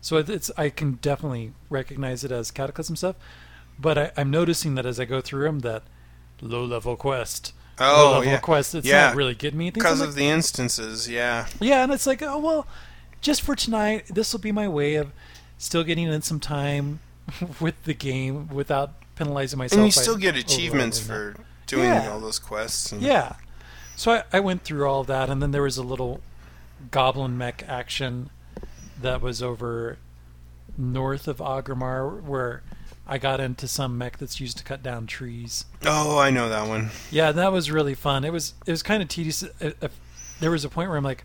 so 0.01 0.17
it's 0.17 0.51
I 0.57 0.69
can 0.71 0.93
definitely 1.03 1.53
recognize 1.71 2.25
it 2.25 2.33
as 2.33 2.51
cataclysm 2.51 2.97
stuff. 2.97 3.17
But 3.79 3.99
I, 3.99 4.12
I'm 4.17 4.31
noticing 4.31 4.75
that 4.77 4.87
as 4.87 5.01
I 5.01 5.05
go 5.05 5.21
through 5.21 5.45
them, 5.45 5.59
that 5.61 5.83
low 6.41 6.65
level 6.65 6.97
quest, 6.97 7.53
oh, 7.79 7.85
low 7.85 7.93
Oh 8.07 8.12
level 8.19 8.25
yeah, 8.33 8.39
quest, 8.39 8.75
it's 8.75 8.87
yeah. 8.87 9.07
not 9.09 9.17
really 9.17 9.35
getting 9.35 9.59
me. 9.59 9.71
Because 9.71 10.01
I'm 10.01 10.09
of 10.09 10.15
the 10.15 10.27
instances. 10.27 11.09
Yeah, 11.09 11.47
yeah, 11.61 11.83
and 11.83 11.93
it's 11.93 12.07
like, 12.07 12.23
oh 12.23 12.39
well, 12.39 12.67
just 13.21 13.43
for 13.43 13.55
tonight, 13.57 14.07
this 14.09 14.33
will 14.33 14.41
be 14.41 14.53
my 14.53 14.69
way 14.69 14.95
of 14.95 15.12
still 15.59 15.85
getting 15.85 16.07
in 16.09 16.23
some 16.23 16.41
time 16.41 17.01
with 17.61 17.83
the 17.85 17.95
game 17.95 18.49
without 18.49 18.93
penalizing 19.17 19.59
myself. 19.59 19.79
and 19.79 19.87
you 19.87 19.93
still 19.93 20.17
get 20.17 20.37
achievements 20.37 20.99
for 20.99 21.37
doing 21.67 21.85
Yeah. 21.85 22.11
all 22.11 22.21
those 22.21 22.39
quests. 22.39 22.93
And. 22.93 23.03
Yeah, 23.03 23.35
so 23.97 24.12
I, 24.12 24.23
I 24.33 24.41
went 24.41 24.62
through 24.65 24.87
all 24.89 25.05
that, 25.05 25.31
and 25.31 25.43
then 25.43 25.51
there 25.51 25.62
was 25.62 25.77
a 25.77 25.83
little 25.83 26.21
goblin 26.91 27.37
mech 27.39 27.65
action 27.69 28.31
that 29.01 29.21
was 29.21 29.43
over 29.43 29.99
north 30.77 31.29
of 31.29 31.39
Orgrimmar, 31.39 32.23
where 32.23 32.62
I 33.07 33.19
got 33.19 33.39
into 33.41 33.69
some 33.69 33.97
mech 33.99 34.19
that's 34.19 34.41
used 34.41 34.59
to 34.59 34.65
cut 34.65 34.83
down 34.83 35.07
trees. 35.07 35.67
Oh, 35.85 36.19
I 36.19 36.31
know 36.31 36.49
that 36.49 36.67
one. 36.69 36.91
Yeah, 37.11 37.33
that 37.33 37.53
was 37.53 37.71
really 37.71 37.95
fun. 37.95 38.25
It 38.25 38.33
was 38.33 38.55
it 38.67 38.71
was 38.71 38.83
kind 38.83 39.03
of 39.03 39.09
tedious. 39.09 39.45
There 40.41 40.51
was 40.51 40.65
a 40.65 40.69
point 40.69 40.89
where 40.89 40.99
I'm 40.99 41.05
like, 41.05 41.25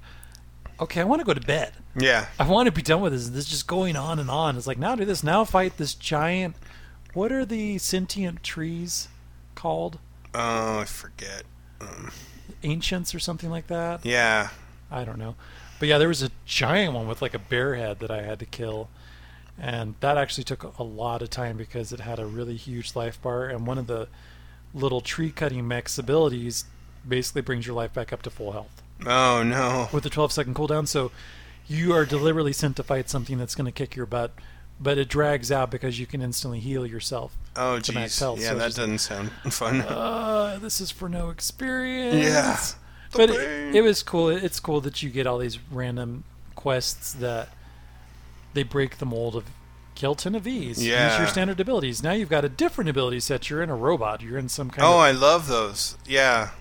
okay, 0.80 1.02
I 1.02 1.04
want 1.06 1.20
to 1.22 1.26
go 1.26 1.34
to 1.34 1.42
bed. 1.42 1.74
Yeah. 1.98 2.28
I 2.38 2.48
want 2.48 2.68
to 2.68 2.72
be 2.72 2.82
done 2.82 3.02
with 3.02 3.14
this. 3.14 3.30
This 3.30 3.46
is 3.46 3.50
just 3.50 3.68
going 3.68 3.96
on 3.96 4.20
and 4.20 4.30
on. 4.30 4.56
It's 4.58 4.68
like 4.68 4.78
now 4.78 4.96
do 4.96 5.06
this, 5.06 5.24
now 5.24 5.44
fight 5.44 5.78
this 5.78 5.94
giant. 5.96 6.56
What 7.14 7.32
are 7.32 7.46
the 7.46 7.78
sentient 7.80 8.44
trees 8.44 9.08
called? 9.56 10.00
Oh, 10.34 10.80
I 10.80 10.86
forget. 10.86 11.44
Um, 11.82 12.12
Ancients 12.64 13.14
or 13.16 13.20
something 13.20 13.50
like 13.50 13.68
that. 13.68 14.06
yeah. 14.06 14.50
I 14.92 15.04
don't 15.04 15.20
know. 15.20 15.36
But 15.80 15.88
yeah, 15.88 15.98
there 16.00 16.08
was 16.08 16.24
a 16.24 16.32
giant 16.46 16.94
one 16.94 17.08
with 17.08 17.22
like 17.22 17.34
a 17.36 17.40
bear 17.40 17.76
head 17.76 18.00
that 18.00 18.10
I 18.12 18.24
had 18.24 18.40
to 18.40 18.46
kill. 18.46 18.90
And 19.58 19.96
that 20.00 20.18
actually 20.18 20.44
took 20.46 20.78
a 20.80 20.84
lot 20.84 21.22
of 21.22 21.30
time 21.30 21.58
because 21.58 21.94
it 21.94 22.00
had 22.00 22.18
a 22.20 22.26
really 22.26 22.56
huge 22.56 22.96
life 22.96 23.22
bar. 23.22 23.46
And 23.48 23.68
one 23.68 23.78
of 23.78 23.88
the 23.88 24.08
little 24.74 25.02
tree 25.02 25.32
cutting 25.32 25.68
mech's 25.68 25.98
abilities 26.00 26.66
basically 27.08 27.42
brings 27.44 27.66
your 27.68 27.76
life 27.76 27.94
back 27.94 28.12
up 28.12 28.22
to 28.24 28.30
full 28.30 28.52
health 28.52 28.82
Oh 29.06 29.42
no. 29.44 29.88
with 29.94 30.06
a 30.06 30.10
12 30.10 30.32
second 30.32 30.56
cooldown. 30.56 30.88
So 30.88 31.12
you 31.68 31.94
are 31.94 32.06
deliberately 32.06 32.54
sent 32.54 32.76
to 32.78 32.84
fight 32.84 33.10
something 33.10 33.38
that's 33.38 33.54
going 33.56 33.66
to 33.66 33.72
kick 33.72 33.96
your 33.96 34.06
butt, 34.08 34.34
but 34.80 34.98
it 34.98 35.10
drags 35.10 35.52
out 35.52 35.70
because 35.70 36.00
you 36.00 36.06
can 36.06 36.22
instantly 36.22 36.60
heal 36.60 36.86
yourself. 36.86 37.36
Oh 37.56 37.80
jeez. 37.82 38.20
health, 38.20 38.40
Yeah, 38.40 38.50
so 38.50 38.56
that 38.56 38.76
doesn't 38.76 39.00
sound 39.00 39.32
fun. 39.50 39.82
Uh, 39.82 40.58
this 40.62 40.80
is 40.80 40.92
for 40.92 41.10
no 41.10 41.30
experience. 41.30 42.26
Yeah. 42.26 42.58
The 43.12 43.18
But 43.18 43.30
it, 43.32 43.76
it 43.76 43.82
was 43.82 44.04
cool. 44.04 44.30
It's 44.30 44.60
cool 44.60 44.82
that 44.82 45.02
you 45.04 45.10
get 45.10 45.28
all 45.28 45.40
these 45.40 45.60
random 45.72 46.24
quests 46.56 47.14
that 47.14 47.50
they 48.54 48.64
break 48.64 48.98
the 48.98 49.06
mold 49.06 49.36
of 49.36 49.46
Kelton 49.96 50.36
of 50.36 50.48
Ease. 50.48 50.82
Use 50.82 51.18
your 51.18 51.28
standard 51.28 51.60
abilities. 51.60 52.02
Now 52.02 52.14
you've 52.14 52.30
got 52.30 52.46
a 52.46 52.50
different 52.50 52.90
ability 52.90 53.20
set. 53.20 53.50
You're 53.50 53.62
in 53.62 53.70
a 53.70 53.76
robot. 53.76 54.22
You're 54.22 54.38
in 54.38 54.48
some 54.48 54.70
kind 54.70 54.86
oh, 54.86 54.92
of. 54.92 54.96
Oh, 54.96 55.00
I 55.00 55.12
love 55.12 55.48
those. 55.48 55.98
Yeah. 56.08 56.52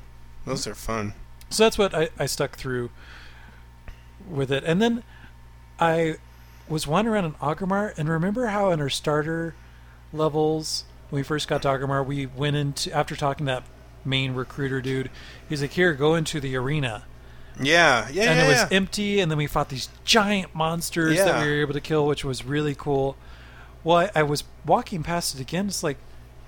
Those 0.44 0.66
are 0.66 0.74
fun. 0.74 1.14
So 1.50 1.64
that's 1.64 1.78
what 1.78 1.94
I, 1.94 2.08
I 2.18 2.26
stuck 2.26 2.56
through 2.56 2.90
with 4.28 4.50
it. 4.50 4.64
And 4.64 4.82
then 4.82 5.04
I 5.78 6.16
was 6.68 6.86
wandering 6.86 7.14
around 7.14 7.24
in 7.24 7.32
Orgrimmar, 7.34 7.96
and 7.96 8.08
remember 8.08 8.46
how 8.46 8.70
in 8.70 8.80
our 8.80 8.88
starter 8.88 9.54
levels, 10.12 10.84
when 11.10 11.20
we 11.20 11.22
first 11.22 11.48
got 11.48 11.62
to 11.62 11.68
Orgrimmar, 11.68 12.04
we 12.04 12.26
went 12.26 12.56
into, 12.56 12.92
after 12.92 13.16
talking 13.16 13.46
to 13.46 13.52
that 13.52 13.64
main 14.04 14.34
recruiter 14.34 14.80
dude, 14.80 15.10
he's 15.48 15.62
like, 15.62 15.72
here, 15.72 15.94
go 15.94 16.14
into 16.14 16.40
the 16.40 16.56
arena. 16.56 17.04
Yeah. 17.60 18.08
Yeah. 18.10 18.30
and 18.30 18.38
yeah, 18.38 18.44
it 18.44 18.48
was 18.48 18.56
yeah. 18.58 18.68
empty, 18.70 19.20
and 19.20 19.30
then 19.30 19.38
we 19.38 19.46
fought 19.46 19.68
these 19.68 19.88
giant 20.04 20.54
monsters 20.54 21.16
that 21.18 21.42
we 21.42 21.50
were 21.50 21.60
able 21.60 21.74
to 21.74 21.80
kill, 21.80 22.06
which 22.06 22.24
was 22.24 22.44
really 22.44 22.74
cool. 22.74 23.16
Well, 23.84 23.96
I, 23.98 24.10
I 24.16 24.22
was 24.22 24.44
walking 24.66 25.02
past 25.02 25.34
it 25.34 25.40
again, 25.40 25.66
it's 25.66 25.82
like, 25.82 25.98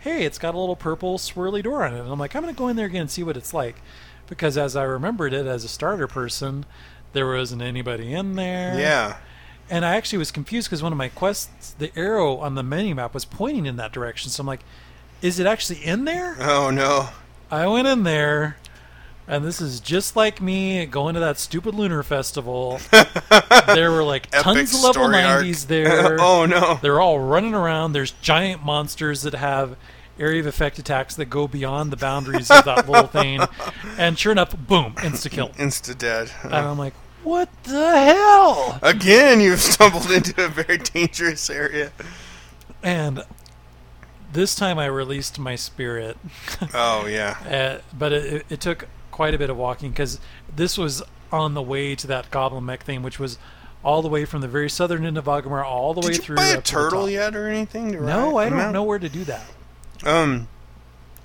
hey, 0.01 0.25
it's 0.25 0.39
got 0.39 0.55
a 0.55 0.59
little 0.59 0.77
purple 0.77 1.19
swirly 1.19 1.63
door 1.63 1.85
on 1.85 1.95
it. 1.95 2.01
And 2.01 2.11
I'm 2.11 2.19
like, 2.19 2.35
I'm 2.35 2.43
going 2.43 2.55
to 2.55 2.59
go 2.59 2.69
in 2.69 2.77
there 2.77 2.87
again 2.87 3.03
and 3.03 3.11
see 3.11 3.23
what 3.23 3.37
it's 3.37 3.55
like. 3.55 3.77
Because 4.27 4.57
as 4.57 4.77
I 4.77 4.85
remembered 4.85 5.33
it 5.33 5.47
as 5.47 5.65
a 5.65 5.69
starter 5.69 6.07
person, 6.07 6.65
there 7.13 7.27
wasn't 7.27 7.63
anybody 7.63 8.13
in 8.13 8.37
there. 8.37 8.79
Yeah. 8.79 9.19
And 9.71 9.85
I 9.85 9.95
actually 9.95 10.19
was 10.19 10.33
confused 10.33 10.69
because 10.69 10.83
one 10.83 10.93
of 10.93 10.99
my 10.99 11.09
quests, 11.09 11.75
the 11.79 11.97
arrow 11.97 12.39
on 12.39 12.57
the 12.57 12.63
mini 12.63 12.93
map 12.93 13.15
was 13.15 13.25
pointing 13.25 13.67
in 13.67 13.77
that 13.77 13.93
direction. 13.93 14.31
So 14.31 14.41
I'm 14.41 14.47
like, 14.47 14.65
is 15.23 15.39
it 15.39 15.47
actually 15.47 15.85
in 15.85 16.05
there? 16.05 16.37
Oh 16.41 16.71
no. 16.71 17.11
I 17.53 17.67
went 17.67 17.87
in 17.87 18.03
there, 18.03 18.57
and 19.29 19.45
this 19.45 19.61
is 19.61 19.81
just 19.81 20.17
like 20.17 20.41
me 20.41 20.87
going 20.87 21.15
to 21.15 21.21
that 21.21 21.39
stupid 21.39 21.75
lunar 21.75 22.03
festival. 22.03 22.81
there 23.67 23.93
were 23.93 24.03
like 24.03 24.31
tons 24.31 24.75
of 24.75 24.83
level 24.83 25.09
90s 25.09 25.67
there. 25.69 26.17
oh 26.21 26.47
no. 26.47 26.79
They're 26.83 27.01
all 27.01 27.21
running 27.21 27.55
around. 27.55 27.93
There's 27.93 28.11
giant 28.11 28.65
monsters 28.65 29.23
that 29.23 29.35
have 29.35 29.77
area 30.19 30.41
of 30.41 30.47
effect 30.47 30.79
attacks 30.79 31.17
that 31.17 31.27
go 31.27 31.49
beyond 31.49 31.91
the 31.91 31.97
boundaries 31.97 32.51
of 32.51 32.65
that 32.65 32.89
little 32.89 33.07
thing. 33.21 33.41
And 33.97 34.19
sure 34.19 34.33
enough, 34.33 34.57
boom, 34.57 34.95
insta 34.97 35.31
kill. 35.31 35.49
Insta 35.51 35.97
dead. 35.97 36.31
And 36.43 36.55
I'm 36.55 36.79
like, 36.79 36.95
what 37.23 37.49
the 37.65 37.99
hell? 37.99 38.79
Again, 38.83 39.41
you've 39.41 39.61
stumbled 39.61 40.11
into 40.11 40.45
a 40.45 40.49
very 40.49 40.79
dangerous 40.79 41.51
area. 41.51 41.93
And 42.83 43.25
this 44.33 44.55
time 44.55 44.79
I 44.79 44.87
released 44.87 45.39
my 45.39 45.57
spirit. 45.57 46.17
Oh 46.75 47.07
yeah. 47.07 47.37
Uh, 47.51 47.81
but 47.97 48.13
it, 48.13 48.47
it, 48.49 48.61
took 48.61 48.87
quite 49.11 49.35
a 49.35 49.39
bit 49.39 49.51
of 49.51 49.57
walking 49.57 49.91
because 49.91 50.21
this 50.55 50.79
was 50.79 51.03
on 51.33 51.55
the 51.55 51.63
way 51.63 51.95
to 51.95 52.07
that 52.07 52.31
goblin 52.31 52.65
mech 52.65 52.83
thing, 52.85 53.03
which 53.03 53.19
was 53.19 53.39
all 53.85 54.03
the 54.03 54.09
way 54.09 54.25
from 54.25 54.41
the 54.41 54.49
very 54.49 54.69
southern 54.69 55.05
end 55.05 55.17
of 55.19 55.25
Orgrimmar 55.25 55.65
all 55.65 55.95
the 55.95 56.01
way 56.01 56.13
Did 56.13 56.17
you 56.19 56.23
through. 56.23 56.37
buy 56.37 56.47
a 56.49 56.57
the 56.57 56.63
turtle 56.63 57.09
yet 57.09 57.35
or 57.35 57.49
anything? 57.49 57.93
To 57.93 58.01
No, 58.01 58.37
I 58.37 58.49
don't 58.49 58.61
out? 58.61 58.73
know 58.73 58.83
where 58.83 58.99
to 58.99 59.09
do 59.09 59.25
that. 59.25 59.45
Um, 60.05 60.49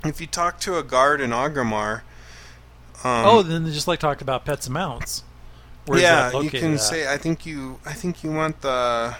if 0.03 0.21
you 0.21 0.27
talk 0.27 0.59
to 0.61 0.77
a 0.77 0.83
guard 0.83 1.21
in 1.21 1.31
Orgrimmar, 1.31 2.01
um, 3.03 3.25
oh, 3.25 3.41
then 3.43 3.65
they 3.65 3.71
just 3.71 3.87
like 3.87 3.99
talked 3.99 4.21
about 4.21 4.45
pets 4.45 4.67
and 4.67 4.73
mounts. 4.73 5.23
Where's 5.85 6.01
yeah, 6.01 6.39
you 6.41 6.49
can 6.49 6.73
at? 6.75 6.79
say. 6.81 7.11
I 7.11 7.17
think 7.17 7.45
you. 7.45 7.79
I 7.85 7.93
think 7.93 8.23
you 8.23 8.31
want 8.31 8.61
the 8.61 9.15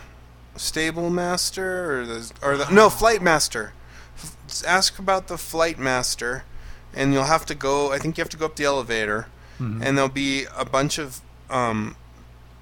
stable 0.56 1.10
master 1.10 2.02
or 2.02 2.06
the 2.06 2.32
or 2.42 2.58
the 2.58 2.70
no 2.72 2.90
flight 2.90 3.22
master. 3.22 3.74
F- 4.18 4.64
ask 4.66 4.98
about 4.98 5.28
the 5.28 5.38
flight 5.38 5.78
master, 5.78 6.44
and 6.94 7.14
you'll 7.14 7.26
have 7.26 7.46
to 7.48 7.56
go. 7.56 7.92
I 7.92 8.00
think 8.00 8.18
you 8.18 8.22
have 8.24 8.30
to 8.30 8.38
go 8.38 8.46
up 8.46 8.56
the 8.56 8.64
elevator, 8.66 9.28
Mhm. 9.60 9.82
and 9.86 9.98
there'll 9.98 10.10
be 10.10 10.46
a 10.58 10.66
bunch 10.66 10.98
of 10.98 11.22
um, 11.50 11.96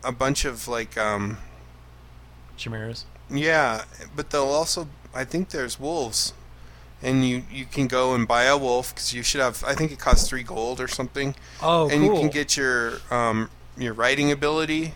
a 0.03 0.11
bunch 0.11 0.43
of 0.45 0.67
like 0.67 0.97
um, 0.97 1.37
chimeras. 2.57 3.05
yeah, 3.29 3.83
but 4.15 4.29
they'll 4.31 4.43
also. 4.43 4.87
I 5.15 5.23
think 5.25 5.49
there's 5.49 5.79
wolves 5.79 6.33
and 7.03 7.23
you 7.27 7.43
you 7.51 7.65
can 7.65 7.85
go 7.87 8.15
and 8.15 8.27
buy 8.27 8.45
a 8.45 8.57
wolf 8.57 8.93
because 8.93 9.13
you 9.13 9.21
should 9.23 9.41
have. 9.41 9.63
I 9.65 9.75
think 9.75 9.91
it 9.91 9.99
costs 9.99 10.27
three 10.27 10.41
gold 10.43 10.79
or 10.81 10.87
something, 10.87 11.35
Oh, 11.61 11.83
and 11.89 12.01
cool. 12.01 12.15
you 12.15 12.19
can 12.19 12.29
get 12.29 12.57
your 12.57 12.93
um 13.11 13.49
your 13.77 13.93
riding 13.93 14.31
ability, 14.31 14.93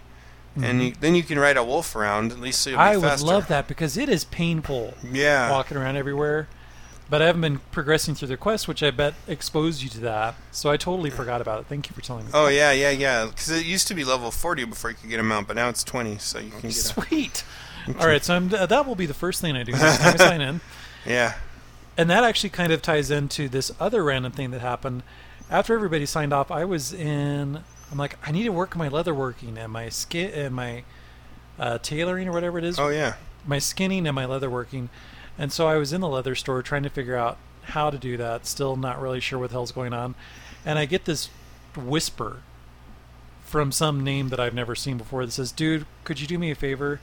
and 0.56 0.82
you, 0.84 0.94
then 1.00 1.14
you 1.16 1.24
can 1.24 1.38
ride 1.38 1.58
a 1.58 1.64
wolf 1.64 1.96
around. 1.96 2.32
At 2.32 2.40
least 2.40 2.62
so 2.62 2.72
you'll 2.72 2.80
be 2.80 2.84
Mm-hmm. 2.84 3.06
I 3.06 3.12
would 3.12 3.22
love 3.22 3.48
that 3.48 3.68
because 3.68 3.96
it 3.98 4.10
is 4.10 4.24
painful 4.26 4.96
Yeah. 5.12 5.52
walking 5.52 5.78
around 5.78 5.98
everywhere. 5.98 6.48
But 7.10 7.22
I 7.22 7.28
haven't 7.28 7.40
been 7.42 7.60
progressing 7.72 8.16
through 8.16 8.28
the 8.28 8.36
quest, 8.38 8.68
which 8.68 8.84
I 8.84 8.92
bet 8.92 9.14
exposed 9.30 9.82
you 9.82 9.88
to 9.92 10.00
that. 10.02 10.36
So 10.52 10.70
I 10.70 10.76
totally 10.76 11.10
forgot 11.10 11.40
about 11.40 11.62
it. 11.62 11.68
Thank 11.68 11.90
you 11.90 11.96
for 11.96 12.02
telling 12.02 12.26
me. 12.26 12.32
Oh 12.34 12.48
yeah, 12.50 12.74
yeah, 12.74 12.90
yeah. 12.90 13.28
Because 13.28 13.50
it 13.50 13.66
used 13.66 13.88
to 13.88 13.94
be 13.94 14.04
level 14.04 14.30
forty 14.30 14.66
before 14.66 14.90
you 14.90 14.98
could 14.98 15.10
get 15.10 15.20
a 15.20 15.24
mount, 15.24 15.48
but 15.48 15.56
now 15.56 15.70
it's 15.70 15.86
twenty, 15.86 16.18
so 16.18 16.38
you 16.40 16.50
can 16.52 16.60
get 16.62 16.72
a 16.72 16.74
Sweet. 16.74 17.46
All 18.00 18.08
right, 18.08 18.22
so 18.26 18.36
I'm, 18.36 18.54
uh, 18.54 18.66
that 18.66 18.86
will 18.86 18.96
be 18.96 19.06
the 19.06 19.14
first 19.14 19.40
thing 19.40 19.56
I 19.56 19.64
do 19.64 19.72
next 19.72 20.00
time 20.00 20.14
I 20.16 20.18
sign 20.18 20.42
in. 20.42 20.60
yeah. 21.06 21.36
And 21.98 22.10
that 22.10 22.26
actually 22.26 22.50
kind 22.50 22.74
of 22.74 22.82
ties 22.82 23.10
into 23.10 23.48
this 23.48 23.72
other 23.80 24.04
random 24.04 24.34
thing 24.34 24.52
that 24.52 24.60
happened. 24.60 25.04
After 25.50 25.74
everybody 25.74 26.06
signed 26.06 26.34
off, 26.34 26.52
I 26.52 26.66
was 26.66 26.92
in. 26.92 27.64
I'm 27.92 27.98
like, 27.98 28.18
I 28.28 28.32
need 28.32 28.44
to 28.44 28.52
work 28.52 28.76
on 28.76 28.80
my 28.80 28.88
leather 28.90 29.14
working 29.14 29.58
and 29.58 29.72
my 29.72 29.90
skin 29.90 30.32
and 30.34 30.54
my 30.54 30.84
uh, 31.58 31.78
tailoring 31.80 32.28
or 32.28 32.32
whatever 32.34 32.58
it 32.58 32.64
is. 32.64 32.78
Oh 32.80 32.90
yeah. 32.90 33.14
my 33.46 33.60
skinning 33.60 34.06
and 34.06 34.16
my 34.16 34.26
leather 34.26 34.50
working. 34.50 34.90
And 35.38 35.52
so 35.52 35.68
I 35.68 35.78
was 35.78 35.94
in 35.94 36.02
the 36.02 36.08
leather 36.08 36.36
store 36.36 36.62
trying 36.62 36.84
to 36.84 36.90
figure 36.90 37.16
out 37.16 37.38
how 37.64 37.90
to 37.90 37.98
do 37.98 38.18
that, 38.18 38.46
still 38.46 38.76
not 38.76 39.00
really 39.02 39.20
sure 39.20 39.40
what 39.40 39.50
the 39.50 39.54
hell's 39.54 39.72
going 39.72 39.94
on. 39.94 40.16
And 40.66 40.80
I 40.80 40.86
get 40.86 41.06
this 41.06 41.30
whisper 41.76 42.42
from 43.44 43.72
some 43.72 44.04
name 44.04 44.30
that 44.30 44.40
I've 44.40 44.54
never 44.54 44.76
seen 44.76 44.98
before 44.98 45.26
that 45.26 45.32
says, 45.32 45.52
Dude, 45.52 45.86
could 46.04 46.20
you 46.20 46.28
do 46.28 46.38
me 46.38 46.52
a 46.52 46.56
favor? 46.56 47.00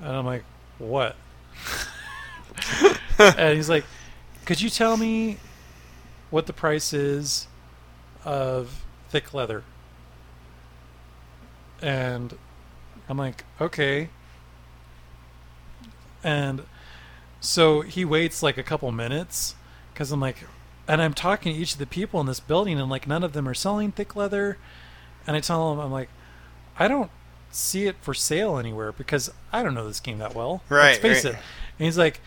And 0.00 0.10
I'm 0.10 0.26
like, 0.26 0.44
What? 0.78 1.16
and 3.18 3.56
he's 3.56 3.68
like, 3.68 3.84
Could 4.44 4.60
you 4.60 4.70
tell 4.70 4.96
me 4.96 5.38
what 6.30 6.46
the 6.46 6.52
price 6.52 6.92
is 6.92 7.48
of 8.24 8.84
thick 9.10 9.34
leather? 9.34 9.64
And 11.80 12.36
I'm 13.08 13.18
like, 13.18 13.44
Okay. 13.60 14.10
And 16.24 16.62
so 17.40 17.82
he 17.82 18.04
waits 18.04 18.42
like 18.42 18.58
a 18.58 18.62
couple 18.62 18.90
minutes 18.90 19.54
because 19.92 20.10
I'm 20.10 20.20
like, 20.20 20.44
and 20.86 21.02
I'm 21.02 21.14
talking 21.14 21.54
to 21.54 21.58
each 21.58 21.74
of 21.74 21.78
the 21.78 21.86
people 21.86 22.20
in 22.20 22.26
this 22.26 22.40
building, 22.40 22.80
and 22.80 22.90
like 22.90 23.06
none 23.06 23.22
of 23.22 23.34
them 23.34 23.48
are 23.48 23.54
selling 23.54 23.92
thick 23.92 24.16
leather. 24.16 24.58
And 25.26 25.36
I 25.36 25.40
tell 25.40 25.72
him, 25.72 25.78
I'm 25.78 25.92
like, 25.92 26.08
I 26.78 26.88
don't 26.88 27.10
see 27.50 27.86
it 27.86 27.96
for 28.00 28.14
sale 28.14 28.58
anywhere 28.58 28.92
because 28.92 29.30
I 29.52 29.62
don't 29.62 29.74
know 29.74 29.86
this 29.86 30.00
game 30.00 30.18
that 30.18 30.34
well. 30.34 30.62
Right. 30.68 30.90
Let's 30.90 30.98
face 30.98 31.24
right. 31.24 31.34
it. 31.34 31.40
And 31.78 31.84
he's 31.84 31.98
like, 31.98 32.20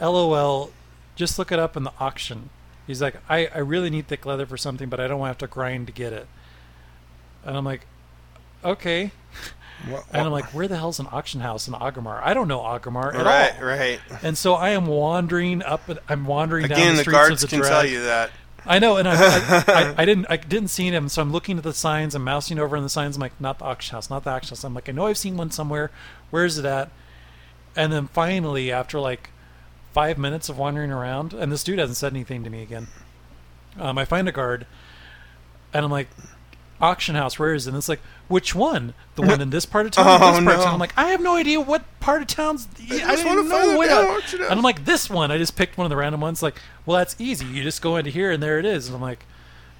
LOL, 0.00 0.70
just 1.16 1.38
look 1.38 1.50
it 1.50 1.58
up 1.58 1.76
in 1.76 1.84
the 1.84 1.92
auction. 1.98 2.50
He's 2.92 3.02
like, 3.02 3.16
I, 3.28 3.46
I 3.54 3.58
really 3.58 3.90
need 3.90 4.06
thick 4.08 4.24
leather 4.26 4.46
for 4.46 4.56
something, 4.56 4.88
but 4.88 5.00
I 5.00 5.08
don't 5.08 5.18
want 5.18 5.28
to 5.38 5.44
have 5.44 5.50
to 5.50 5.52
grind 5.52 5.86
to 5.88 5.92
get 5.92 6.12
it. 6.12 6.26
And 7.44 7.56
I'm 7.56 7.64
like, 7.64 7.86
okay. 8.64 9.10
Wha- 9.90 10.02
And 10.12 10.22
I'm 10.26 10.30
like, 10.32 10.44
where 10.54 10.68
the 10.68 10.76
hell's 10.76 11.00
an 11.00 11.08
auction 11.10 11.40
house 11.40 11.66
in 11.66 11.74
Orgrimmar? 11.74 12.20
I 12.22 12.34
don't 12.34 12.46
know 12.48 12.60
Orgrimmar 12.60 13.14
at 13.14 13.24
right, 13.24 13.54
all. 13.60 13.66
right. 13.66 14.00
Right, 14.10 14.22
And 14.22 14.38
so 14.38 14.54
I 14.54 14.70
am 14.70 14.86
wandering 14.86 15.62
up. 15.62 15.82
I'm 16.08 16.26
wandering 16.26 16.68
down 16.68 16.78
Again, 16.78 16.92
the 16.92 16.98
the 16.98 17.02
streets 17.02 17.16
guards 17.18 17.42
of 17.44 17.50
the 17.50 17.56
can 17.56 17.60
drag. 17.62 17.72
tell 17.72 17.86
you 17.86 18.02
that. 18.04 18.30
I 18.64 18.78
know, 18.78 18.96
and 18.96 19.08
I, 19.08 19.14
I, 19.14 19.64
I, 19.66 19.94
I 19.98 20.04
didn't. 20.04 20.26
I 20.30 20.36
didn't 20.36 20.68
see 20.68 20.86
him, 20.88 21.08
so 21.08 21.20
I'm 21.20 21.32
looking 21.32 21.58
at 21.58 21.64
the 21.64 21.72
signs. 21.72 22.14
I'm 22.14 22.22
mousing 22.22 22.60
over 22.60 22.76
on 22.76 22.84
the 22.84 22.88
signs. 22.88 23.16
I'm 23.16 23.20
like, 23.20 23.40
not 23.40 23.58
the 23.58 23.64
auction 23.64 23.94
house, 23.96 24.08
not 24.08 24.22
the 24.22 24.30
auction 24.30 24.50
house. 24.50 24.62
I'm 24.62 24.72
like, 24.74 24.88
I 24.88 24.92
know 24.92 25.06
I've 25.06 25.18
seen 25.18 25.36
one 25.36 25.50
somewhere. 25.50 25.90
Where 26.30 26.44
is 26.44 26.58
it 26.58 26.64
at? 26.64 26.90
And 27.74 27.92
then 27.92 28.06
finally, 28.06 28.70
after 28.70 29.00
like 29.00 29.30
five 29.92 30.18
minutes 30.18 30.48
of 30.48 30.58
wandering 30.58 30.90
around, 30.90 31.32
and 31.32 31.50
this 31.52 31.62
dude 31.64 31.78
hasn't 31.78 31.96
said 31.96 32.12
anything 32.12 32.44
to 32.44 32.50
me 32.50 32.62
again. 32.62 32.88
Um, 33.78 33.98
I 33.98 34.04
find 34.04 34.28
a 34.28 34.32
guard, 34.32 34.66
and 35.72 35.84
I'm 35.84 35.90
like, 35.90 36.08
auction 36.80 37.14
house, 37.14 37.38
where 37.38 37.54
is 37.54 37.66
it? 37.66 37.70
And 37.70 37.78
it's 37.78 37.88
like, 37.88 38.00
which 38.28 38.54
one? 38.54 38.92
The 39.14 39.22
one 39.22 39.40
in 39.40 39.50
this 39.50 39.64
part 39.64 39.86
of 39.86 39.92
town? 39.92 40.06
Oh, 40.22 40.32
this 40.34 40.44
part 40.44 40.56
of 40.58 40.64
town? 40.64 40.74
I'm 40.74 40.80
like, 40.80 40.92
I 40.96 41.08
have 41.10 41.20
no 41.20 41.36
idea 41.36 41.60
what 41.60 41.84
part 42.00 42.22
of 42.22 42.28
town's. 42.28 42.66
I, 42.78 42.86
just 42.86 43.22
didn't 43.22 43.26
wanna 43.26 43.42
know 43.44 43.50
find 43.50 43.70
the 43.70 43.76
what. 43.76 43.88
damn 43.88 44.04
a- 44.04 44.08
auction 44.08 44.38
house. 44.40 44.50
And 44.50 44.58
I'm 44.58 44.64
like, 44.64 44.84
this 44.84 45.08
one. 45.08 45.30
I 45.30 45.38
just 45.38 45.56
picked 45.56 45.78
one 45.78 45.84
of 45.84 45.90
the 45.90 45.96
random 45.96 46.20
ones. 46.20 46.42
Like, 46.42 46.60
well, 46.84 46.98
that's 46.98 47.14
easy. 47.20 47.46
You 47.46 47.62
just 47.62 47.80
go 47.82 47.96
into 47.96 48.10
here, 48.10 48.30
and 48.30 48.42
there 48.42 48.58
it 48.58 48.64
is. 48.64 48.88
And 48.88 48.96
I'm 48.96 49.02
like, 49.02 49.24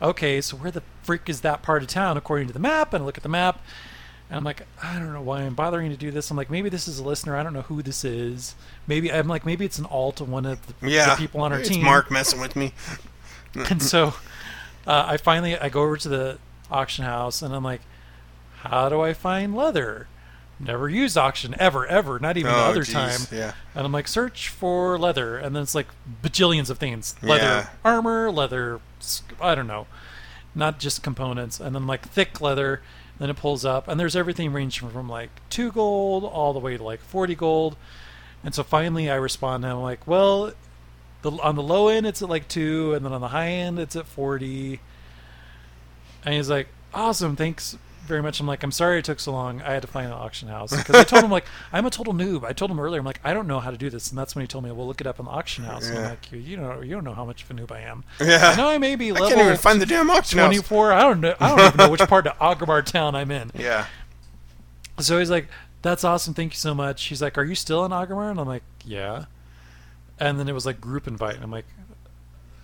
okay, 0.00 0.40
so 0.40 0.56
where 0.56 0.70
the 0.70 0.82
freak 1.02 1.28
is 1.28 1.40
that 1.40 1.62
part 1.62 1.82
of 1.82 1.88
town 1.88 2.16
according 2.16 2.46
to 2.48 2.52
the 2.52 2.58
map? 2.60 2.94
And 2.94 3.02
I 3.02 3.06
look 3.06 3.16
at 3.16 3.22
the 3.22 3.28
map, 3.28 3.60
and 4.32 4.38
I'm 4.38 4.44
like, 4.44 4.62
I 4.82 4.98
don't 4.98 5.12
know 5.12 5.20
why 5.20 5.42
I'm 5.42 5.54
bothering 5.54 5.90
to 5.90 5.96
do 5.96 6.10
this. 6.10 6.30
I'm 6.30 6.38
like, 6.38 6.48
maybe 6.50 6.70
this 6.70 6.88
is 6.88 6.98
a 6.98 7.04
listener. 7.04 7.36
I 7.36 7.42
don't 7.42 7.52
know 7.52 7.60
who 7.62 7.82
this 7.82 8.02
is. 8.02 8.54
Maybe 8.86 9.12
I'm 9.12 9.28
like, 9.28 9.44
maybe 9.44 9.66
it's 9.66 9.78
an 9.78 9.84
alt 9.84 10.16
to 10.16 10.24
one 10.24 10.46
of 10.46 10.58
the, 10.80 10.88
Yeah. 10.88 11.10
the 11.10 11.16
people 11.16 11.42
on 11.42 11.52
our 11.52 11.58
it's 11.60 11.68
team. 11.68 11.84
Mark 11.84 12.10
messing 12.10 12.40
with 12.40 12.56
me. 12.56 12.72
And 13.68 13.82
so 13.82 14.14
uh, 14.86 15.04
I 15.06 15.18
finally 15.18 15.58
I 15.58 15.68
go 15.68 15.82
over 15.82 15.98
to 15.98 16.08
the 16.08 16.38
auction 16.70 17.04
house 17.04 17.42
and 17.42 17.54
I'm 17.54 17.62
like, 17.62 17.82
how 18.60 18.88
do 18.88 19.02
I 19.02 19.12
find 19.12 19.54
leather? 19.54 20.08
Never 20.58 20.88
used 20.88 21.18
auction 21.18 21.54
ever, 21.58 21.86
ever, 21.86 22.18
not 22.18 22.38
even 22.38 22.50
the 22.52 22.56
Oh, 22.58 22.70
other 22.70 22.82
geez, 22.84 22.94
time. 22.94 23.20
Yeah. 23.30 23.52
And 23.74 23.84
I'm 23.84 23.92
like, 23.92 24.08
search 24.08 24.48
for 24.48 24.98
leather, 24.98 25.36
and 25.36 25.54
then 25.54 25.62
it's 25.64 25.74
like 25.74 25.88
bajillions 26.22 26.70
of 26.70 26.78
things: 26.78 27.14
leather 27.20 27.42
Yeah. 27.44 27.66
armor, 27.84 28.30
leather, 28.30 28.80
I 29.40 29.54
don't 29.54 29.66
know, 29.66 29.86
not 30.54 30.78
just 30.78 31.02
components. 31.02 31.60
And 31.60 31.74
then 31.74 31.86
like 31.86 32.08
thick 32.08 32.40
leather. 32.40 32.80
Then 33.22 33.30
it 33.30 33.36
pulls 33.36 33.64
up, 33.64 33.86
and 33.86 34.00
there's 34.00 34.16
everything 34.16 34.52
ranging 34.52 34.90
from 34.90 35.08
like 35.08 35.30
two 35.48 35.70
gold 35.70 36.24
all 36.24 36.52
the 36.52 36.58
way 36.58 36.76
to 36.76 36.82
like 36.82 36.98
forty 36.98 37.36
gold. 37.36 37.76
And 38.42 38.52
so 38.52 38.64
finally, 38.64 39.08
I 39.08 39.14
respond, 39.14 39.64
and 39.64 39.72
I'm 39.72 39.80
like, 39.80 40.08
well, 40.08 40.50
the, 41.22 41.30
on 41.30 41.54
the 41.54 41.62
low 41.62 41.86
end 41.86 42.04
it's 42.04 42.20
at 42.20 42.28
like 42.28 42.48
two, 42.48 42.94
and 42.94 43.04
then 43.04 43.12
on 43.12 43.20
the 43.20 43.28
high 43.28 43.50
end 43.50 43.78
it's 43.78 43.94
at 43.94 44.08
forty. 44.08 44.80
And 46.24 46.34
he's 46.34 46.50
like, 46.50 46.66
awesome, 46.92 47.36
thanks 47.36 47.78
very 48.06 48.22
much. 48.22 48.40
I'm 48.40 48.46
like, 48.46 48.62
I'm 48.62 48.72
sorry 48.72 48.98
it 48.98 49.04
took 49.04 49.20
so 49.20 49.32
long. 49.32 49.62
I 49.62 49.72
had 49.72 49.82
to 49.82 49.88
find 49.88 50.06
an 50.06 50.12
auction 50.12 50.48
house 50.48 50.76
because 50.76 50.94
I 50.94 51.04
told 51.04 51.24
him 51.24 51.30
like 51.30 51.46
I'm 51.72 51.86
a 51.86 51.90
total 51.90 52.12
noob. 52.12 52.44
I 52.44 52.52
told 52.52 52.70
him 52.70 52.80
earlier, 52.80 53.00
I'm 53.00 53.06
like, 53.06 53.20
I 53.24 53.32
don't 53.32 53.46
know 53.46 53.60
how 53.60 53.70
to 53.70 53.76
do 53.76 53.90
this, 53.90 54.10
and 54.10 54.18
that's 54.18 54.34
when 54.34 54.42
he 54.42 54.46
told 54.46 54.64
me, 54.64 54.70
well, 54.72 54.86
look 54.86 55.00
it 55.00 55.06
up 55.06 55.18
in 55.18 55.26
the 55.26 55.30
auction 55.30 55.64
house. 55.64 55.88
And 55.88 55.98
I'm 55.98 56.10
like, 56.10 56.32
you, 56.32 56.38
you 56.38 56.56
know, 56.56 56.80
you 56.80 56.90
don't 56.94 57.04
know 57.04 57.14
how 57.14 57.24
much 57.24 57.42
of 57.42 57.50
a 57.50 57.54
noob 57.54 57.70
I 57.70 57.80
am. 57.80 58.04
Yeah. 58.20 58.50
I 58.50 58.56
know 58.56 58.68
I 58.68 58.78
may 58.78 58.96
be 58.96 59.10
I 59.10 59.14
level 59.14 59.28
can't 59.28 59.40
even 59.40 59.56
find 59.56 59.80
the 59.80 59.86
damn 59.86 60.10
auction 60.10 60.38
house. 60.38 60.48
24. 60.48 60.92
I 60.92 61.00
don't 61.02 61.20
know. 61.20 61.34
I 61.40 61.48
don't 61.48 61.66
even 61.66 61.76
know 61.78 61.90
which 61.90 62.00
part 62.02 62.26
of 62.26 62.36
Orgrimmar 62.38 62.84
town 62.84 63.14
I'm 63.14 63.30
in. 63.30 63.50
Yeah. 63.54 63.86
So 64.98 65.18
he's 65.18 65.30
like, 65.30 65.48
"That's 65.80 66.04
awesome, 66.04 66.34
thank 66.34 66.52
you 66.52 66.58
so 66.58 66.74
much." 66.74 67.04
He's 67.04 67.22
like, 67.22 67.38
"Are 67.38 67.44
you 67.44 67.54
still 67.54 67.84
in 67.84 67.92
Orgrimmar?" 67.92 68.30
And 68.30 68.38
I'm 68.38 68.46
like, 68.46 68.62
"Yeah." 68.84 69.24
And 70.18 70.38
then 70.38 70.48
it 70.48 70.52
was 70.52 70.66
like 70.66 70.80
group 70.80 71.08
invite, 71.08 71.34
and 71.34 71.42
I'm 71.42 71.50
like, 71.50 71.64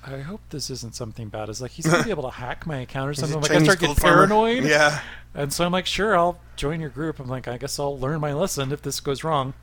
"I 0.06 0.18
hope 0.20 0.40
this 0.50 0.70
isn't 0.70 0.94
something 0.94 1.28
bad." 1.28 1.48
It's 1.48 1.60
like 1.60 1.72
he's 1.72 1.86
gonna 1.90 2.04
be 2.04 2.10
able 2.10 2.24
to 2.24 2.30
hack 2.36 2.66
my 2.66 2.78
account 2.78 3.10
or 3.10 3.14
something. 3.14 3.36
I'm 3.36 3.42
like, 3.42 3.50
I 3.50 3.62
start 3.62 3.78
getting 3.80 3.94
gold 3.94 4.00
farmer? 4.00 4.16
paranoid. 4.28 4.64
Yeah. 4.64 5.00
And 5.34 5.52
so 5.52 5.64
I'm 5.64 5.72
like, 5.72 5.86
"Sure, 5.86 6.16
I'll 6.16 6.40
join 6.56 6.80
your 6.80 6.90
group." 6.90 7.20
I'm 7.20 7.28
like, 7.28 7.46
"I 7.48 7.58
guess 7.58 7.78
I'll 7.78 7.98
learn 7.98 8.20
my 8.20 8.32
lesson 8.32 8.72
if 8.72 8.82
this 8.82 9.00
goes 9.00 9.22
wrong." 9.24 9.54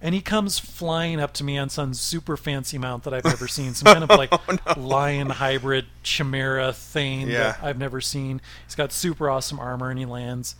And 0.00 0.14
he 0.14 0.20
comes 0.20 0.60
flying 0.60 1.18
up 1.20 1.32
to 1.34 1.44
me 1.44 1.58
on 1.58 1.68
some 1.70 1.92
super 1.92 2.36
fancy 2.36 2.78
mount 2.78 3.02
that 3.02 3.12
I've 3.12 3.24
never 3.24 3.48
seen, 3.48 3.74
some 3.74 3.92
kind 3.92 4.04
of 4.08 4.10
like 4.16 4.32
lion 4.76 5.30
hybrid 5.30 5.86
chimera 6.04 6.72
thing 6.72 7.22
Yeah. 7.28 7.52
that 7.52 7.58
I've 7.64 7.78
never 7.78 8.00
seen. 8.00 8.40
He's 8.64 8.76
got 8.76 8.92
super 8.92 9.28
awesome 9.28 9.58
armor, 9.58 9.90
and 9.90 9.98
he 9.98 10.06
lands. 10.06 10.54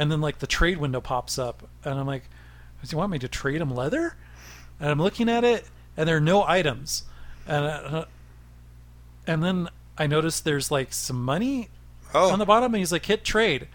And 0.00 0.10
then 0.10 0.20
like 0.20 0.40
the 0.40 0.48
trade 0.48 0.78
window 0.78 1.00
pops 1.00 1.38
up, 1.38 1.68
and 1.84 1.94
I'm 1.98 2.06
like, 2.08 2.24
"Does 2.80 2.90
he 2.90 2.96
want 2.96 3.12
me 3.12 3.20
to 3.20 3.28
trade 3.28 3.60
him 3.60 3.72
leather?" 3.72 4.16
And 4.80 4.90
I'm 4.90 5.00
looking 5.00 5.28
at 5.28 5.44
it, 5.44 5.68
and 5.96 6.08
there 6.08 6.16
are 6.16 6.20
no 6.20 6.42
items, 6.42 7.04
and 7.46 7.64
uh, 7.64 8.04
and 9.26 9.42
then 9.42 9.68
I 9.98 10.06
noticed 10.06 10.44
there's 10.44 10.70
like 10.70 10.92
some 10.92 11.22
money 11.24 11.68
Oh. 12.14 12.30
on 12.30 12.38
the 12.38 12.44
bottom, 12.44 12.74
and 12.74 12.78
he's 12.80 12.92
like, 12.92 13.06
"Hit 13.06 13.24
trade." 13.24 13.68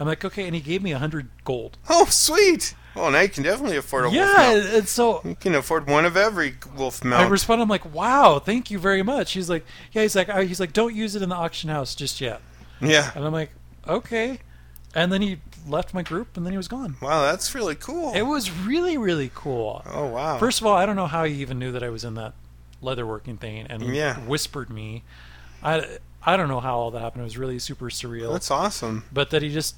I'm 0.00 0.06
like, 0.06 0.24
"Okay," 0.24 0.46
and 0.46 0.54
he 0.54 0.60
gave 0.60 0.82
me 0.82 0.92
a 0.92 0.98
hundred 0.98 1.28
gold. 1.44 1.76
Oh, 1.90 2.06
sweet. 2.06 2.74
Well, 2.94 3.10
now 3.10 3.20
you 3.20 3.28
can 3.28 3.42
definitely 3.42 3.76
afford 3.76 4.04
a 4.04 4.08
wolf 4.08 4.14
Yeah, 4.16 4.32
mount. 4.36 4.66
and 4.74 4.88
so 4.88 5.20
You 5.24 5.34
can 5.34 5.54
afford 5.54 5.88
one 5.88 6.04
of 6.04 6.16
every 6.16 6.54
wolf 6.76 7.04
mount. 7.04 7.24
I 7.26 7.28
respond, 7.28 7.60
I'm 7.60 7.68
like, 7.68 7.92
"Wow, 7.92 8.38
thank 8.38 8.70
you 8.70 8.78
very 8.78 9.02
much." 9.02 9.32
He's 9.32 9.50
like, 9.50 9.66
"Yeah," 9.92 10.02
he's 10.02 10.14
like, 10.16 10.30
"He's 10.46 10.60
like, 10.60 10.72
don't 10.72 10.94
use 10.94 11.14
it 11.14 11.22
in 11.22 11.28
the 11.28 11.34
auction 11.34 11.68
house 11.70 11.94
just 11.94 12.20
yet." 12.20 12.40
yeah. 12.80 13.10
And 13.14 13.24
I'm 13.24 13.32
like, 13.32 13.50
"Okay," 13.86 14.38
and 14.94 15.12
then 15.12 15.20
he 15.22 15.38
left 15.68 15.92
my 15.92 16.02
group, 16.02 16.36
and 16.36 16.46
then 16.46 16.52
he 16.52 16.56
was 16.56 16.68
gone. 16.68 16.96
Wow, 17.02 17.22
that's 17.22 17.54
really 17.54 17.74
cool. 17.74 18.12
It 18.14 18.22
was 18.22 18.50
really, 18.50 18.96
really 18.96 19.30
cool. 19.34 19.82
oh, 19.86 20.06
wow. 20.06 20.38
First 20.38 20.60
of 20.60 20.66
all, 20.66 20.74
I 20.76 20.86
don't 20.86 20.96
know 20.96 21.06
how 21.06 21.24
he 21.24 21.34
even 21.42 21.58
knew 21.58 21.72
that 21.72 21.82
I 21.82 21.88
was 21.90 22.04
in 22.04 22.14
that 22.14 22.32
leatherworking 22.84 23.38
thing, 23.38 23.66
and 23.68 23.82
Yeah. 23.94 24.16
whispered 24.20 24.70
me. 24.70 25.02
I 25.62 25.98
I 26.26 26.36
don't 26.36 26.48
know 26.48 26.60
how 26.60 26.76
all 26.78 26.90
that 26.92 27.00
happened. 27.00 27.22
It 27.22 27.24
was 27.24 27.36
really 27.38 27.58
super 27.58 27.86
surreal. 27.86 28.32
that's 28.32 28.50
awesome. 28.50 29.04
but 29.12 29.30
that 29.30 29.42
he 29.42 29.50
just 29.52 29.74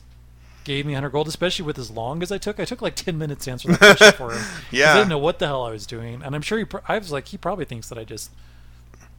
gave 0.65 0.85
me 0.85 0.93
100 0.95 1.11
gold, 1.11 1.29
especially 1.29 1.65
with 1.65 1.79
as 1.79 1.91
long 1.91 2.23
as 2.23 2.33
I 2.33 2.39
took. 2.39 2.59
I 2.59 2.65
took 2.65 2.83
like 2.83 2.97
10 2.97 3.17
minutes 3.19 3.45
to 3.45 3.53
answer 3.53 3.69
the 3.71 3.79
question 3.79 4.13
for 4.13 4.33
him. 4.33 4.43
Yeah. 4.73 4.93
I 4.93 4.97
didn't 4.97 5.09
know 5.11 5.19
what 5.19 5.39
the 5.39 5.47
hell 5.47 5.65
I 5.65 5.71
was 5.71 5.87
doing, 5.87 6.23
and 6.25 6.35
I'm 6.35 6.43
sure 6.43 6.59
he. 6.59 6.65
I 6.89 6.99
was 6.99 7.13
like, 7.13 7.29
he 7.29 7.39
probably 7.39 7.65
thinks 7.65 7.89
that 7.89 7.99
I 7.99 8.05
just 8.05 8.31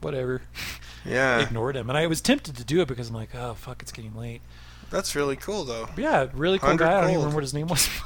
whatever 0.00 0.42
Yeah. 1.04 1.40
ignored 1.40 1.76
him, 1.76 1.88
and 1.88 1.96
I 1.98 2.06
was 2.06 2.20
tempted 2.20 2.56
to 2.56 2.64
do 2.64 2.80
it 2.82 2.88
because 2.88 3.08
I'm 3.08 3.14
like, 3.14 3.34
oh 3.34 3.54
fuck, 3.54 3.80
it's 3.82 3.92
getting 3.92 4.14
late. 4.16 4.40
That's 4.90 5.14
really 5.16 5.36
cool, 5.36 5.64
though. 5.64 5.86
But 5.94 6.02
yeah, 6.04 6.26
really 6.34 6.58
cool 6.58 6.68
100 6.70 6.84
guy. 6.84 6.96
I 6.96 7.00
don't 7.00 7.10
even 7.10 7.18
remember 7.20 7.36
what 7.36 7.44
his 7.44 7.54
name 7.54 7.66
was. 7.68 7.88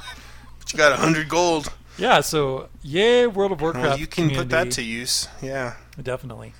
But 0.59 0.71
you 0.71 0.77
got 0.77 0.93
a 0.93 0.95
hundred 0.97 1.27
gold. 1.27 1.71
Yeah, 1.97 2.21
so 2.21 2.69
yay, 2.81 3.27
World 3.27 3.51
of 3.51 3.61
Warcraft. 3.61 3.87
Well, 3.87 3.99
you 3.99 4.07
can 4.07 4.29
put 4.31 4.49
that 4.49 4.71
to 4.71 4.81
use. 4.81 5.27
Yeah. 5.41 5.75
Definitely. 6.01 6.53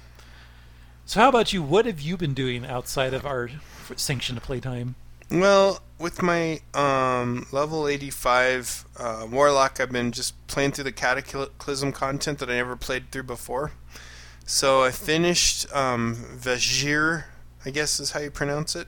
So, 1.06 1.20
how 1.20 1.30
about 1.30 1.52
you? 1.52 1.62
What 1.62 1.86
have 1.86 2.00
you 2.00 2.18
been 2.18 2.34
doing 2.34 2.66
outside 2.66 3.14
of 3.14 3.26
our 3.26 3.50
sanctioned 3.96 4.42
playtime? 4.42 4.96
Well, 5.30 5.82
with 6.00 6.22
my 6.22 6.60
um, 6.74 7.48
level 7.52 7.88
85 7.88 8.86
uh, 8.98 9.28
Warlock, 9.30 9.80
I've 9.80 9.92
been 9.92 10.12
just 10.12 10.36
playing 10.48 10.72
through 10.72 10.84
the 10.84 10.92
Cataclysm 10.92 11.92
content 11.92 12.40
that 12.40 12.50
I 12.50 12.54
never 12.54 12.76
played 12.76 13.12
through 13.12 13.24
before. 13.24 13.72
So 14.46 14.84
I 14.84 14.92
finished 14.92 15.74
um, 15.74 16.16
Vashj'ir, 16.36 17.26
I 17.66 17.70
guess 17.70 18.00
is 18.00 18.12
how 18.12 18.20
you 18.20 18.30
pronounce 18.30 18.76
it, 18.76 18.88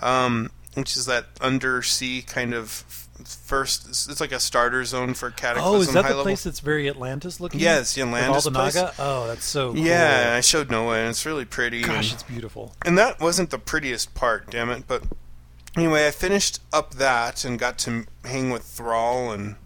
um, 0.00 0.50
which 0.74 0.96
is 0.96 1.06
that 1.06 1.26
undersea 1.40 2.22
kind 2.22 2.54
of 2.54 3.05
first. 3.24 3.88
It's 3.88 4.20
like 4.20 4.32
a 4.32 4.40
starter 4.40 4.84
zone 4.84 5.14
for 5.14 5.30
Cataclysm 5.30 5.74
Oh, 5.74 5.80
is 5.80 5.92
that 5.92 6.02
the 6.02 6.08
level. 6.10 6.22
place 6.24 6.44
that's 6.44 6.60
very 6.60 6.88
Atlantis 6.88 7.40
looking? 7.40 7.60
Yeah, 7.60 7.78
it's 7.80 7.94
the 7.94 8.02
With 8.02 8.12
all 8.12 8.18
Atlantis 8.18 8.44
the 8.44 8.50
place. 8.50 8.74
Naga? 8.74 8.94
Oh, 8.98 9.26
that's 9.26 9.44
so 9.44 9.72
cool. 9.72 9.82
Yeah, 9.82 10.34
I 10.36 10.40
showed 10.40 10.70
Noah, 10.70 10.98
and 10.98 11.08
it's 11.10 11.24
really 11.26 11.44
pretty. 11.44 11.82
Gosh, 11.82 12.06
and- 12.10 12.14
it's 12.14 12.22
beautiful. 12.22 12.74
and 12.84 12.96
that 12.98 13.20
wasn't 13.20 13.50
the 13.50 13.58
prettiest 13.58 14.14
part, 14.14 14.50
damn 14.50 14.70
it. 14.70 14.84
But 14.86 15.02
anyway, 15.76 16.06
I 16.06 16.10
finished 16.10 16.60
up 16.72 16.94
that 16.94 17.44
and 17.44 17.58
got 17.58 17.78
to 17.78 18.04
hang 18.24 18.50
with 18.50 18.62
Thrall 18.64 19.32
and 19.32 19.56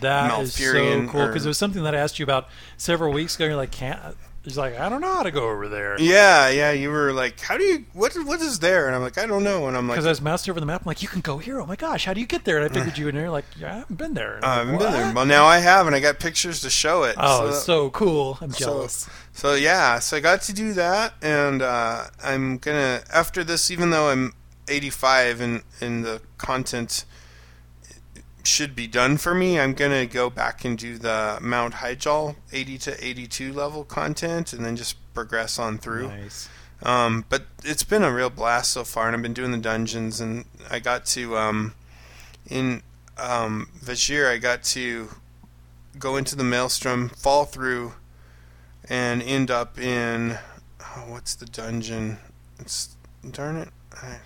That 0.00 0.38
is 0.40 0.54
so 0.54 1.06
cool 1.08 1.26
because 1.26 1.44
it 1.44 1.48
was 1.48 1.58
something 1.58 1.82
that 1.84 1.94
I 1.94 1.98
asked 1.98 2.18
you 2.18 2.24
about 2.24 2.48
several 2.76 3.12
weeks 3.12 3.36
ago. 3.36 3.46
You're 3.46 3.56
like, 3.56 3.70
can't. 3.70 3.98
He's 4.46 4.56
like, 4.56 4.78
I 4.78 4.88
don't 4.88 5.00
know 5.00 5.12
how 5.12 5.24
to 5.24 5.32
go 5.32 5.50
over 5.50 5.68
there. 5.68 6.00
yeah, 6.00 6.48
yeah. 6.48 6.70
You 6.70 6.90
were 6.90 7.12
like, 7.12 7.40
"How 7.40 7.58
do 7.58 7.64
you? 7.64 7.84
What? 7.94 8.14
What 8.14 8.40
is 8.40 8.60
there?" 8.60 8.86
And 8.86 8.94
I'm 8.94 9.02
like, 9.02 9.18
"I 9.18 9.26
don't 9.26 9.42
know." 9.42 9.66
And 9.66 9.76
I'm 9.76 9.88
like, 9.88 9.96
Because 9.96 10.06
I 10.06 10.10
was 10.10 10.20
moused 10.20 10.48
over 10.48 10.60
the 10.60 10.66
map. 10.66 10.82
I'm 10.82 10.86
like, 10.86 11.02
you 11.02 11.08
can 11.08 11.20
go 11.20 11.38
here. 11.38 11.60
Oh 11.60 11.66
my 11.66 11.74
gosh, 11.74 12.04
how 12.04 12.14
do 12.14 12.20
you 12.20 12.28
get 12.28 12.44
there? 12.44 12.58
And 12.58 12.64
I 12.64 12.68
figured 12.72 12.96
you 12.96 13.08
in 13.08 13.16
there. 13.16 13.28
Like, 13.28 13.44
yeah, 13.58 13.74
I 13.74 13.78
haven't 13.78 13.96
been 13.96 14.14
there. 14.14 14.38
I 14.44 14.58
haven't 14.58 14.74
like, 14.74 14.82
been 14.82 14.92
there." 14.92 15.14
Well, 15.14 15.26
now 15.26 15.46
I 15.46 15.58
have, 15.58 15.88
and 15.88 15.96
I 15.96 16.00
got 16.00 16.20
pictures 16.20 16.60
to 16.60 16.70
show 16.70 17.02
it. 17.02 17.16
Oh, 17.18 17.50
so, 17.50 17.56
so 17.58 17.90
cool. 17.90 18.38
I'm 18.40 18.52
jealous. 18.52 19.10
So 19.32 19.54
yeah, 19.54 19.98
so 19.98 20.16
I 20.16 20.20
got 20.20 20.42
to 20.42 20.52
do 20.52 20.74
that, 20.74 21.14
and 21.20 21.60
uh, 21.60 22.04
I'm 22.22 22.58
gonna 22.58 23.02
after 23.12 23.42
this, 23.42 23.72
even 23.72 23.90
though 23.90 24.10
I'm 24.10 24.32
85 24.68 25.40
and 25.40 25.62
in 25.80 26.02
the 26.02 26.20
content 26.38 27.04
should 28.46 28.74
be 28.74 28.86
done 28.86 29.16
for 29.16 29.34
me, 29.34 29.58
I'm 29.58 29.74
gonna 29.74 30.06
go 30.06 30.30
back 30.30 30.64
and 30.64 30.78
do 30.78 30.98
the 30.98 31.38
Mount 31.40 31.74
Hyjal 31.74 32.36
80 32.52 32.78
to 32.78 33.04
82 33.04 33.52
level 33.52 33.84
content, 33.84 34.52
and 34.52 34.64
then 34.64 34.76
just 34.76 34.96
progress 35.14 35.58
on 35.58 35.78
through. 35.78 36.08
Nice. 36.08 36.48
Um, 36.82 37.24
but 37.28 37.46
it's 37.64 37.82
been 37.82 38.02
a 38.02 38.12
real 38.12 38.30
blast 38.30 38.72
so 38.72 38.84
far, 38.84 39.06
and 39.06 39.16
I've 39.16 39.22
been 39.22 39.32
doing 39.32 39.52
the 39.52 39.58
dungeons, 39.58 40.20
and 40.20 40.44
I 40.70 40.78
got 40.78 41.06
to 41.06 41.36
um, 41.36 41.74
in 42.48 42.82
um, 43.18 43.68
Vashj'ir, 43.82 44.30
I 44.30 44.38
got 44.38 44.62
to 44.64 45.08
go 45.98 46.16
into 46.16 46.36
the 46.36 46.44
maelstrom, 46.44 47.08
fall 47.08 47.44
through, 47.44 47.94
and 48.88 49.22
end 49.22 49.50
up 49.50 49.78
in 49.78 50.38
oh, 50.80 51.04
what's 51.08 51.34
the 51.34 51.46
dungeon? 51.46 52.18
It's 52.58 52.96
darn 53.30 53.56
it. 53.56 53.68
I, 53.92 54.18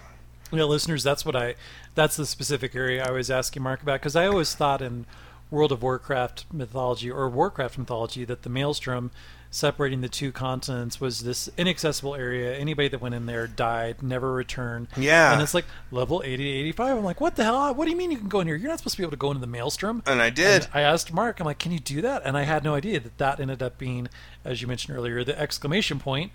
Yeah, 0.53 0.65
listeners, 0.65 1.03
that's 1.03 1.25
what 1.25 1.37
I. 1.37 1.55
That's 1.95 2.17
the 2.17 2.27
specific 2.27 2.75
area 2.75 3.05
I 3.05 3.11
was 3.11 3.31
asking 3.31 3.63
Mark 3.63 3.83
about 3.83 4.01
because 4.01 4.17
I 4.17 4.27
always 4.27 4.55
thought 4.55 4.81
in 4.81 5.07
World 5.51 5.73
of 5.73 5.83
Warcraft 5.83 6.47
mythology 6.53 7.11
or 7.11 7.29
Warcraft 7.29 7.79
mythology 7.79 8.25
that 8.25 8.43
the 8.43 8.49
Maelstrom 8.49 9.11
separating 9.53 10.01
the 10.01 10.09
two 10.09 10.31
continents 10.31 11.01
was 11.01 11.25
this 11.25 11.51
inaccessible 11.57 12.15
area. 12.15 12.57
Anybody 12.57 12.87
that 12.87 13.01
went 13.01 13.17
in 13.17 13.27
there 13.27 13.49
died, 13.49 14.01
never 14.01 14.33
returned. 14.33 14.87
Yeah. 14.97 15.33
And 15.33 15.43
it's 15.43 15.55
like 15.55 15.65
level 15.91 16.23
80 16.25 16.37
to 16.37 16.51
85. 16.61 16.99
I'm 16.99 17.05
like, 17.05 17.21
what 17.21 17.35
the 17.35 17.43
hell? 17.43 17.75
What 17.75 17.87
do 17.87 17.91
you 17.91 17.97
mean 17.97 18.13
you 18.13 18.19
can 18.19 18.29
go 18.29 18.39
in 18.39 18.47
here? 18.47 18.55
You're 18.55 18.69
not 18.71 18.79
supposed 18.79 18.95
to 18.95 19.03
be 19.03 19.05
able 19.05 19.11
to 19.11 19.17
go 19.17 19.31
into 19.33 19.41
the 19.41 19.49
Maelstrom. 19.49 20.05
and 20.07 20.23
I 20.23 20.31
did. 20.31 20.67
And 20.67 20.71
I 20.73 20.83
asked 20.83 21.13
Mark, 21.13 21.41
I'm 21.41 21.47
like, 21.47 21.59
can 21.59 21.73
you 21.73 21.81
do 21.81 22.01
that? 22.03 22.23
And 22.25 22.39
I 22.39 22.45
had 22.45 22.63
no 22.63 22.77
idea 22.77 23.01
that 23.01 23.19
that 23.19 23.41
ended 23.41 23.61
up 23.61 23.77
being, 23.77 24.09
as 24.45 24.63
you 24.63 24.69
mentioned 24.69 24.97
earlier, 24.97 25.25
the 25.25 25.37
exclamation 25.37 25.99
point 25.99 26.31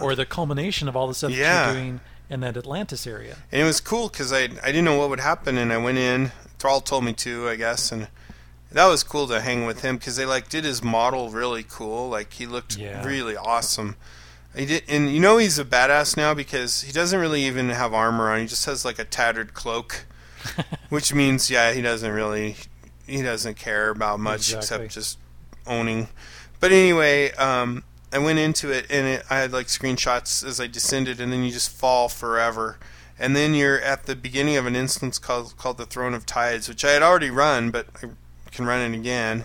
or 0.00 0.14
the 0.14 0.24
culmination 0.24 0.88
of 0.88 0.96
all 0.96 1.06
the 1.06 1.14
stuff 1.14 1.32
that 1.32 1.36
you're 1.74 1.74
doing 1.74 2.00
in 2.28 2.40
that 2.40 2.56
Atlantis 2.56 3.06
area. 3.06 3.36
And 3.52 3.60
it 3.62 3.64
was 3.64 3.80
cool 3.80 4.08
because 4.08 4.32
I 4.32 4.42
I 4.44 4.66
didn't 4.66 4.84
know 4.84 4.98
what 4.98 5.10
would 5.10 5.20
happen, 5.20 5.56
and 5.58 5.72
I 5.72 5.76
went 5.78 5.98
in. 5.98 6.32
Thrall 6.58 6.80
told 6.80 7.04
me 7.04 7.12
to, 7.14 7.48
I 7.48 7.56
guess, 7.56 7.92
and 7.92 8.08
that 8.72 8.86
was 8.86 9.02
cool 9.02 9.26
to 9.28 9.40
hang 9.40 9.66
with 9.66 9.82
him 9.82 9.96
because 9.96 10.16
they 10.16 10.26
like 10.26 10.48
did 10.48 10.64
his 10.64 10.82
model 10.82 11.30
really 11.30 11.64
cool. 11.68 12.08
Like 12.08 12.32
he 12.34 12.46
looked 12.46 12.76
Yeah. 12.76 13.04
really 13.06 13.36
awesome. 13.36 13.96
He 14.56 14.64
did, 14.66 14.84
and 14.88 15.10
you 15.12 15.20
know 15.20 15.36
he's 15.36 15.58
a 15.58 15.64
badass 15.64 16.16
now 16.16 16.32
because 16.32 16.80
he 16.82 16.90
doesn't 16.92 17.20
really 17.20 17.44
even 17.44 17.68
have 17.68 17.92
armor 17.92 18.30
on. 18.30 18.40
He 18.40 18.46
just 18.46 18.64
has 18.66 18.84
like 18.86 18.98
a 18.98 19.04
tattered 19.04 19.52
cloak, 19.52 20.06
which 20.88 21.12
means 21.14 21.50
yeah, 21.50 21.72
he 21.72 21.82
doesn't 21.82 22.10
really 22.10 22.56
he 23.06 23.22
doesn't 23.22 23.56
care 23.56 23.90
about 23.90 24.18
much 24.18 24.52
Exactly. 24.52 24.86
except 24.86 24.94
just 24.94 25.18
owning. 25.66 26.08
But 26.58 26.72
anyway, 26.72 27.32
um, 27.32 27.84
I 28.16 28.18
went 28.18 28.38
into 28.38 28.70
it 28.70 28.86
and 28.88 29.06
it, 29.06 29.24
I 29.28 29.40
had 29.40 29.52
like 29.52 29.66
screenshots 29.66 30.42
as 30.42 30.58
I 30.58 30.66
descended, 30.66 31.20
and 31.20 31.30
then 31.30 31.44
you 31.44 31.50
just 31.50 31.70
fall 31.70 32.08
forever. 32.08 32.78
And 33.18 33.36
then 33.36 33.52
you're 33.52 33.78
at 33.78 34.06
the 34.06 34.16
beginning 34.16 34.56
of 34.56 34.64
an 34.64 34.74
instance 34.74 35.18
called 35.18 35.54
called 35.58 35.76
the 35.76 35.84
Throne 35.84 36.14
of 36.14 36.24
Tides, 36.24 36.66
which 36.66 36.82
I 36.82 36.92
had 36.92 37.02
already 37.02 37.28
run, 37.28 37.70
but 37.70 37.88
I 38.02 38.50
can 38.50 38.64
run 38.64 38.80
it 38.80 38.96
again. 38.96 39.44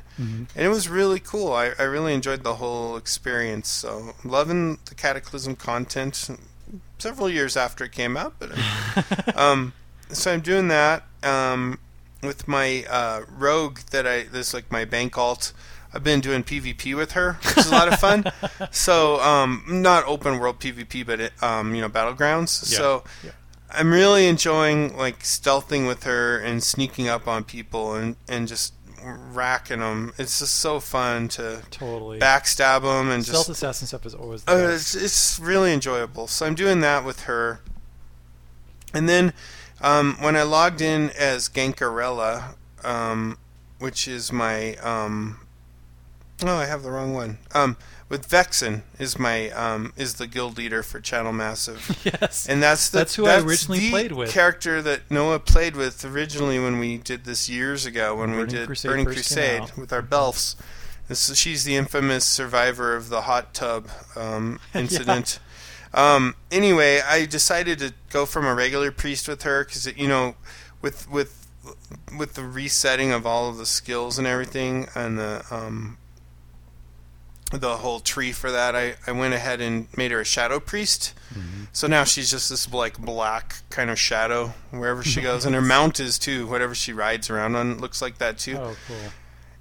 And 0.55 0.65
it 0.65 0.69
was 0.69 0.87
really 0.87 1.19
cool. 1.19 1.51
I, 1.51 1.71
I 1.77 1.83
really 1.83 2.13
enjoyed 2.13 2.43
the 2.45 2.55
whole 2.55 2.95
experience. 2.95 3.67
So 3.67 4.15
loving 4.23 4.79
the 4.85 4.95
Cataclysm 4.95 5.57
content. 5.57 6.29
Several 6.97 7.29
years 7.29 7.57
after 7.57 7.83
it 7.83 7.91
came 7.91 8.15
out, 8.15 8.35
but 8.39 8.51
um, 9.35 9.73
so 10.09 10.31
I'm 10.31 10.39
doing 10.39 10.69
that 10.69 11.03
um, 11.23 11.77
with 12.23 12.47
my 12.47 12.85
uh, 12.89 13.23
rogue 13.37 13.79
that 13.91 14.07
I 14.07 14.23
this 14.23 14.53
like 14.53 14.71
my 14.71 14.85
bank 14.85 15.17
alt. 15.17 15.51
I've 15.93 16.03
been 16.03 16.21
doing 16.21 16.43
PvP 16.43 16.95
with 16.95 17.11
her, 17.13 17.33
which 17.43 17.57
is 17.57 17.67
a 17.67 17.71
lot 17.71 17.91
of 17.91 17.99
fun. 17.99 18.25
so 18.71 19.19
um, 19.21 19.63
not 19.67 20.05
open 20.07 20.39
world 20.39 20.59
PvP, 20.59 21.05
but 21.05 21.19
it, 21.19 21.33
um, 21.43 21.75
you 21.75 21.81
know 21.81 21.89
battlegrounds. 21.89 22.71
Yeah. 22.71 22.77
So 22.77 23.03
Yeah. 23.23 23.31
I'm 23.73 23.91
really 23.91 24.27
enjoying 24.27 24.97
like 24.97 25.19
stealthing 25.19 25.87
with 25.87 26.03
her 26.03 26.37
and 26.39 26.61
sneaking 26.63 27.07
up 27.07 27.27
on 27.27 27.43
people 27.43 27.95
and 27.95 28.15
and 28.27 28.47
just 28.47 28.73
racking 29.03 29.79
them. 29.79 30.13
It's 30.17 30.39
just 30.39 30.55
so 30.55 30.79
fun 30.79 31.27
to 31.29 31.61
Totally. 31.71 32.19
backstab 32.19 32.83
them 32.83 33.09
and 33.09 33.23
just 33.23 33.29
Stealth 33.29 33.47
just 33.47 33.63
assassin 33.63 33.87
stuff 33.87 34.05
is 34.05 34.13
always 34.13 34.43
the 34.43 34.51
uh, 34.53 34.69
it's, 34.71 34.93
it's 34.95 35.39
really 35.39 35.73
enjoyable. 35.73 36.27
So 36.27 36.45
I'm 36.45 36.55
doing 36.55 36.81
that 36.81 37.03
with 37.03 37.21
her. 37.23 37.61
And 38.93 39.07
then 39.09 39.33
um, 39.81 40.17
when 40.19 40.35
I 40.35 40.43
logged 40.43 40.81
in 40.81 41.09
as 41.11 41.49
Gankarella, 41.49 42.55
um, 42.83 43.37
which 43.79 44.07
is 44.07 44.31
my 44.31 44.75
um, 44.75 45.39
oh 46.43 46.57
I 46.57 46.65
have 46.65 46.83
the 46.83 46.91
wrong 46.91 47.13
one. 47.13 47.37
Um, 47.53 47.77
with 48.11 48.27
Vexen 48.27 48.81
is 48.99 49.17
my 49.17 49.49
um, 49.51 49.93
is 49.95 50.15
the 50.15 50.27
guild 50.27 50.57
leader 50.57 50.83
for 50.83 50.99
Channel 50.99 51.31
Massive. 51.31 51.97
yes. 52.03 52.47
And 52.47 52.61
that's 52.61 52.89
the, 52.89 52.99
That's 52.99 53.15
who 53.15 53.25
I 53.25 53.39
originally 53.39 53.79
the 53.79 53.89
played 53.89 54.11
with. 54.11 54.29
Character 54.29 54.81
that 54.81 55.09
Noah 55.09 55.39
played 55.39 55.77
with 55.77 56.03
originally 56.03 56.59
when 56.59 56.77
we 56.77 56.97
did 56.97 57.23
this 57.23 57.49
years 57.49 57.85
ago 57.85 58.15
when 58.17 58.31
we 58.31 58.37
Burning 58.37 58.55
did 58.55 58.65
Crusade 58.67 58.89
Burning 58.89 59.05
Crusade 59.05 59.71
with 59.77 59.93
our 59.93 60.01
Belfs. 60.01 60.57
This, 61.07 61.33
she's 61.37 61.63
the 61.63 61.75
infamous 61.75 62.25
survivor 62.25 62.95
of 62.95 63.07
the 63.07 63.21
hot 63.21 63.53
tub 63.53 63.87
um, 64.17 64.59
incident. 64.73 65.39
um, 65.93 66.35
anyway, 66.51 66.99
I 66.99 67.25
decided 67.25 67.79
to 67.79 67.93
go 68.09 68.25
from 68.25 68.45
a 68.45 68.53
regular 68.53 68.91
priest 68.91 69.29
with 69.29 69.43
her 69.43 69.63
because 69.63 69.87
you 69.97 70.09
know, 70.09 70.35
with 70.81 71.09
with 71.09 71.47
with 72.17 72.33
the 72.33 72.43
resetting 72.43 73.13
of 73.13 73.25
all 73.25 73.49
of 73.49 73.57
the 73.57 73.65
skills 73.65 74.17
and 74.17 74.27
everything 74.27 74.87
and 74.95 75.17
the 75.17 75.45
um, 75.49 75.97
the 77.51 77.77
whole 77.77 77.99
tree 77.99 78.31
for 78.31 78.51
that, 78.51 78.75
I, 78.75 78.95
I 79.05 79.11
went 79.11 79.33
ahead 79.33 79.59
and 79.61 79.87
made 79.97 80.11
her 80.11 80.21
a 80.21 80.25
shadow 80.25 80.59
priest. 80.59 81.13
Mm-hmm. 81.33 81.65
So 81.73 81.87
now 81.87 82.03
she's 82.03 82.31
just 82.31 82.49
this 82.49 82.71
like 82.71 82.97
black 82.97 83.57
kind 83.69 83.89
of 83.89 83.99
shadow 83.99 84.53
wherever 84.71 85.03
she 85.03 85.21
goes, 85.21 85.45
and 85.45 85.55
her 85.55 85.61
mount 85.61 85.99
is 85.99 86.17
too. 86.17 86.47
Whatever 86.47 86.75
she 86.75 86.93
rides 86.93 87.29
around 87.29 87.55
on 87.55 87.79
looks 87.79 88.01
like 88.01 88.17
that 88.19 88.37
too. 88.37 88.57
oh, 88.57 88.75
cool. 88.87 89.11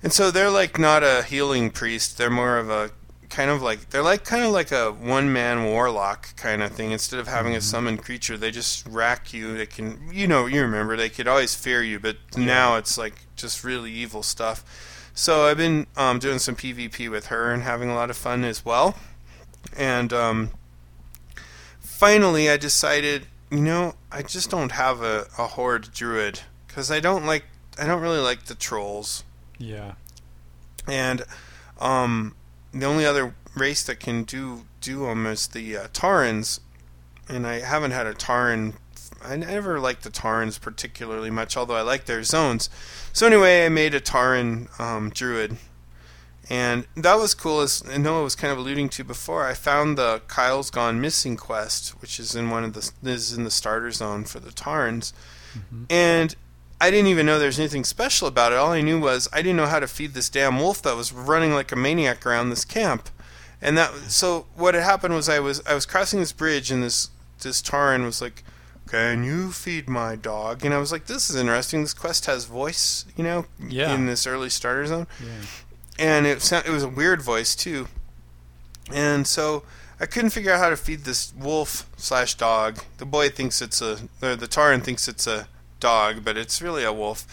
And 0.02 0.12
so 0.12 0.30
they're 0.30 0.50
like 0.50 0.78
not 0.78 1.02
a 1.02 1.22
healing 1.22 1.70
priest. 1.70 2.16
They're 2.16 2.30
more 2.30 2.56
of 2.56 2.70
a 2.70 2.90
kind 3.28 3.50
of 3.50 3.62
like 3.62 3.90
they're 3.90 4.02
like 4.02 4.24
kind 4.24 4.44
of 4.44 4.50
like 4.50 4.72
a 4.72 4.90
one 4.90 5.32
man 5.32 5.64
warlock 5.64 6.34
kind 6.36 6.62
of 6.62 6.72
thing. 6.72 6.90
Instead 6.90 7.20
of 7.20 7.28
having 7.28 7.54
a 7.54 7.58
mm-hmm. 7.58 7.62
summoned 7.62 8.02
creature, 8.02 8.36
they 8.36 8.50
just 8.50 8.86
rack 8.86 9.32
you. 9.32 9.56
They 9.56 9.66
can 9.66 10.10
you 10.12 10.26
know 10.26 10.46
you 10.46 10.62
remember 10.62 10.96
they 10.96 11.08
could 11.08 11.28
always 11.28 11.54
fear 11.54 11.82
you, 11.82 11.98
but 11.98 12.16
now 12.36 12.76
it's 12.76 12.98
like 12.98 13.14
just 13.36 13.64
really 13.64 13.90
evil 13.92 14.22
stuff. 14.22 14.64
So 15.20 15.44
I've 15.44 15.59
been 15.59 15.86
um, 15.98 16.18
doing 16.18 16.38
some 16.38 16.56
PvP 16.56 17.10
with 17.10 17.26
her 17.26 17.52
and 17.52 17.62
having 17.62 17.90
a 17.90 17.94
lot 17.94 18.09
of 18.09 18.16
fun 18.16 18.42
as 18.42 18.64
well. 18.64 18.97
And 19.76 20.14
um, 20.14 20.51
finally, 21.78 22.48
I 22.48 22.56
decided, 22.56 23.26
you 23.51 23.60
know, 23.60 23.97
I 24.10 24.22
just 24.22 24.48
don't 24.48 24.72
have 24.72 25.02
a, 25.02 25.26
a 25.36 25.47
horde 25.47 25.92
druid 25.92 26.40
because 26.66 26.90
I 26.90 27.01
don't 27.01 27.26
like 27.26 27.44
I 27.78 27.86
don't 27.86 28.01
really 28.01 28.18
like 28.18 28.44
the 28.47 28.55
trolls 28.55 29.22
Yeah. 29.59 29.92
and 30.88 31.22
um, 31.78 32.34
the 32.72 32.86
only 32.86 33.05
other 33.05 33.34
race 33.55 33.82
that 33.84 34.01
can 34.01 34.24
do 34.24 34.64
do 34.80 35.01
them 35.01 35.26
is 35.26 35.48
the 35.48 35.76
uh, 35.76 35.88
Taurens, 35.92 36.60
and 37.28 37.47
I 37.47 37.60
haven't 37.60 37.90
had 37.90 38.06
a 38.06 38.14
Tauren 38.14 38.76
I 39.22 39.36
never 39.36 39.78
liked 39.80 40.02
the 40.02 40.10
Taurens 40.10 40.59
particularly 40.59 41.30
much, 41.30 41.56
although 41.56 41.76
I 41.76 41.82
like 41.82 42.06
their 42.06 42.22
zones. 42.22 42.70
So 43.12 43.26
anyway, 43.26 43.66
I 43.66 43.68
made 43.68 43.94
a 43.94 44.01
Tauren 44.01 44.68
um, 44.80 45.10
druid, 45.10 45.56
and 46.48 46.86
that 46.97 47.14
was 47.14 47.34
cool. 47.34 47.60
As 47.60 47.84
Noah 47.84 48.22
was 48.22 48.34
kind 48.34 48.52
of 48.52 48.59
alluding 48.59 48.88
to 48.90 49.05
before, 49.05 49.47
I 49.47 49.55
found 49.55 49.98
the 49.98 50.22
Kyle's 50.26 50.70
Gone 50.70 51.01
Missing 51.01 51.36
quest, 51.36 51.90
which 52.01 52.18
is 52.18 52.34
in 52.34 52.51
one 52.51 52.64
of 52.64 52.72
the 52.72 52.92
is 53.09 53.32
in 53.32 53.44
the 53.44 53.51
starter 53.51 53.90
zone 53.90 54.24
for 54.24 54.40
the 54.40 54.52
Taurens, 54.52 55.12
and 55.90 56.34
I 56.80 56.90
didn't 56.90 57.09
even 57.09 57.26
know 57.26 57.38
there 57.38 57.47
was 57.47 57.59
anything 57.59 57.84
special 57.84 58.26
about 58.26 58.52
it. 58.52 58.59
All 58.59 58.72
I 58.72 58.80
knew 58.80 58.98
was 58.98 59.28
I 59.32 59.42
didn't 59.42 59.59
know 59.59 59.66
how 59.66 59.80
to 59.80 59.86
feed 59.86 60.14
this 60.14 60.30
damn 60.30 60.59
wolf 60.59 60.80
that 60.82 60.97
was 60.97 61.12
running 61.12 61.52
like 61.52 61.72
a 61.72 61.76
maniac 61.76 62.24
around 62.24 62.48
this 62.48 62.64
camp. 62.64 63.10
And 63.60 63.76
that 63.76 63.92
so 64.09 64.47
what 64.55 64.74
had 64.74 64.84
happened 64.84 65.14
was 65.14 65.28
I 65.28 65.40
was 65.40 65.60
I 65.66 65.74
was 65.74 65.84
crossing 65.84 66.20
this 66.20 66.32
bridge 66.32 66.70
and 66.70 66.82
this 66.82 67.10
this 67.42 67.60
Tauren 67.60 68.05
was 68.05 68.22
like, 68.22 68.42
"Can 68.89 69.24
you 69.24 69.52
feed 69.52 69.89
my 69.89 70.16
dog?" 70.16 70.65
And 70.65 70.74
I 70.74 70.78
was 70.78 70.90
like, 70.93 71.07
"This 71.07 71.31
is 71.31 71.36
interesting. 71.36 71.82
This 71.82 71.94
quest 71.94 72.27
has 72.27 72.44
voice, 72.44 73.05
you 73.16 73.24
know, 73.24 73.47
Yeah. 73.69 73.93
in 73.94 74.07
this 74.07 74.27
early 74.27 74.51
starter 74.51 74.86
zone." 74.86 75.07
Yeah. 75.23 75.47
and 75.98 76.27
it 76.27 76.40
sound, 76.40 76.65
it 76.66 76.70
was 76.70 76.82
a 76.82 76.89
weird 76.89 77.20
voice 77.20 77.55
too. 77.55 77.86
And 78.93 79.27
so 79.27 79.65
I 80.01 80.07
couldn't 80.07 80.31
figure 80.31 80.52
out 80.52 80.59
how 80.59 80.70
to 80.70 80.77
feed 80.77 81.05
this 81.05 81.32
wolf 81.36 81.86
slash 81.98 82.35
dog. 82.36 82.81
The 82.98 83.05
boy 83.05 83.28
thinks 83.28 83.61
it's 83.61 83.82
a, 83.82 83.98
or 84.23 84.35
the 84.35 84.48
Tauren 84.48 84.82
thinks 84.82 85.09
it's 85.09 85.27
a 85.27 85.47
dog, 85.78 86.24
but 86.24 86.36
it's 86.39 86.62
really 86.62 86.85
a 86.85 86.93
wolf. 86.93 87.27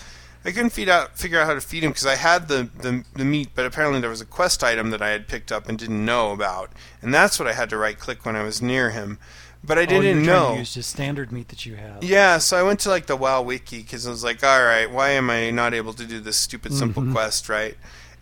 I 0.46 0.52
couldn't 0.52 0.70
feed 0.72 0.88
out, 0.90 1.18
figure 1.18 1.40
out 1.40 1.48
how 1.48 1.54
to 1.56 1.62
feed 1.62 1.84
him 1.84 1.92
because 1.92 2.06
I 2.06 2.16
had 2.16 2.48
the, 2.48 2.70
the 2.80 3.04
the 3.16 3.26
meat, 3.26 3.50
but 3.56 3.66
apparently 3.66 4.00
there 4.00 4.10
was 4.10 4.22
a 4.22 4.26
quest 4.26 4.64
item 4.64 4.92
that 4.92 5.02
I 5.02 5.10
had 5.10 5.28
picked 5.28 5.52
up 5.52 5.68
and 5.68 5.78
didn't 5.80 6.04
know 6.06 6.32
about, 6.32 6.72
and 7.02 7.14
that's 7.14 7.40
what 7.40 7.48
I 7.50 7.54
had 7.54 7.70
to 7.72 7.78
right 7.78 7.98
click 7.98 8.26
when 8.26 8.36
I 8.36 8.44
was 8.44 8.62
near 8.62 8.92
him. 8.92 9.18
But 9.64 9.78
I 9.78 9.84
oh, 9.84 9.86
didn't 9.86 10.24
you're 10.24 10.34
know. 10.34 10.56
use 10.56 10.74
just 10.74 10.90
standard 10.90 11.32
meat 11.32 11.50
that 11.50 11.66
you 11.66 11.76
have. 11.76 12.04
Yeah, 12.04 12.38
so 12.38 12.58
I 12.58 12.64
went 12.64 12.80
to 12.82 12.90
like 12.90 13.08
the 13.08 13.18
WoW 13.18 13.42
wiki 13.42 13.82
because 13.82 14.08
I 14.08 14.10
was 14.10 14.24
like, 14.24 14.44
all 14.44 14.64
right, 14.64 14.90
why 14.90 15.10
am 15.10 15.30
I 15.30 15.50
not 15.50 15.74
able 15.74 15.94
to 15.94 16.06
do 16.06 16.20
this 16.20 16.38
stupid 16.38 16.74
simple 16.74 17.06
quest, 17.12 17.50
right? 17.50 17.76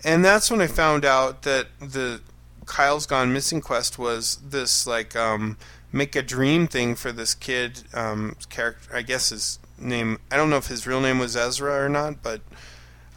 And 0.03 0.23
that's 0.23 0.49
when 0.49 0.61
I 0.61 0.67
found 0.67 1.05
out 1.05 1.43
that 1.43 1.67
the 1.79 2.21
Kyle's 2.65 3.05
Gone 3.05 3.33
Missing 3.33 3.61
quest 3.61 3.99
was 3.99 4.37
this 4.37 4.87
like 4.87 5.15
um, 5.15 5.57
make 5.91 6.15
a 6.15 6.21
dream 6.21 6.67
thing 6.67 6.95
for 6.95 7.11
this 7.11 7.33
kid. 7.33 7.83
Um, 7.93 8.35
character, 8.49 8.95
I 8.95 9.01
guess 9.01 9.29
his 9.29 9.59
name. 9.77 10.19
I 10.31 10.37
don't 10.37 10.49
know 10.49 10.57
if 10.57 10.67
his 10.67 10.87
real 10.87 11.01
name 11.01 11.19
was 11.19 11.35
Ezra 11.35 11.83
or 11.83 11.89
not, 11.89 12.21
but 12.21 12.41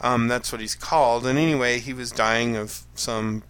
um, 0.00 0.28
that's 0.28 0.52
what 0.52 0.60
he's 0.60 0.74
called. 0.74 1.26
And 1.26 1.38
anyway, 1.38 1.78
he 1.78 1.92
was 1.92 2.10
dying 2.10 2.56
of 2.56 2.84
some 2.94 3.42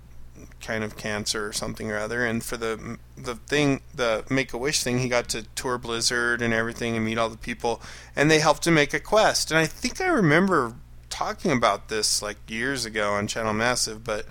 kind 0.61 0.85
of 0.85 0.97
cancer 0.97 1.47
or 1.47 1.53
something 1.53 1.91
or 1.91 1.99
other. 1.99 2.25
And 2.25 2.43
for 2.43 2.57
the 2.57 2.99
the 3.17 3.35
thing, 3.35 3.81
the 3.95 4.25
Make 4.31 4.53
a 4.53 4.59
Wish 4.59 4.83
thing, 4.83 4.99
he 4.99 5.09
got 5.09 5.29
to 5.31 5.43
tour 5.55 5.79
Blizzard 5.79 6.43
and 6.43 6.55
everything 6.55 6.97
and 6.97 7.05
meet 7.05 7.19
all 7.19 7.29
the 7.29 7.37
people, 7.37 7.81
and 8.17 8.31
they 8.31 8.41
helped 8.41 8.67
him 8.67 8.75
make 8.75 8.95
a 8.95 9.01
quest. 9.01 9.51
And 9.51 9.59
I 9.59 9.67
think 9.67 10.01
I 10.01 10.09
remember 10.09 10.75
talking 11.11 11.51
about 11.51 11.89
this 11.89 12.23
like 12.23 12.37
years 12.49 12.85
ago 12.85 13.13
on 13.13 13.27
Channel 13.27 13.55
Massive, 13.55 14.05
but 14.05 14.27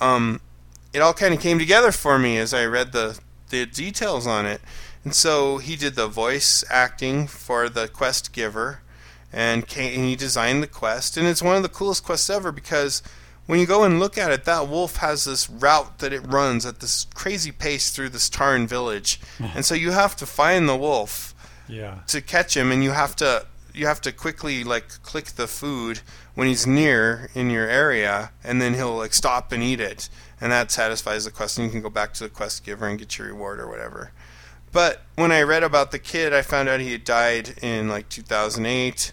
um, 0.00 0.40
it 0.92 1.00
all 1.00 1.14
kind 1.14 1.34
of 1.34 1.40
came 1.40 1.58
together 1.58 1.92
for 1.92 2.18
me 2.18 2.38
as 2.38 2.52
I 2.52 2.64
read 2.66 2.92
the 2.92 3.18
the 3.50 3.66
details 3.66 4.26
on 4.26 4.46
it. 4.46 4.60
And 5.04 5.14
so 5.14 5.58
he 5.58 5.76
did 5.76 5.94
the 5.94 6.08
voice 6.08 6.64
acting 6.68 7.26
for 7.26 7.68
the 7.68 7.88
quest 7.88 8.32
giver, 8.32 8.82
and, 9.32 9.66
came, 9.66 9.94
and 9.94 10.08
he 10.08 10.16
designed 10.16 10.62
the 10.62 10.66
quest. 10.66 11.16
And 11.16 11.26
it's 11.26 11.42
one 11.42 11.56
of 11.56 11.62
the 11.62 11.68
coolest 11.68 12.04
quests 12.04 12.28
ever 12.28 12.52
because 12.52 13.02
when 13.48 13.58
you 13.58 13.66
go 13.66 13.82
and 13.82 13.98
look 13.98 14.16
at 14.16 14.30
it, 14.30 14.44
that 14.44 14.68
wolf 14.68 14.96
has 14.98 15.24
this 15.24 15.50
route 15.50 15.98
that 15.98 16.12
it 16.12 16.20
runs 16.20 16.64
at 16.64 16.78
this 16.78 17.06
crazy 17.14 17.50
pace 17.50 17.90
through 17.90 18.10
this 18.10 18.30
Tauren 18.30 18.68
village, 18.68 19.18
and 19.40 19.64
so 19.64 19.74
you 19.74 19.90
have 19.90 20.14
to 20.16 20.26
find 20.26 20.68
the 20.68 20.76
wolf 20.76 21.34
Yeah. 21.66 21.98
to 22.06 22.20
catch 22.20 22.56
him, 22.56 22.70
and 22.70 22.84
you 22.84 22.92
have 22.92 23.16
to 23.16 23.46
you 23.74 23.86
have 23.86 24.00
to 24.02 24.12
quickly 24.12 24.64
like 24.64 24.88
click 25.02 25.26
the 25.36 25.46
food 25.46 26.00
when 26.34 26.46
he's 26.48 26.66
near 26.66 27.30
in 27.34 27.48
your 27.50 27.68
area, 27.68 28.30
and 28.44 28.60
then 28.62 28.74
he'll 28.74 28.96
like 28.96 29.14
stop 29.14 29.50
and 29.52 29.62
eat 29.62 29.80
it, 29.80 30.08
and 30.40 30.50
that 30.52 30.70
satisfies 30.70 31.24
the 31.24 31.30
quest, 31.30 31.58
and 31.58 31.66
you 31.66 31.72
can 31.72 31.82
go 31.82 31.90
back 31.90 32.12
to 32.14 32.24
the 32.24 32.30
quest 32.30 32.64
giver 32.64 32.86
and 32.86 32.98
get 32.98 33.18
your 33.18 33.26
reward 33.28 33.58
or 33.60 33.68
whatever. 33.68 34.12
But 34.72 35.02
when 35.16 35.32
I 35.32 35.40
read 35.42 35.62
about 35.64 35.92
the 35.92 35.98
kid, 35.98 36.34
I 36.34 36.42
found 36.42 36.68
out 36.68 36.80
he 36.80 36.92
had 36.92 37.04
died 37.04 37.54
in 37.62 37.88
like 37.88 38.08
2008. 38.10 39.12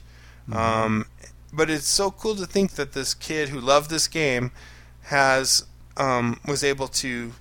Um, 0.51 1.05
but 1.55 1.69
it's 1.69 1.87
so 1.87 2.11
cool 2.11 2.35
to 2.35 2.45
think 2.45 2.71
that 2.71 2.93
this 2.93 3.13
kid 3.13 3.49
who 3.49 3.59
loved 3.59 3.89
this 3.89 4.07
game 4.07 4.51
has 5.03 5.65
um, 5.97 6.39
was 6.47 6.63
able 6.63 6.87
to 6.89 7.33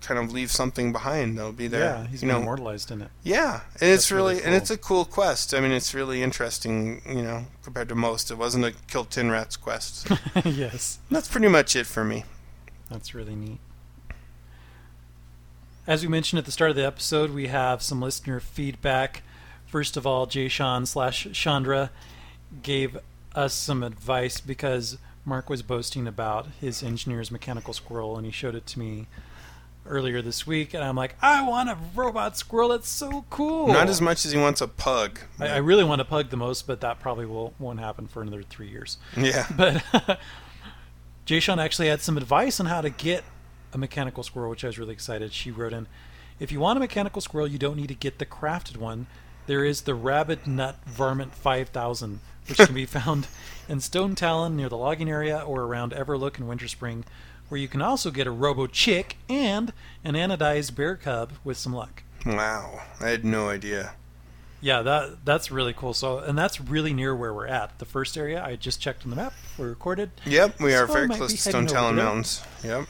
kind 0.00 0.18
of 0.18 0.32
leave 0.32 0.50
something 0.50 0.90
behind 0.92 1.38
that'll 1.38 1.52
be 1.52 1.68
there. 1.68 1.80
Yeah, 1.84 2.06
he's 2.08 2.22
you 2.22 2.28
know, 2.28 2.40
immortalized 2.40 2.90
in 2.90 3.02
it. 3.02 3.08
yeah, 3.22 3.60
and 3.80 3.90
it's 3.90 4.04
That's 4.04 4.10
really 4.12 4.34
really, 4.34 4.44
and 4.46 4.54
it's 4.54 4.70
a 4.70 4.76
cool 4.78 5.04
quest. 5.04 5.54
I 5.54 5.60
mean, 5.60 5.70
it's 5.70 5.94
really 5.94 6.22
interesting, 6.22 7.02
you 7.08 7.22
know, 7.22 7.46
compared 7.62 7.88
to 7.90 7.94
most. 7.94 8.30
It 8.30 8.36
wasn't 8.38 8.64
a 8.64 8.72
kill 8.88 9.04
tin 9.04 9.30
rats 9.30 9.56
quest. 9.56 10.08
yes, 10.44 10.98
That's 11.10 11.28
pretty 11.28 11.48
much 11.48 11.76
it 11.76 11.86
for 11.86 12.02
me. 12.04 12.24
that's 12.90 13.14
really 13.14 13.34
neat. 13.36 13.58
As 15.86 16.02
we 16.02 16.08
mentioned 16.08 16.38
at 16.38 16.44
the 16.44 16.52
start 16.52 16.70
of 16.70 16.76
the 16.76 16.86
episode, 16.86 17.30
we 17.30 17.48
have 17.48 17.82
some 17.82 18.00
listener 18.00 18.38
feedback. 18.40 19.22
First 19.66 19.96
of 19.96 20.06
all, 20.06 20.26
Jay 20.26 20.48
Sean 20.48 20.86
slash 20.86 21.26
Chandra 21.32 21.90
gave 22.62 22.98
us 23.34 23.54
some 23.54 23.82
advice 23.82 24.40
because 24.40 24.98
Mark 25.24 25.48
was 25.48 25.62
boasting 25.62 26.06
about 26.06 26.46
his 26.60 26.82
engineer's 26.82 27.30
mechanical 27.30 27.72
squirrel, 27.72 28.16
and 28.16 28.26
he 28.26 28.32
showed 28.32 28.54
it 28.54 28.66
to 28.66 28.78
me 28.78 29.06
earlier 29.86 30.22
this 30.22 30.46
week, 30.46 30.74
and 30.74 30.84
I'm 30.84 30.96
like, 30.96 31.16
I 31.20 31.46
want 31.48 31.68
a 31.68 31.76
robot 31.94 32.36
squirrel. 32.36 32.68
That's 32.68 32.88
so 32.88 33.24
cool. 33.30 33.68
Not 33.68 33.88
as 33.88 34.00
much 34.00 34.24
as 34.24 34.32
he 34.32 34.38
wants 34.38 34.60
a 34.60 34.68
pug. 34.68 35.20
I, 35.40 35.48
I 35.48 35.56
really 35.56 35.84
want 35.84 36.00
a 36.00 36.04
pug 36.04 36.30
the 36.30 36.36
most, 36.36 36.66
but 36.66 36.80
that 36.82 37.00
probably 37.00 37.26
will 37.26 37.52
won't 37.58 37.80
happen 37.80 38.06
for 38.06 38.22
another 38.22 38.42
three 38.42 38.68
years. 38.68 38.98
yeah. 39.16 39.46
But 39.56 39.82
Jay 41.24 41.40
Sean 41.40 41.58
actually 41.58 41.88
had 41.88 42.00
some 42.00 42.16
advice 42.16 42.58
on 42.60 42.66
how 42.66 42.80
to 42.80 42.90
get 42.90 43.24
a 43.72 43.78
mechanical 43.78 44.22
squirrel, 44.22 44.50
which 44.50 44.64
I 44.64 44.68
was 44.68 44.78
really 44.78 44.92
excited. 44.92 45.32
She 45.32 45.50
wrote 45.50 45.72
in, 45.72 45.86
"If 46.38 46.50
you 46.52 46.60
want 46.60 46.76
a 46.76 46.80
mechanical 46.80 47.22
squirrel, 47.22 47.46
you 47.46 47.58
don't 47.58 47.76
need 47.76 47.88
to 47.88 47.94
get 47.94 48.18
the 48.18 48.26
crafted 48.26 48.76
one. 48.76 49.06
There 49.46 49.64
is 49.64 49.82
the 49.82 49.94
Rabbit 49.94 50.46
Nut 50.46 50.76
Varmint 50.86 51.34
5000, 51.34 52.20
which 52.48 52.58
can 52.58 52.74
be 52.74 52.86
found 52.86 53.28
in 53.68 53.78
Stonetalon 53.78 54.54
near 54.54 54.68
the 54.68 54.76
logging 54.76 55.10
area 55.10 55.38
or 55.38 55.62
around 55.62 55.92
Everlook 55.92 56.38
and 56.38 56.48
Winterspring, 56.48 57.04
where 57.48 57.60
you 57.60 57.68
can 57.68 57.82
also 57.82 58.10
get 58.10 58.26
a 58.26 58.30
Robo 58.30 58.66
Chick 58.66 59.16
and 59.28 59.72
an 60.04 60.14
anodized 60.14 60.74
bear 60.74 60.96
cub 60.96 61.32
with 61.44 61.56
some 61.56 61.72
luck." 61.72 62.02
Wow, 62.24 62.82
I 63.00 63.08
had 63.08 63.24
no 63.24 63.48
idea. 63.48 63.94
Yeah, 64.60 64.82
that 64.82 65.24
that's 65.24 65.50
really 65.50 65.72
cool. 65.72 65.92
So, 65.92 66.18
and 66.18 66.38
that's 66.38 66.60
really 66.60 66.92
near 66.92 67.16
where 67.16 67.34
we're 67.34 67.48
at. 67.48 67.78
The 67.80 67.84
first 67.84 68.16
area 68.16 68.42
I 68.42 68.54
just 68.54 68.80
checked 68.80 69.04
on 69.04 69.10
the 69.10 69.16
map. 69.16 69.32
We 69.58 69.64
recorded. 69.64 70.12
Yep, 70.24 70.60
we 70.60 70.72
are 70.74 70.86
So 70.86 70.92
I 70.92 70.96
very 70.96 71.08
close 71.08 71.32
to 71.42 71.50
Stonetalon. 71.50 71.96
Mountains. 71.96 72.42
Yep. 72.62 72.86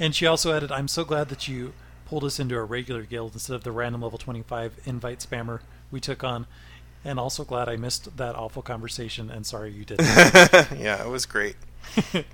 And 0.00 0.14
she 0.16 0.26
also 0.26 0.52
added, 0.52 0.72
"I'm 0.72 0.88
so 0.88 1.04
glad 1.04 1.28
that 1.28 1.46
you 1.46 1.74
pulled 2.06 2.24
us 2.24 2.40
into 2.40 2.56
a 2.56 2.64
regular 2.64 3.02
guild 3.02 3.34
instead 3.34 3.54
of 3.54 3.62
the 3.62 3.70
random 3.70 4.02
level 4.02 4.18
25 4.18 4.80
invite 4.84 5.20
spammer 5.20 5.60
we 5.92 6.00
took 6.00 6.24
on." 6.24 6.46
And 7.04 7.18
also 7.18 7.44
glad 7.44 7.68
I 7.68 7.76
missed 7.76 8.16
that 8.16 8.36
awful 8.36 8.62
conversation. 8.62 9.30
And 9.30 9.44
sorry 9.44 9.72
you 9.72 9.84
did. 9.84 10.00
yeah, 10.78 11.04
it 11.04 11.08
was 11.08 11.26
great. 11.26 11.56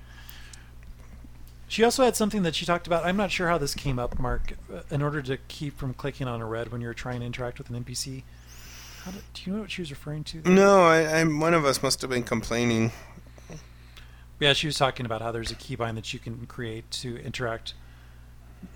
she 1.67 1.83
also 1.83 2.03
had 2.03 2.15
something 2.15 2.43
that 2.43 2.55
she 2.55 2.65
talked 2.65 2.87
about. 2.87 3.05
I'm 3.05 3.17
not 3.17 3.31
sure 3.31 3.47
how 3.47 3.57
this 3.57 3.73
came 3.73 3.99
up, 3.99 4.19
Mark. 4.19 4.53
uh, 4.73 4.81
In 4.91 5.01
order 5.01 5.21
to 5.23 5.37
keep 5.47 5.77
from 5.77 5.93
clicking 5.93 6.27
on 6.27 6.41
a 6.41 6.45
red 6.45 6.71
when 6.71 6.81
you're 6.81 6.93
trying 6.93 7.19
to 7.21 7.25
interact 7.25 7.57
with 7.57 7.69
an 7.69 7.83
NPC, 7.83 8.23
how 9.03 9.11
did, 9.11 9.21
do 9.33 9.41
you 9.45 9.55
know 9.55 9.61
what 9.61 9.71
she 9.71 9.81
was 9.81 9.89
referring 9.91 10.23
to? 10.25 10.41
there? 10.41 10.53
No, 10.53 10.81
I, 10.81 11.01
I 11.03 11.23
one 11.23 11.53
of 11.53 11.65
us 11.65 11.81
must 11.81 12.01
have 12.01 12.09
been 12.09 12.23
complaining. 12.23 12.91
Yeah, 14.39 14.53
she 14.53 14.67
was 14.67 14.77
talking 14.77 15.05
about 15.05 15.21
how 15.21 15.31
there's 15.33 15.51
a 15.51 15.55
keybind 15.55 15.95
that 15.95 16.13
you 16.13 16.19
can 16.19 16.45
create 16.45 16.89
to 16.91 17.17
interact. 17.17 17.73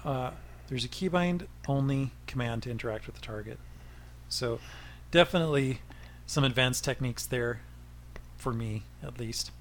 Uh, 0.04 0.32
there's 0.68 0.84
a 0.84 0.90
keybind 0.90 1.48
only 1.68 2.12
command 2.28 2.64
to 2.64 2.72
interact 2.72 3.06
with 3.06 3.16
the 3.16 3.22
target. 3.22 3.60
So, 4.28 4.60
definitely 5.14 5.80
some 6.26 6.44
advanced 6.44 6.84
techniques 6.84 7.26
there, 7.26 7.62
for 8.36 8.52
me 8.52 8.82
at 9.02 9.20
least. 9.20 9.52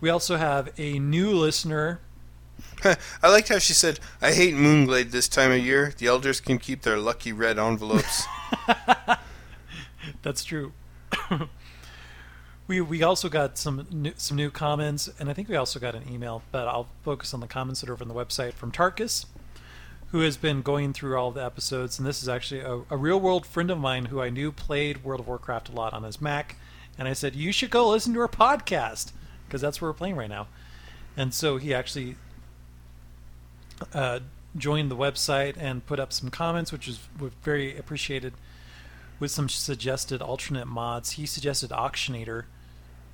We 0.00 0.08
also 0.08 0.36
have 0.36 0.70
a 0.78 0.98
new 0.98 1.32
listener. 1.32 2.00
I 2.84 3.28
liked 3.28 3.48
how 3.48 3.58
she 3.58 3.74
said, 3.74 3.98
"I 4.22 4.32
hate 4.32 4.54
Moonglade 4.54 5.10
this 5.10 5.28
time 5.28 5.50
of 5.50 5.58
year. 5.58 5.92
The 5.98 6.06
elders 6.06 6.40
can 6.40 6.58
keep 6.58 6.82
their 6.82 6.98
lucky 6.98 7.32
red 7.32 7.58
envelopes." 7.58 8.24
That's 10.22 10.44
true. 10.44 10.72
we 12.68 12.80
we 12.80 13.02
also 13.02 13.28
got 13.28 13.58
some 13.58 13.86
new, 13.90 14.12
some 14.16 14.36
new 14.36 14.50
comments, 14.50 15.10
and 15.18 15.28
I 15.28 15.32
think 15.32 15.48
we 15.48 15.56
also 15.56 15.80
got 15.80 15.94
an 15.94 16.04
email. 16.08 16.42
But 16.52 16.68
I'll 16.68 16.88
focus 17.02 17.34
on 17.34 17.40
the 17.40 17.48
comments 17.48 17.80
that 17.80 17.90
are 17.90 17.94
over 17.94 18.04
on 18.04 18.08
the 18.08 18.14
website 18.14 18.52
from 18.52 18.70
Tarkus, 18.70 19.26
who 20.12 20.20
has 20.20 20.36
been 20.36 20.62
going 20.62 20.92
through 20.92 21.16
all 21.16 21.30
the 21.30 21.44
episodes. 21.44 21.98
And 21.98 22.06
this 22.06 22.22
is 22.22 22.28
actually 22.28 22.60
a, 22.60 22.82
a 22.90 22.96
real 22.96 23.20
world 23.20 23.46
friend 23.46 23.70
of 23.70 23.78
mine 23.78 24.06
who 24.06 24.20
I 24.20 24.28
knew 24.30 24.50
played 24.52 25.04
World 25.04 25.20
of 25.20 25.28
Warcraft 25.28 25.68
a 25.68 25.72
lot 25.72 25.92
on 25.92 26.02
his 26.02 26.20
Mac. 26.20 26.56
And 26.98 27.06
I 27.06 27.12
said, 27.12 27.36
you 27.36 27.52
should 27.52 27.70
go 27.70 27.88
listen 27.88 28.12
to 28.14 28.20
our 28.20 28.28
podcast 28.28 29.12
because 29.46 29.60
that's 29.60 29.80
where 29.80 29.90
we're 29.90 29.94
playing 29.94 30.16
right 30.16 30.28
now. 30.28 30.48
And 31.16 31.32
so 31.32 31.56
he 31.58 31.72
actually 31.72 32.16
uh, 33.94 34.20
joined 34.56 34.90
the 34.90 34.96
website 34.96 35.54
and 35.56 35.86
put 35.86 36.00
up 36.00 36.12
some 36.12 36.28
comments, 36.30 36.72
which 36.72 36.86
was 36.86 36.98
very 37.42 37.76
appreciated. 37.76 38.34
with 39.20 39.30
some 39.30 39.48
suggested 39.48 40.20
alternate 40.22 40.66
mods. 40.66 41.12
He 41.12 41.26
suggested 41.26 41.70
Auctionator 41.70 42.44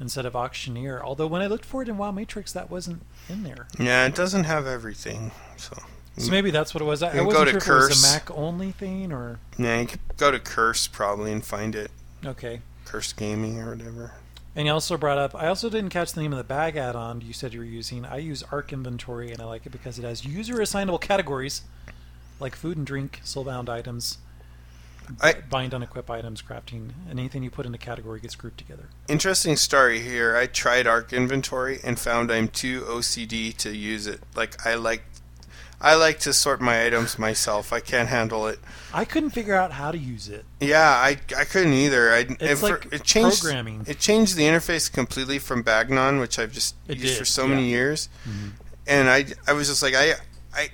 instead 0.00 0.24
of 0.24 0.34
Auctioneer. 0.36 1.02
Although 1.02 1.26
when 1.26 1.42
I 1.42 1.46
looked 1.48 1.64
for 1.64 1.82
it 1.82 1.88
in 1.88 1.98
WoW 1.98 2.12
Matrix, 2.12 2.52
that 2.52 2.70
wasn't 2.70 3.02
in 3.28 3.42
there. 3.42 3.66
Yeah, 3.78 4.06
it 4.06 4.14
doesn't 4.14 4.44
have 4.44 4.66
everything. 4.66 5.32
So 5.56 5.76
So 6.18 6.30
maybe 6.30 6.50
that's 6.50 6.72
what 6.74 6.80
it 6.80 6.86
was. 6.86 7.02
I, 7.02 7.18
I 7.18 7.20
wasn't 7.20 7.32
go 7.32 7.44
sure 7.44 7.44
to 7.44 7.56
if 7.58 7.66
it 7.68 7.88
was 7.88 8.04
a 8.04 8.12
Mac 8.14 8.30
only 8.30 8.72
thing 8.72 9.12
or 9.12 9.38
yeah, 9.58 9.80
you 9.80 9.86
could 9.86 10.00
go 10.16 10.30
to 10.30 10.38
Curse 10.38 10.86
probably 10.86 11.30
and 11.32 11.44
find 11.44 11.74
it. 11.74 11.90
okay. 12.24 12.60
Curse 12.86 13.12
Gaming 13.12 13.60
or 13.60 13.70
whatever. 13.76 14.12
And 14.54 14.66
you 14.66 14.72
also 14.72 14.96
brought 14.96 15.18
up. 15.18 15.34
I 15.34 15.48
also 15.48 15.68
didn't 15.68 15.90
catch 15.90 16.12
the 16.14 16.22
name 16.22 16.32
of 16.32 16.38
the 16.38 16.44
bag 16.44 16.76
add-on 16.76 17.20
you 17.20 17.34
said 17.34 17.52
you 17.52 17.60
were 17.60 17.66
using. 17.66 18.06
I 18.06 18.16
use 18.18 18.42
ArkInventory, 18.44 19.30
and 19.30 19.42
I 19.42 19.44
like 19.44 19.66
it 19.66 19.70
because 19.70 19.98
it 19.98 20.04
has 20.04 20.24
user-assignable 20.24 20.98
categories 20.98 21.62
like 22.40 22.54
food 22.54 22.76
and 22.78 22.86
drink, 22.86 23.20
soulbound 23.24 23.68
items, 23.68 24.18
I- 25.20 25.34
bind 25.34 25.74
on 25.74 25.82
equip 25.82 26.10
items, 26.10 26.42
crafting, 26.42 26.90
and 27.08 27.18
anything 27.18 27.42
you 27.42 27.50
put 27.50 27.66
in 27.66 27.74
a 27.74 27.78
category 27.78 28.20
gets 28.20 28.34
grouped 28.34 28.58
together. 28.58 28.88
Interesting 29.08 29.56
story 29.56 30.00
here. 30.00 30.36
I 30.36 30.46
tried 30.46 30.86
ArkInventory 30.86 31.80
and 31.84 31.98
found 31.98 32.30
I'm 32.30 32.48
too 32.48 32.82
OCD 32.82 33.54
to 33.58 33.74
use 33.74 34.06
it. 34.06 34.20
Like 34.34 34.64
I 34.66 34.74
like, 34.74 35.04
I 35.80 35.94
like 35.94 36.18
to 36.20 36.32
sort 36.32 36.60
my 36.60 36.84
items 36.86 37.18
myself. 37.18 37.72
I 37.72 37.80
can't 37.80 38.08
handle 38.08 38.46
it. 38.46 38.58
I 38.94 39.04
couldn't 39.04 39.30
figure 39.30 39.54
out 39.54 39.72
how 39.72 39.92
to 39.92 39.98
use 39.98 40.28
it. 40.28 40.44
Yeah, 40.58 40.88
I, 40.88 41.18
I 41.36 41.44
couldn't 41.44 41.74
either. 41.74 42.12
I 42.12 42.26
It's 42.40 42.62
it, 42.62 42.62
like 42.62 42.92
it 42.92 43.04
changed 43.04 43.42
programming. 43.42 43.84
It 43.86 43.98
changed 43.98 44.36
the 44.36 44.44
interface 44.44 44.90
completely 44.90 45.38
from 45.38 45.62
Bagnon, 45.62 46.18
which 46.18 46.38
I've 46.38 46.52
just 46.52 46.76
It 46.88 46.96
used 46.96 47.14
did, 47.14 47.18
for 47.18 47.24
so 47.26 47.42
yeah. 47.42 47.48
Mm-hmm. 47.48 47.56
many 47.56 47.68
years, 47.68 48.08
and 48.86 49.08
I 49.10 49.26
I 49.46 49.52
was 49.52 49.68
just 49.68 49.82
like 49.82 49.94
I 49.94 50.14
I 50.54 50.70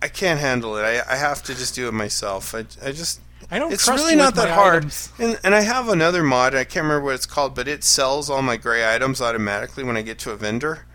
I 0.00 0.08
can't 0.08 0.40
handle 0.40 0.76
it. 0.78 0.82
I 0.82 1.02
I 1.12 1.16
have 1.16 1.42
to 1.44 1.54
just 1.54 1.74
do 1.74 1.86
it 1.86 1.92
myself. 1.92 2.54
I 2.54 2.60
I 2.82 2.92
just 2.92 3.20
I 3.50 3.58
don't 3.58 3.72
it's 3.72 3.88
really 3.88 4.16
not 4.16 4.34
that 4.36 4.48
hard. 4.48 4.76
items. 4.84 5.12
And 5.18 5.38
and 5.44 5.54
I 5.54 5.60
have 5.60 5.88
another 5.88 6.22
mod. 6.22 6.54
I 6.54 6.64
can't 6.64 6.84
remember 6.84 7.04
what 7.04 7.14
it's 7.14 7.26
called, 7.26 7.54
but 7.54 7.68
it 7.68 7.84
sells 7.84 8.30
all 8.30 8.40
my 8.40 8.56
gray 8.56 8.94
items 8.94 9.20
automatically 9.20 9.84
when 9.84 9.98
I 9.98 10.02
get 10.02 10.18
to 10.20 10.30
a 10.30 10.36
vendor. 10.36 10.86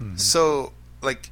Mm-hmm. 0.00 0.16
So 0.16 0.72
like 1.02 1.30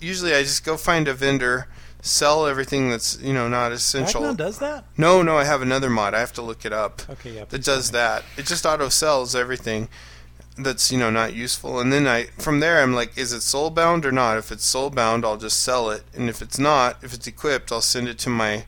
usually 0.00 0.34
I 0.34 0.42
just 0.42 0.64
go 0.64 0.76
find 0.76 1.08
a 1.08 1.14
vendor, 1.14 1.68
sell 2.02 2.46
everything 2.46 2.90
that's 2.90 3.18
you 3.20 3.32
know 3.32 3.48
not 3.48 3.72
essential. 3.72 4.34
Does 4.34 4.58
that? 4.58 4.84
No, 4.96 5.22
no, 5.22 5.36
I 5.36 5.44
have 5.44 5.62
another 5.62 5.90
mod. 5.90 6.14
I 6.14 6.20
have 6.20 6.32
to 6.34 6.42
look 6.42 6.64
it 6.64 6.72
up. 6.72 7.02
Okay, 7.10 7.34
yeah. 7.36 7.44
That 7.46 7.64
does 7.64 7.90
that. 7.92 8.24
It 8.36 8.46
just 8.46 8.64
auto 8.66 8.88
sells 8.88 9.34
everything 9.34 9.88
that's 10.56 10.90
you 10.90 10.98
know 10.98 11.10
not 11.10 11.34
useful, 11.34 11.78
and 11.80 11.92
then 11.92 12.06
I 12.06 12.24
from 12.38 12.60
there 12.60 12.82
I'm 12.82 12.92
like, 12.94 13.16
is 13.16 13.32
it 13.32 13.42
soul 13.42 13.70
bound 13.70 14.04
or 14.04 14.12
not? 14.12 14.38
If 14.38 14.50
it's 14.52 14.64
soul 14.64 14.90
bound, 14.90 15.24
I'll 15.24 15.36
just 15.36 15.60
sell 15.62 15.90
it, 15.90 16.02
and 16.14 16.28
if 16.28 16.42
it's 16.42 16.58
not, 16.58 16.96
if 17.02 17.14
it's 17.14 17.26
equipped, 17.26 17.70
I'll 17.72 17.80
send 17.80 18.08
it 18.08 18.18
to 18.20 18.30
my 18.30 18.64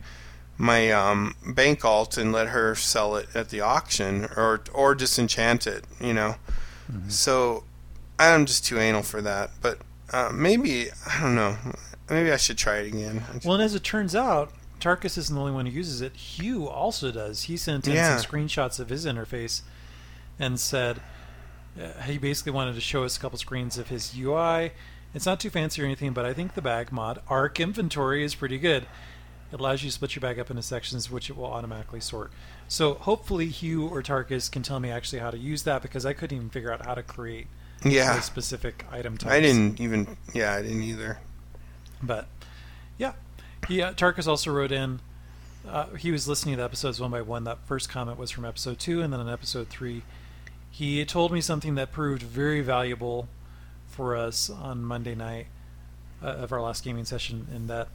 my 0.57 0.91
um, 0.93 1.35
bank 1.55 1.85
alt 1.87 2.19
and 2.19 2.33
let 2.33 2.49
her 2.49 2.75
sell 2.75 3.17
it 3.17 3.27
at 3.35 3.49
the 3.49 3.61
auction 3.61 4.27
or 4.37 4.61
or 4.75 4.95
disenchant 4.95 5.67
it. 5.67 5.85
You 6.01 6.15
know, 6.15 6.35
Mm-hmm. 6.93 7.09
so 7.09 7.63
I'm 8.19 8.47
just 8.47 8.65
too 8.67 8.79
anal 8.81 9.03
for 9.03 9.23
that. 9.23 9.51
But 9.63 9.79
uh, 10.13 10.31
maybe 10.33 10.89
I 11.07 11.21
don't 11.21 11.35
know. 11.35 11.57
Maybe 12.09 12.33
I 12.33 12.37
should 12.37 12.59
try 12.59 12.79
it 12.79 12.89
again. 12.89 13.23
Well, 13.45 13.55
and 13.55 13.63
as 13.63 13.75
it 13.75 13.85
turns 13.85 14.17
out, 14.17 14.53
Tarkus 14.81 15.17
isn't 15.17 15.35
the 15.35 15.41
only 15.41 15.53
one 15.53 15.67
who 15.67 15.73
uses 15.73 16.01
it. 16.01 16.17
Hugh 16.17 16.67
also 16.69 17.13
does. 17.13 17.45
He 17.45 17.57
sent 17.57 17.87
in 17.87 17.95
Yeah. 17.95 18.17
some 18.17 18.31
screenshots 18.31 18.81
of 18.81 18.89
his 18.89 19.07
interface 19.07 19.63
and 20.39 20.59
said 20.59 21.01
uh, 21.81 22.03
he 22.03 22.19
basically 22.19 22.53
wanted 22.53 22.75
to 22.75 22.81
show 22.81 23.05
us 23.05 23.17
a 23.17 23.21
couple 23.21 23.39
screens 23.39 23.79
of 23.79 23.89
his 23.89 24.13
UI. 24.17 24.73
It's 25.15 25.27
not 25.27 25.39
too 25.41 25.51
fancy 25.51 25.83
or 25.83 25.85
anything, 25.85 26.13
but 26.13 26.25
I 26.25 26.33
think 26.33 26.55
the 26.55 26.63
bag 26.63 26.91
mod, 26.93 27.21
ArkInventory, 27.29 28.23
is 28.23 28.35
pretty 28.35 28.59
good. 28.59 28.87
It 29.53 29.59
allows 29.61 29.83
you 29.83 29.91
to 29.91 29.95
split 29.95 30.15
your 30.15 30.21
bag 30.21 30.39
up 30.39 30.51
into 30.51 30.63
sections, 30.63 31.11
which 31.11 31.29
it 31.29 31.37
will 31.37 31.47
automatically 31.47 32.01
sort. 32.01 32.33
So 32.69 32.95
hopefully 32.95 33.49
Hugh 33.49 33.87
or 33.89 34.03
Tarkus 34.03 34.51
can 34.51 34.63
tell 34.63 34.79
me 34.81 34.91
actually 34.91 35.19
how 35.19 35.31
to 35.31 35.39
use 35.39 35.65
that 35.65 35.83
because 35.83 36.07
I 36.07 36.13
couldn't 36.13 36.37
even 36.37 36.51
figure 36.51 36.73
out 36.73 36.87
how 36.87 36.95
to 36.95 37.03
create 37.03 37.49
yeah, 37.85 38.21
specific 38.21 38.85
item 38.91 39.17
types. 39.17 39.33
I 39.33 39.41
didn't 39.41 39.81
even. 39.81 40.17
Yeah, 40.35 40.55
I 40.55 40.63
didn't 40.63 40.83
either. 40.83 41.19
But 42.03 42.27
yeah, 42.99 43.13
he 43.69 43.83
uh, 43.83 43.93
Tarkus 43.93 44.27
also 44.27 44.53
wrote 44.53 44.73
in. 44.73 45.01
Uh, 45.69 45.87
he 45.95 46.11
was 46.11 46.27
listening 46.27 46.55
to 46.55 46.61
the 46.61 46.65
episodes 46.65 47.01
one 47.01 47.11
by 47.11 47.23
one. 47.23 47.45
That 47.45 47.59
first 47.67 47.89
comment 47.91 48.19
was 48.19 48.31
from 48.31 48.45
episode 48.45 48.79
two, 48.79 49.03
and 49.03 49.13
then 49.13 49.21
in 49.21 49.29
episode 49.29 49.69
three, 49.69 50.03
he 50.71 51.05
told 51.05 51.33
me 51.33 51.41
something 51.41 51.75
that 51.75 51.93
proved 51.93 52.23
very 52.23 52.63
valuable 52.63 53.29
for 53.87 54.17
us 54.17 54.49
on 54.49 54.83
Monday 54.83 55.15
night 55.15 55.47
uh, 56.23 56.27
of 56.27 56.53
our 56.53 56.61
last 56.61 56.85
gaming 56.85 57.05
session. 57.05 57.47
In 57.55 57.67
that, 57.67 57.89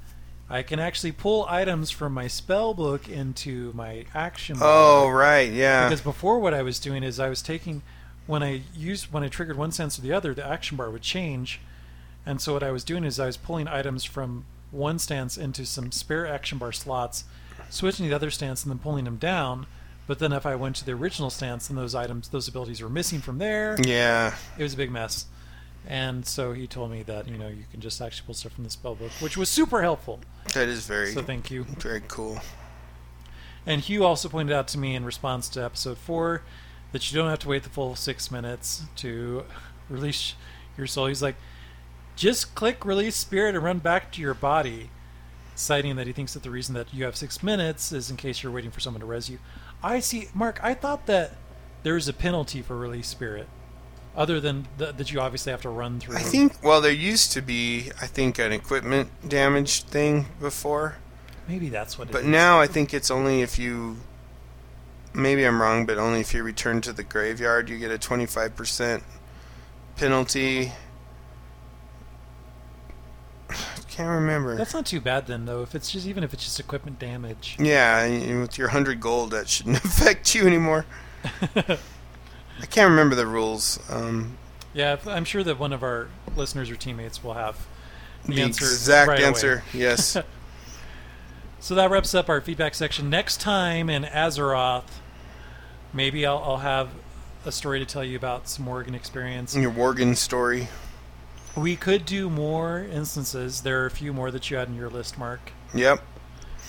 I 0.50 0.62
can 0.62 0.80
actually 0.80 1.12
pull 1.12 1.46
items 1.50 1.90
from 1.90 2.14
my 2.14 2.28
spell 2.28 2.74
book 2.74 3.10
into 3.10 3.72
my 3.74 4.06
action. 4.14 4.60
bar. 4.60 4.68
Oh 4.70 5.10
right, 5.10 5.52
yeah. 5.52 5.88
Because 5.88 6.02
before, 6.02 6.40
what 6.40 6.54
I 6.54 6.62
was 6.62 6.80
doing 6.80 7.04
is 7.04 7.20
I 7.20 7.30
was 7.30 7.42
taking 7.42 7.82
when 8.28 8.44
I 8.44 8.62
used 8.76 9.12
when 9.12 9.24
I 9.24 9.28
triggered 9.28 9.58
one 9.58 9.72
sense 9.72 9.98
or 10.00 10.02
the 10.02 10.14
other, 10.14 10.34
the 10.34 10.46
action 10.46 10.78
bar 10.78 10.90
would 10.90 11.02
change, 11.02 11.60
and 12.26 12.42
so 12.42 12.54
what 12.54 12.64
I 12.64 12.72
was 12.72 12.84
doing 12.84 13.04
is 13.04 13.20
I 13.20 13.28
was 13.28 13.38
pulling 13.38 13.68
items 13.68 14.04
from 14.04 14.46
one 14.72 15.00
stance 15.00 15.38
into 15.38 15.66
some 15.66 15.92
spare 15.92 16.28
action 16.28 16.58
bar 16.58 16.72
slots, 16.72 17.26
switching 17.70 18.06
to 18.06 18.10
the 18.10 18.16
other 18.16 18.32
stance, 18.32 18.64
and 18.64 18.72
then 18.72 18.80
pulling 18.80 19.06
them 19.06 19.18
down. 19.18 19.68
But 20.08 20.20
then 20.20 20.34
if 20.34 20.46
I 20.46 20.56
went 20.56 20.76
to 20.78 20.86
the 20.86 20.92
original 20.92 21.30
stance, 21.30 21.68
then 21.68 21.78
those 21.78 21.96
items, 21.96 22.30
those 22.30 22.48
abilities 22.48 22.82
were 22.82 22.90
missing 22.90 23.22
from 23.22 23.40
there. 23.40 23.76
yeah. 23.84 24.36
It 24.58 24.62
was 24.64 24.76
a 24.76 24.78
big 24.78 24.92
mess. 24.92 25.26
And 25.88 26.26
so 26.26 26.54
he 26.54 26.66
told 26.68 26.92
me 26.92 27.04
that 27.04 27.28
you 27.28 27.38
know 27.38 27.48
you 27.48 27.64
can 27.72 27.80
just 27.80 28.02
actually 28.02 28.26
pull 28.26 28.34
stuff 28.34 28.54
from 28.54 28.64
the 28.64 28.70
spell 28.72 28.96
book, 28.96 29.12
which 29.20 29.38
was 29.38 29.50
super 29.50 29.82
helpful. 29.82 30.20
That 30.54 30.68
is 30.68 30.88
very 30.88 31.12
So 31.12 31.22
thank 31.22 31.52
you. 31.52 31.64
very 31.64 32.02
cool. 32.08 32.40
And 33.68 33.82
Hugh 33.82 34.04
also 34.04 34.30
pointed 34.30 34.54
out 34.54 34.68
to 34.70 34.78
me 34.78 34.96
in 34.96 35.06
response 35.06 35.50
to 35.50 35.64
episode 35.64 35.98
four 35.98 36.42
that 36.96 37.12
you 37.12 37.18
don't 37.20 37.30
have 37.30 37.40
to 37.40 37.50
wait 37.50 37.64
the 37.64 37.70
full 37.70 37.94
six 37.94 38.32
minutes 38.32 38.84
to 38.96 39.44
release 39.90 40.34
your 40.78 40.88
soul. 40.88 41.08
He's 41.08 41.22
like, 41.22 41.36
just 42.16 42.56
click 42.56 42.86
release 42.86 43.18
spirit 43.18 43.54
and 43.54 43.62
run 43.62 43.80
back 43.80 44.14
to 44.14 44.22
your 44.22 44.34
body, 44.34 44.90
citing 45.56 45.98
that 45.98 46.08
he 46.08 46.14
thinks 46.14 46.34
that 46.36 46.44
the 46.44 46.50
reason 46.50 46.74
that 46.76 46.94
you 46.94 47.04
have 47.04 47.18
six 47.18 47.44
minutes 47.44 47.92
is 47.92 48.10
in 48.10 48.16
case 48.16 48.42
you're 48.42 48.52
waiting 48.54 48.72
for 48.72 48.80
someone 48.80 49.02
to 49.02 49.06
res 49.06 49.30
you. 49.30 49.40
I 49.84 50.00
see, 50.00 50.30
Mark. 50.34 50.58
I 50.64 50.74
thought 50.74 51.06
that 51.08 51.36
there 51.84 51.96
was 51.96 52.08
a 52.08 52.14
penalty 52.14 52.62
for 52.62 52.78
release 52.78 53.08
spirit, 53.10 53.50
other 54.16 54.40
than 54.40 54.66
th- 54.80 54.96
that 54.96 55.12
you 55.12 55.20
obviously 55.20 55.52
have 55.52 55.62
to 55.64 55.70
run 55.70 56.00
through. 56.00 56.16
I 56.16 56.20
think 56.20 56.64
well 56.64 56.80
there 56.80 56.94
used 56.94 57.34
to 57.34 57.42
be 57.42 57.92
I 58.02 58.08
think 58.08 58.40
an 58.40 58.54
equipment 58.54 59.10
damage 59.28 59.84
thing 59.84 60.28
before, 60.40 60.96
maybe 61.50 61.68
that's 61.68 62.00
what. 62.00 62.10
but 62.10 62.22
is. 62.22 62.28
now 62.28 62.62
I 62.62 62.68
think 62.68 62.94
it's 62.94 63.12
only 63.12 63.42
if 63.42 63.60
you 63.60 63.98
maybe 65.16 65.44
I'm 65.46 65.62
wrong, 65.62 65.86
but 65.86 65.98
only 65.98 66.20
if 66.22 66.34
you 66.34 66.44
return 66.44 66.82
to 66.82 66.94
the 66.94 67.04
graveyard 67.04 67.70
you 67.70 67.78
get 67.78 67.92
a 67.92 67.98
25% 67.98 69.02
penalty. 69.96 70.72
Can't 73.90 74.10
remember. 74.10 74.56
that's 74.58 74.74
not 74.74 74.86
too 74.86 75.00
bad 75.00 75.26
then, 75.28 75.46
though. 75.46 75.62
If 75.62 75.74
it's 75.74 75.90
just 75.92 76.06
even 76.06 76.24
if 76.24 76.34
it's 76.34 76.44
just 76.44 76.60
equipment 76.60 77.00
damage. 77.00 77.56
Yeah, 77.60 78.06
with 78.40 78.58
your 78.58 78.68
100 78.68 79.00
gold 79.00 79.32
that 79.32 79.48
shouldn't 79.48 79.78
affect 79.86 80.36
you 80.36 80.46
anymore. 80.46 80.86
I 81.56 82.66
can't 82.70 82.90
remember 82.90 83.16
the 83.16 83.26
rules. 83.28 83.80
Um, 83.90 84.38
Yeah, 84.74 84.98
I'm 85.08 85.26
sure 85.26 85.44
that 85.44 85.58
one 85.60 85.72
of 85.74 85.82
our 85.84 86.10
listeners 86.36 86.70
or 86.70 86.76
teammates 86.76 87.24
will 87.24 87.34
have 87.34 87.66
the, 88.26 88.36
the 88.36 88.42
answer 88.42 88.66
exact 88.66 89.08
right 89.08 89.20
away. 89.20 89.28
answer, 89.28 89.64
yes. 89.74 90.18
So 91.58 91.74
that 91.74 91.90
wraps 91.90 92.14
up 92.14 92.30
our 92.30 92.42
feedback 92.42 92.76
section. 92.76 93.10
Next 93.10 93.42
time 93.42 93.90
in 93.90 94.04
Azeroth, 94.04 94.84
maybe 95.96 96.26
I'll, 96.26 96.38
I'll 96.44 96.58
have 96.58 96.90
a 97.46 97.52
story 97.52 97.80
to 97.80 97.86
tell 97.86 98.04
you 98.04 98.18
about 98.18 98.48
some 98.48 98.66
Worgen 98.66 98.94
experience. 98.94 99.56
Your 99.56 99.72
Worgen 99.72 100.16
story. 100.16 100.68
We 101.56 101.76
could 101.76 102.06
do 102.06 102.30
more 102.30 102.80
instances. 102.84 103.62
There 103.62 103.82
are 103.82 103.86
a 103.86 103.92
few 103.92 104.12
more 104.14 104.30
that 104.32 104.52
you 104.52 104.58
had 104.58 104.68
in 104.68 104.76
your 104.76 104.90
list, 104.90 105.18
Mark, 105.18 105.52
Yep. 105.74 106.02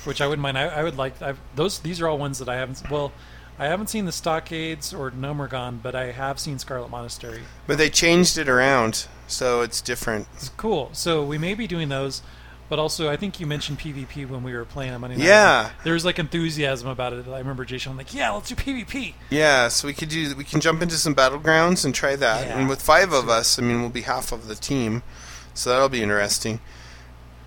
which 0.04 0.20
I 0.20 0.26
wouldn't 0.28 0.42
mind. 0.42 0.56
I, 0.56 0.66
I 0.68 0.82
would 0.84 0.96
like. 0.96 1.20
I've, 1.20 1.38
those 1.56 1.80
these 1.80 2.00
are 2.00 2.06
all 2.08 2.18
ones 2.18 2.38
that 2.38 2.48
I 2.48 2.54
haven't. 2.54 2.88
Well, 2.88 3.10
I 3.58 3.66
haven't 3.66 3.88
seen 3.88 4.04
the 4.04 4.12
Stockades 4.12 4.94
or 4.94 5.10
Gnomeregan, 5.10 5.82
but 5.82 5.94
I 5.96 6.12
have 6.12 6.38
seen 6.38 6.58
Scarlet 6.60 6.88
Monastery. 6.90 7.40
But 7.66 7.78
they 7.78 7.90
changed 7.90 8.38
it 8.38 8.48
around, 8.48 9.06
so 9.26 9.62
it's 9.62 9.80
different. 9.80 10.28
It's 10.34 10.50
cool. 10.50 10.90
So 10.92 11.24
we 11.24 11.38
may 11.38 11.54
be 11.54 11.66
doing 11.66 11.88
those, 11.88 12.22
but 12.68 12.78
also 12.78 13.10
I 13.10 13.16
think 13.16 13.40
you 13.40 13.46
mentioned 13.46 13.78
PvP 13.78 14.28
when 14.28 14.42
we 14.42 14.52
were 14.52 14.64
playing 14.64 14.92
on 14.92 15.00
Monday 15.00 15.16
night. 15.16 15.26
Yeah. 15.26 15.70
There 15.84 15.92
was 15.92 16.04
like 16.04 16.18
enthusiasm 16.18 16.88
about 16.88 17.12
it. 17.12 17.26
I 17.28 17.38
remember 17.38 17.64
Jason 17.64 17.96
like, 17.96 18.12
yeah, 18.14 18.30
let's 18.30 18.48
do 18.48 18.54
PvP. 18.54 19.14
Yeah, 19.30 19.68
so 19.68 19.86
we 19.86 19.94
could 19.94 20.08
do 20.08 20.34
we 20.36 20.44
can 20.44 20.60
jump 20.60 20.82
into 20.82 20.96
some 20.96 21.14
battlegrounds 21.14 21.84
and 21.84 21.94
try 21.94 22.16
that. 22.16 22.46
Yeah. 22.46 22.58
And 22.58 22.68
with 22.68 22.82
five 22.82 23.12
of 23.12 23.28
us, 23.28 23.58
I 23.58 23.62
mean, 23.62 23.80
we'll 23.80 23.90
be 23.90 24.02
half 24.02 24.32
of 24.32 24.48
the 24.48 24.54
team, 24.54 25.02
so 25.54 25.70
that'll 25.70 25.88
be 25.88 26.02
interesting. 26.02 26.60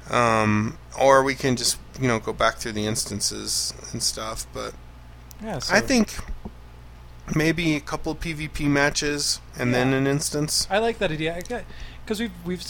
Um, 0.09 0.77
or 0.99 1.23
we 1.23 1.35
can 1.35 1.55
just 1.55 1.77
you 1.99 2.07
know 2.07 2.19
go 2.19 2.33
back 2.33 2.57
through 2.57 2.73
the 2.73 2.85
instances 2.85 3.73
and 3.91 4.01
stuff. 4.01 4.47
But 4.53 4.73
Yeah, 5.43 5.59
so 5.59 5.75
I 5.75 5.81
think 5.81 6.15
maybe 7.35 7.75
a 7.75 7.79
couple 7.79 8.15
PvP 8.15 8.67
matches 8.67 9.39
and 9.57 9.73
then 9.73 9.93
an 9.93 10.07
instance. 10.07 10.67
I 10.69 10.79
like 10.79 10.97
that 10.99 11.11
idea 11.11 11.37
because 12.03 12.19
we've 12.19 12.31
we've 12.45 12.63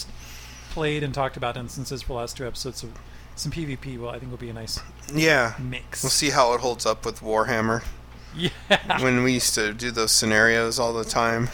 played 0.70 1.02
and 1.02 1.12
talked 1.12 1.36
about 1.36 1.56
instances 1.56 2.02
for 2.02 2.08
the 2.08 2.14
last 2.14 2.36
two 2.36 2.46
episodes 2.46 2.82
of 2.82 2.90
some 3.36 3.52
PvP. 3.52 3.98
Well, 3.98 4.10
I 4.10 4.18
think 4.18 4.30
will 4.30 4.38
be 4.38 4.50
a 4.50 4.54
nice 4.54 4.80
Yeah. 5.12 5.54
mix. 5.58 6.02
We'll 6.02 6.10
see 6.10 6.30
how 6.30 6.52
it 6.54 6.60
holds 6.60 6.86
up 6.86 7.04
with 7.04 7.20
Warhammer. 7.20 7.82
Yeah. 8.36 8.50
When 9.02 9.22
we 9.24 9.32
used 9.34 9.54
to 9.56 9.72
do 9.72 9.90
those 9.90 10.12
scenarios 10.12 10.78
all 10.78 10.92
the 10.92 11.04
time. 11.04 11.48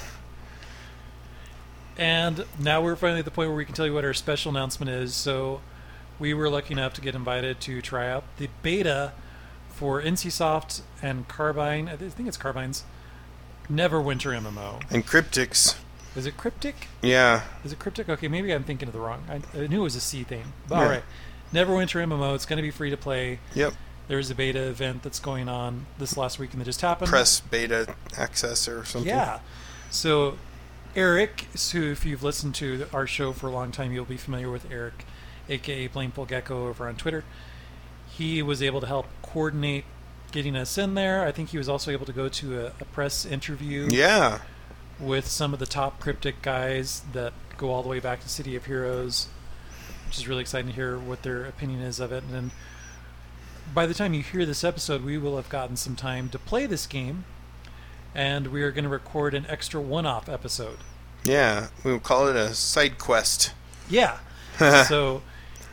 And 1.99 2.45
now 2.59 2.83
we're 2.83 2.97
finally 2.97 3.21
at 3.21 3.25
the 3.25 3.31
point 3.31 3.49
where 3.49 3.57
we 3.57 3.65
can 3.65 3.75
tell 3.75 3.87
you 3.87 3.95
what 3.95 4.05
our 4.05 4.13
special 4.13 4.51
announcement 4.51 4.91
is. 4.91 5.15
So 5.15 5.63
we 6.19 6.35
were 6.35 6.51
lucky 6.51 6.75
enough 6.75 6.93
to 6.95 7.01
get 7.01 7.15
invited 7.15 7.61
to 7.63 7.81
try 7.81 8.11
out 8.11 8.25
the 8.37 8.49
beta 8.63 9.13
for 9.71 10.03
NCSoft 10.03 10.83
and 11.03 11.27
Carbine. 11.29 11.89
I 11.89 11.97
think 11.97 12.29
it's 12.29 12.37
Carbine's 12.37 12.85
Neverwinter 13.71 14.37
MMO. 14.39 14.83
And 14.91 15.07
Cryptics. 15.07 15.77
Is 16.17 16.27
it 16.27 16.37
Cryptic? 16.37 16.89
Yeah. 17.03 17.43
Is 17.65 17.73
it 17.73 17.79
Cryptic? 17.79 18.09
Okay, 18.09 18.29
maybe 18.29 18.53
I'm 18.53 18.65
thinking 18.65 18.89
of 18.89 18.95
the 18.95 19.01
wrong. 19.01 19.25
I, 19.29 19.41
I 19.59 19.67
knew 19.67 19.81
it 19.81 19.85
was 19.85 19.97
a 19.97 20.01
C 20.01 20.23
thing. 20.25 20.53
But 20.69 20.77
Yeah. 20.77 20.83
all 20.83 20.89
right. 20.89 21.03
Neverwinter 21.53 22.03
MMO. 22.07 22.35
It's 22.35 22.47
going 22.47 22.57
to 22.57 22.63
be 22.63 22.71
free 22.71 22.91
to 22.91 22.97
play. 22.97 23.39
Yep. 23.55 23.75
There's 24.09 24.31
a 24.31 24.35
beta 24.35 24.63
event 24.69 25.03
that's 25.03 25.19
going 25.21 25.49
on 25.49 25.87
this 25.99 26.17
last 26.17 26.39
weekend 26.39 26.61
that 26.61 26.65
just 26.67 26.81
happened. 26.81 27.09
Press 27.11 27.41
beta 27.41 27.95
access 28.17 28.67
or 28.69 28.85
something. 28.85 29.09
Yeah. 29.09 29.41
So, 29.91 30.39
Eric, 30.95 31.47
who 31.73 31.91
if 31.93 32.05
you've 32.07 32.23
listened 32.23 32.55
to 32.57 32.87
our 32.93 33.07
show 33.07 33.33
for 33.33 33.49
a 33.49 33.51
long 33.51 33.71
time, 33.73 33.93
you'll 33.93 34.05
be 34.05 34.17
familiar 34.17 34.51
with 34.51 34.71
Eric, 34.71 35.05
aka 35.49 35.89
Blameful 35.89 36.27
Gecko, 36.27 36.69
over 36.69 36.89
on 36.89 36.97
Twitter. 36.97 37.25
He 38.09 38.43
was 38.43 38.63
able 38.63 38.81
to 38.81 38.87
help 38.87 39.07
coordinate 39.23 39.85
getting 40.33 40.57
us 40.57 40.79
in 40.79 40.95
there. 40.95 41.27
I 41.27 41.33
think 41.33 41.51
he 41.51 41.59
was 41.59 41.69
also 41.69 41.91
able 41.91 42.07
to 42.07 42.13
go 42.13 42.29
to 42.29 42.61
a, 42.61 42.73
a 42.81 42.85
press 42.87 43.25
interview 43.27 43.89
Yeah. 43.91 44.41
With 44.99 45.27
some 45.29 45.53
of 45.53 45.59
the 45.59 45.67
top 45.67 46.01
cryptic 46.01 46.43
guys 46.43 47.03
that 47.13 47.33
go 47.57 47.71
all 47.71 47.83
the 47.83 47.89
way 47.89 48.01
back 48.01 48.21
to 48.21 48.29
City 48.29 48.57
of 48.57 48.67
Heroes, 48.67 49.29
which 50.07 50.19
is 50.19 50.29
really 50.29 50.43
exciting 50.43 50.69
to 50.69 50.75
hear 50.75 50.99
what 50.99 51.23
their 51.23 51.45
opinion 51.45 51.81
is 51.81 52.01
of 52.01 52.13
it. 52.13 52.23
And 52.25 52.33
then 52.33 52.51
by 53.75 53.87
the 53.87 53.95
time 53.95 54.15
you 54.15 54.23
hear 54.23 54.47
this 54.47 54.65
episode, 54.65 55.05
we 55.05 55.19
will 55.19 55.37
have 55.37 55.49
gotten 55.49 55.77
some 55.77 55.97
time 55.97 56.29
to 56.31 56.39
play 56.39 56.67
this 56.67 56.87
game, 56.87 57.25
and 58.15 58.49
we 58.49 58.63
are 58.63 58.71
going 58.71 58.85
to 58.85 58.91
record 58.91 59.35
an 59.35 59.47
extra 59.49 59.81
one-off 59.81 60.29
episode. 60.29 60.79
Yeah. 61.25 61.69
We'll 61.85 61.99
call 61.99 62.29
it 62.29 62.37
a 62.37 62.55
side 62.55 62.99
quest. 62.99 63.53
Yeah. 63.89 64.19
so 64.89 65.23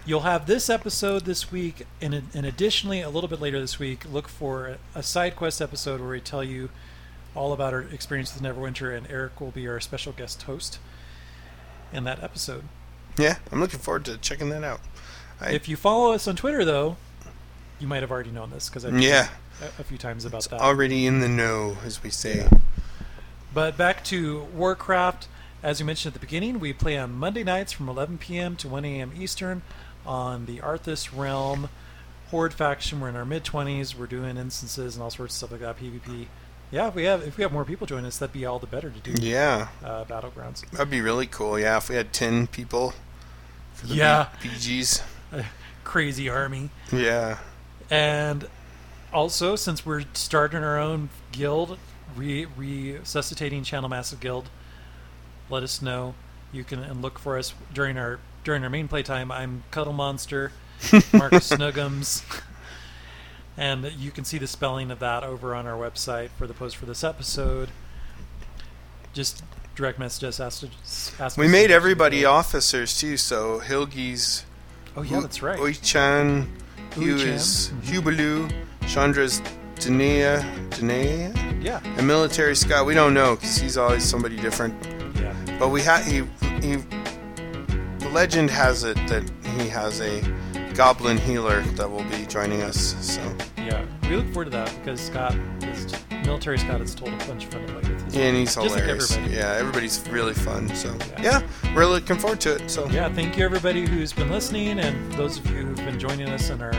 you'll 0.05 0.21
have 0.21 0.47
this 0.47 0.69
episode 0.69 1.25
this 1.25 1.51
week, 1.51 1.85
and, 2.01 2.13
and 2.33 2.45
additionally, 2.45 3.01
a 3.01 3.09
little 3.09 3.29
bit 3.29 3.39
later 3.39 3.59
this 3.59 3.79
week, 3.79 4.05
look 4.11 4.27
for 4.27 4.77
a 4.95 5.03
side 5.03 5.35
quest 5.35 5.61
episode 5.61 6.01
where 6.01 6.09
we 6.09 6.19
tell 6.19 6.43
you 6.43 6.69
all 7.35 7.53
about 7.53 7.73
our 7.73 7.81
experience 7.81 8.33
with 8.33 8.43
Neverwinter, 8.43 8.95
and 8.95 9.07
Eric 9.09 9.39
will 9.41 9.51
be 9.51 9.67
our 9.67 9.79
special 9.79 10.11
guest 10.13 10.43
host 10.43 10.79
in 11.91 12.03
that 12.03 12.21
episode. 12.23 12.63
Yeah. 13.17 13.37
I'm 13.51 13.59
looking 13.59 13.79
forward 13.79 14.05
to 14.05 14.17
checking 14.17 14.49
that 14.49 14.63
out. 14.63 14.81
I- 15.41 15.51
If 15.51 15.67
you 15.67 15.75
follow 15.75 16.13
us 16.13 16.27
on 16.27 16.35
Twitter, 16.35 16.63
though, 16.65 16.97
you 17.79 17.87
might 17.87 18.01
have 18.01 18.11
already 18.11 18.31
known 18.31 18.51
this 18.51 18.69
because 18.69 18.85
I've 18.85 18.99
Yeah. 18.99 19.29
a, 19.79 19.83
few 19.83 19.97
times 19.97 20.25
about 20.25 20.43
that. 20.49 20.59
Already 20.61 21.05
in 21.05 21.19
the 21.19 21.27
know, 21.29 21.77
as 21.85 22.01
we 22.03 22.09
say. 22.09 22.47
But 23.53 23.77
back 23.77 24.03
to 24.05 24.43
Warcraft. 24.55 25.27
As 25.61 25.79
we 25.79 25.85
mentioned 25.85 26.09
at 26.11 26.19
the 26.19 26.25
beginning, 26.25 26.59
we 26.59 26.73
play 26.73 26.97
on 26.97 27.13
Monday 27.13 27.43
nights 27.43 27.71
from 27.71 27.87
11 27.87 28.17
p.m. 28.17 28.55
to 28.57 28.67
1 28.67 28.83
a.m. 28.83 29.11
Eastern 29.17 29.61
on 30.05 30.45
the 30.45 30.57
Arthas 30.59 31.09
Realm 31.15 31.69
Horde 32.31 32.53
faction. 32.53 32.99
We're 32.99 33.09
in 33.09 33.15
our 33.15 33.25
mid 33.25 33.43
20s. 33.45 33.95
We're 33.95 34.07
doing 34.07 34.35
instances 34.37 34.95
and 34.95 35.03
all 35.03 35.11
sorts 35.11 35.33
of 35.35 35.37
stuff 35.37 35.51
like 35.51 35.61
that. 35.61 35.79
PvP. 35.79 36.27
Yeah, 36.71 36.87
if 36.87 36.95
we 36.95 37.03
have 37.03 37.21
if 37.21 37.37
we 37.37 37.43
have 37.43 37.51
more 37.51 37.65
people 37.65 37.85
join 37.85 38.03
us, 38.05 38.17
that'd 38.17 38.33
be 38.33 38.45
all 38.45 38.57
the 38.59 38.67
better 38.67 38.89
to 38.89 38.99
do 38.99 39.13
Yeah. 39.21 39.67
uh, 39.83 40.05
battlegrounds. 40.05 40.67
That'd 40.71 40.89
be 40.89 41.01
really 41.01 41.27
cool. 41.27 41.59
Yeah. 41.59 41.77
If 41.77 41.89
we 41.89 41.95
had 41.95 42.11
10 42.13 42.47
people 42.47 42.93
for 43.73 43.87
the 43.87 43.95
Yeah. 43.95 44.27
B- 44.41 44.49
BGs. 44.49 45.03
Crazy 45.83 46.29
army. 46.29 46.69
Yeah. 46.91 47.37
And 47.91 48.47
also, 49.13 49.55
since 49.55 49.85
we're 49.85 50.05
starting 50.13 50.63
our 50.63 50.79
own 50.79 51.09
guild, 51.31 51.77
re- 52.15 52.47
resuscitating 52.57 53.63
Channel 53.63 53.89
Massive 53.89 54.19
Guild, 54.19 54.49
let 55.49 55.61
us 55.61 55.81
know. 55.81 56.15
You 56.51 56.63
can 56.63 56.79
and 56.79 57.01
look 57.01 57.19
for 57.19 57.37
us 57.37 57.53
during 57.73 57.97
our 57.97 58.19
during 58.43 58.63
our 58.63 58.69
main 58.69 58.87
playtime. 58.87 59.31
I'm 59.31 59.63
Cuddle 59.71 59.93
Monster, 59.93 60.51
Marcus 61.13 61.49
Snuggums, 61.51 62.23
and 63.57 63.91
you 63.97 64.11
can 64.11 64.23
see 64.25 64.37
the 64.37 64.47
spelling 64.47 64.91
of 64.91 64.99
that 64.99 65.23
over 65.23 65.53
on 65.55 65.67
our 65.67 65.77
website 65.77 66.29
for 66.37 66.47
the 66.47 66.53
post 66.53 66.75
for 66.77 66.85
this 66.85 67.03
episode. 67.03 67.69
Just 69.13 69.43
direct 69.75 69.99
message 69.99 70.23
us. 70.23 70.39
Ask, 70.39 70.63
ask 71.19 71.37
We 71.37 71.47
made 71.47 71.71
everybody 71.71 72.25
officers 72.25 72.99
too, 72.99 73.17
so 73.17 73.59
Hilgi's 73.59 74.45
Oh 74.95 75.01
yeah, 75.01 75.19
that's 75.21 75.41
right. 75.41 75.57
Oichan, 75.59 76.47
Hugh 76.95 77.15
is 77.15 77.71
mhm. 77.81 78.01
Hubalu, 78.01 78.53
Chandra's 78.81 79.41
Dania, 79.75 80.41
Dania, 80.69 81.63
Yeah, 81.63 81.81
and 81.97 82.05
Military 82.07 82.55
Scott. 82.55 82.85
We 82.85 82.93
don't 82.93 83.13
know 83.13 83.35
because 83.35 83.57
he's 83.57 83.75
always 83.77 84.03
somebody 84.03 84.37
different. 84.37 84.75
yeah. 85.19 85.33
But 85.59 85.69
we 85.69 85.81
ha- 85.81 86.03
he, 86.05 86.23
he, 86.61 86.75
the 87.97 88.09
legend 88.13 88.51
has 88.51 88.83
it 88.83 88.95
that 89.07 89.23
he 89.57 89.67
has 89.69 89.99
a 90.01 90.21
goblin 90.75 91.17
healer 91.17 91.61
that 91.77 91.89
will 91.89 92.03
be 92.05 92.25
joining 92.27 92.61
us. 92.61 92.95
So 92.99 93.21
Yeah, 93.57 93.85
we 94.09 94.15
look 94.17 94.25
forward 94.27 94.45
to 94.45 94.51
that 94.51 94.73
because 94.79 94.99
Scott, 95.01 95.35
is, 95.63 95.93
military 96.25 96.57
Scott, 96.57 96.79
has 96.79 96.95
told 96.95 97.13
a 97.13 97.17
bunch 97.27 97.45
of 97.45 97.51
fun 97.53 97.65
with. 97.75 98.07
as 98.07 98.15
yeah, 98.15 98.23
and 98.23 98.37
he's 98.37 98.55
Just 98.55 98.57
like 98.71 98.81
hilarious. 98.81 99.11
everybody. 99.15 99.35
yeah, 99.37 99.53
everybody's 99.59 100.07
really 100.09 100.33
fun. 100.33 100.67
So 100.75 100.95
Yeah. 101.19 101.41
yeah. 101.63 101.73
we're 101.75 101.85
looking 101.85 102.17
forward 102.17 102.41
to 102.41 102.55
it. 102.55 102.69
So 102.69 102.87
Yeah, 102.89 103.09
thank 103.13 103.37
you 103.37 103.45
everybody 103.45 103.85
who's 103.85 104.13
been 104.13 104.29
listening 104.31 104.79
and 104.79 105.11
those 105.13 105.37
of 105.39 105.45
you 105.51 105.57
who've 105.65 105.75
been 105.77 105.99
joining 105.99 106.29
us 106.29 106.49
in 106.49 106.61
our 106.61 106.73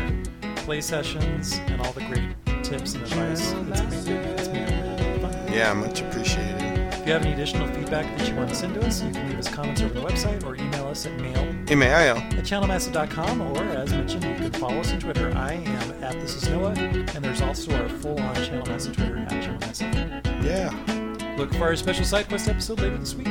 play 0.56 0.80
sessions 0.80 1.58
and 1.66 1.80
all 1.80 1.92
the 1.92 2.00
great 2.04 2.28
tips 2.64 2.94
and 2.94 3.02
advice. 3.04 3.52
It's 3.52 4.06
made 4.06 4.16
it, 4.16 4.40
it's 4.40 4.48
made 4.48 4.68
it 4.68 5.00
really 5.00 5.20
fun. 5.20 5.52
yeah, 5.52 5.72
much 5.74 6.00
appreciated. 6.00 6.63
If 7.04 7.08
you 7.08 7.12
have 7.12 7.26
any 7.26 7.34
additional 7.34 7.68
feedback 7.68 8.06
that 8.16 8.26
you 8.26 8.34
want 8.34 8.48
to 8.48 8.54
send 8.54 8.72
to 8.76 8.86
us, 8.86 9.02
you 9.02 9.10
can 9.10 9.28
leave 9.28 9.38
us 9.38 9.46
comments 9.46 9.82
over 9.82 9.92
the 9.92 10.00
website 10.00 10.42
or 10.42 10.56
email 10.56 10.86
us 10.86 11.04
at 11.04 11.12
mail 11.20 11.54
M-A-I-L. 11.68 12.16
at 12.16 12.32
channelmassive.com 12.32 13.42
or 13.42 13.58
as 13.58 13.92
mentioned, 13.92 14.24
you 14.24 14.34
can 14.36 14.52
follow 14.52 14.80
us 14.80 14.90
on 14.90 15.00
Twitter. 15.00 15.30
I 15.36 15.52
am 15.52 16.02
at 16.02 16.14
This 16.14 16.34
Is 16.34 16.48
Noah, 16.48 16.72
and 16.72 17.22
there's 17.22 17.42
also 17.42 17.76
our 17.76 17.90
full-on 17.90 18.34
Channel 18.36 18.64
Massive 18.64 18.96
Twitter 18.96 19.18
at 19.18 19.28
Channel 19.28 19.60
Massive. 19.60 19.94
Yeah. 20.42 21.34
Look 21.36 21.52
for 21.52 21.64
our 21.64 21.76
special 21.76 22.06
side 22.06 22.26
quest 22.26 22.48
episode 22.48 22.80
later 22.80 22.96
this 22.96 23.14
week. 23.14 23.26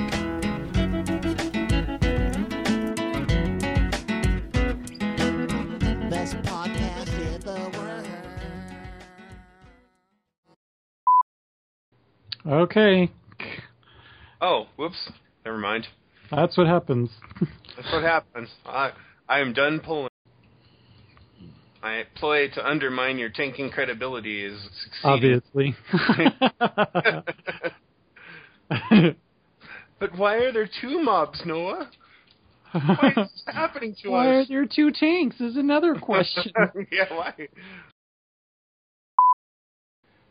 Best 6.11 6.37
podcast 6.43 7.09
in 7.17 7.41
the 7.41 7.71
world. 7.79 8.07
Okay, 12.45 13.09
Oh, 14.43 14.65
whoops. 14.75 15.09
Never 15.45 15.57
mind. 15.57 15.87
that's 16.29 16.57
what 16.57 16.67
happens. 16.67 17.09
That's 17.75 17.91
what 17.91 18.03
happens. 18.03 18.49
I 18.65 18.91
I 19.27 19.39
am 19.39 19.53
done 19.53 19.79
pulling. 19.79 20.09
My 21.81 22.03
ploy 22.15 22.49
to 22.49 22.63
undermine 22.67 23.17
your 23.17 23.29
tanking 23.29 23.71
credibility 23.71 24.45
is 24.45 24.61
succeeding. 24.83 25.41
Obviously. 25.55 25.75
But 29.99 30.17
why 30.17 30.35
are 30.35 30.51
there 30.51 30.67
two 30.81 31.01
mobs, 31.01 31.41
Noah? 31.45 31.89
Why 32.73 33.09
is 33.15 33.31
this 33.31 33.43
happening 33.47 33.95
to 34.03 34.09
us? 34.09 34.11
Why 34.11 34.27
are 34.27 34.45
there 34.45 34.65
two 34.65 34.91
tanks? 34.91 35.39
Is 35.39 35.55
another 35.55 35.95
question. 35.95 36.51
yeah, 36.91 37.05
why? 37.09 37.33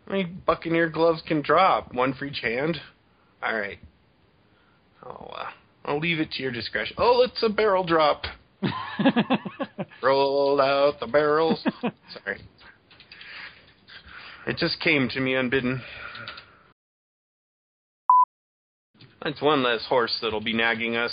How 0.07 0.13
many 0.13 0.25
Buccaneer 0.25 0.91
gloves 0.91 1.23
can 1.27 1.41
drop? 1.41 1.95
One 1.95 2.13
for 2.13 2.27
each 2.27 2.41
hand? 2.43 2.79
Alright. 3.43 3.79
Oh, 5.05 5.33
uh, 5.37 5.47
I'll 5.85 5.99
leave 5.99 6.21
it 6.21 6.31
to 6.33 6.43
your 6.43 6.53
discretion. 6.53 6.97
Oh, 6.99 7.23
it's 7.29 7.43
a 7.43 7.49
barrel 7.49 7.85
drop. 7.85 8.25
Roll 10.03 10.61
out 10.61 11.01
the 11.01 11.07
barrels. 11.07 11.65
Sorry. 11.81 12.41
It 14.47 14.57
just 14.57 14.81
came 14.81 15.09
to 15.11 15.21
me 15.21 15.35
unbidden. 15.35 15.83
That's 19.23 19.41
one 19.41 19.63
less 19.63 19.85
horse 19.89 20.17
that'll 20.21 20.41
be 20.41 20.53
nagging 20.53 20.97
us. 20.97 21.13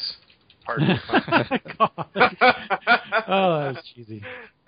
Pardon 0.66 0.88
the 0.88 1.00
pun. 1.08 1.60
God. 1.78 3.26
oh, 3.28 3.74
that's 3.74 3.88
cheesy. 3.94 4.24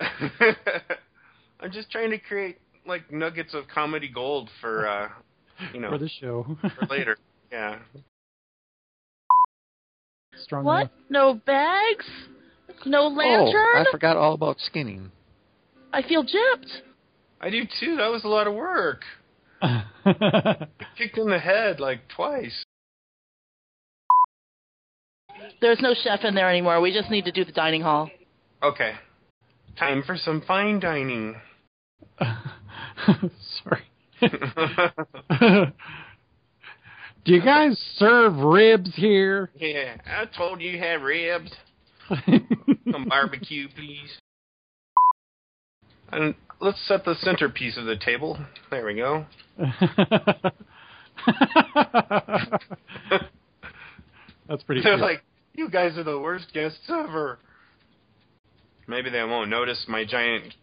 I'm 1.60 1.70
just 1.70 1.90
trying 1.90 2.10
to 2.10 2.18
create 2.18 2.58
like 2.86 3.12
nuggets 3.12 3.54
of 3.54 3.64
comedy 3.72 4.08
gold 4.12 4.50
for 4.60 4.88
uh 4.88 5.08
you 5.72 5.80
know 5.80 5.90
For 5.90 5.98
the 5.98 6.08
show. 6.08 6.56
for 6.60 6.86
later. 6.86 7.16
Yeah. 7.52 7.78
Strong 10.42 10.64
What? 10.64 10.90
No 11.08 11.34
bags? 11.34 12.06
No 12.84 13.06
lantern? 13.08 13.54
Oh, 13.54 13.84
I 13.88 13.90
forgot 13.90 14.16
all 14.16 14.34
about 14.34 14.58
skinning. 14.58 15.12
I 15.92 16.02
feel 16.02 16.24
gypped. 16.24 16.80
I 17.40 17.50
do 17.50 17.62
too. 17.80 17.96
That 17.96 18.10
was 18.10 18.24
a 18.24 18.28
lot 18.28 18.46
of 18.46 18.54
work. 18.54 19.02
Kicked 20.98 21.18
in 21.18 21.28
the 21.28 21.38
head 21.38 21.80
like 21.80 22.00
twice. 22.08 22.64
There's 25.60 25.80
no 25.80 25.94
chef 25.94 26.20
in 26.24 26.34
there 26.34 26.50
anymore. 26.50 26.80
We 26.80 26.92
just 26.92 27.10
need 27.10 27.24
to 27.24 27.32
do 27.32 27.44
the 27.44 27.52
dining 27.52 27.82
hall. 27.82 28.10
Okay. 28.62 28.92
Time 29.78 30.02
for 30.06 30.16
some 30.16 30.42
fine 30.46 30.80
dining. 30.80 31.36
Sorry. 33.64 33.82
Do 37.24 37.32
you 37.34 37.40
guys 37.42 37.78
serve 37.96 38.36
ribs 38.36 38.90
here? 38.96 39.50
yeah, 39.56 39.96
I 40.06 40.24
told 40.36 40.60
you 40.60 40.70
you 40.70 40.78
had 40.78 41.02
ribs. 41.02 41.52
Some 42.90 43.06
barbecue, 43.08 43.68
please. 43.76 44.10
And 46.10 46.34
let's 46.60 46.80
set 46.88 47.04
the 47.04 47.14
centerpiece 47.20 47.78
of 47.78 47.84
the 47.86 47.96
table. 47.96 48.36
There 48.70 48.84
we 48.84 48.94
go. 48.96 49.24
That's 54.48 54.62
pretty 54.64 54.82
They're 54.82 54.96
cool. 54.96 55.06
like, 55.06 55.22
you 55.54 55.70
guys 55.70 55.96
are 55.96 56.02
the 56.04 56.18
worst 56.18 56.52
guests 56.52 56.80
ever. 56.88 57.38
Maybe 58.86 59.10
they 59.10 59.22
won't 59.22 59.48
notice 59.48 59.84
my 59.88 60.04
giant 60.04 60.54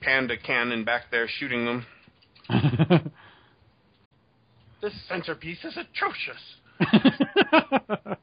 panda 0.00 0.36
cannon 0.36 0.84
back 0.84 1.02
there 1.10 1.28
shooting 1.28 1.64
them. 1.64 1.86
This 4.82 4.92
centerpiece 5.08 5.64
is 5.64 5.76
atrocious. 5.76 6.56
I'm 6.80 8.16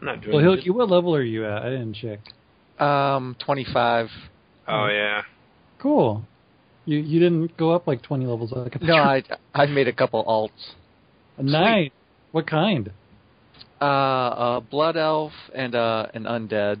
not 0.00 0.22
doing 0.22 0.36
well, 0.36 0.54
good. 0.54 0.64
Hilky, 0.64 0.70
what 0.70 0.88
level 0.88 1.16
are 1.16 1.22
you 1.22 1.44
at? 1.44 1.62
I 1.62 1.70
didn't 1.70 1.94
check. 1.94 2.20
Um, 2.80 3.34
25. 3.44 4.08
Oh 4.68 4.86
yeah. 4.86 5.22
Cool. 5.80 6.24
You 6.84 6.98
you 6.98 7.18
didn't 7.18 7.56
go 7.56 7.72
up 7.72 7.88
like 7.88 8.02
20 8.02 8.26
levels 8.26 8.52
like 8.52 8.76
a 8.76 8.84
No, 8.84 8.94
I 8.94 9.24
I 9.52 9.66
made 9.66 9.88
a 9.88 9.92
couple 9.92 10.24
alts. 10.24 10.74
Nice. 11.42 11.90
What 12.30 12.46
kind? 12.46 12.92
Uh, 13.82 13.84
a 13.84 14.62
blood 14.70 14.96
elf 14.96 15.32
and 15.52 15.74
uh, 15.74 16.06
an 16.14 16.22
undead. 16.24 16.78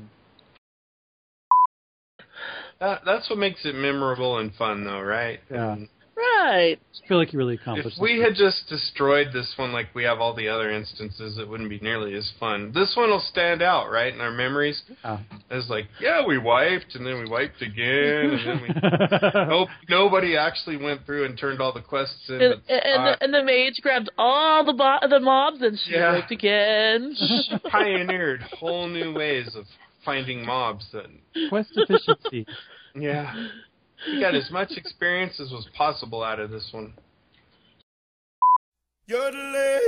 That, 2.80 3.02
that's 3.04 3.28
what 3.28 3.38
makes 3.38 3.64
it 3.64 3.74
memorable 3.74 4.38
and 4.38 4.54
fun, 4.54 4.84
though, 4.84 5.00
right? 5.00 5.40
Yeah. 5.50 5.76
Right. 6.16 6.78
I 6.78 7.08
feel 7.08 7.16
like 7.16 7.32
you 7.32 7.38
really 7.38 7.54
accomplished. 7.54 7.96
If 7.96 8.02
we 8.02 8.10
something. 8.10 8.22
had 8.24 8.34
just 8.34 8.68
destroyed 8.68 9.28
this 9.32 9.52
one 9.56 9.72
like 9.72 9.86
we 9.94 10.04
have 10.04 10.20
all 10.20 10.34
the 10.34 10.48
other 10.48 10.70
instances, 10.70 11.38
it 11.38 11.48
wouldn't 11.48 11.70
be 11.70 11.78
nearly 11.80 12.14
as 12.14 12.30
fun. 12.38 12.72
This 12.74 12.92
one 12.94 13.08
will 13.10 13.24
stand 13.30 13.62
out, 13.62 13.90
right, 13.90 14.12
in 14.12 14.20
our 14.20 14.30
memories. 14.30 14.82
Yeah. 15.02 15.18
As 15.50 15.68
like, 15.70 15.86
yeah, 16.00 16.24
we 16.26 16.36
wiped, 16.36 16.94
and 16.94 17.06
then 17.06 17.18
we 17.22 17.28
wiped 17.30 17.62
again, 17.62 18.30
and 18.30 18.46
then 18.46 18.62
we. 18.62 19.28
nope, 19.48 19.68
nobody 19.88 20.36
actually 20.36 20.76
went 20.76 21.06
through 21.06 21.24
and 21.24 21.38
turned 21.38 21.60
all 21.60 21.72
the 21.72 21.80
quests 21.80 22.28
in. 22.28 22.40
And, 22.40 22.54
but, 22.66 22.74
and, 22.74 23.02
uh, 23.02 23.04
the, 23.04 23.24
and 23.24 23.34
the 23.34 23.42
mage 23.44 23.80
grabbed 23.82 24.10
all 24.18 24.64
the 24.64 24.74
bo- 24.74 25.08
the 25.08 25.20
mobs 25.20 25.62
and 25.62 25.78
she 25.86 25.92
Yeah. 25.92 26.12
wiped 26.12 26.30
again. 26.32 27.14
she 27.16 27.58
pioneered 27.70 28.42
whole 28.58 28.88
new 28.88 29.14
ways 29.14 29.54
of 29.56 29.64
finding 30.04 30.44
mobs 30.44 30.86
and 30.92 31.48
Quest 31.48 31.70
efficiency. 31.74 32.46
yeah. 32.94 33.34
He 34.06 34.20
got 34.20 34.34
as 34.34 34.50
much 34.50 34.72
experience 34.76 35.38
as 35.40 35.50
was 35.50 35.68
possible 35.76 36.22
out 36.22 36.40
of 36.40 36.50
this 36.50 36.68
one. 36.72 36.94
Yodeling. 39.06 39.80